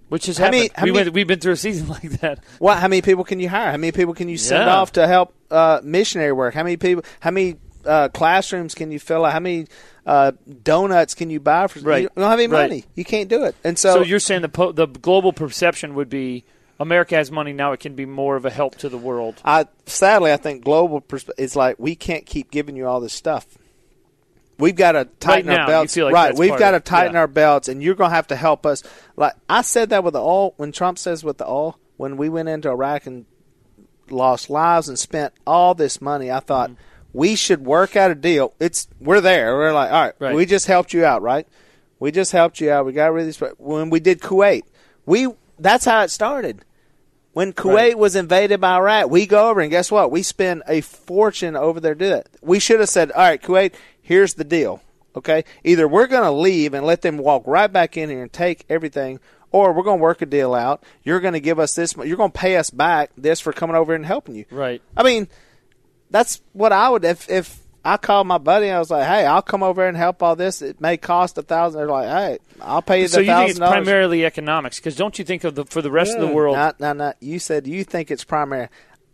which 0.08 0.26
has 0.26 0.38
How 0.38 0.44
happened. 0.46 0.58
many- 0.62 0.70
how 0.74 0.84
we 0.84 0.90
many- 0.92 1.04
went, 1.04 1.14
we've 1.14 1.26
been 1.26 1.40
through 1.40 1.52
a 1.52 1.56
season 1.56 1.88
like 1.96 2.02
that. 2.20 2.40
what? 2.58 2.78
How 2.78 2.88
many 2.88 3.02
people 3.02 3.24
can 3.24 3.40
you 3.40 3.48
hire? 3.48 3.70
How 3.70 3.76
many 3.76 3.92
people 3.92 4.14
can 4.14 4.28
you 4.28 4.38
send 4.38 4.64
Yeah. 4.66 4.76
off 4.76 4.92
to 4.92 5.06
help 5.06 5.34
uh, 5.50 5.80
missionary 5.82 6.32
work? 6.32 6.54
How 6.54 6.62
many 6.62 6.76
people? 6.76 7.04
How 7.20 7.30
many 7.30 7.56
uh, 7.84 8.08
classrooms 8.10 8.74
can 8.74 8.90
you 8.92 8.98
fill 9.00 9.24
out? 9.24 9.32
How 9.32 9.40
many 9.40 9.66
uh, 10.06 10.32
donuts 10.62 11.14
can 11.14 11.30
you 11.30 11.38
buy 11.40 11.66
for? 11.68 11.80
Right. 11.80 12.02
You 12.02 12.10
don't 12.16 12.30
have 12.30 12.38
any 12.38 12.48
Right. 12.48 12.62
money. 12.70 12.84
You 12.94 13.04
can't 13.04 13.28
do 13.28 13.44
it. 13.44 13.54
And 13.64 13.78
so, 13.78 13.94
So, 13.94 14.02
you're 14.02 14.18
saying 14.20 14.42
the 14.42 14.48
po- 14.48 14.72
the 14.72 14.86
global 14.86 15.32
perception 15.32 15.94
would 15.94 16.08
be 16.10 16.44
America 16.80 17.14
has 17.14 17.30
money 17.30 17.52
now; 17.52 17.72
it 17.72 17.78
can 17.80 17.94
be 17.94 18.06
more 18.06 18.34
of 18.36 18.44
a 18.44 18.50
help 18.50 18.76
to 18.78 18.88
the 18.88 18.98
world. 18.98 19.40
I 19.44 19.66
sadly 19.86 20.32
I 20.32 20.36
think 20.36 20.64
global 20.64 21.00
persp- 21.00 21.30
is 21.38 21.54
like 21.54 21.76
we 21.78 21.94
can't 21.94 22.26
keep 22.26 22.50
giving 22.50 22.74
you 22.76 22.86
all 22.88 23.00
this 23.00 23.12
stuff. 23.12 23.46
We've 24.58 24.76
got 24.76 24.92
to 24.92 25.06
tighten 25.18 25.46
now, 25.46 25.62
our 25.62 25.66
belts. 25.66 25.96
like 25.96 26.12
right, 26.12 26.36
we've 26.36 26.58
got 26.58 26.72
to 26.72 26.80
tighten 26.80 27.14
Yeah. 27.14 27.20
our 27.20 27.26
belts, 27.26 27.68
and 27.68 27.82
you're 27.82 27.94
going 27.94 28.10
to 28.10 28.14
have 28.16 28.28
to 28.28 28.36
help 28.36 28.64
us. 28.66 28.82
Like 29.16 29.34
I 29.48 29.62
said 29.62 29.90
that 29.90 30.04
with 30.04 30.12
the 30.14 30.20
oil 30.20 30.54
when 30.56 30.72
Trump 30.72 30.98
says 30.98 31.24
with 31.24 31.38
the 31.38 31.46
oil 31.48 31.78
when 31.96 32.16
we 32.16 32.28
went 32.28 32.48
into 32.48 32.68
Iraq 32.68 33.06
and 33.06 33.24
lost 34.10 34.50
lives 34.50 34.88
and 34.88 34.98
spent 34.98 35.32
all 35.46 35.74
this 35.74 36.00
money. 36.00 36.30
I 36.30 36.40
thought 36.40 36.70
Mm-hmm. 36.70 36.82
We 37.12 37.34
should 37.36 37.64
work 37.64 37.96
out 37.96 38.10
a 38.10 38.14
deal. 38.14 38.54
It's 38.60 38.88
we're 39.00 39.20
there. 39.20 39.54
We're 39.56 39.72
like, 39.72 39.92
all 39.92 40.02
right, 40.04 40.14
Right. 40.18 40.34
we 40.34 40.46
just 40.46 40.66
helped 40.66 40.92
you 40.92 41.04
out, 41.04 41.22
right? 41.22 41.46
We 41.98 42.10
just 42.10 42.32
helped 42.32 42.60
you 42.60 42.70
out. 42.70 42.84
We 42.86 42.92
got 42.92 43.12
rid 43.12 43.22
of 43.22 43.26
these. 43.26 43.50
When 43.58 43.90
we 43.90 44.00
did 44.00 44.20
Kuwait, 44.20 44.62
we 45.06 45.28
that's 45.58 45.84
how 45.84 46.02
it 46.02 46.10
started. 46.10 46.64
When 47.32 47.52
Kuwait 47.52 47.74
Right. 47.74 47.98
was 47.98 48.14
invaded 48.16 48.60
by 48.60 48.76
Iraq, 48.76 49.08
we 49.10 49.24
go 49.26 49.48
over 49.48 49.60
and 49.60 49.70
guess 49.70 49.90
what? 49.90 50.10
We 50.10 50.22
spend 50.22 50.62
a 50.68 50.80
fortune 50.82 51.56
over 51.56 51.80
there 51.80 51.94
to 51.94 51.98
do 52.04 52.10
that. 52.10 52.28
We 52.42 52.58
should 52.58 52.80
have 52.80 52.88
said, 52.90 53.10
all 53.12 53.22
right, 53.22 53.40
Kuwait, 53.40 53.72
here's 54.02 54.34
the 54.34 54.44
deal. 54.44 54.82
Okay, 55.14 55.44
either 55.62 55.86
we're 55.86 56.06
going 56.06 56.24
to 56.24 56.30
leave 56.30 56.72
and 56.72 56.86
let 56.86 57.02
them 57.02 57.18
walk 57.18 57.42
right 57.46 57.70
back 57.70 57.98
in 57.98 58.08
here 58.08 58.22
and 58.22 58.32
take 58.32 58.64
everything, 58.70 59.20
or 59.50 59.72
we're 59.74 59.82
going 59.82 59.98
to 59.98 60.02
work 60.02 60.22
a 60.22 60.26
deal 60.26 60.54
out. 60.54 60.82
You're 61.04 61.20
going 61.20 61.34
to 61.34 61.40
give 61.40 61.58
us 61.58 61.74
this. 61.74 61.94
You're 61.94 62.16
going 62.16 62.32
to 62.32 62.38
pay 62.38 62.56
us 62.56 62.70
back 62.70 63.10
this 63.16 63.38
for 63.38 63.52
coming 63.52 63.76
over 63.76 63.94
and 63.94 64.06
helping 64.06 64.34
you. 64.34 64.46
Right. 64.50 64.80
I 64.96 65.02
mean, 65.02 65.28
that's 66.12 66.40
what 66.52 66.72
I 66.72 66.88
would 66.88 67.04
if 67.04 67.28
if 67.28 67.58
I 67.84 67.96
called 67.96 68.28
my 68.28 68.38
buddy 68.38 68.66
and 68.68 68.76
I 68.76 68.78
was 68.78 68.90
like, 68.90 69.06
"Hey, 69.06 69.26
I'll 69.26 69.42
come 69.42 69.62
over 69.64 69.86
and 69.86 69.96
help 69.96 70.22
all 70.22 70.36
this. 70.36 70.62
It 70.62 70.80
may 70.80 70.96
cost 70.96 71.36
a 71.38 71.42
thousand. 71.42 71.78
They're 71.80 71.88
like, 71.88 72.08
"Hey, 72.08 72.38
I'll 72.60 72.82
pay 72.82 73.00
you 73.00 73.08
the 73.08 73.14
So 73.14 73.20
you 73.20 73.26
think 73.26 73.34
thousand 73.36 73.50
it's 73.50 73.58
dollars." 73.58 73.72
primarily 73.72 74.24
economics? 74.24 74.78
Because 74.78 74.94
don't 74.94 75.18
you 75.18 75.24
think 75.24 75.42
of 75.42 75.56
the 75.56 75.64
for 75.64 75.82
the 75.82 75.90
rest 75.90 76.14
of 76.14 76.20
the 76.20 76.28
mm, 76.28 76.34
world? 76.34 76.56
No, 76.56 76.72
no, 76.78 76.92
no. 76.92 77.12
You 77.20 77.38
said 77.40 77.66
you 77.66 77.82
think 77.82 78.10
it's 78.10 78.24
primary. 78.24 78.68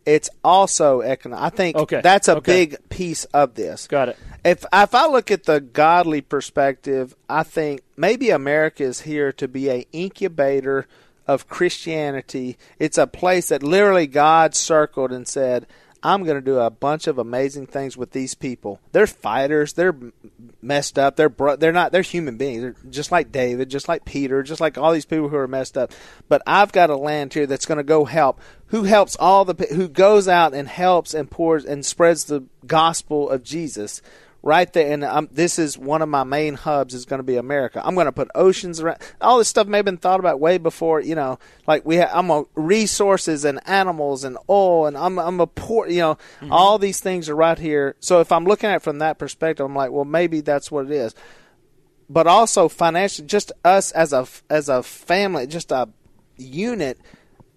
It's 0.04 0.30
also 0.42 1.02
economic. 1.02 1.44
I 1.44 1.54
think 1.54 1.76
Okay, 1.76 2.00
that's 2.02 2.28
a 2.28 2.36
okay. 2.38 2.66
big 2.66 2.88
piece 2.88 3.24
of 3.26 3.54
this. 3.54 3.86
Got 3.86 4.10
it. 4.10 4.18
If 4.44 4.64
if 4.72 4.94
I 4.94 5.06
look 5.06 5.30
at 5.30 5.44
the 5.44 5.60
godly 5.60 6.20
perspective, 6.20 7.14
I 7.28 7.42
think 7.42 7.82
maybe 7.96 8.30
America 8.30 8.82
is 8.84 9.02
here 9.02 9.32
to 9.32 9.48
be 9.48 9.68
a 9.70 9.86
incubator 9.92 10.86
of 11.26 11.46
Christianity. 11.48 12.56
It's 12.78 12.96
a 12.96 13.06
place 13.06 13.48
that 13.50 13.62
literally 13.62 14.06
God 14.06 14.54
circled 14.54 15.12
and 15.12 15.28
said, 15.28 15.66
"I'm 16.02 16.24
going 16.24 16.36
to 16.36 16.40
do 16.40 16.58
a 16.58 16.70
bunch 16.70 17.06
of 17.06 17.18
amazing 17.18 17.66
things 17.66 17.96
with 17.96 18.12
these 18.12 18.34
people. 18.34 18.80
They're 18.92 19.06
fighters. 19.06 19.72
They're 19.72 19.96
messed 20.62 20.98
up. 20.98 21.16
They're 21.16 21.28
bro- 21.28 21.56
they're 21.56 21.72
not. 21.72 21.92
They're 21.92 22.02
human 22.02 22.36
beings. 22.36 22.62
They're 22.62 22.76
just 22.90 23.12
like 23.12 23.32
David, 23.32 23.70
just 23.70 23.88
like 23.88 24.04
Peter, 24.04 24.42
just 24.42 24.60
like 24.60 24.78
all 24.78 24.92
these 24.92 25.04
people 25.04 25.28
who 25.28 25.36
are 25.36 25.48
messed 25.48 25.76
up. 25.76 25.92
But 26.28 26.42
I've 26.46 26.72
got 26.72 26.90
a 26.90 26.96
land 26.96 27.34
here 27.34 27.46
that's 27.46 27.66
going 27.66 27.78
to 27.78 27.84
go 27.84 28.04
help. 28.04 28.40
Who 28.66 28.84
helps 28.84 29.16
all 29.16 29.44
the 29.44 29.66
who 29.74 29.88
goes 29.88 30.28
out 30.28 30.54
and 30.54 30.68
helps 30.68 31.14
and 31.14 31.30
pours 31.30 31.64
and 31.64 31.84
spreads 31.84 32.24
the 32.24 32.44
gospel 32.66 33.28
of 33.30 33.42
Jesus." 33.42 34.02
Right 34.48 34.72
there. 34.72 34.90
And 34.90 35.04
um, 35.04 35.28
this 35.30 35.58
is 35.58 35.76
one 35.76 36.00
of 36.00 36.08
my 36.08 36.24
main 36.24 36.54
hubs 36.54 36.94
is 36.94 37.04
going 37.04 37.18
to 37.18 37.24
be 37.24 37.36
America. 37.36 37.82
I'm 37.84 37.94
going 37.94 38.06
to 38.06 38.12
put 38.12 38.28
oceans 38.34 38.80
around. 38.80 38.98
All 39.20 39.36
this 39.36 39.48
stuff 39.48 39.66
may 39.66 39.78
have 39.78 39.84
been 39.84 39.98
thought 39.98 40.18
about 40.18 40.40
way 40.40 40.56
before. 40.56 41.00
You 41.00 41.14
know, 41.14 41.38
like 41.66 41.84
we 41.84 41.96
have, 41.96 42.10
I'm 42.12 42.30
a 42.30 42.44
resources 42.54 43.44
and 43.44 43.60
animals 43.68 44.24
and 44.24 44.38
oil 44.48 44.86
and 44.86 44.96
I'm 44.96 45.18
I'm 45.18 45.38
a 45.38 45.46
port. 45.46 45.90
You 45.90 46.00
know, 46.00 46.18
all 46.50 46.78
these 46.78 46.98
things 46.98 47.28
are 47.28 47.36
right 47.36 47.58
here. 47.58 47.94
So 48.00 48.20
if 48.20 48.32
I'm 48.32 48.44
looking 48.44 48.70
at 48.70 48.76
it 48.76 48.82
from 48.82 48.98
that 48.98 49.18
perspective, 49.18 49.66
I'm 49.66 49.76
like, 49.76 49.90
well, 49.90 50.06
maybe 50.06 50.40
that's 50.40 50.70
what 50.70 50.86
it 50.86 50.92
is. 50.92 51.14
But 52.08 52.26
also 52.26 52.68
financially, 52.68 53.28
just 53.28 53.52
us 53.64 53.92
as 53.92 54.14
a 54.14 54.26
as 54.48 54.70
a 54.70 54.82
family, 54.82 55.46
just 55.46 55.70
a 55.70 55.90
unit. 56.38 56.98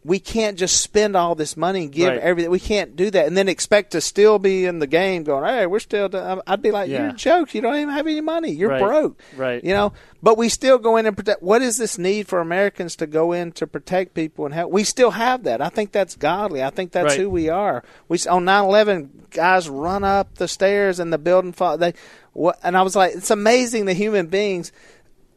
We 0.04 0.18
can't 0.18 0.58
just 0.58 0.82
spend 0.82 1.16
all 1.16 1.36
this 1.36 1.56
money 1.56 1.84
and 1.84 1.92
give 1.92 2.08
Right. 2.10 2.20
everything. 2.20 2.50
We 2.50 2.60
can't 2.60 2.96
do 2.96 3.12
that 3.12 3.28
and 3.28 3.38
then 3.38 3.48
expect 3.48 3.92
to 3.92 4.02
still 4.02 4.40
be 4.40 4.66
in 4.66 4.80
the 4.80 4.88
game. 4.88 5.24
Going, 5.24 5.44
hey, 5.46 5.68
we're 5.68 5.80
still. 5.80 6.10
do-" 6.10 6.42
I'd 6.48 6.62
be 6.62 6.72
like, 6.72 6.90
Yeah. 6.90 7.02
you're 7.02 7.10
a 7.10 7.14
joke. 7.14 7.54
You 7.54 7.62
don't 7.62 7.76
even 7.76 7.90
have 7.90 8.08
any 8.08 8.20
money. 8.20 8.50
You're 8.50 8.70
Right. 8.72 8.82
broke. 8.82 9.20
Right. 9.38 9.64
You 9.64 9.76
know. 9.76 9.94
But 10.24 10.40
we 10.40 10.50
still 10.50 10.80
go 10.80 10.98
in 10.98 11.06
and 11.06 11.16
protect. 11.16 11.44
What 11.44 11.62
is 11.62 11.78
this 11.78 12.00
need 12.00 12.28
for 12.28 12.40
Americans 12.40 12.96
to 12.96 13.06
go 13.06 13.32
in 13.32 13.52
to 13.54 13.68
protect 13.68 14.16
people 14.16 14.46
and 14.46 14.54
help? 14.56 14.72
We 14.72 14.84
still 14.84 15.12
have 15.12 15.44
that. 15.44 15.62
I 15.62 15.70
think 15.70 15.92
that's 15.92 16.16
godly. 16.16 16.64
I 16.64 16.72
think 16.72 16.92
that's 16.94 17.10
Right. 17.10 17.20
who 17.20 17.30
we 17.30 17.50
are. 17.50 17.84
We 18.08 18.18
on 18.28 18.44
9/11, 18.44 19.10
guys 19.30 19.70
run 19.70 20.04
up 20.04 20.36
the 20.40 20.48
stairs 20.48 21.00
and 21.00 21.14
the 21.14 21.20
building 21.20 21.54
fall. 21.54 21.78
They 21.78 21.94
what? 22.34 22.58
And 22.64 22.76
I 22.76 22.82
was 22.82 22.96
like, 22.96 23.14
it's 23.16 23.30
amazing 23.30 23.86
the 23.86 23.94
human 23.94 24.28
beings. 24.28 24.72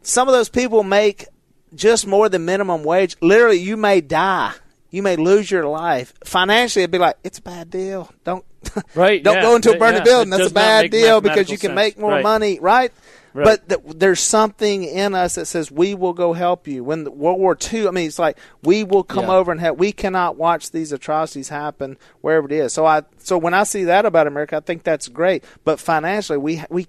Some 0.02 0.26
of 0.28 0.32
those 0.32 0.48
people 0.48 0.82
make 0.84 1.26
just 1.74 2.06
more 2.06 2.28
than 2.28 2.44
minimum 2.44 2.84
wage. 2.84 3.16
Literally, 3.20 3.58
you 3.58 3.76
may 3.76 4.00
die. 4.00 4.52
You 4.90 5.02
may 5.02 5.16
lose 5.16 5.50
your 5.50 5.66
life. 5.66 6.12
Financially, 6.24 6.84
it'd 6.84 6.92
be 6.92 6.98
like 6.98 7.16
it's 7.24 7.38
a 7.38 7.42
bad 7.42 7.70
deal. 7.70 8.12
Don't 8.24 8.44
Right, 8.94 9.22
don't 9.22 9.36
yeah. 9.36 9.42
go 9.42 9.56
into 9.56 9.72
a 9.72 9.78
burning 9.78 9.98
yeah. 9.98 10.04
building. 10.04 10.30
That's 10.30 10.50
a 10.50 10.54
bad 10.54 10.90
deal 10.90 11.20
because 11.20 11.50
you 11.50 11.58
can 11.58 11.70
sense. 11.70 11.76
make 11.76 11.98
more 11.98 12.12
Right. 12.12 12.22
money, 12.22 12.58
right? 12.60 12.92
Right. 13.34 13.44
But 13.44 13.68
th- 13.68 13.96
there's 13.98 14.20
something 14.20 14.84
in 14.84 15.14
us 15.14 15.34
that 15.34 15.46
says 15.46 15.70
we 15.70 15.94
will 15.94 16.12
go 16.14 16.32
help 16.32 16.66
you. 16.66 16.82
When 16.84 17.04
the 17.04 17.10
World 17.10 17.38
War 17.40 17.58
II, 17.72 17.88
I 17.88 17.90
mean, 17.90 18.06
it's 18.06 18.18
like 18.18 18.38
we 18.62 18.84
will 18.84 19.02
come 19.04 19.26
Yeah. 19.26 19.32
over 19.34 19.52
and 19.52 19.60
help. 19.60 19.76
We 19.78 19.92
cannot 19.92 20.36
watch 20.36 20.70
these 20.70 20.92
atrocities 20.92 21.48
happen 21.50 21.98
wherever 22.22 22.46
it 22.46 22.52
is. 22.52 22.72
So 22.72 22.86
I, 22.86 23.02
so 23.18 23.36
when 23.36 23.52
I 23.54 23.64
see 23.64 23.84
that 23.84 24.06
about 24.06 24.26
America, 24.26 24.56
I 24.56 24.60
think 24.60 24.82
that's 24.84 25.08
great. 25.08 25.44
But 25.64 25.78
financially, 25.80 26.38
we 26.38 26.62
we 26.70 26.86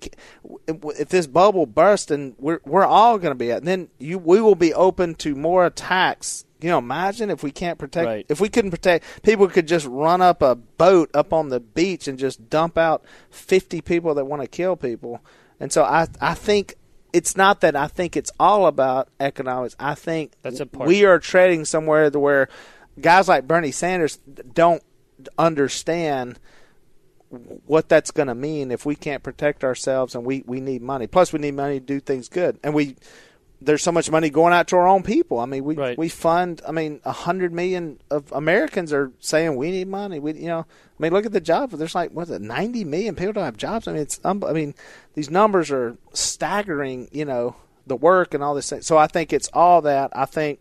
if 0.68 1.10
this 1.10 1.28
bubble 1.28 1.66
bursts, 1.66 2.12
and 2.12 2.36
we're 2.40 2.60
we're 2.66 2.86
all 2.86 3.18
going 3.18 3.32
to 3.32 3.36
be 3.38 3.52
at, 3.52 3.64
then 3.66 3.90
you 4.00 4.18
we 4.18 4.40
will 4.42 4.56
be 4.56 4.74
open 4.74 5.16
to 5.16 5.36
more 5.36 5.66
attacks. 5.66 6.46
You 6.62 6.70
know, 6.70 6.78
imagine 6.80 7.30
if 7.30 7.44
we 7.44 7.52
can't 7.52 7.78
protect, 7.78 8.06
Right. 8.08 8.26
if 8.30 8.40
we 8.40 8.50
couldn't 8.50 8.72
protect, 8.72 9.22
people 9.24 9.48
could 9.50 9.68
just 9.68 9.86
run 9.86 10.22
up 10.22 10.42
a 10.42 10.56
boat 10.56 11.12
up 11.14 11.34
on 11.34 11.50
the 11.50 11.60
beach 11.60 12.08
and 12.08 12.18
just 12.18 12.50
dump 12.50 12.78
out 12.78 13.04
50 13.30 13.82
people 13.82 14.16
that 14.16 14.26
want 14.26 14.42
to 14.42 14.48
kill 14.48 14.76
people. 14.76 15.22
And 15.60 15.72
so 15.72 15.84
I, 15.84 16.08
I 16.20 16.34
think 16.34 16.76
it's 17.14 17.38
not 17.38 17.62
that 17.62 17.76
I 17.76 17.88
think 17.88 18.18
it's 18.18 18.32
all 18.40 18.68
about 18.68 19.08
economics. 19.20 19.76
I 19.80 19.96
think 19.96 20.34
That's 20.42 20.60
a 20.60 20.66
part. 20.66 20.88
we 20.88 21.06
are 21.06 21.20
treading 21.20 21.64
somewhere 21.64 22.10
to 22.10 22.20
where 22.20 22.50
guys 23.00 23.28
like 23.28 23.48
Bernie 23.48 23.72
Sanders 23.72 24.18
don't 24.54 24.84
understand 25.38 26.40
what 27.66 27.90
that's 27.90 28.12
going 28.12 28.28
to 28.28 28.36
mean 28.36 28.72
if 28.72 28.86
we 28.86 28.96
can't 28.96 29.24
protect 29.24 29.64
ourselves 29.64 30.16
and 30.16 30.26
we, 30.26 30.44
we 30.46 30.60
need 30.60 30.82
money. 30.82 31.08
Plus, 31.08 31.34
we 31.34 31.40
need 31.40 31.54
money 31.54 31.80
to 31.80 31.86
do 31.86 32.00
things 32.00 32.30
good. 32.30 32.60
And 32.64 32.74
we 32.74 32.96
there's 33.62 33.82
so 33.84 33.92
much 33.92 34.12
money 34.12 34.30
going 34.30 34.54
out 34.54 34.68
to 34.68 34.76
our 34.76 34.88
own 34.88 35.02
people. 35.02 35.40
I 35.40 35.46
mean, 35.46 35.64
we 35.64 35.76
Right. 35.76 35.98
we 35.98 36.10
fund. 36.10 36.62
I 36.68 36.72
mean, 36.72 37.00
a 37.06 37.12
hundred 37.12 37.54
million 37.54 38.00
of 38.12 38.32
Americans 38.32 38.92
are 38.94 39.12
saying 39.20 39.56
we 39.56 39.72
need 39.72 39.88
money. 39.88 40.20
We 40.20 40.34
you 40.34 40.48
know, 40.48 40.60
I 40.60 41.04
mean, 41.04 41.14
look 41.14 41.26
at 41.26 41.32
the 41.32 41.42
jobs. 41.42 41.78
There's 41.78 41.96
like 41.96 42.12
what's 42.12 42.30
it, 42.32 42.42
ninety 42.42 42.84
million 42.84 43.16
people 43.16 43.34
don't 43.34 43.46
have 43.46 43.58
jobs. 43.58 43.88
I 43.88 43.94
mean, 43.94 44.02
it's 44.02 44.20
um, 44.24 44.44
I 44.44 44.54
mean, 44.54 44.76
these 45.14 45.30
numbers 45.30 45.72
are 45.72 45.98
staggering. 46.14 47.08
You 47.12 47.26
know, 47.26 47.56
the 47.88 47.96
work 47.96 48.34
and 48.34 48.44
all 48.44 48.56
this. 48.56 48.70
Thing. 48.70 48.82
So 48.82 48.98
I 48.98 49.08
think 49.08 49.32
it's 49.34 49.50
all 49.54 49.82
that. 49.84 50.12
I 50.14 50.26
think 50.26 50.60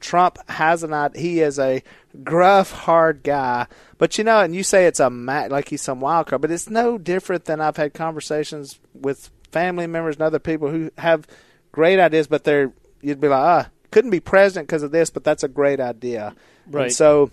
Trump 0.00 0.38
has 0.50 0.82
an 0.82 0.92
idea. 0.92 1.20
He 1.20 1.40
is 1.40 1.58
a 1.58 1.82
gruff, 2.24 2.72
hard 2.72 3.22
guy. 3.22 3.66
But 3.98 4.16
you 4.18 4.24
know, 4.24 4.40
and 4.40 4.54
you 4.54 4.62
say 4.62 4.86
it's 4.86 5.00
a 5.00 5.08
like 5.08 5.68
he's 5.68 5.82
some 5.82 6.00
wild 6.00 6.26
card, 6.26 6.42
but 6.42 6.50
it's 6.50 6.70
no 6.70 6.98
different 6.98 7.44
than 7.46 7.60
I've 7.60 7.76
had 7.76 7.94
conversations 7.94 8.78
with 8.94 9.30
family 9.52 9.86
members 9.86 10.16
and 10.16 10.22
other 10.22 10.38
people 10.38 10.70
who 10.70 10.90
have 10.98 11.26
great 11.72 11.98
ideas, 11.98 12.26
but 12.26 12.44
they're 12.44 12.72
you'd 13.00 13.20
be 13.20 13.28
like, 13.28 13.40
ah, 13.40 13.70
couldn't 13.90 14.10
be 14.10 14.20
president 14.20 14.68
because 14.68 14.82
of 14.82 14.92
this, 14.92 15.10
but 15.10 15.24
that's 15.24 15.42
a 15.42 15.48
great 15.48 15.80
idea. 15.80 16.34
Right. 16.66 16.84
And 16.84 16.92
so, 16.92 17.30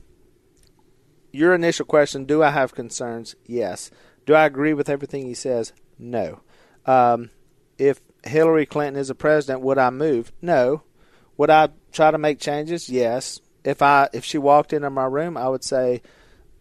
your 1.32 1.54
initial 1.54 1.86
question: 1.86 2.26
Do 2.26 2.44
I 2.44 2.52
have 2.52 2.74
concerns? 2.74 3.36
Yes. 3.46 3.92
Do 4.26 4.34
I 4.34 4.46
agree 4.46 4.74
with 4.74 4.90
everything 4.90 5.26
he 5.26 5.34
says? 5.34 5.72
No. 5.98 6.42
Um, 6.86 7.30
if 7.78 8.02
Hillary 8.24 8.66
Clinton 8.66 9.00
is 9.00 9.10
a 9.10 9.16
president, 9.16 9.62
would 9.62 9.78
I 9.78 9.90
move? 9.90 10.32
No. 10.42 10.84
Would 11.38 11.50
I 11.50 11.70
try 11.92 12.12
to 12.12 12.18
make 12.18 12.40
changes? 12.40 12.90
Yes. 12.90 13.40
If 13.64 13.82
I 13.82 14.10
if 14.14 14.26
she 14.26 14.38
walked 14.38 14.74
into 14.74 14.90
my 14.90 15.06
room, 15.06 15.38
I 15.38 15.48
would 15.48 15.64
say, 15.64 16.02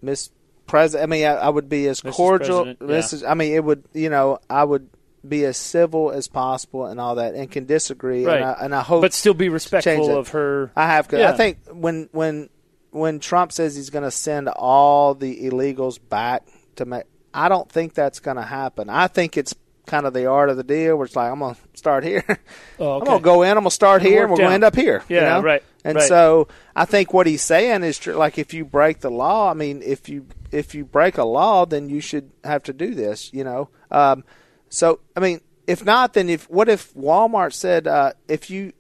Miss 0.03 0.31
President. 0.66 1.09
I 1.09 1.11
mean, 1.11 1.24
I, 1.27 1.35
I 1.35 1.49
would 1.49 1.68
be 1.68 1.87
as 1.89 2.01
Mrs. 2.03 2.12
cordial. 2.12 2.66
Yeah. 2.66 2.74
Mrs. 2.74 3.29
I 3.29 3.35
mean, 3.35 3.55
it 3.55 3.64
would. 3.64 3.85
You 3.95 4.11
know, 4.11 4.39
I 4.51 4.64
would 4.64 4.89
be 5.29 5.45
as 5.45 5.57
civil 5.57 6.11
as 6.11 6.29
possible 6.29 6.87
and 6.87 7.01
all 7.01 7.16
that, 7.16 7.35
and 7.35 7.51
can 7.51 7.66
disagree. 7.66 8.24
Right. 8.24 8.37
And, 8.37 8.45
I, 8.45 8.53
and 8.62 8.74
I 8.74 8.83
hope 8.83 9.03
but 9.03 9.12
still 9.12 9.35
be 9.35 9.49
respectful 9.49 10.16
of 10.16 10.29
her. 10.31 10.70
I 10.77 10.87
have. 10.87 11.09
Yeah. 11.12 11.31
I 11.31 11.37
think 11.37 11.59
when 11.70 12.09
when 12.12 12.49
when 12.91 13.20
Trump 13.20 13.53
says 13.53 13.77
he's 13.77 13.91
going 13.91 14.05
to 14.05 14.11
send 14.11 14.49
all 14.49 15.14
the 15.14 15.45
illegals 15.45 15.99
back 16.09 16.47
to 16.77 16.85
make, 16.87 17.05
I 17.35 17.49
don't 17.49 17.70
think 17.70 17.95
that's 17.95 18.20
going 18.20 18.37
to 18.39 18.43
happen. 18.43 18.89
I 18.89 19.07
think 19.09 19.37
it's 19.37 19.55
kind 19.85 20.07
of 20.07 20.14
the 20.14 20.27
art 20.27 20.49
of 20.51 20.57
the 20.57 20.64
deal, 20.64 20.97
where 20.97 21.05
it's 21.05 21.14
like 21.14 21.31
I'm 21.31 21.39
going 21.39 21.55
to 21.55 21.61
start 21.74 22.05
here. 22.05 22.24
Oh, 22.79 22.99
I'm 22.99 23.05
going 23.05 23.18
to 23.18 23.24
go 23.24 23.43
in. 23.43 23.51
I'm 23.51 23.55
going 23.57 23.64
to 23.64 23.70
start 23.70 24.03
here, 24.03 24.22
and 24.22 24.31
we're 24.31 24.37
going 24.37 24.51
to 24.51 24.55
end 24.55 24.64
up 24.64 24.77
here. 24.77 25.03
you 25.09 25.16
Yeah, 25.16 25.35
know? 25.37 25.43
right, 25.43 25.62
And 25.83 25.97
right. 25.97 26.07
so 26.07 26.49
I 26.74 26.85
think 26.85 27.14
what 27.14 27.27
he's 27.27 27.41
saying 27.41 27.85
is 27.85 27.99
true. 27.99 28.12
Like 28.12 28.37
if 28.37 28.53
you 28.53 28.66
break 28.66 29.01
the 29.01 29.11
law, 29.11 29.51
I 29.51 29.55
mean, 29.55 29.81
if 29.83 30.11
you 30.11 30.27
if 30.53 30.74
you 30.74 30.85
break 30.85 31.16
a 31.16 31.24
law, 31.24 31.64
then 31.64 31.89
you 31.89 32.01
should 32.01 32.31
have 32.45 32.62
to 32.64 32.74
do 32.74 32.95
this. 32.95 33.33
You 33.33 33.45
know. 33.45 33.70
Um, 33.91 34.24
so 34.69 35.01
I 35.17 35.21
mean, 35.21 35.41
if 35.67 35.85
not, 35.85 36.12
then 36.14 36.29
if 36.29 36.49
what 36.51 36.69
if 36.69 36.93
Walmart 36.95 37.53
said 37.53 37.87
uh, 37.87 38.12
if 38.29 38.51
you 38.51 38.73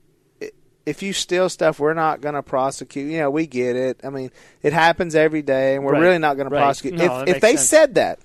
if 0.84 1.02
you 1.02 1.12
steal 1.12 1.48
stuff, 1.48 1.80
we're 1.80 1.94
not 1.94 2.20
going 2.20 2.36
to 2.36 2.42
prosecute. 2.44 3.10
You 3.10 3.18
know, 3.18 3.30
we 3.30 3.46
get 3.48 3.74
it. 3.74 4.00
I 4.04 4.10
mean, 4.10 4.30
it 4.62 4.72
happens 4.72 5.16
every 5.16 5.42
day, 5.42 5.74
and 5.74 5.84
we're 5.84 5.94
Right. 5.94 6.00
really 6.00 6.18
not 6.18 6.36
going 6.36 6.48
Right. 6.48 6.58
to 6.60 6.64
prosecute. 6.64 6.94
No, 6.94 7.22
if 7.22 7.36
if 7.36 7.40
they 7.42 7.56
sense. 7.56 7.68
said 7.68 7.94
that, 7.96 8.20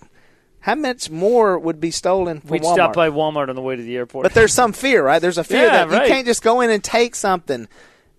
how 0.60 0.76
much 0.76 1.10
more 1.10 1.58
would 1.58 1.80
be 1.80 1.90
stolen 1.90 2.40
from 2.40 2.52
We'd 2.52 2.62
Walmart? 2.62 2.74
stop 2.74 2.94
by 2.94 3.10
Walmart 3.10 3.50
on 3.50 3.56
the 3.56 3.64
way 3.64 3.76
to 3.76 3.82
the 3.82 3.98
airport. 3.98 4.24
But 4.24 4.36
there's 4.36 4.54
some 4.54 4.74
fear, 4.74 5.04
right? 5.04 5.20
There's 5.20 5.40
a 5.40 5.44
fear 5.44 5.64
Yeah, 5.66 5.86
that 5.86 5.90
right. 5.90 6.08
you 6.08 6.14
can't 6.14 6.28
just 6.28 6.44
go 6.44 6.62
in 6.62 6.70
and 6.70 6.84
take 6.84 7.16
something. 7.16 7.68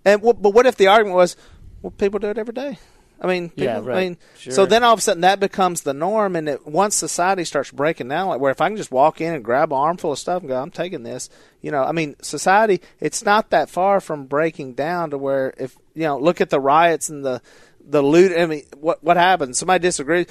And 0.04 0.20
but 0.22 0.40
what 0.50 0.66
if 0.66 0.74
the 0.76 0.88
argument 0.88 1.14
was, 1.14 1.36
well, 1.82 1.92
people 1.92 2.18
do 2.18 2.26
it 2.30 2.38
every 2.38 2.52
day. 2.54 2.78
I 3.22 3.28
mean, 3.28 3.50
people, 3.50 3.64
Yeah, 3.64 3.80
right. 3.84 3.96
I 3.96 4.00
mean, 4.00 4.16
Sure. 4.36 4.52
so 4.52 4.66
then 4.66 4.82
all 4.82 4.92
of 4.92 4.98
a 4.98 5.02
sudden 5.02 5.20
that 5.20 5.38
becomes 5.38 5.82
the 5.82 5.94
norm, 5.94 6.34
and 6.34 6.48
it, 6.48 6.66
once 6.66 6.96
society 6.96 7.44
starts 7.44 7.70
breaking 7.70 8.08
down, 8.08 8.26
like 8.28 8.40
where 8.40 8.50
if 8.50 8.60
I 8.60 8.68
can 8.68 8.76
just 8.76 8.90
walk 8.90 9.20
in 9.20 9.32
and 9.32 9.44
grab 9.44 9.72
an 9.72 9.78
armful 9.78 10.10
of 10.12 10.18
stuff 10.18 10.40
and 10.42 10.48
go, 10.48 10.60
I'm 10.60 10.72
taking 10.72 11.04
this, 11.04 11.30
you 11.60 11.70
know, 11.70 11.84
I 11.84 11.92
mean, 11.92 12.16
society, 12.20 12.80
it's 12.98 13.24
not 13.24 13.50
that 13.50 13.70
far 13.70 14.00
from 14.00 14.26
breaking 14.26 14.74
down 14.74 15.10
to 15.10 15.18
where 15.18 15.54
if 15.56 15.78
you 15.94 16.02
know, 16.02 16.18
look 16.18 16.40
at 16.40 16.50
the 16.50 16.58
riots 16.60 17.08
and 17.08 17.24
the 17.24 17.40
the 17.84 18.02
loot. 18.02 18.36
I 18.36 18.46
mean, 18.46 18.64
what 18.76 19.02
what 19.04 19.16
happens? 19.16 19.56
Somebody 19.58 19.82
disagrees. 19.82 20.26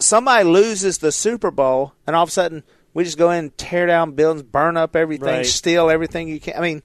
Somebody 0.00 0.44
loses 0.44 0.98
the 0.98 1.12
Super 1.12 1.50
Bowl, 1.50 1.92
and 2.06 2.16
all 2.16 2.22
of 2.22 2.28
a 2.30 2.32
sudden 2.32 2.64
we 2.94 3.04
just 3.04 3.18
go 3.18 3.30
in, 3.30 3.38
and 3.38 3.58
tear 3.58 3.86
down 3.86 4.12
buildings, 4.12 4.42
burn 4.42 4.76
up 4.76 4.96
everything, 4.96 5.26
Right. 5.26 5.46
steal 5.46 5.90
everything 5.90 6.28
you 6.28 6.40
can. 6.40 6.54
I 6.56 6.60
mean, 6.60 6.82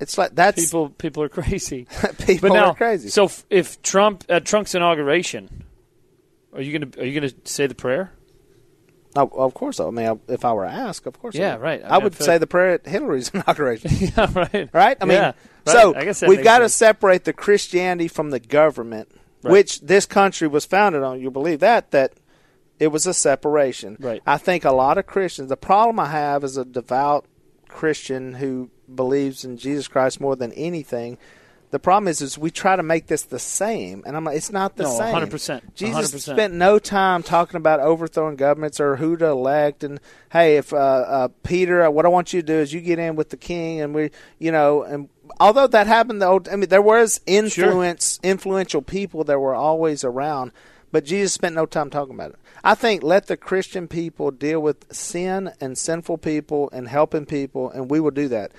it's 0.00 0.16
like 0.18 0.34
that's 0.34 0.62
people 0.64 0.88
people 0.90 1.22
are 1.22 1.28
crazy. 1.28 1.86
people 2.26 2.48
but 2.48 2.54
now, 2.54 2.64
are 2.70 2.74
crazy. 2.74 3.08
So 3.10 3.24
f- 3.26 3.44
if 3.50 3.80
Trump 3.82 4.24
at 4.28 4.44
Trump's 4.44 4.74
inauguration, 4.74 5.64
are 6.54 6.60
you 6.62 6.78
gonna 6.78 6.90
are 7.02 7.06
you 7.06 7.20
gonna 7.20 7.32
say 7.44 7.66
the 7.66 7.74
prayer? 7.74 8.12
Oh, 9.16 9.28
of 9.34 9.54
course. 9.54 9.80
I 9.80 9.90
mean, 9.90 10.20
if 10.28 10.44
I 10.44 10.52
were 10.52 10.64
asked, 10.64 11.04
of 11.06 11.18
course. 11.20 11.34
I 11.34 11.40
Yeah, 11.40 11.54
would. 11.56 11.62
right. 11.62 11.82
I 11.84 11.88
I, 11.88 11.92
mean, 11.94 12.04
would 12.04 12.12
I 12.14 12.16
feel 12.16 12.24
say 12.26 12.32
like- 12.34 12.40
the 12.40 12.46
prayer 12.46 12.74
at 12.74 12.86
Hillary's 12.86 13.28
inauguration. 13.34 13.90
yeah, 14.16 14.26
right. 14.32 14.68
right? 14.72 14.96
I 15.00 15.04
mean, 15.04 15.16
Yeah, 15.16 15.32
right. 15.66 16.14
so 16.16 16.24
I 16.24 16.28
we've 16.28 16.44
got 16.44 16.58
to 16.60 16.68
separate 16.68 17.24
the 17.24 17.32
Christianity 17.32 18.06
from 18.08 18.30
the 18.30 18.38
government, 18.40 19.08
Right. 19.42 19.50
which 19.52 19.80
this 19.80 20.06
country 20.06 20.46
was 20.46 20.64
founded 20.64 21.02
on. 21.02 21.20
You 21.20 21.30
believe 21.32 21.58
that 21.60 21.90
that 21.90 22.12
it 22.78 22.88
was 22.88 23.04
a 23.06 23.12
separation. 23.12 23.96
Right. 23.98 24.22
I 24.26 24.38
think 24.38 24.64
a 24.64 24.70
lot 24.72 24.96
of 24.96 25.06
Christians. 25.06 25.48
The 25.48 25.56
problem 25.56 25.98
I 25.98 26.06
have 26.10 26.44
is 26.44 26.56
a 26.56 26.64
devout 26.64 27.24
Christian 27.68 28.34
who 28.34 28.70
believes 28.94 29.44
in 29.44 29.56
Jesus 29.56 29.88
Christ 29.88 30.20
more 30.20 30.36
than 30.36 30.52
anything. 30.52 31.18
The 31.70 31.78
problem 31.78 32.08
is, 32.08 32.20
is 32.20 32.36
we 32.36 32.50
try 32.50 32.74
to 32.74 32.82
make 32.82 33.06
this 33.06 33.22
the 33.22 33.38
same, 33.38 34.02
and 34.04 34.16
I'm 34.16 34.24
like, 34.24 34.36
it's 34.36 34.50
not 34.50 34.74
the 34.74 34.82
No, 34.82 34.98
same. 34.98 35.14
100%, 35.14 35.74
Jesus 35.76 36.12
100%. 36.14 36.32
spent 36.32 36.54
no 36.54 36.80
time 36.80 37.22
talking 37.22 37.58
about 37.58 37.78
overthrowing 37.78 38.34
governments 38.34 38.80
or 38.80 38.96
who 38.96 39.16
to 39.18 39.26
elect. 39.26 39.84
And 39.84 40.00
hey, 40.32 40.56
if 40.56 40.72
uh, 40.72 40.76
uh, 40.76 41.28
Peter, 41.44 41.84
uh, 41.84 41.90
what 41.90 42.04
I 42.04 42.08
want 42.08 42.32
you 42.32 42.40
to 42.42 42.46
do 42.46 42.54
is 42.54 42.72
you 42.72 42.80
get 42.80 42.98
in 42.98 43.14
with 43.14 43.28
the 43.30 43.36
king, 43.36 43.80
and 43.80 43.94
we, 43.94 44.10
you 44.40 44.50
know, 44.50 44.82
and 44.82 45.08
although 45.38 45.68
that 45.68 45.86
happened, 45.86 46.20
the 46.20 46.26
old, 46.26 46.48
I 46.48 46.56
mean, 46.56 46.68
there 46.70 46.82
was 46.82 47.20
influence, 47.24 48.18
influential 48.24 48.82
people 48.82 49.22
that 49.24 49.38
were 49.38 49.54
always 49.54 50.02
around, 50.02 50.50
but 50.90 51.04
Jesus 51.04 51.32
spent 51.32 51.54
no 51.54 51.66
time 51.66 51.88
talking 51.88 52.14
about 52.16 52.30
it. 52.30 52.36
I 52.64 52.74
think 52.74 53.04
let 53.04 53.28
the 53.28 53.36
Christian 53.36 53.86
people 53.86 54.32
deal 54.32 54.60
with 54.60 54.92
sin 54.92 55.52
and 55.60 55.78
sinful 55.78 56.18
people 56.18 56.68
and 56.72 56.88
helping 56.88 57.26
people, 57.26 57.70
and 57.70 57.88
we 57.88 58.00
will 58.00 58.10
do 58.10 58.26
that. 58.26 58.50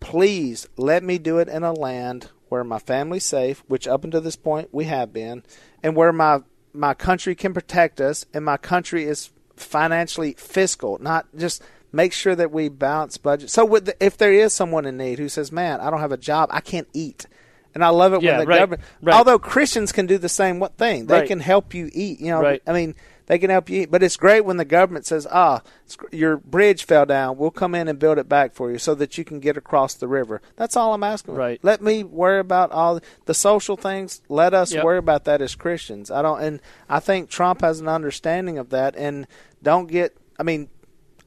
Please 0.00 0.66
let 0.76 1.02
me 1.02 1.18
do 1.18 1.38
it 1.38 1.48
in 1.48 1.62
a 1.62 1.72
land 1.72 2.30
where 2.48 2.64
my 2.64 2.78
family's 2.78 3.24
safe, 3.24 3.62
which 3.68 3.86
up 3.86 4.02
until 4.04 4.20
this 4.20 4.36
point 4.36 4.68
we 4.72 4.84
have 4.84 5.12
been, 5.12 5.42
and 5.82 5.94
where 5.94 6.12
my 6.12 6.40
my 6.72 6.94
country 6.94 7.34
can 7.34 7.52
protect 7.52 8.00
us, 8.00 8.24
and 8.32 8.44
my 8.44 8.56
country 8.56 9.04
is 9.04 9.30
financially 9.56 10.34
fiscal, 10.38 10.98
not 11.00 11.26
just 11.36 11.62
make 11.92 12.12
sure 12.12 12.34
that 12.36 12.50
we 12.52 12.68
balance 12.68 13.16
budget. 13.18 13.50
So 13.50 13.64
with 13.64 13.86
the, 13.86 14.04
if 14.04 14.16
there 14.16 14.32
is 14.32 14.52
someone 14.52 14.86
in 14.86 14.96
need 14.96 15.18
who 15.18 15.28
says, 15.28 15.52
"Man, 15.52 15.80
I 15.80 15.90
don't 15.90 16.00
have 16.00 16.12
a 16.12 16.16
job, 16.16 16.48
I 16.52 16.60
can't 16.60 16.88
eat," 16.92 17.26
and 17.74 17.84
I 17.84 17.88
love 17.88 18.12
it 18.14 18.22
Yeah, 18.22 18.32
when 18.38 18.40
the 18.40 18.46
right, 18.46 18.58
government, 18.60 18.82
right. 19.02 19.14
although 19.16 19.38
Christians 19.38 19.92
can 19.92 20.06
do 20.06 20.16
the 20.18 20.28
same 20.28 20.58
what 20.60 20.76
thing, 20.78 21.06
they 21.06 21.20
Right. 21.20 21.28
can 21.28 21.40
help 21.40 21.74
you 21.74 21.90
eat. 21.92 22.20
You 22.20 22.28
know, 22.30 22.40
Right. 22.40 22.62
I 22.66 22.72
mean, 22.72 22.94
they 23.30 23.38
can 23.38 23.48
help 23.48 23.70
you 23.70 23.86
but 23.86 24.02
it's 24.02 24.16
great 24.16 24.44
when 24.44 24.56
the 24.56 24.64
government 24.64 25.06
says, 25.06 25.24
"Ah, 25.30 25.62
it's- 25.86 25.96
your 26.12 26.36
bridge 26.36 26.84
fell 26.84 27.06
down. 27.06 27.36
We'll 27.38 27.52
come 27.52 27.76
in 27.76 27.86
and 27.86 27.96
build 27.96 28.18
it 28.18 28.28
back 28.28 28.54
for 28.54 28.72
you 28.72 28.78
so 28.78 28.92
that 28.96 29.16
you 29.16 29.24
can 29.24 29.38
get 29.38 29.56
across 29.56 29.94
the 29.94 30.08
river." 30.08 30.42
That's 30.56 30.76
all 30.76 30.92
I'm 30.92 31.04
asking. 31.04 31.34
Right. 31.36 31.60
Let 31.62 31.80
me 31.80 32.02
worry 32.02 32.40
about 32.40 32.72
all 32.72 32.98
the 33.26 33.34
social 33.34 33.76
things. 33.76 34.20
Let 34.28 34.52
us 34.52 34.72
Yep. 34.74 34.84
worry 34.84 34.98
about 34.98 35.24
that 35.26 35.40
as 35.40 35.54
Christians. 35.54 36.10
I 36.10 36.22
don't, 36.22 36.40
and 36.42 36.60
I 36.88 36.98
think 36.98 37.30
Trump 37.30 37.60
has 37.60 37.78
an 37.78 37.86
understanding 37.88 38.58
of 38.58 38.70
that, 38.70 38.96
and 38.96 39.28
don't 39.62 39.86
get. 39.86 40.16
I 40.38 40.42
mean, 40.42 40.68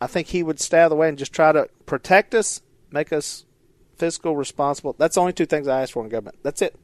I 0.01 0.07
think 0.07 0.27
he 0.27 0.43
would 0.43 0.59
stay 0.59 0.79
out 0.81 0.87
of 0.87 0.89
the 0.89 0.95
way 0.97 1.07
and 1.07 1.17
just 1.17 1.31
try 1.31 1.53
to 1.53 1.69
protect 1.85 2.35
us, 2.35 2.61
make 2.91 3.13
us 3.13 3.45
fiscal 3.97 4.35
responsible. 4.35 4.93
That's 4.97 5.15
the 5.15 5.21
only 5.21 5.31
two 5.31 5.45
things 5.45 5.69
I 5.69 5.81
ask 5.83 5.93
for 5.93 6.03
in 6.03 6.09
government. 6.09 6.35
That's 6.43 6.61
it. 6.61 6.75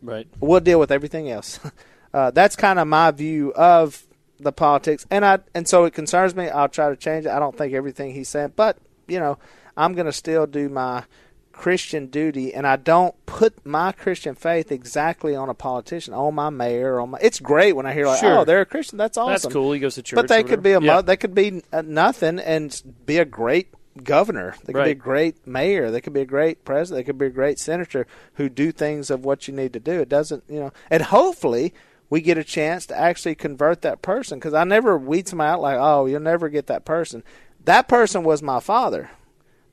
Right. 0.00 0.26
We'll 0.40 0.60
deal 0.60 0.80
with 0.80 0.90
everything 0.90 1.30
else. 1.30 1.60
Uh, 2.14 2.30
that's 2.30 2.56
kind 2.56 2.78
of 2.78 2.86
my 2.86 3.10
view 3.10 3.54
of 3.54 4.06
the 4.42 4.52
politics, 4.52 5.06
and 5.10 5.24
I 5.24 5.38
and 5.54 5.66
so 5.68 5.84
it 5.84 5.92
concerns 5.94 6.34
me. 6.34 6.48
I'll 6.48 6.68
try 6.68 6.88
to 6.90 6.96
change 6.96 7.26
it. 7.26 7.30
I 7.30 7.38
don't 7.38 7.56
think 7.56 7.72
everything 7.74 8.12
he's 8.14 8.28
saying, 8.28 8.52
but 8.56 8.76
you 9.08 9.18
know, 9.18 9.38
I'm 9.76 9.94
going 9.94 10.06
to 10.06 10.12
still 10.12 10.46
do 10.46 10.68
my 10.68 11.04
Christian 11.52 12.06
duty, 12.06 12.54
and 12.54 12.66
I 12.66 12.76
don't 12.76 13.14
put 13.26 13.64
my 13.66 13.92
Christian 13.92 14.34
faith 14.34 14.72
exactly 14.72 15.36
on 15.36 15.48
a 15.48 15.54
politician, 15.54 16.14
on 16.14 16.34
my 16.34 16.50
mayor, 16.50 16.98
on 17.00 17.10
my. 17.10 17.18
It's 17.20 17.40
great 17.40 17.74
when 17.76 17.84
I 17.86 17.92
hear 17.92 18.06
like, 18.06 18.20
Sure. 18.20 18.38
oh, 18.40 18.44
they're 18.44 18.62
a 18.62 18.66
Christian. 18.66 18.96
That's 18.98 19.16
awesome. 19.18 19.32
That's 19.32 19.46
cool. 19.52 19.72
He 19.72 19.80
goes 19.80 19.94
to 19.96 20.02
church. 20.02 20.16
But 20.16 20.28
they 20.28 20.42
could 20.42 20.62
be 20.62 20.72
a 20.72 20.80
mo- 20.80 20.86
Yeah. 20.86 21.00
they 21.02 21.16
could 21.16 21.34
be 21.34 21.62
uh, 21.72 21.82
nothing 21.82 22.38
and 22.38 22.82
be 23.06 23.18
a 23.18 23.24
great 23.26 23.68
governor. 24.02 24.54
They 24.64 24.72
could 24.72 24.84
be 24.84 24.90
a 24.92 24.94
great 24.94 25.46
mayor. 25.46 25.90
They 25.90 26.00
could 26.00 26.14
be 26.14 26.22
a 26.22 26.26
great 26.26 26.64
president. 26.64 27.00
They 27.00 27.04
could 27.06 27.18
be 27.18 27.26
a 27.26 27.30
great 27.30 27.58
senator 27.58 28.06
who 28.34 28.48
do 28.48 28.72
things 28.72 29.10
of 29.10 29.24
what 29.24 29.46
you 29.46 29.52
need 29.54 29.74
to 29.74 29.80
do. 29.80 30.00
It 30.00 30.08
doesn't, 30.08 30.44
you 30.48 30.58
know, 30.60 30.72
and 30.90 31.02
hopefully 31.02 31.74
we 32.12 32.20
get 32.20 32.36
a 32.36 32.44
chance 32.44 32.84
to 32.84 32.94
actually 32.94 33.34
convert 33.34 33.80
that 33.80 34.02
person 34.02 34.38
because 34.38 34.52
I 34.52 34.64
never 34.64 34.98
weed 34.98 35.26
somebody 35.26 35.48
out 35.48 35.62
like, 35.62 35.78
oh, 35.80 36.04
you'll 36.04 36.20
never 36.20 36.50
get 36.50 36.66
that 36.66 36.84
person. 36.84 37.24
That 37.64 37.88
person 37.88 38.22
was 38.22 38.42
my 38.42 38.60
father. 38.60 39.10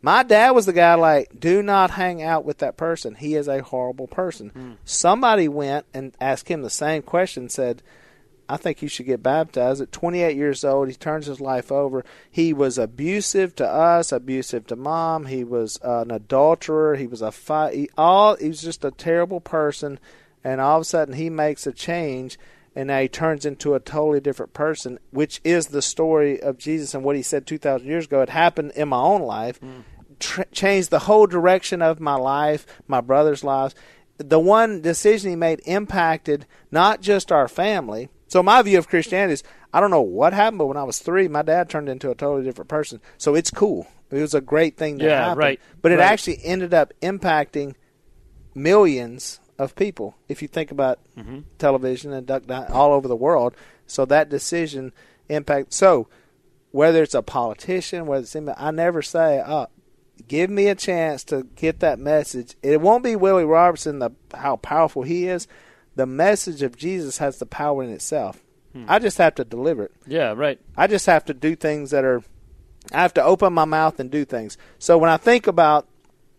My 0.01 0.23
dad 0.23 0.51
was 0.51 0.65
the 0.65 0.71
guy 0.71 0.93
like, 0.93 1.37
do 1.37 1.61
not 1.61 1.91
hang 1.91 2.23
out 2.23 2.45
with 2.45 2.59
that 2.59 2.77
person. 2.77 3.15
He 3.15 3.35
is 3.35 3.49
a 3.49 3.61
horrible 3.61 4.07
person. 4.07 4.51
Hmm. 4.51 4.71
Somebody 4.85 5.49
went 5.49 5.85
and 5.93 6.15
asked 6.21 6.47
him 6.47 6.61
the 6.61 6.69
same 6.69 7.01
question, 7.01 7.49
said, 7.49 7.83
I 8.47 8.55
think 8.55 8.81
you 8.81 8.87
should 8.87 9.07
get 9.07 9.21
baptized. 9.21 9.81
At 9.81 9.91
28 9.91 10.37
years 10.37 10.63
old, 10.63 10.87
he 10.87 10.95
turns 10.95 11.25
his 11.25 11.41
life 11.41 11.73
over. 11.73 12.05
He 12.31 12.53
was 12.53 12.77
abusive 12.77 13.53
to 13.57 13.67
us, 13.67 14.13
abusive 14.13 14.65
to 14.67 14.77
mom. 14.77 15.25
He 15.25 15.43
was 15.43 15.77
an 15.83 16.09
adulterer. 16.09 16.95
He 16.95 17.05
was 17.05 17.21
a 17.21 17.33
fight. 17.33 17.73
He, 17.73 17.89
all 17.97 18.37
he 18.37 18.47
was 18.47 18.61
just 18.61 18.85
a 18.85 18.91
terrible 18.91 19.41
person. 19.41 19.99
And 20.43 20.61
all 20.61 20.77
of 20.77 20.81
a 20.81 20.85
sudden, 20.85 21.15
he 21.15 21.29
makes 21.29 21.67
a 21.67 21.71
change, 21.73 22.39
and 22.75 22.87
now 22.87 23.01
he 23.01 23.07
turns 23.09 23.45
into 23.45 23.73
a 23.73 23.79
totally 23.79 24.19
different 24.21 24.53
person, 24.53 24.99
which 25.11 25.41
is 25.43 25.67
the 25.67 25.81
story 25.81 26.41
of 26.41 26.57
Jesus 26.57 26.93
and 26.93 27.03
what 27.03 27.15
he 27.15 27.21
said 27.21 27.45
2,000 27.45 27.87
years 27.87 28.05
ago. 28.05 28.21
It 28.21 28.29
happened 28.29 28.71
in 28.75 28.89
my 28.89 29.01
own 29.01 29.21
life, 29.21 29.59
mm. 29.59 29.83
tr- 30.19 30.43
changed 30.51 30.89
the 30.89 30.99
whole 30.99 31.27
direction 31.27 31.81
of 31.81 31.99
my 31.99 32.15
life, 32.15 32.65
my 32.87 33.01
brother's 33.01 33.43
lives. 33.43 33.75
The 34.17 34.39
one 34.39 34.81
decision 34.81 35.29
he 35.29 35.35
made 35.35 35.61
impacted 35.65 36.45
not 36.71 37.01
just 37.01 37.31
our 37.31 37.47
family. 37.47 38.09
So 38.27 38.43
my 38.43 38.61
view 38.61 38.77
of 38.77 38.87
Christianity 38.87 39.33
is 39.33 39.43
I 39.73 39.79
don't 39.79 39.91
know 39.91 40.01
what 40.01 40.33
happened, 40.33 40.59
but 40.59 40.65
when 40.67 40.77
I 40.77 40.83
was 40.83 40.99
three, 40.99 41.27
my 41.27 41.41
dad 41.41 41.69
turned 41.69 41.89
into 41.89 42.09
a 42.11 42.15
totally 42.15 42.43
different 42.43 42.69
person. 42.69 43.01
So 43.17 43.35
it's 43.35 43.51
cool. 43.51 43.87
It 44.09 44.19
was 44.19 44.33
a 44.33 44.41
great 44.41 44.77
thing 44.77 44.99
to 44.99 45.05
Yeah, 45.05 45.25
happen. 45.25 45.37
right, 45.37 45.59
But 45.81 45.91
it 45.91 45.99
right. 45.99 46.11
actually 46.11 46.39
ended 46.43 46.73
up 46.73 46.93
impacting 47.01 47.75
millions 48.55 49.39
of 49.59 49.75
people. 49.75 50.15
If 50.27 50.41
you 50.41 50.47
think 50.47 50.71
about 50.71 50.97
Mm-hmm. 51.17 51.39
television 51.59 52.13
and 52.13 52.25
duck 52.25 52.43
all 52.71 52.93
over 52.93 53.07
the 53.07 53.15
world, 53.15 53.53
so 53.85 54.05
that 54.05 54.29
decision 54.29 54.93
impact. 55.27 55.73
So 55.73 56.07
whether 56.71 57.03
it's 57.03 57.13
a 57.13 57.21
politician, 57.21 58.05
whether 58.07 58.23
it's 58.23 58.35
anybody, 58.35 58.57
I 58.59 58.71
never 58.71 59.01
say, 59.01 59.43
"Oh, 59.45 59.67
give 60.27 60.49
me 60.49 60.67
a 60.67 60.75
chance 60.75 61.23
to 61.25 61.43
get 61.55 61.81
that 61.81 61.99
message." 61.99 62.55
It 62.63 62.79
won't 62.81 63.03
be 63.03 63.15
Willie 63.15 63.43
Robertson, 63.45 63.99
the 63.99 64.11
how 64.33 64.55
powerful 64.55 65.03
he 65.03 65.27
is. 65.27 65.47
The 65.95 66.05
message 66.05 66.61
of 66.61 66.77
Jesus 66.77 67.17
has 67.17 67.39
the 67.39 67.45
power 67.45 67.83
in 67.83 67.89
itself. 67.89 68.41
Hmm. 68.71 68.85
I 68.87 68.99
just 68.99 69.17
have 69.17 69.35
to 69.35 69.43
deliver 69.43 69.83
it. 69.85 69.91
Yeah, 70.07 70.33
right. 70.33 70.59
I 70.77 70.87
just 70.87 71.07
have 71.07 71.25
to 71.25 71.33
do 71.33 71.55
things 71.55 71.91
that 71.91 72.05
are. 72.05 72.23
I 72.93 73.01
have 73.01 73.13
to 73.15 73.23
open 73.23 73.51
my 73.53 73.65
mouth 73.65 73.99
and 73.99 74.09
do 74.09 74.23
things. 74.23 74.57
So 74.77 74.97
when 74.97 75.09
I 75.09 75.17
think 75.17 75.47
about, 75.47 75.85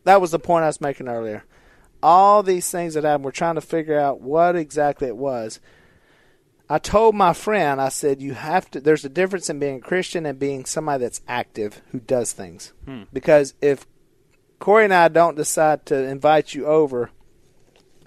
that 0.05 0.21
was 0.23 0.31
the 0.31 0.39
point 0.39 0.65
I 0.65 0.69
was 0.69 0.81
making 0.81 1.07
earlier. 1.09 1.45
All 2.03 2.43
these 2.43 2.71
things 2.71 2.95
that 2.95 3.05
happened, 3.05 3.25
we're 3.25 3.31
trying 3.31 3.57
to 3.57 3.61
figure 3.61 3.99
out 3.99 4.21
what 4.21 4.57
exactly 4.57 5.09
it 5.09 5.17
was. 5.17 5.61
I 6.69 6.79
told 6.79 7.15
my 7.17 7.33
friend, 7.33 7.81
I 7.81 7.89
said, 7.89 8.23
you 8.23 8.35
have 8.35 8.71
to. 8.71 8.81
There's 8.81 9.05
a 9.05 9.09
difference 9.09 9.51
in 9.51 9.59
being 9.59 9.77
a 9.79 9.81
Christian 9.81 10.25
and 10.25 10.39
being 10.39 10.65
somebody 10.65 11.03
that's 11.03 11.21
active 11.27 11.83
who 11.91 11.99
does 11.99 12.33
things. 12.33 12.73
Hmm. 12.85 13.03
Because 13.13 13.55
if 13.61 13.87
Korie 14.61 14.85
and 14.85 14.95
I 14.95 15.09
don't 15.09 15.37
decide 15.37 15.85
to 15.87 15.97
invite 16.05 16.55
you 16.55 16.67
over, 16.67 17.11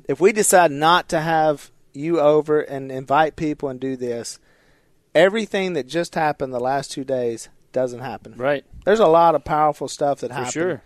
if 0.08 0.22
we 0.22 0.32
decide 0.32 0.72
not 0.72 1.10
to 1.10 1.20
have 1.20 1.72
you 1.94 2.20
over 2.20 2.62
and 2.62 2.92
invite 2.92 3.36
people 3.36 3.70
and 3.70 3.80
do 3.80 3.96
this, 3.98 4.40
everything 5.14 5.74
that 5.74 5.88
just 5.88 6.16
happened 6.16 6.54
the 6.54 6.60
last 6.60 6.92
two 6.92 7.04
days 7.04 7.50
doesn't 7.74 8.00
happen. 8.00 8.36
Right. 8.38 8.64
There's 8.86 9.00
a 9.00 9.08
lot 9.08 9.36
of 9.36 9.44
powerful 9.44 9.88
stuff 9.88 10.22
that 10.22 10.30
For 10.30 10.34
happened 10.36 10.54
sure. 10.54 10.82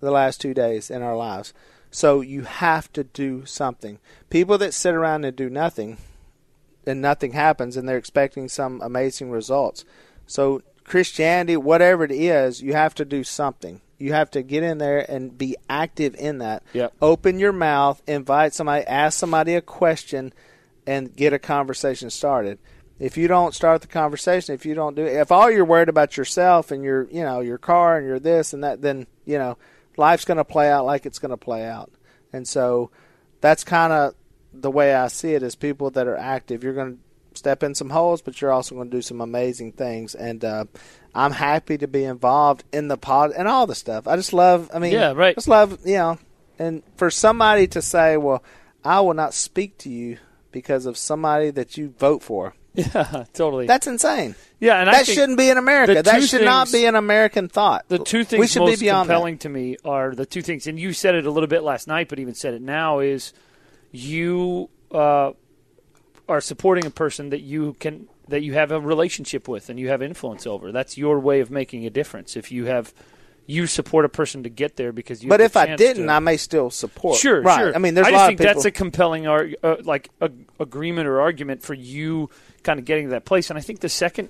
the 0.00 0.10
last 0.10 0.40
two 0.40 0.54
days 0.54 0.90
in 0.90 1.02
our 1.02 1.16
lives. 1.16 1.52
So 1.90 2.20
you 2.20 2.42
have 2.42 2.92
to 2.92 3.04
do 3.04 3.44
something. 3.46 3.98
People 4.30 4.58
that 4.58 4.74
sit 4.74 4.94
around 4.94 5.24
and 5.24 5.36
do 5.36 5.48
nothing 5.48 5.98
and 6.86 7.00
nothing 7.00 7.32
happens 7.32 7.76
and 7.76 7.88
they're 7.88 7.98
expecting 7.98 8.48
some 8.48 8.80
amazing 8.82 9.30
results. 9.30 9.84
So 10.26 10.62
Christianity, 10.84 11.56
whatever 11.56 12.04
it 12.04 12.12
is, 12.12 12.62
you 12.62 12.72
have 12.72 12.94
to 12.96 13.04
do 13.04 13.24
something. 13.24 13.80
You 13.98 14.12
have 14.12 14.30
to 14.32 14.42
get 14.42 14.62
in 14.62 14.78
there 14.78 15.10
and 15.10 15.36
be 15.36 15.56
active 15.68 16.14
in 16.14 16.38
that. 16.38 16.62
Yep. 16.72 16.94
Open 17.02 17.38
your 17.38 17.52
mouth, 17.52 18.00
invite 18.06 18.54
somebody, 18.54 18.86
ask 18.86 19.18
somebody 19.18 19.54
a 19.54 19.60
question, 19.60 20.32
and 20.86 21.14
get 21.14 21.32
a 21.32 21.38
conversation 21.38 22.10
started. 22.10 22.58
If 22.98 23.16
you 23.16 23.28
don't 23.28 23.54
start 23.54 23.82
the 23.82 23.88
conversation, 23.88 24.54
if 24.54 24.64
you 24.64 24.74
don't 24.74 24.96
do 24.96 25.04
it, 25.04 25.14
if 25.14 25.30
all 25.30 25.50
you're 25.50 25.64
worried 25.64 25.88
about 25.88 26.16
yourself 26.16 26.70
and 26.70 26.82
your, 26.82 27.08
you 27.10 27.22
know, 27.22 27.40
your 27.40 27.58
car 27.58 27.98
and 27.98 28.06
your 28.06 28.18
this 28.18 28.52
and 28.52 28.64
that, 28.64 28.82
then 28.82 29.06
you 29.24 29.38
know, 29.38 29.58
life's 29.98 30.24
going 30.24 30.38
to 30.38 30.44
play 30.44 30.70
out 30.70 30.86
like 30.86 31.06
it's 31.06 31.18
going 31.18 31.30
to 31.30 31.36
play 31.36 31.66
out. 31.66 31.90
And 32.32 32.46
so, 32.46 32.90
that's 33.40 33.64
kind 33.64 33.92
of 33.92 34.14
the 34.52 34.70
way 34.70 34.94
I 34.94 35.08
see 35.08 35.34
it. 35.34 35.42
Is 35.42 35.54
people 35.54 35.90
that 35.90 36.06
are 36.06 36.16
active, 36.16 36.62
you're 36.64 36.74
going 36.74 36.96
to 36.96 36.98
step 37.38 37.62
in 37.62 37.74
some 37.74 37.90
holes, 37.90 38.20
but 38.20 38.40
you're 38.40 38.52
also 38.52 38.74
going 38.74 38.90
to 38.90 38.96
do 38.96 39.02
some 39.02 39.20
amazing 39.20 39.72
things. 39.72 40.14
And 40.14 40.44
uh, 40.44 40.64
I'm 41.14 41.32
happy 41.32 41.78
to 41.78 41.88
be 41.88 42.04
involved 42.04 42.64
in 42.72 42.88
the 42.88 42.98
pod 42.98 43.32
and 43.32 43.48
all 43.48 43.66
the 43.66 43.74
stuff. 43.74 44.06
I 44.06 44.16
just 44.16 44.32
love. 44.32 44.70
I 44.74 44.78
mean, 44.78 44.92
Yeah, 44.92 45.12
right. 45.12 45.34
Just 45.34 45.48
love, 45.48 45.78
you 45.84 45.96
know. 45.96 46.18
And 46.58 46.82
for 46.96 47.10
somebody 47.10 47.68
to 47.68 47.80
say, 47.80 48.16
"Well, 48.16 48.42
I 48.84 49.00
will 49.00 49.14
not 49.14 49.32
speak 49.32 49.78
to 49.78 49.88
you 49.88 50.18
because 50.50 50.86
of 50.86 50.96
somebody 50.98 51.50
that 51.50 51.76
you 51.76 51.94
vote 51.98 52.22
for," 52.22 52.54
Yeah, 52.94 53.24
totally. 53.32 53.66
that's 53.66 53.88
insane. 53.88 54.36
yeah, 54.60 54.78
and 54.78 54.88
that 54.88 55.04
shouldn't 55.04 55.36
be 55.36 55.50
in 55.50 55.58
America. 55.58 56.00
That 56.02 56.22
should 56.22 56.44
not 56.44 56.70
be 56.70 56.84
an 56.84 56.94
American 56.94 57.48
thought. 57.48 57.84
the 57.88 57.98
two 57.98 58.22
things 58.22 58.40
we 58.40 58.46
should 58.46 58.60
most 58.60 58.78
be 58.78 58.86
beyond 58.86 59.08
that. 59.08 59.14
compelling 59.14 59.38
to 59.38 59.48
me 59.48 59.76
are 59.84 60.14
the 60.14 60.24
two 60.24 60.42
things, 60.42 60.66
and 60.68 60.78
you 60.78 60.92
said 60.92 61.16
it 61.16 61.26
a 61.26 61.30
little 61.30 61.48
bit 61.48 61.64
last 61.64 61.88
night, 61.88 62.08
but 62.08 62.20
even 62.20 62.34
said 62.34 62.54
it 62.54 62.62
now 62.62 63.00
is 63.00 63.32
you 63.90 64.70
uh, 64.92 65.32
are 66.28 66.40
supporting 66.40 66.86
a 66.86 66.90
person 66.90 67.30
that 67.30 67.40
you 67.40 67.74
can 67.80 68.08
that 68.28 68.42
you 68.42 68.54
have 68.54 68.70
a 68.70 68.78
relationship 68.80 69.48
with 69.48 69.70
and 69.70 69.80
you 69.80 69.88
have 69.88 70.02
influence 70.02 70.46
over. 70.46 70.70
That's 70.70 70.96
your 70.96 71.18
way 71.18 71.40
of 71.40 71.50
making 71.50 71.84
a 71.86 71.90
difference. 71.90 72.36
If 72.36 72.52
you 72.52 72.66
have 72.66 72.92
you 73.48 73.66
support 73.66 74.04
a 74.04 74.10
person 74.10 74.42
to 74.42 74.50
get 74.50 74.76
there 74.76 74.92
because 74.92 75.24
you. 75.24 75.30
But 75.30 75.40
if 75.40 75.56
I 75.56 75.74
didn't, 75.74 76.06
to. 76.06 76.12
I 76.12 76.18
may 76.18 76.36
still 76.36 76.70
support. 76.70 77.16
Sure, 77.16 77.40
right. 77.40 77.58
sure. 77.58 77.74
I 77.74 77.78
mean, 77.78 77.94
there's 77.94 78.06
I 78.06 78.10
a 78.10 78.12
just 78.12 78.20
lot 78.20 78.26
think 78.28 78.40
people. 78.40 78.54
that's 78.54 78.64
a 78.66 78.70
compelling 78.70 79.26
uh, 79.26 79.76
like 79.84 80.10
a, 80.20 80.30
agreement 80.60 81.08
or 81.08 81.22
argument 81.22 81.62
for 81.62 81.72
you 81.72 82.28
kind 82.68 82.78
of 82.78 82.84
getting 82.84 83.04
to 83.06 83.10
that 83.10 83.24
place. 83.24 83.48
And 83.50 83.58
I 83.58 83.62
think 83.62 83.80
the 83.80 83.88
second 83.88 84.28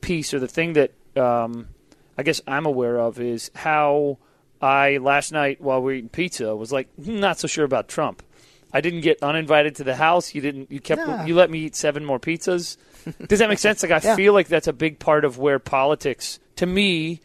piece 0.00 0.32
or 0.32 0.38
the 0.40 0.48
thing 0.48 0.72
that 0.72 0.92
um, 1.16 1.68
I 2.16 2.22
guess 2.22 2.40
I'm 2.46 2.64
aware 2.66 2.98
of 2.98 3.20
is 3.20 3.50
how 3.54 4.16
I 4.62 4.96
last 4.96 5.32
night 5.32 5.60
while 5.60 5.80
we 5.80 5.84
were 5.84 5.92
eating 5.98 6.08
pizza 6.08 6.56
was 6.56 6.72
like 6.72 6.88
"Hmm, 6.96 7.20
not 7.20 7.38
so 7.38 7.46
sure 7.46 7.64
about 7.66 7.88
Trump. 7.88 8.22
I 8.72 8.80
didn't 8.80 9.02
get 9.02 9.22
uninvited 9.22 9.76
to 9.76 9.84
the 9.84 9.94
house. 9.96 10.34
You 10.34 10.40
didn't. 10.40 10.72
You 10.72 10.80
kept. 10.80 11.02
Yeah. 11.06 11.26
You 11.26 11.34
let 11.34 11.50
me 11.50 11.58
eat 11.66 11.76
seven 11.76 12.04
more 12.04 12.18
pizzas. 12.18 12.76
Does 13.28 13.38
that 13.38 13.48
make 13.50 13.58
sense? 13.58 13.82
Like 13.82 13.92
I 13.92 14.00
Yeah. 14.08 14.16
feel 14.16 14.32
like 14.32 14.48
that's 14.48 14.66
a 14.66 14.72
big 14.72 14.98
part 14.98 15.24
of 15.26 15.36
where 15.38 15.58
politics, 15.58 16.40
to 16.56 16.66
me, 16.66 17.20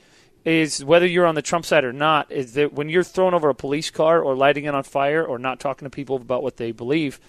is 0.46 0.84
whether 0.84 1.08
you're 1.08 1.26
on 1.26 1.36
the 1.36 1.42
Trump 1.42 1.66
side 1.66 1.84
or 1.86 1.94
not, 1.94 2.32
is 2.32 2.54
that 2.54 2.74
when 2.74 2.90
you're 2.90 3.04
throwing 3.04 3.34
over 3.34 3.50
a 3.50 3.56
police 3.56 3.90
car 3.90 4.22
or 4.22 4.36
lighting 4.36 4.66
it 4.66 4.76
on 4.76 4.84
fire 4.84 5.24
or 5.26 5.40
not 5.40 5.60
talking 5.60 5.86
to 5.86 5.90
people 5.90 6.18
about 6.18 6.44
what 6.44 6.58
they 6.58 6.72
believe, 6.72 7.20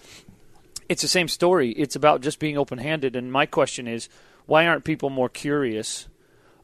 it's 0.91 1.03
the 1.03 1.09
same 1.09 1.29
story. 1.29 1.71
It's 1.71 1.95
about 1.95 2.21
just 2.21 2.41
being 2.41 2.59
open 2.59 2.79
handed. 2.79 3.15
And 3.15 3.31
my 3.31 3.47
question 3.47 3.87
is, 3.87 4.09
why 4.47 4.67
aren't 4.67 4.83
people 4.83 5.09
more 5.09 5.29
curious 5.29 6.09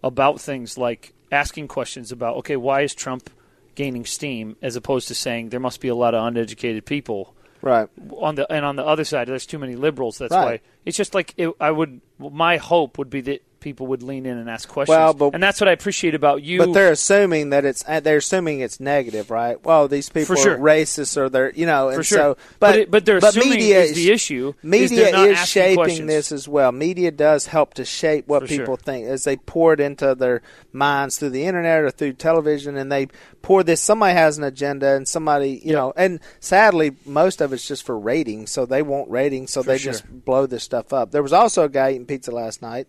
about 0.02 0.40
things 0.40 0.76
like 0.76 1.14
asking 1.30 1.68
questions 1.68 2.10
about, 2.10 2.36
okay, 2.38 2.56
why 2.56 2.80
is 2.80 2.92
Trump 2.92 3.30
gaining 3.76 4.04
steam, 4.04 4.56
as 4.60 4.74
opposed 4.74 5.06
to 5.08 5.14
saying 5.14 5.50
there 5.50 5.60
must 5.60 5.80
be 5.80 5.86
a 5.86 5.94
lot 5.94 6.12
of 6.12 6.26
uneducated 6.26 6.84
people 6.84 7.36
right. 7.62 7.88
on 8.16 8.34
the 8.34 8.50
and 8.52 8.64
on 8.64 8.74
the 8.74 8.84
other 8.84 9.04
side 9.04 9.28
there's 9.28 9.46
too 9.46 9.58
many 9.58 9.76
liberals 9.76 10.18
that's 10.18 10.32
Right. 10.32 10.44
why 10.44 10.60
it's 10.84 10.96
just 10.96 11.14
like 11.14 11.34
it, 11.36 11.52
i 11.60 11.70
would 11.70 12.00
my 12.18 12.56
hope 12.56 12.96
would 12.96 13.10
be 13.10 13.20
that 13.20 13.42
people 13.66 13.88
would 13.88 14.04
lean 14.04 14.26
in 14.26 14.38
and 14.38 14.48
ask 14.48 14.68
questions 14.68 14.96
Well, 14.96 15.12
but- 15.12 15.34
and 15.34 15.42
that's 15.42 15.60
what 15.60 15.66
i 15.66 15.72
appreciate 15.72 16.14
about 16.14 16.44
you 16.44 16.58
But 16.60 16.72
they're 16.72 16.92
assuming 16.92 17.50
that 17.50 17.64
it's 17.64 17.82
uh, 17.88 17.98
they're 17.98 18.18
assuming 18.18 18.60
it's 18.60 18.78
negative, 18.78 19.28
right? 19.28 19.56
Well, 19.64 19.88
these 19.88 20.08
people 20.08 20.36
For 20.36 20.52
are 20.52 20.56
racist 20.58 21.16
or 21.16 21.28
they're 21.28 21.52
you 21.52 21.66
know, 21.66 21.88
and 21.88 21.96
for 21.96 22.04
sure 22.04 22.18
so 22.18 22.36
but 22.60 22.60
but 22.60 22.78
it, 22.78 22.90
but 22.92 23.04
they're 23.04 23.18
but 23.20 23.30
assuming 23.36 23.58
media 23.58 23.80
is 23.82 23.96
the 23.96 24.12
issue 24.12 24.54
is 24.56 24.62
Media 24.62 25.10
they're 25.10 25.32
is 25.32 25.48
shaping 25.48 25.74
questions. 25.76 26.06
this 26.08 26.30
as 26.30 26.46
well. 26.46 26.70
Media 26.70 27.10
does 27.10 27.46
help 27.48 27.74
to 27.74 27.84
shape 27.84 28.28
what 28.28 28.42
For 28.42 28.48
people 28.48 28.76
sure. 28.76 28.84
think 28.88 29.06
as 29.08 29.24
they 29.24 29.36
pour 29.36 29.72
it 29.72 29.80
into 29.80 30.14
their 30.14 30.42
minds 30.72 31.18
through 31.18 31.30
the 31.30 31.44
internet 31.44 31.82
or 31.82 31.90
through 31.90 32.12
television, 32.12 32.76
and 32.76 32.92
they 32.92 33.08
pour 33.42 33.64
this. 33.64 33.80
Somebody 33.80 34.14
has 34.14 34.38
an 34.38 34.44
agenda, 34.44 34.94
and 34.94 35.08
somebody, 35.08 35.60
you 35.64 35.72
know, 35.72 35.92
and 35.96 36.20
sadly, 36.38 36.94
most 37.04 37.40
of 37.40 37.52
it's 37.52 37.66
just 37.66 37.84
for 37.84 37.98
ratings. 37.98 38.50
So 38.52 38.64
they 38.66 38.82
want 38.82 39.10
ratings, 39.10 39.50
so 39.50 39.62
For 39.62 39.70
they 39.70 39.78
sure. 39.78 39.92
just 39.92 40.04
blow 40.24 40.46
this 40.46 40.62
stuff 40.62 40.92
up. 40.92 41.10
There 41.10 41.22
was 41.22 41.32
also 41.32 41.64
a 41.64 41.68
guy 41.68 41.90
eating 41.90 42.06
pizza 42.06 42.30
last 42.30 42.62
night 42.62 42.86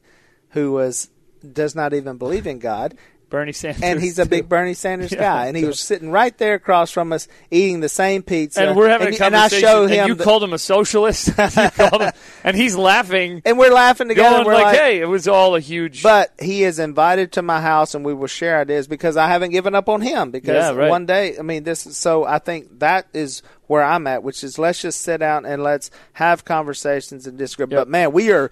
who 0.58 0.72
was 0.74 1.10
does 1.54 1.76
not 1.76 1.94
even 1.94 2.18
believe 2.18 2.48
in 2.48 2.58
God, 2.60 2.96
Bernie 3.30 3.52
Sanders, 3.52 3.84
and 3.84 4.02
he's 4.02 4.18
a 4.20 4.24
too. 4.24 4.30
big 4.30 4.50
Bernie 4.50 4.74
Sanders 4.74 5.12
Yeah. 5.12 5.20
guy, 5.20 5.46
and 5.48 5.56
he 5.58 5.66
was 5.66 5.80
sitting 5.80 6.10
right 6.12 6.36
there 6.38 6.54
across 6.56 6.92
from 6.92 7.12
us 7.14 7.28
eating 7.52 7.82
the 7.82 7.90
same 7.90 8.24
pizza. 8.24 8.62
And 8.66 8.76
we're 8.78 8.88
having 8.90 9.08
and, 9.10 9.20
a 9.20 9.26
and 9.26 9.36
I 9.36 9.40
conversation. 9.50 9.68
show 9.68 9.86
him, 9.86 10.08
you 10.08 10.16
the- 10.16 10.24
called 10.24 10.44
him 10.44 10.54
a 10.54 10.58
socialist. 10.58 11.28
him, 11.38 12.12
and 12.44 12.56
he's 12.56 12.76
laughing, 12.76 13.42
and 13.46 13.58
we're 13.60 13.74
laughing 13.74 14.08
together. 14.08 14.46
we're 14.46 14.54
like, 14.54 14.64
like, 14.66 14.78
"Hey, 14.78 15.00
it 15.02 15.06
was 15.10 15.28
all 15.28 15.56
a 15.56 15.60
huge." 15.60 16.02
But 16.04 16.32
he 16.40 16.64
is 16.64 16.80
invited 16.80 17.34
to 17.34 17.42
my 17.42 17.62
house, 17.62 17.94
and 17.96 18.04
we 18.06 18.14
will 18.14 18.28
share 18.28 18.62
ideas 18.62 18.88
because 18.88 19.16
I 19.18 19.28
haven't 19.28 19.52
given 19.52 19.76
up 19.76 19.90
on 19.90 20.02
him. 20.02 20.32
Because 20.32 20.56
Yeah, 20.56 20.72
right. 20.74 20.90
one 20.90 21.06
day, 21.06 21.38
I 21.38 21.42
mean, 21.42 21.64
this. 21.64 21.86
is 21.86 21.98
So 21.98 22.24
I 22.24 22.40
think 22.40 22.80
that 22.80 23.08
is 23.14 23.44
where 23.68 23.84
I'm 23.84 24.08
at, 24.08 24.24
which 24.24 24.42
is 24.44 24.58
let's 24.58 24.82
just 24.82 25.02
sit 25.02 25.18
down 25.18 25.46
and 25.46 25.62
let's 25.62 25.92
have 26.14 26.46
conversations 26.46 27.28
and 27.28 27.38
disagree. 27.38 27.68
Yep. 27.70 27.78
But 27.78 27.88
man, 27.90 28.12
we 28.14 28.32
are 28.32 28.50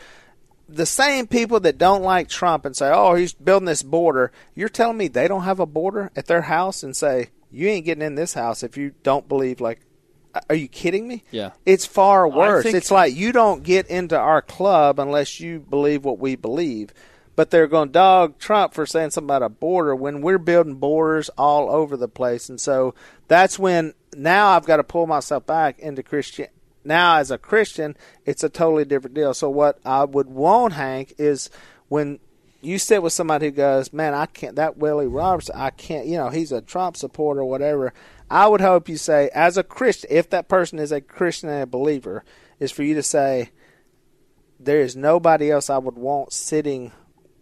the 0.67 0.85
same 0.85 1.27
people 1.27 1.59
that 1.61 1.77
don't 1.77 2.01
like 2.03 2.27
Trump 2.27 2.65
and 2.65 2.75
say, 2.75 2.91
"Oh, 2.93 3.15
he's 3.15 3.33
building 3.33 3.65
this 3.67 3.83
border." 3.83 4.31
You're 4.55 4.69
telling 4.69 4.97
me 4.97 5.07
they 5.07 5.27
don't 5.27 5.43
have 5.43 5.59
a 5.59 5.65
border 5.65 6.11
at 6.15 6.25
their 6.27 6.43
house 6.43 6.83
and 6.83 6.95
say, 6.95 7.29
"You 7.51 7.67
ain't 7.67 7.85
getting 7.85 8.03
in 8.03 8.15
this 8.15 8.33
house 8.33 8.63
if 8.63 8.75
you 8.77 8.93
don't 9.03 9.27
believe." 9.27 9.61
Like, 9.61 9.81
are 10.49 10.55
you 10.55 10.67
kidding 10.67 11.07
me? 11.07 11.23
Yeah. 11.31 11.51
It's 11.65 11.85
far 11.85 12.27
worse. 12.27 12.63
think- 12.63 12.75
it's 12.75 12.91
like 12.91 13.15
you 13.15 13.31
don't 13.31 13.63
get 13.63 13.87
into 13.87 14.17
our 14.17 14.41
club 14.41 14.99
unless 14.99 15.39
you 15.39 15.59
believe 15.59 16.03
what 16.03 16.19
we 16.19 16.35
believe. 16.35 16.93
But 17.35 17.51
they're 17.51 17.67
going 17.67 17.89
to 17.89 17.93
dog 17.93 18.39
Trump 18.39 18.73
for 18.73 18.85
saying 18.85 19.11
something 19.11 19.27
about 19.27 19.43
a 19.43 19.49
border 19.49 19.93
when 19.93 20.21
we're 20.21 20.37
building 20.37 20.75
borders 20.75 21.29
all 21.37 21.69
over 21.69 21.97
the 21.97 22.07
place. 22.07 22.47
And 22.47 22.61
so 22.61 22.95
that's 23.27 23.59
when 23.59 23.93
now 24.15 24.49
I've 24.49 24.65
got 24.65 24.77
to 24.77 24.83
pull 24.85 25.05
myself 25.05 25.45
back 25.45 25.77
into 25.79 26.01
Christian. 26.01 26.47
Now, 26.85 27.17
as 27.17 27.31
a 27.31 27.37
Christian, 27.37 27.97
it's 28.25 28.43
a 28.43 28.49
totally 28.49 28.85
different 28.85 29.15
deal. 29.15 29.33
So, 29.33 29.49
what 29.49 29.79
I 29.83 30.05
would 30.05 30.27
want, 30.27 30.73
Hank, 30.73 31.15
is 31.17 31.49
when 31.87 32.19
you 32.61 32.79
sit 32.79 33.03
with 33.03 33.13
somebody 33.13 33.47
who 33.47 33.51
goes, 33.51 33.91
"Man, 33.91 34.13
I 34.13 34.27
can't." 34.27 34.55
That 34.55 34.77
Willie 34.77 35.07
Robertson, 35.07 35.55
I 35.57 35.71
can't. 35.71 36.07
You 36.07 36.17
know, 36.17 36.29
he's 36.29 36.51
a 36.51 36.61
Trump 36.61 36.97
supporter, 36.97 37.41
or 37.41 37.49
whatever. 37.49 37.93
I 38.29 38.47
would 38.47 38.61
hope 38.61 38.89
you 38.89 38.97
say, 38.97 39.29
as 39.33 39.57
a 39.57 39.63
Christian, 39.63 40.09
if 40.11 40.29
that 40.31 40.47
person 40.47 40.79
is 40.79 40.91
a 40.91 41.01
Christian 41.01 41.49
and 41.49 41.63
a 41.63 41.67
believer, 41.67 42.23
is 42.59 42.71
for 42.71 42.83
you 42.83 42.95
to 42.95 43.03
say, 43.03 43.51
there 44.59 44.81
is 44.81 44.95
nobody 44.95 45.51
else 45.51 45.69
I 45.69 45.77
would 45.77 45.95
want 45.95 46.33
sitting 46.33 46.91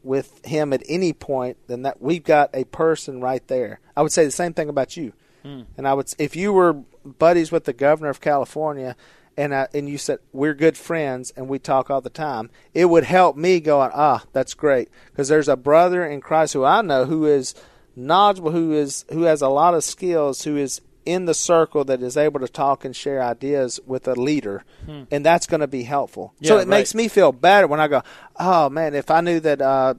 with 0.03 0.45
him 0.45 0.73
at 0.73 0.83
any 0.87 1.13
point 1.13 1.57
than 1.67 1.83
that. 1.83 2.01
We've 2.01 2.23
got 2.23 2.49
a 2.53 2.65
person 2.65 3.21
right 3.21 3.45
there. 3.47 3.79
I 3.95 4.01
would 4.01 4.11
say 4.11 4.25
the 4.25 4.31
same 4.31 4.53
thing 4.53 4.69
about 4.69 4.97
you. 4.97 5.13
Hmm. 5.43 5.61
And 5.77 5.87
I 5.87 5.93
would, 5.93 6.13
if 6.19 6.35
you 6.35 6.51
were 6.51 6.73
buddies 7.05 7.51
with 7.51 7.63
the 7.65 7.73
governor 7.73 8.09
of 8.09 8.19
California, 8.19 8.95
and 9.37 9.53
I, 9.53 9.67
and 9.73 9.87
you 9.89 9.97
said 9.97 10.19
we're 10.31 10.53
good 10.53 10.77
friends 10.77 11.31
and 11.35 11.47
we 11.47 11.59
talk 11.59 11.89
all 11.89 12.01
the 12.01 12.09
time, 12.09 12.49
it 12.73 12.85
would 12.85 13.03
help 13.03 13.35
me 13.35 13.59
going. 13.59 13.91
Ah, 13.93 14.23
that's 14.33 14.53
great 14.53 14.89
because 15.11 15.27
there's 15.27 15.47
a 15.47 15.55
brother 15.57 16.05
in 16.05 16.21
Christ 16.21 16.53
who 16.53 16.63
I 16.63 16.81
know 16.81 17.05
who 17.05 17.25
is 17.25 17.55
knowledgeable, 17.95 18.51
who 18.51 18.73
is 18.73 19.05
who 19.11 19.23
has 19.23 19.41
a 19.41 19.49
lot 19.49 19.73
of 19.73 19.83
skills, 19.83 20.43
who 20.43 20.57
is 20.57 20.81
in 21.05 21.25
the 21.25 21.33
circle 21.33 21.83
that 21.83 22.01
is 22.01 22.15
able 22.15 22.39
to 22.39 22.47
talk 22.47 22.85
and 22.85 22.95
share 22.95 23.21
ideas 23.21 23.79
with 23.85 24.07
a 24.07 24.13
leader, 24.13 24.63
and 25.11 25.25
that's 25.25 25.47
going 25.47 25.59
to 25.59 25.67
be 25.67 25.83
helpful. 25.83 26.33
so 26.41 26.53
Hmm. 26.53 26.57
Yeah, 26.59 26.61
it 26.63 26.67
makes 26.69 26.95
me 26.95 27.07
feel 27.09 27.31
better 27.33 27.67
when 27.67 27.81
I 27.81 27.87
go, 27.89 28.03
oh 28.39 28.69
man, 28.69 28.93
if 28.95 29.11
I 29.11 29.21
knew 29.21 29.39
that. 29.41 29.61
Uh, 29.61 29.95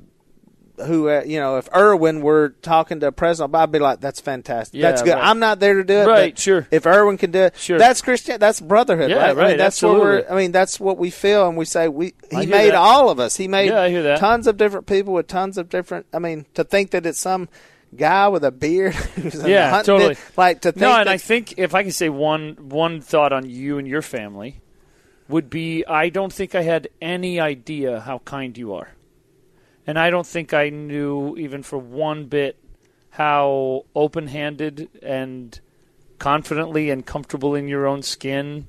who 0.76 1.08
uh, 1.08 1.22
you 1.24 1.38
know 1.38 1.56
if 1.56 1.68
Irwin 1.74 2.20
were 2.20 2.50
talking 2.62 3.00
to 3.00 3.06
a 3.08 3.12
President 3.12 3.52
Obama, 3.52 3.62
I'd 3.62 3.72
be 3.72 3.78
like, 3.78 4.00
"That's 4.00 4.20
fantastic. 4.20 4.80
Yeah, 4.80 4.90
that's 4.90 5.02
good." 5.02 5.14
right. 5.14 5.24
I'm 5.24 5.38
not 5.38 5.60
there 5.60 5.74
to 5.74 5.84
do 5.84 5.94
it, 5.94 6.06
Right, 6.06 6.34
but 6.34 6.38
sure. 6.40 6.66
If 6.70 6.86
Irwin 6.86 7.16
can 7.18 7.30
do 7.30 7.40
it, 7.40 7.56
Sure. 7.56 7.78
that's 7.78 8.02
Christian. 8.02 8.40
That's 8.40 8.60
brotherhood, 8.60 9.10
Yeah, 9.10 9.32
right? 9.32 9.38
I 9.38 9.48
mean, 9.50 9.56
that's 9.58 9.80
what 9.82 9.94
we're. 10.00 10.24
I 10.28 10.34
mean, 10.34 10.52
that's 10.52 10.80
what 10.80 10.98
we 10.98 11.10
feel, 11.10 11.46
and 11.48 11.56
we 11.56 11.64
say 11.64 11.88
we. 11.88 12.14
He 12.30 12.46
made 12.46 12.70
that. 12.70 12.74
all 12.74 13.10
of 13.10 13.20
us. 13.20 13.36
He 13.36 13.46
made 13.48 13.68
Yeah, 13.70 13.82
I 13.82 13.88
hear 13.90 14.02
that. 14.02 14.18
tons 14.18 14.46
of 14.46 14.56
different 14.56 14.86
people 14.86 15.12
with 15.14 15.26
tons 15.28 15.58
of 15.58 15.68
different. 15.68 16.06
I 16.12 16.18
mean, 16.18 16.46
to 16.54 16.64
think 16.64 16.90
that 16.90 17.06
it's 17.06 17.18
some 17.20 17.48
guy 17.96 18.26
with 18.26 18.42
a 18.44 18.50
beard, 18.50 18.94
who's 19.14 19.44
Yeah, 19.46 19.70
hunt 19.70 19.86
totally. 19.86 20.16
like 20.36 20.62
to 20.62 20.72
think. 20.72 20.80
no, 20.82 20.96
and 20.98 21.08
I 21.08 21.16
think 21.18 21.54
if 21.58 21.74
I 21.76 21.82
can 21.84 21.92
say 21.92 22.08
one 22.08 22.56
one 22.68 23.00
thought 23.00 23.32
on 23.32 23.48
you 23.48 23.78
and 23.78 23.86
your 23.86 24.02
family 24.02 24.60
would 25.28 25.48
be 25.48 25.84
I 25.86 26.08
don't 26.08 26.32
think 26.32 26.54
I 26.56 26.62
had 26.62 26.88
any 27.00 27.38
idea 27.40 28.00
how 28.00 28.18
kind 28.24 28.58
you 28.58 28.74
are. 28.74 28.88
And 29.86 29.98
I 29.98 30.10
don't 30.10 30.26
think 30.26 30.54
I 30.54 30.70
knew 30.70 31.36
even 31.36 31.62
for 31.62 31.78
one 31.78 32.26
bit 32.26 32.58
how 33.10 33.84
open-handed 33.94 34.88
and 35.02 35.60
confidently 36.18 36.90
and 36.90 37.04
comfortable 37.04 37.54
in 37.54 37.68
your 37.68 37.86
own 37.86 38.02
skin 38.02 38.66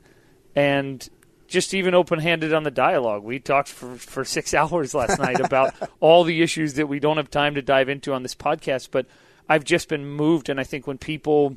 and 0.55 1.09
just 1.47 1.73
even 1.73 1.93
open-handed 1.93 2.53
on 2.53 2.63
the 2.63 2.71
dialogue. 2.71 3.23
We 3.23 3.39
talked 3.39 3.69
for, 3.69 3.95
for 3.95 4.25
six 4.25 4.53
hours 4.53 4.93
last 4.93 5.19
night 5.19 5.39
about 5.39 5.73
all 5.99 6.23
the 6.23 6.41
issues 6.41 6.75
that 6.75 6.87
we 6.87 6.99
don't 6.99 7.17
have 7.17 7.29
time 7.29 7.55
to 7.55 7.61
dive 7.61 7.89
into 7.89 8.13
on 8.13 8.23
this 8.23 8.35
podcast, 8.35 8.89
but 8.91 9.05
I've 9.47 9.63
just 9.63 9.89
been 9.89 10.05
moved, 10.05 10.49
and 10.49 10.59
I 10.59 10.63
think 10.63 10.87
when 10.87 10.97
people 10.97 11.55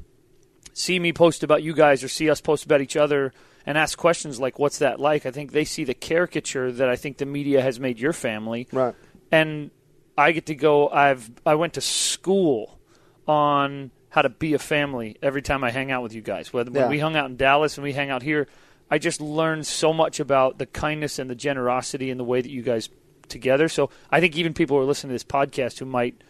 see 0.72 0.98
me 0.98 1.12
post 1.12 1.42
about 1.42 1.62
you 1.62 1.74
guys 1.74 2.04
or 2.04 2.08
see 2.08 2.30
us 2.30 2.40
post 2.40 2.64
about 2.64 2.80
each 2.80 2.96
other 2.96 3.32
and 3.66 3.76
ask 3.76 3.98
questions 3.98 4.38
like, 4.38 4.58
"What's 4.58 4.78
that 4.78 5.00
like?" 5.00 5.26
I 5.26 5.30
think 5.30 5.52
they 5.52 5.64
see 5.64 5.84
the 5.84 5.94
caricature 5.94 6.70
that 6.70 6.88
I 6.88 6.96
think 6.96 7.16
the 7.16 7.26
media 7.26 7.62
has 7.62 7.80
made 7.80 7.98
your 7.98 8.12
family, 8.12 8.68
right. 8.72 8.94
And 9.30 9.70
I 10.16 10.32
get 10.32 10.46
to 10.46 10.54
go. 10.54 10.88
I've 10.88 11.30
I 11.46 11.54
went 11.54 11.74
to 11.74 11.80
school 11.80 12.78
on 13.26 13.90
how 14.10 14.22
to 14.22 14.28
be 14.28 14.54
a 14.54 14.58
family 14.58 15.16
every 15.22 15.42
time 15.42 15.62
I 15.62 15.70
hang 15.70 15.90
out 15.90 16.02
with 16.02 16.14
you 16.14 16.22
guys. 16.22 16.52
Whether 16.52 16.70
when 16.70 16.84
Yeah. 16.84 16.88
we 16.88 16.98
hung 16.98 17.14
out 17.16 17.28
in 17.30 17.36
Dallas 17.36 17.76
and 17.76 17.84
we 17.84 17.92
hang 17.92 18.10
out 18.10 18.22
here, 18.22 18.48
I 18.90 18.98
just 18.98 19.20
learned 19.20 19.66
so 19.66 19.92
much 19.92 20.18
about 20.18 20.58
the 20.58 20.66
kindness 20.66 21.18
and 21.18 21.28
the 21.28 21.34
generosity 21.34 22.10
and 22.10 22.18
the 22.18 22.24
way 22.24 22.40
that 22.40 22.50
you 22.50 22.62
guys 22.62 22.88
together. 23.28 23.68
So 23.68 23.90
I 24.10 24.20
think 24.20 24.36
even 24.36 24.54
people 24.54 24.76
who 24.76 24.82
are 24.82 24.86
listening 24.86 25.10
to 25.10 25.14
this 25.14 25.24
podcast 25.24 25.78
who 25.78 25.84
might 25.84 26.22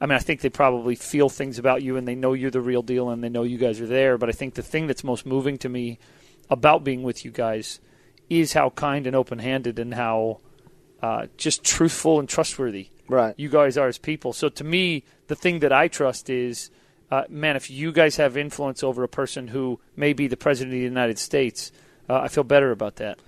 I 0.00 0.06
mean, 0.06 0.16
I 0.16 0.18
think 0.18 0.40
they 0.42 0.50
probably 0.50 0.96
feel 0.96 1.28
things 1.30 1.58
about 1.58 1.82
you 1.82 1.96
and 1.96 2.06
they 2.06 2.16
know 2.16 2.34
you're 2.34 2.50
the 2.50 2.60
real 2.60 2.82
deal 2.82 3.08
and 3.08 3.24
they 3.24 3.28
know 3.30 3.42
you 3.44 3.56
guys 3.56 3.80
are 3.80 3.86
there. 3.86 4.18
But 4.18 4.28
I 4.28 4.32
think 4.32 4.54
the 4.54 4.62
thing 4.62 4.86
that's 4.86 5.04
most 5.04 5.24
moving 5.24 5.56
to 5.58 5.68
me 5.68 5.98
about 6.50 6.84
being 6.84 7.02
with 7.04 7.24
you 7.24 7.30
guys 7.30 7.80
is 8.28 8.52
how 8.52 8.70
kind 8.70 9.06
and 9.06 9.16
open 9.16 9.38
handed 9.38 9.78
and 9.78 9.94
how 9.94 10.40
uh, 11.04 11.26
just 11.36 11.62
truthful 11.62 12.18
and 12.20 12.28
trustworthy 12.28 12.88
Right. 13.08 13.34
you 13.36 13.48
guys 13.50 13.76
are 13.76 13.88
as 13.88 13.98
people. 13.98 14.32
So 14.32 14.48
to 14.48 14.64
me, 14.64 15.04
the 15.26 15.36
thing 15.36 15.58
that 15.60 15.72
I 15.72 15.88
trust 15.88 16.30
is, 16.30 16.70
uh, 17.10 17.24
man, 17.28 17.54
if 17.56 17.66
you 17.70 17.92
guys 17.92 18.16
have 18.16 18.36
influence 18.36 18.82
over 18.82 19.02
a 19.04 19.08
person 19.08 19.48
who 19.48 19.78
may 19.96 20.12
be 20.14 20.26
the 20.28 20.36
president 20.46 20.72
of 20.74 20.78
the 20.80 20.84
United 20.96 21.18
States, 21.18 21.70
uh, 22.08 22.20
I 22.26 22.28
feel 22.28 22.44
better 22.44 22.70
about 22.70 22.96
that. 22.96 23.18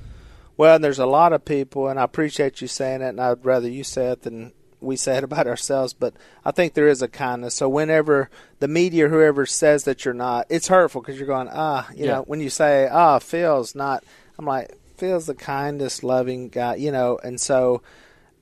Well, 0.57 0.77
and 0.77 0.82
there's 0.85 0.98
a 0.98 1.05
lot 1.07 1.35
of 1.35 1.44
people, 1.44 1.89
and 1.89 2.01
I 2.01 2.05
appreciate 2.05 2.62
you 2.62 2.69
saying 2.69 3.03
it, 3.03 3.09
and 3.11 3.20
I'd 3.20 3.44
rather 3.44 3.69
you 3.69 3.85
say 3.85 4.07
it 4.07 4.23
than 4.23 4.53
we 4.81 4.97
say 4.97 5.19
it 5.19 5.24
about 5.24 5.47
ourselves. 5.47 5.93
But 5.93 6.15
I 6.47 6.53
think 6.53 6.73
there 6.73 6.89
is 6.89 7.03
a 7.03 7.09
kindness. 7.09 7.55
So 7.55 7.69
whenever 7.69 8.31
the 8.61 8.69
media 8.69 9.05
or 9.07 9.09
whoever 9.11 9.44
says 9.44 9.85
that 9.85 10.05
you're 10.07 10.15
not, 10.15 10.47
it's 10.48 10.69
hurtful 10.69 11.03
because 11.03 11.19
you're 11.19 11.27
going, 11.36 11.51
ah, 11.53 11.86
you 11.94 12.07
Yeah. 12.07 12.15
know, 12.16 12.23
when 12.23 12.40
you 12.40 12.48
say, 12.48 12.89
ah, 12.90 13.19
Phil's 13.19 13.74
not, 13.74 14.03
I'm 14.39 14.47
like, 14.47 14.70
Phil's 14.97 15.27
the 15.27 15.35
kindest, 15.35 16.02
loving 16.05 16.48
guy, 16.48 16.77
you 16.77 16.93
know, 16.93 17.18
and 17.23 17.40
so. 17.40 17.82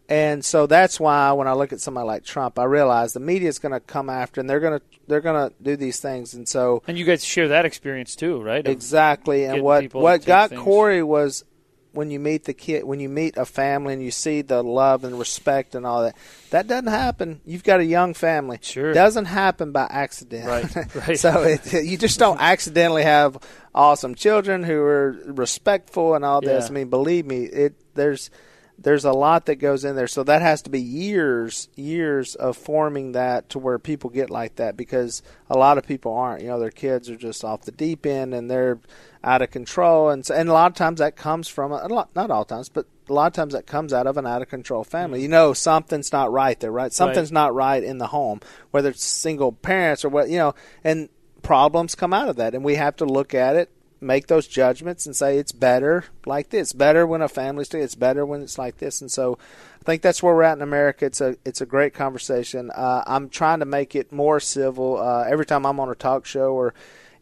And 0.06 0.44
so 0.44 0.66
that's 0.66 1.00
why 1.00 1.32
when 1.32 1.48
I 1.48 1.54
look 1.54 1.72
at 1.72 1.80
somebody 1.80 2.06
like 2.06 2.24
Trump, 2.24 2.58
I 2.58 2.64
realize 2.64 3.14
the 3.14 3.20
media 3.20 3.48
is 3.48 3.58
going 3.58 3.72
to 3.72 3.80
come 3.80 4.10
after, 4.10 4.38
and 4.38 4.50
they're 4.50 4.60
going 4.60 4.78
to 4.78 4.84
they're 5.06 5.22
going 5.22 5.48
to 5.48 5.54
do 5.62 5.76
these 5.76 5.98
things. 5.98 6.34
And 6.34 6.46
so 6.46 6.82
And 6.86 6.98
you 6.98 7.06
guys 7.06 7.24
share 7.24 7.48
that 7.48 7.64
experience 7.64 8.14
too, 8.14 8.42
right? 8.42 8.66
Of- 8.66 8.70
Exactly, 8.70 9.44
and 9.44 9.62
what 9.62 9.94
what 9.94 10.26
got 10.26 10.50
things- 10.50 10.60
Korie 10.60 11.02
was 11.02 11.44
when 11.94 12.10
you 12.10 12.18
meet 12.18 12.44
the 12.44 12.52
kid, 12.52 12.84
when 12.84 13.00
you 13.00 13.08
meet 13.08 13.36
a 13.36 13.44
family, 13.44 13.94
and 13.94 14.02
you 14.02 14.10
see 14.10 14.42
the 14.42 14.62
love 14.62 15.04
and 15.04 15.18
respect 15.18 15.74
and 15.74 15.86
all 15.86 16.02
that. 16.02 16.16
That 16.50 16.66
doesn't 16.66 16.88
happen. 16.88 17.40
You've 17.46 17.64
got 17.64 17.80
a 17.80 17.84
young 17.84 18.14
family. 18.14 18.58
Sure. 18.60 18.92
doesn't 18.92 19.26
happen 19.26 19.72
by 19.72 19.86
accident. 19.88 20.46
Right, 20.46 20.94
right. 21.08 21.18
so 21.18 21.42
it, 21.42 21.84
you 21.84 21.96
just 21.96 22.18
don't 22.18 22.40
accidentally 22.40 23.04
have 23.04 23.38
awesome 23.74 24.14
children 24.14 24.62
who 24.62 24.80
are 24.80 25.18
respectful 25.26 26.14
and 26.14 26.24
all 26.24 26.40
this. 26.40 26.64
Yeah. 26.64 26.70
I 26.70 26.72
mean, 26.72 26.88
believe 26.90 27.26
me, 27.26 27.44
it 27.44 27.74
there's 27.94 28.30
there's 28.78 29.04
a 29.04 29.12
lot 29.12 29.46
that 29.46 29.56
goes 29.56 29.84
in 29.84 29.96
there. 29.96 30.08
So 30.08 30.24
that 30.24 30.42
has 30.42 30.62
to 30.62 30.70
be 30.70 30.80
years, 30.80 31.68
years 31.76 32.34
of 32.34 32.56
forming 32.56 33.12
that 33.12 33.50
to 33.50 33.58
where 33.58 33.78
people 33.78 34.10
get 34.10 34.30
like 34.30 34.56
that 34.56 34.76
because 34.76 35.22
a 35.48 35.56
lot 35.56 35.78
of 35.78 35.86
people 35.86 36.12
aren't. 36.12 36.42
You 36.42 36.48
know, 36.48 36.58
their 36.58 36.70
kids 36.70 37.08
are 37.08 37.16
just 37.16 37.44
off 37.44 37.62
the 37.62 37.72
deep 37.72 38.04
end 38.06 38.34
and 38.34 38.50
they're 38.50 38.78
out 39.24 39.42
of 39.42 39.50
control, 39.50 40.10
and 40.10 40.24
so, 40.24 40.34
and 40.34 40.48
a 40.48 40.52
lot 40.52 40.70
of 40.70 40.76
times 40.76 40.98
that 40.98 41.16
comes 41.16 41.48
from 41.48 41.72
a 41.72 41.86
lot, 41.86 42.14
not 42.14 42.30
all 42.30 42.44
times, 42.44 42.68
but 42.68 42.86
a 43.08 43.12
lot 43.12 43.26
of 43.26 43.32
times 43.32 43.54
that 43.54 43.66
comes 43.66 43.92
out 43.92 44.06
of 44.06 44.16
an 44.16 44.26
out 44.26 44.42
of 44.42 44.48
control 44.48 44.84
family. 44.84 45.22
You 45.22 45.28
know, 45.28 45.52
something's 45.52 46.12
not 46.12 46.32
right 46.32 46.58
there, 46.60 46.72
right? 46.72 46.92
Something's 46.92 47.32
not 47.32 47.54
right 47.54 47.82
in 47.82 47.98
the 47.98 48.06
home, 48.08 48.40
whether 48.70 48.90
it's 48.90 49.04
single 49.04 49.52
parents 49.52 50.04
or 50.04 50.08
what 50.08 50.28
you 50.28 50.38
know, 50.38 50.54
and 50.84 51.08
problems 51.42 51.94
come 51.94 52.12
out 52.12 52.28
of 52.28 52.36
that, 52.36 52.54
and 52.54 52.64
we 52.64 52.76
have 52.76 52.96
to 52.96 53.04
look 53.04 53.34
at 53.34 53.56
it 53.56 53.70
make 54.00 54.26
those 54.26 54.46
judgments 54.46 55.06
and 55.06 55.16
say 55.16 55.38
it's 55.38 55.52
better 55.52 56.04
like 56.26 56.50
this. 56.50 56.74
Better 56.74 57.06
when 57.06 57.22
a 57.22 57.28
family's 57.28 57.68
together. 57.68 57.84
It's 57.84 57.94
better 57.94 58.26
when 58.26 58.42
it's 58.42 58.58
like 58.58 58.76
this. 58.76 59.00
And 59.00 59.10
so, 59.10 59.38
I 59.80 59.84
think 59.84 60.02
that's 60.02 60.22
where 60.22 60.34
we're 60.34 60.44
at 60.44 60.56
in 60.56 60.62
America. 60.62 61.04
It's 61.04 61.20
a 61.20 61.36
it's 61.44 61.60
a 61.60 61.66
great 61.66 61.92
conversation. 61.92 62.70
Uh, 62.70 63.02
I'm 63.06 63.28
trying 63.28 63.58
to 63.58 63.66
make 63.66 63.94
it 63.94 64.12
more 64.12 64.40
civil. 64.40 64.98
Uh, 64.98 65.24
every 65.28 65.44
time 65.44 65.66
I'm 65.66 65.78
on 65.78 65.90
a 65.90 65.94
talk 65.94 66.24
show 66.24 66.54
or 66.54 66.72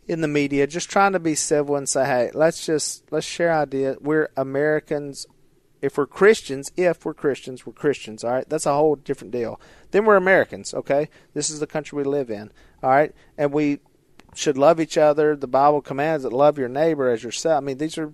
in 0.06 0.20
the 0.20 0.28
media, 0.28 0.66
just 0.66 0.90
trying 0.90 1.12
to 1.12 1.20
be 1.20 1.34
civil 1.34 1.76
and 1.76 1.88
say, 1.88 2.04
hey, 2.04 2.30
let's 2.34 2.66
just 2.66 3.10
let's 3.12 3.26
share 3.26 3.52
ideas. 3.52 3.96
We're 4.00 4.30
Americans 4.36 5.26
if 5.82 5.98
we're 5.98 6.06
Christians, 6.06 6.70
if 6.76 7.04
we're 7.04 7.12
Christians, 7.12 7.66
we're 7.66 7.72
Christians. 7.72 8.22
All 8.22 8.30
right, 8.30 8.48
that's 8.48 8.66
a 8.66 8.72
whole 8.72 8.94
different 8.94 9.32
deal. 9.32 9.60
Then 9.90 10.04
we're 10.04 10.16
Americans. 10.16 10.72
Okay, 10.72 11.08
this 11.34 11.50
is 11.50 11.60
the 11.60 11.66
country 11.66 11.96
we 11.96 12.04
live 12.04 12.30
in. 12.30 12.52
All 12.82 12.90
right, 12.90 13.12
and 13.36 13.52
we 13.52 13.80
should 14.34 14.56
love 14.58 14.80
each 14.80 14.96
other. 14.98 15.36
The 15.36 15.46
Bible 15.46 15.80
commands 15.82 16.22
that 16.24 16.32
love 16.32 16.58
your 16.58 16.68
neighbor 16.68 17.08
as 17.10 17.22
yourself. 17.22 17.58
I 17.62 17.64
mean, 17.64 17.78
these 17.78 17.98
are, 17.98 18.12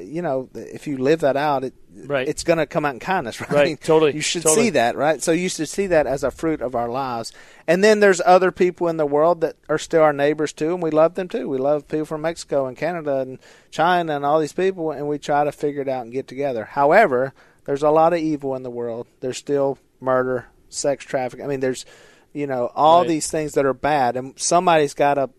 you 0.00 0.20
know, 0.22 0.48
if 0.54 0.86
you 0.86 0.98
live 0.98 1.20
that 1.20 1.36
out, 1.36 1.64
it, 1.64 1.74
Right. 1.94 2.26
it's 2.26 2.42
going 2.42 2.58
to 2.58 2.66
come 2.66 2.84
out 2.84 2.94
in 2.94 3.00
kindness, 3.00 3.40
right? 3.40 3.50
Right, 3.50 3.80
totally, 3.80 4.14
You 4.14 4.20
should 4.22 4.42
totally. 4.42 4.66
see 4.66 4.70
that, 4.70 4.96
right? 4.96 5.22
So 5.22 5.30
you 5.32 5.48
should 5.48 5.68
see 5.68 5.86
that 5.88 6.06
as 6.06 6.24
a 6.24 6.30
fruit 6.30 6.60
of 6.62 6.74
our 6.74 6.88
lives. 6.88 7.32
And 7.66 7.84
then 7.84 8.00
there's 8.00 8.20
other 8.24 8.50
people 8.50 8.88
in 8.88 8.96
the 8.96 9.06
world 9.06 9.40
that 9.42 9.56
are 9.68 9.78
still 9.78 10.02
our 10.02 10.12
neighbors 10.12 10.52
too, 10.52 10.74
and 10.74 10.82
we 10.82 10.90
love 10.90 11.14
them 11.14 11.28
too. 11.28 11.48
We 11.48 11.58
love 11.58 11.86
people 11.86 12.06
from 12.06 12.22
Mexico 12.22 12.66
and 12.66 12.76
Canada 12.76 13.18
and 13.20 13.38
China 13.70 14.16
and 14.16 14.24
all 14.24 14.40
these 14.40 14.52
people, 14.54 14.90
and 14.90 15.06
we 15.06 15.18
try 15.18 15.44
to 15.44 15.52
figure 15.52 15.82
it 15.82 15.88
out 15.88 16.02
and 16.04 16.12
get 16.12 16.26
together. 16.26 16.64
However, 16.64 17.32
there's 17.66 17.82
a 17.84 17.90
lot 17.90 18.12
of 18.12 18.18
evil 18.18 18.56
in 18.56 18.64
the 18.64 18.70
world. 18.70 19.06
There's 19.20 19.36
still 19.38 19.78
murder, 20.00 20.46
sex 20.70 21.04
trafficking. 21.04 21.44
I 21.44 21.48
mean, 21.48 21.60
there's, 21.60 21.84
you 22.32 22.46
know, 22.48 22.72
all 22.74 23.00
Right. 23.02 23.08
these 23.08 23.30
things 23.30 23.52
that 23.52 23.64
are 23.66 23.74
bad, 23.74 24.16
and 24.16 24.36
somebody's 24.40 24.94
got 24.94 25.14
to 25.14 25.30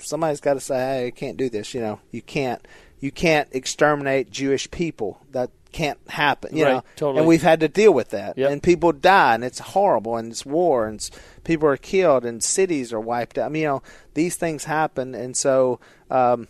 somebody's 0.00 0.40
got 0.40 0.54
to 0.54 0.60
say, 0.60 0.76
"Hey, 0.76 1.06
I 1.06 1.10
can't 1.10 1.36
do 1.36 1.48
this." 1.48 1.74
You 1.74 1.80
know, 1.80 2.00
you 2.10 2.22
can't 2.22 2.66
you 3.00 3.10
can't 3.10 3.48
exterminate 3.52 4.30
Jewish 4.30 4.70
people. 4.70 5.20
That 5.32 5.50
can't 5.70 5.98
happen. 6.08 6.56
You 6.56 6.64
Right, 6.64 6.72
know, 6.74 6.84
totally. 6.96 7.18
and 7.20 7.28
we've 7.28 7.42
had 7.42 7.60
to 7.60 7.68
deal 7.68 7.92
with 7.92 8.10
that. 8.10 8.38
Yep. 8.38 8.50
And 8.50 8.62
people 8.62 8.92
die, 8.92 9.34
and 9.34 9.44
it's 9.44 9.58
horrible, 9.58 10.16
and 10.16 10.32
it's 10.32 10.44
war, 10.46 10.86
and 10.86 10.96
it's, 10.96 11.10
people 11.44 11.68
are 11.68 11.76
killed, 11.76 12.24
and 12.24 12.42
cities 12.42 12.92
are 12.92 13.00
wiped 13.00 13.36
out. 13.38 13.46
I 13.46 13.48
mean, 13.50 13.62
you 13.62 13.68
know, 13.68 13.82
these 14.14 14.36
things 14.36 14.64
happen, 14.64 15.14
and 15.14 15.36
so. 15.36 15.80
Um, 16.10 16.48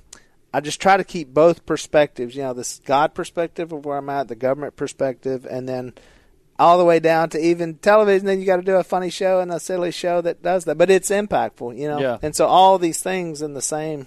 I 0.55 0.61
just 0.61 0.81
try 0.81 0.97
to 0.97 1.05
keep 1.05 1.29
both 1.35 1.67
perspectives, 1.67 2.35
you 2.35 2.41
know, 2.41 2.55
this 2.55 2.81
God 2.87 3.13
perspective 3.13 3.71
of 3.71 3.85
where 3.85 3.99
I'm 3.99 4.09
at, 4.09 4.29
the 4.29 4.35
government 4.35 4.77
perspective, 4.77 5.45
and 5.45 5.69
then 5.69 5.93
all 6.59 6.79
the 6.79 6.85
way 6.85 6.99
down 7.01 7.31
to 7.31 7.39
even 7.39 7.77
television. 7.77 8.27
Then 8.27 8.41
you 8.41 8.47
got 8.47 8.57
to 8.57 8.63
do 8.63 8.77
a 8.77 8.85
funny 8.85 9.11
show 9.11 9.41
and 9.41 9.53
a 9.53 9.61
silly 9.61 9.91
show 9.91 10.21
that 10.23 10.43
does 10.43 10.65
that, 10.65 10.79
but 10.79 10.91
it's 10.91 11.11
impactful, 11.11 11.79
you 11.79 11.89
know. 11.89 12.01
Yeah. 12.01 12.19
And 12.23 12.35
so 12.35 12.47
all 12.47 12.79
these 12.79 13.03
things 13.03 13.43
in 13.43 13.55
the 13.55 13.63
same 13.63 14.07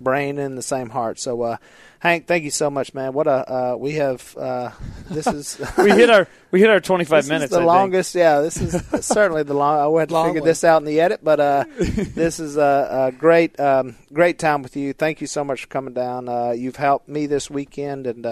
brain 0.00 0.38
and 0.38 0.58
the 0.58 0.62
same 0.62 0.90
heart. 0.90 1.18
So, 1.18 1.42
uh, 1.42 1.56
Hank, 2.00 2.26
thank 2.26 2.42
you 2.42 2.50
so 2.50 2.68
much, 2.68 2.94
man. 2.94 3.12
What 3.12 3.28
a 3.28 3.52
uh, 3.52 3.76
we 3.76 3.92
have. 3.92 4.36
Uh, 4.36 4.70
this 5.08 5.26
is 5.28 5.60
we 5.78 5.90
hit 5.90 6.10
our 6.10 6.26
we 6.50 6.60
hit 6.60 6.68
our 6.68 6.80
25 6.80 7.28
minutes. 7.28 7.50
The 7.50 7.58
I 7.58 7.60
think. 7.60 7.66
longest, 7.68 8.14
yeah. 8.16 8.40
This 8.40 8.56
is 8.56 8.72
certainly 9.06 9.44
the 9.44 9.54
long. 9.54 9.78
I 9.78 10.00
had 10.00 10.08
to 10.08 10.14
Long 10.14 10.26
figure 10.26 10.40
one. 10.40 10.48
this 10.48 10.64
out 10.64 10.82
in 10.82 10.86
the 10.86 11.00
edit, 11.00 11.20
but 11.22 11.38
uh, 11.38 11.64
this 11.78 12.40
is 12.40 12.56
a, 12.56 13.12
a 13.12 13.16
great, 13.16 13.58
um, 13.60 13.94
great 14.12 14.40
time 14.40 14.62
with 14.62 14.76
you. 14.76 14.92
Thank 14.92 15.20
you 15.20 15.28
so 15.28 15.44
much 15.44 15.62
for 15.62 15.68
coming 15.68 15.94
down. 15.94 16.28
Uh, 16.28 16.50
you've 16.50 16.76
helped 16.76 17.08
me 17.08 17.26
this 17.26 17.48
weekend, 17.48 18.08
and 18.08 18.26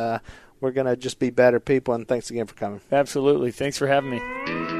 we're 0.61 0.73
gonna 0.73 0.97
just 0.97 1.19
be 1.19 1.31
better 1.31 1.61
people. 1.61 1.95
And 1.95 2.07
thanks 2.07 2.31
again 2.31 2.47
for 2.47 2.55
coming. 2.55 2.81
Absolutely. 2.91 3.51
Thanks 3.51 3.79
for 3.79 3.87
having 3.87 4.11
me. 4.11 4.80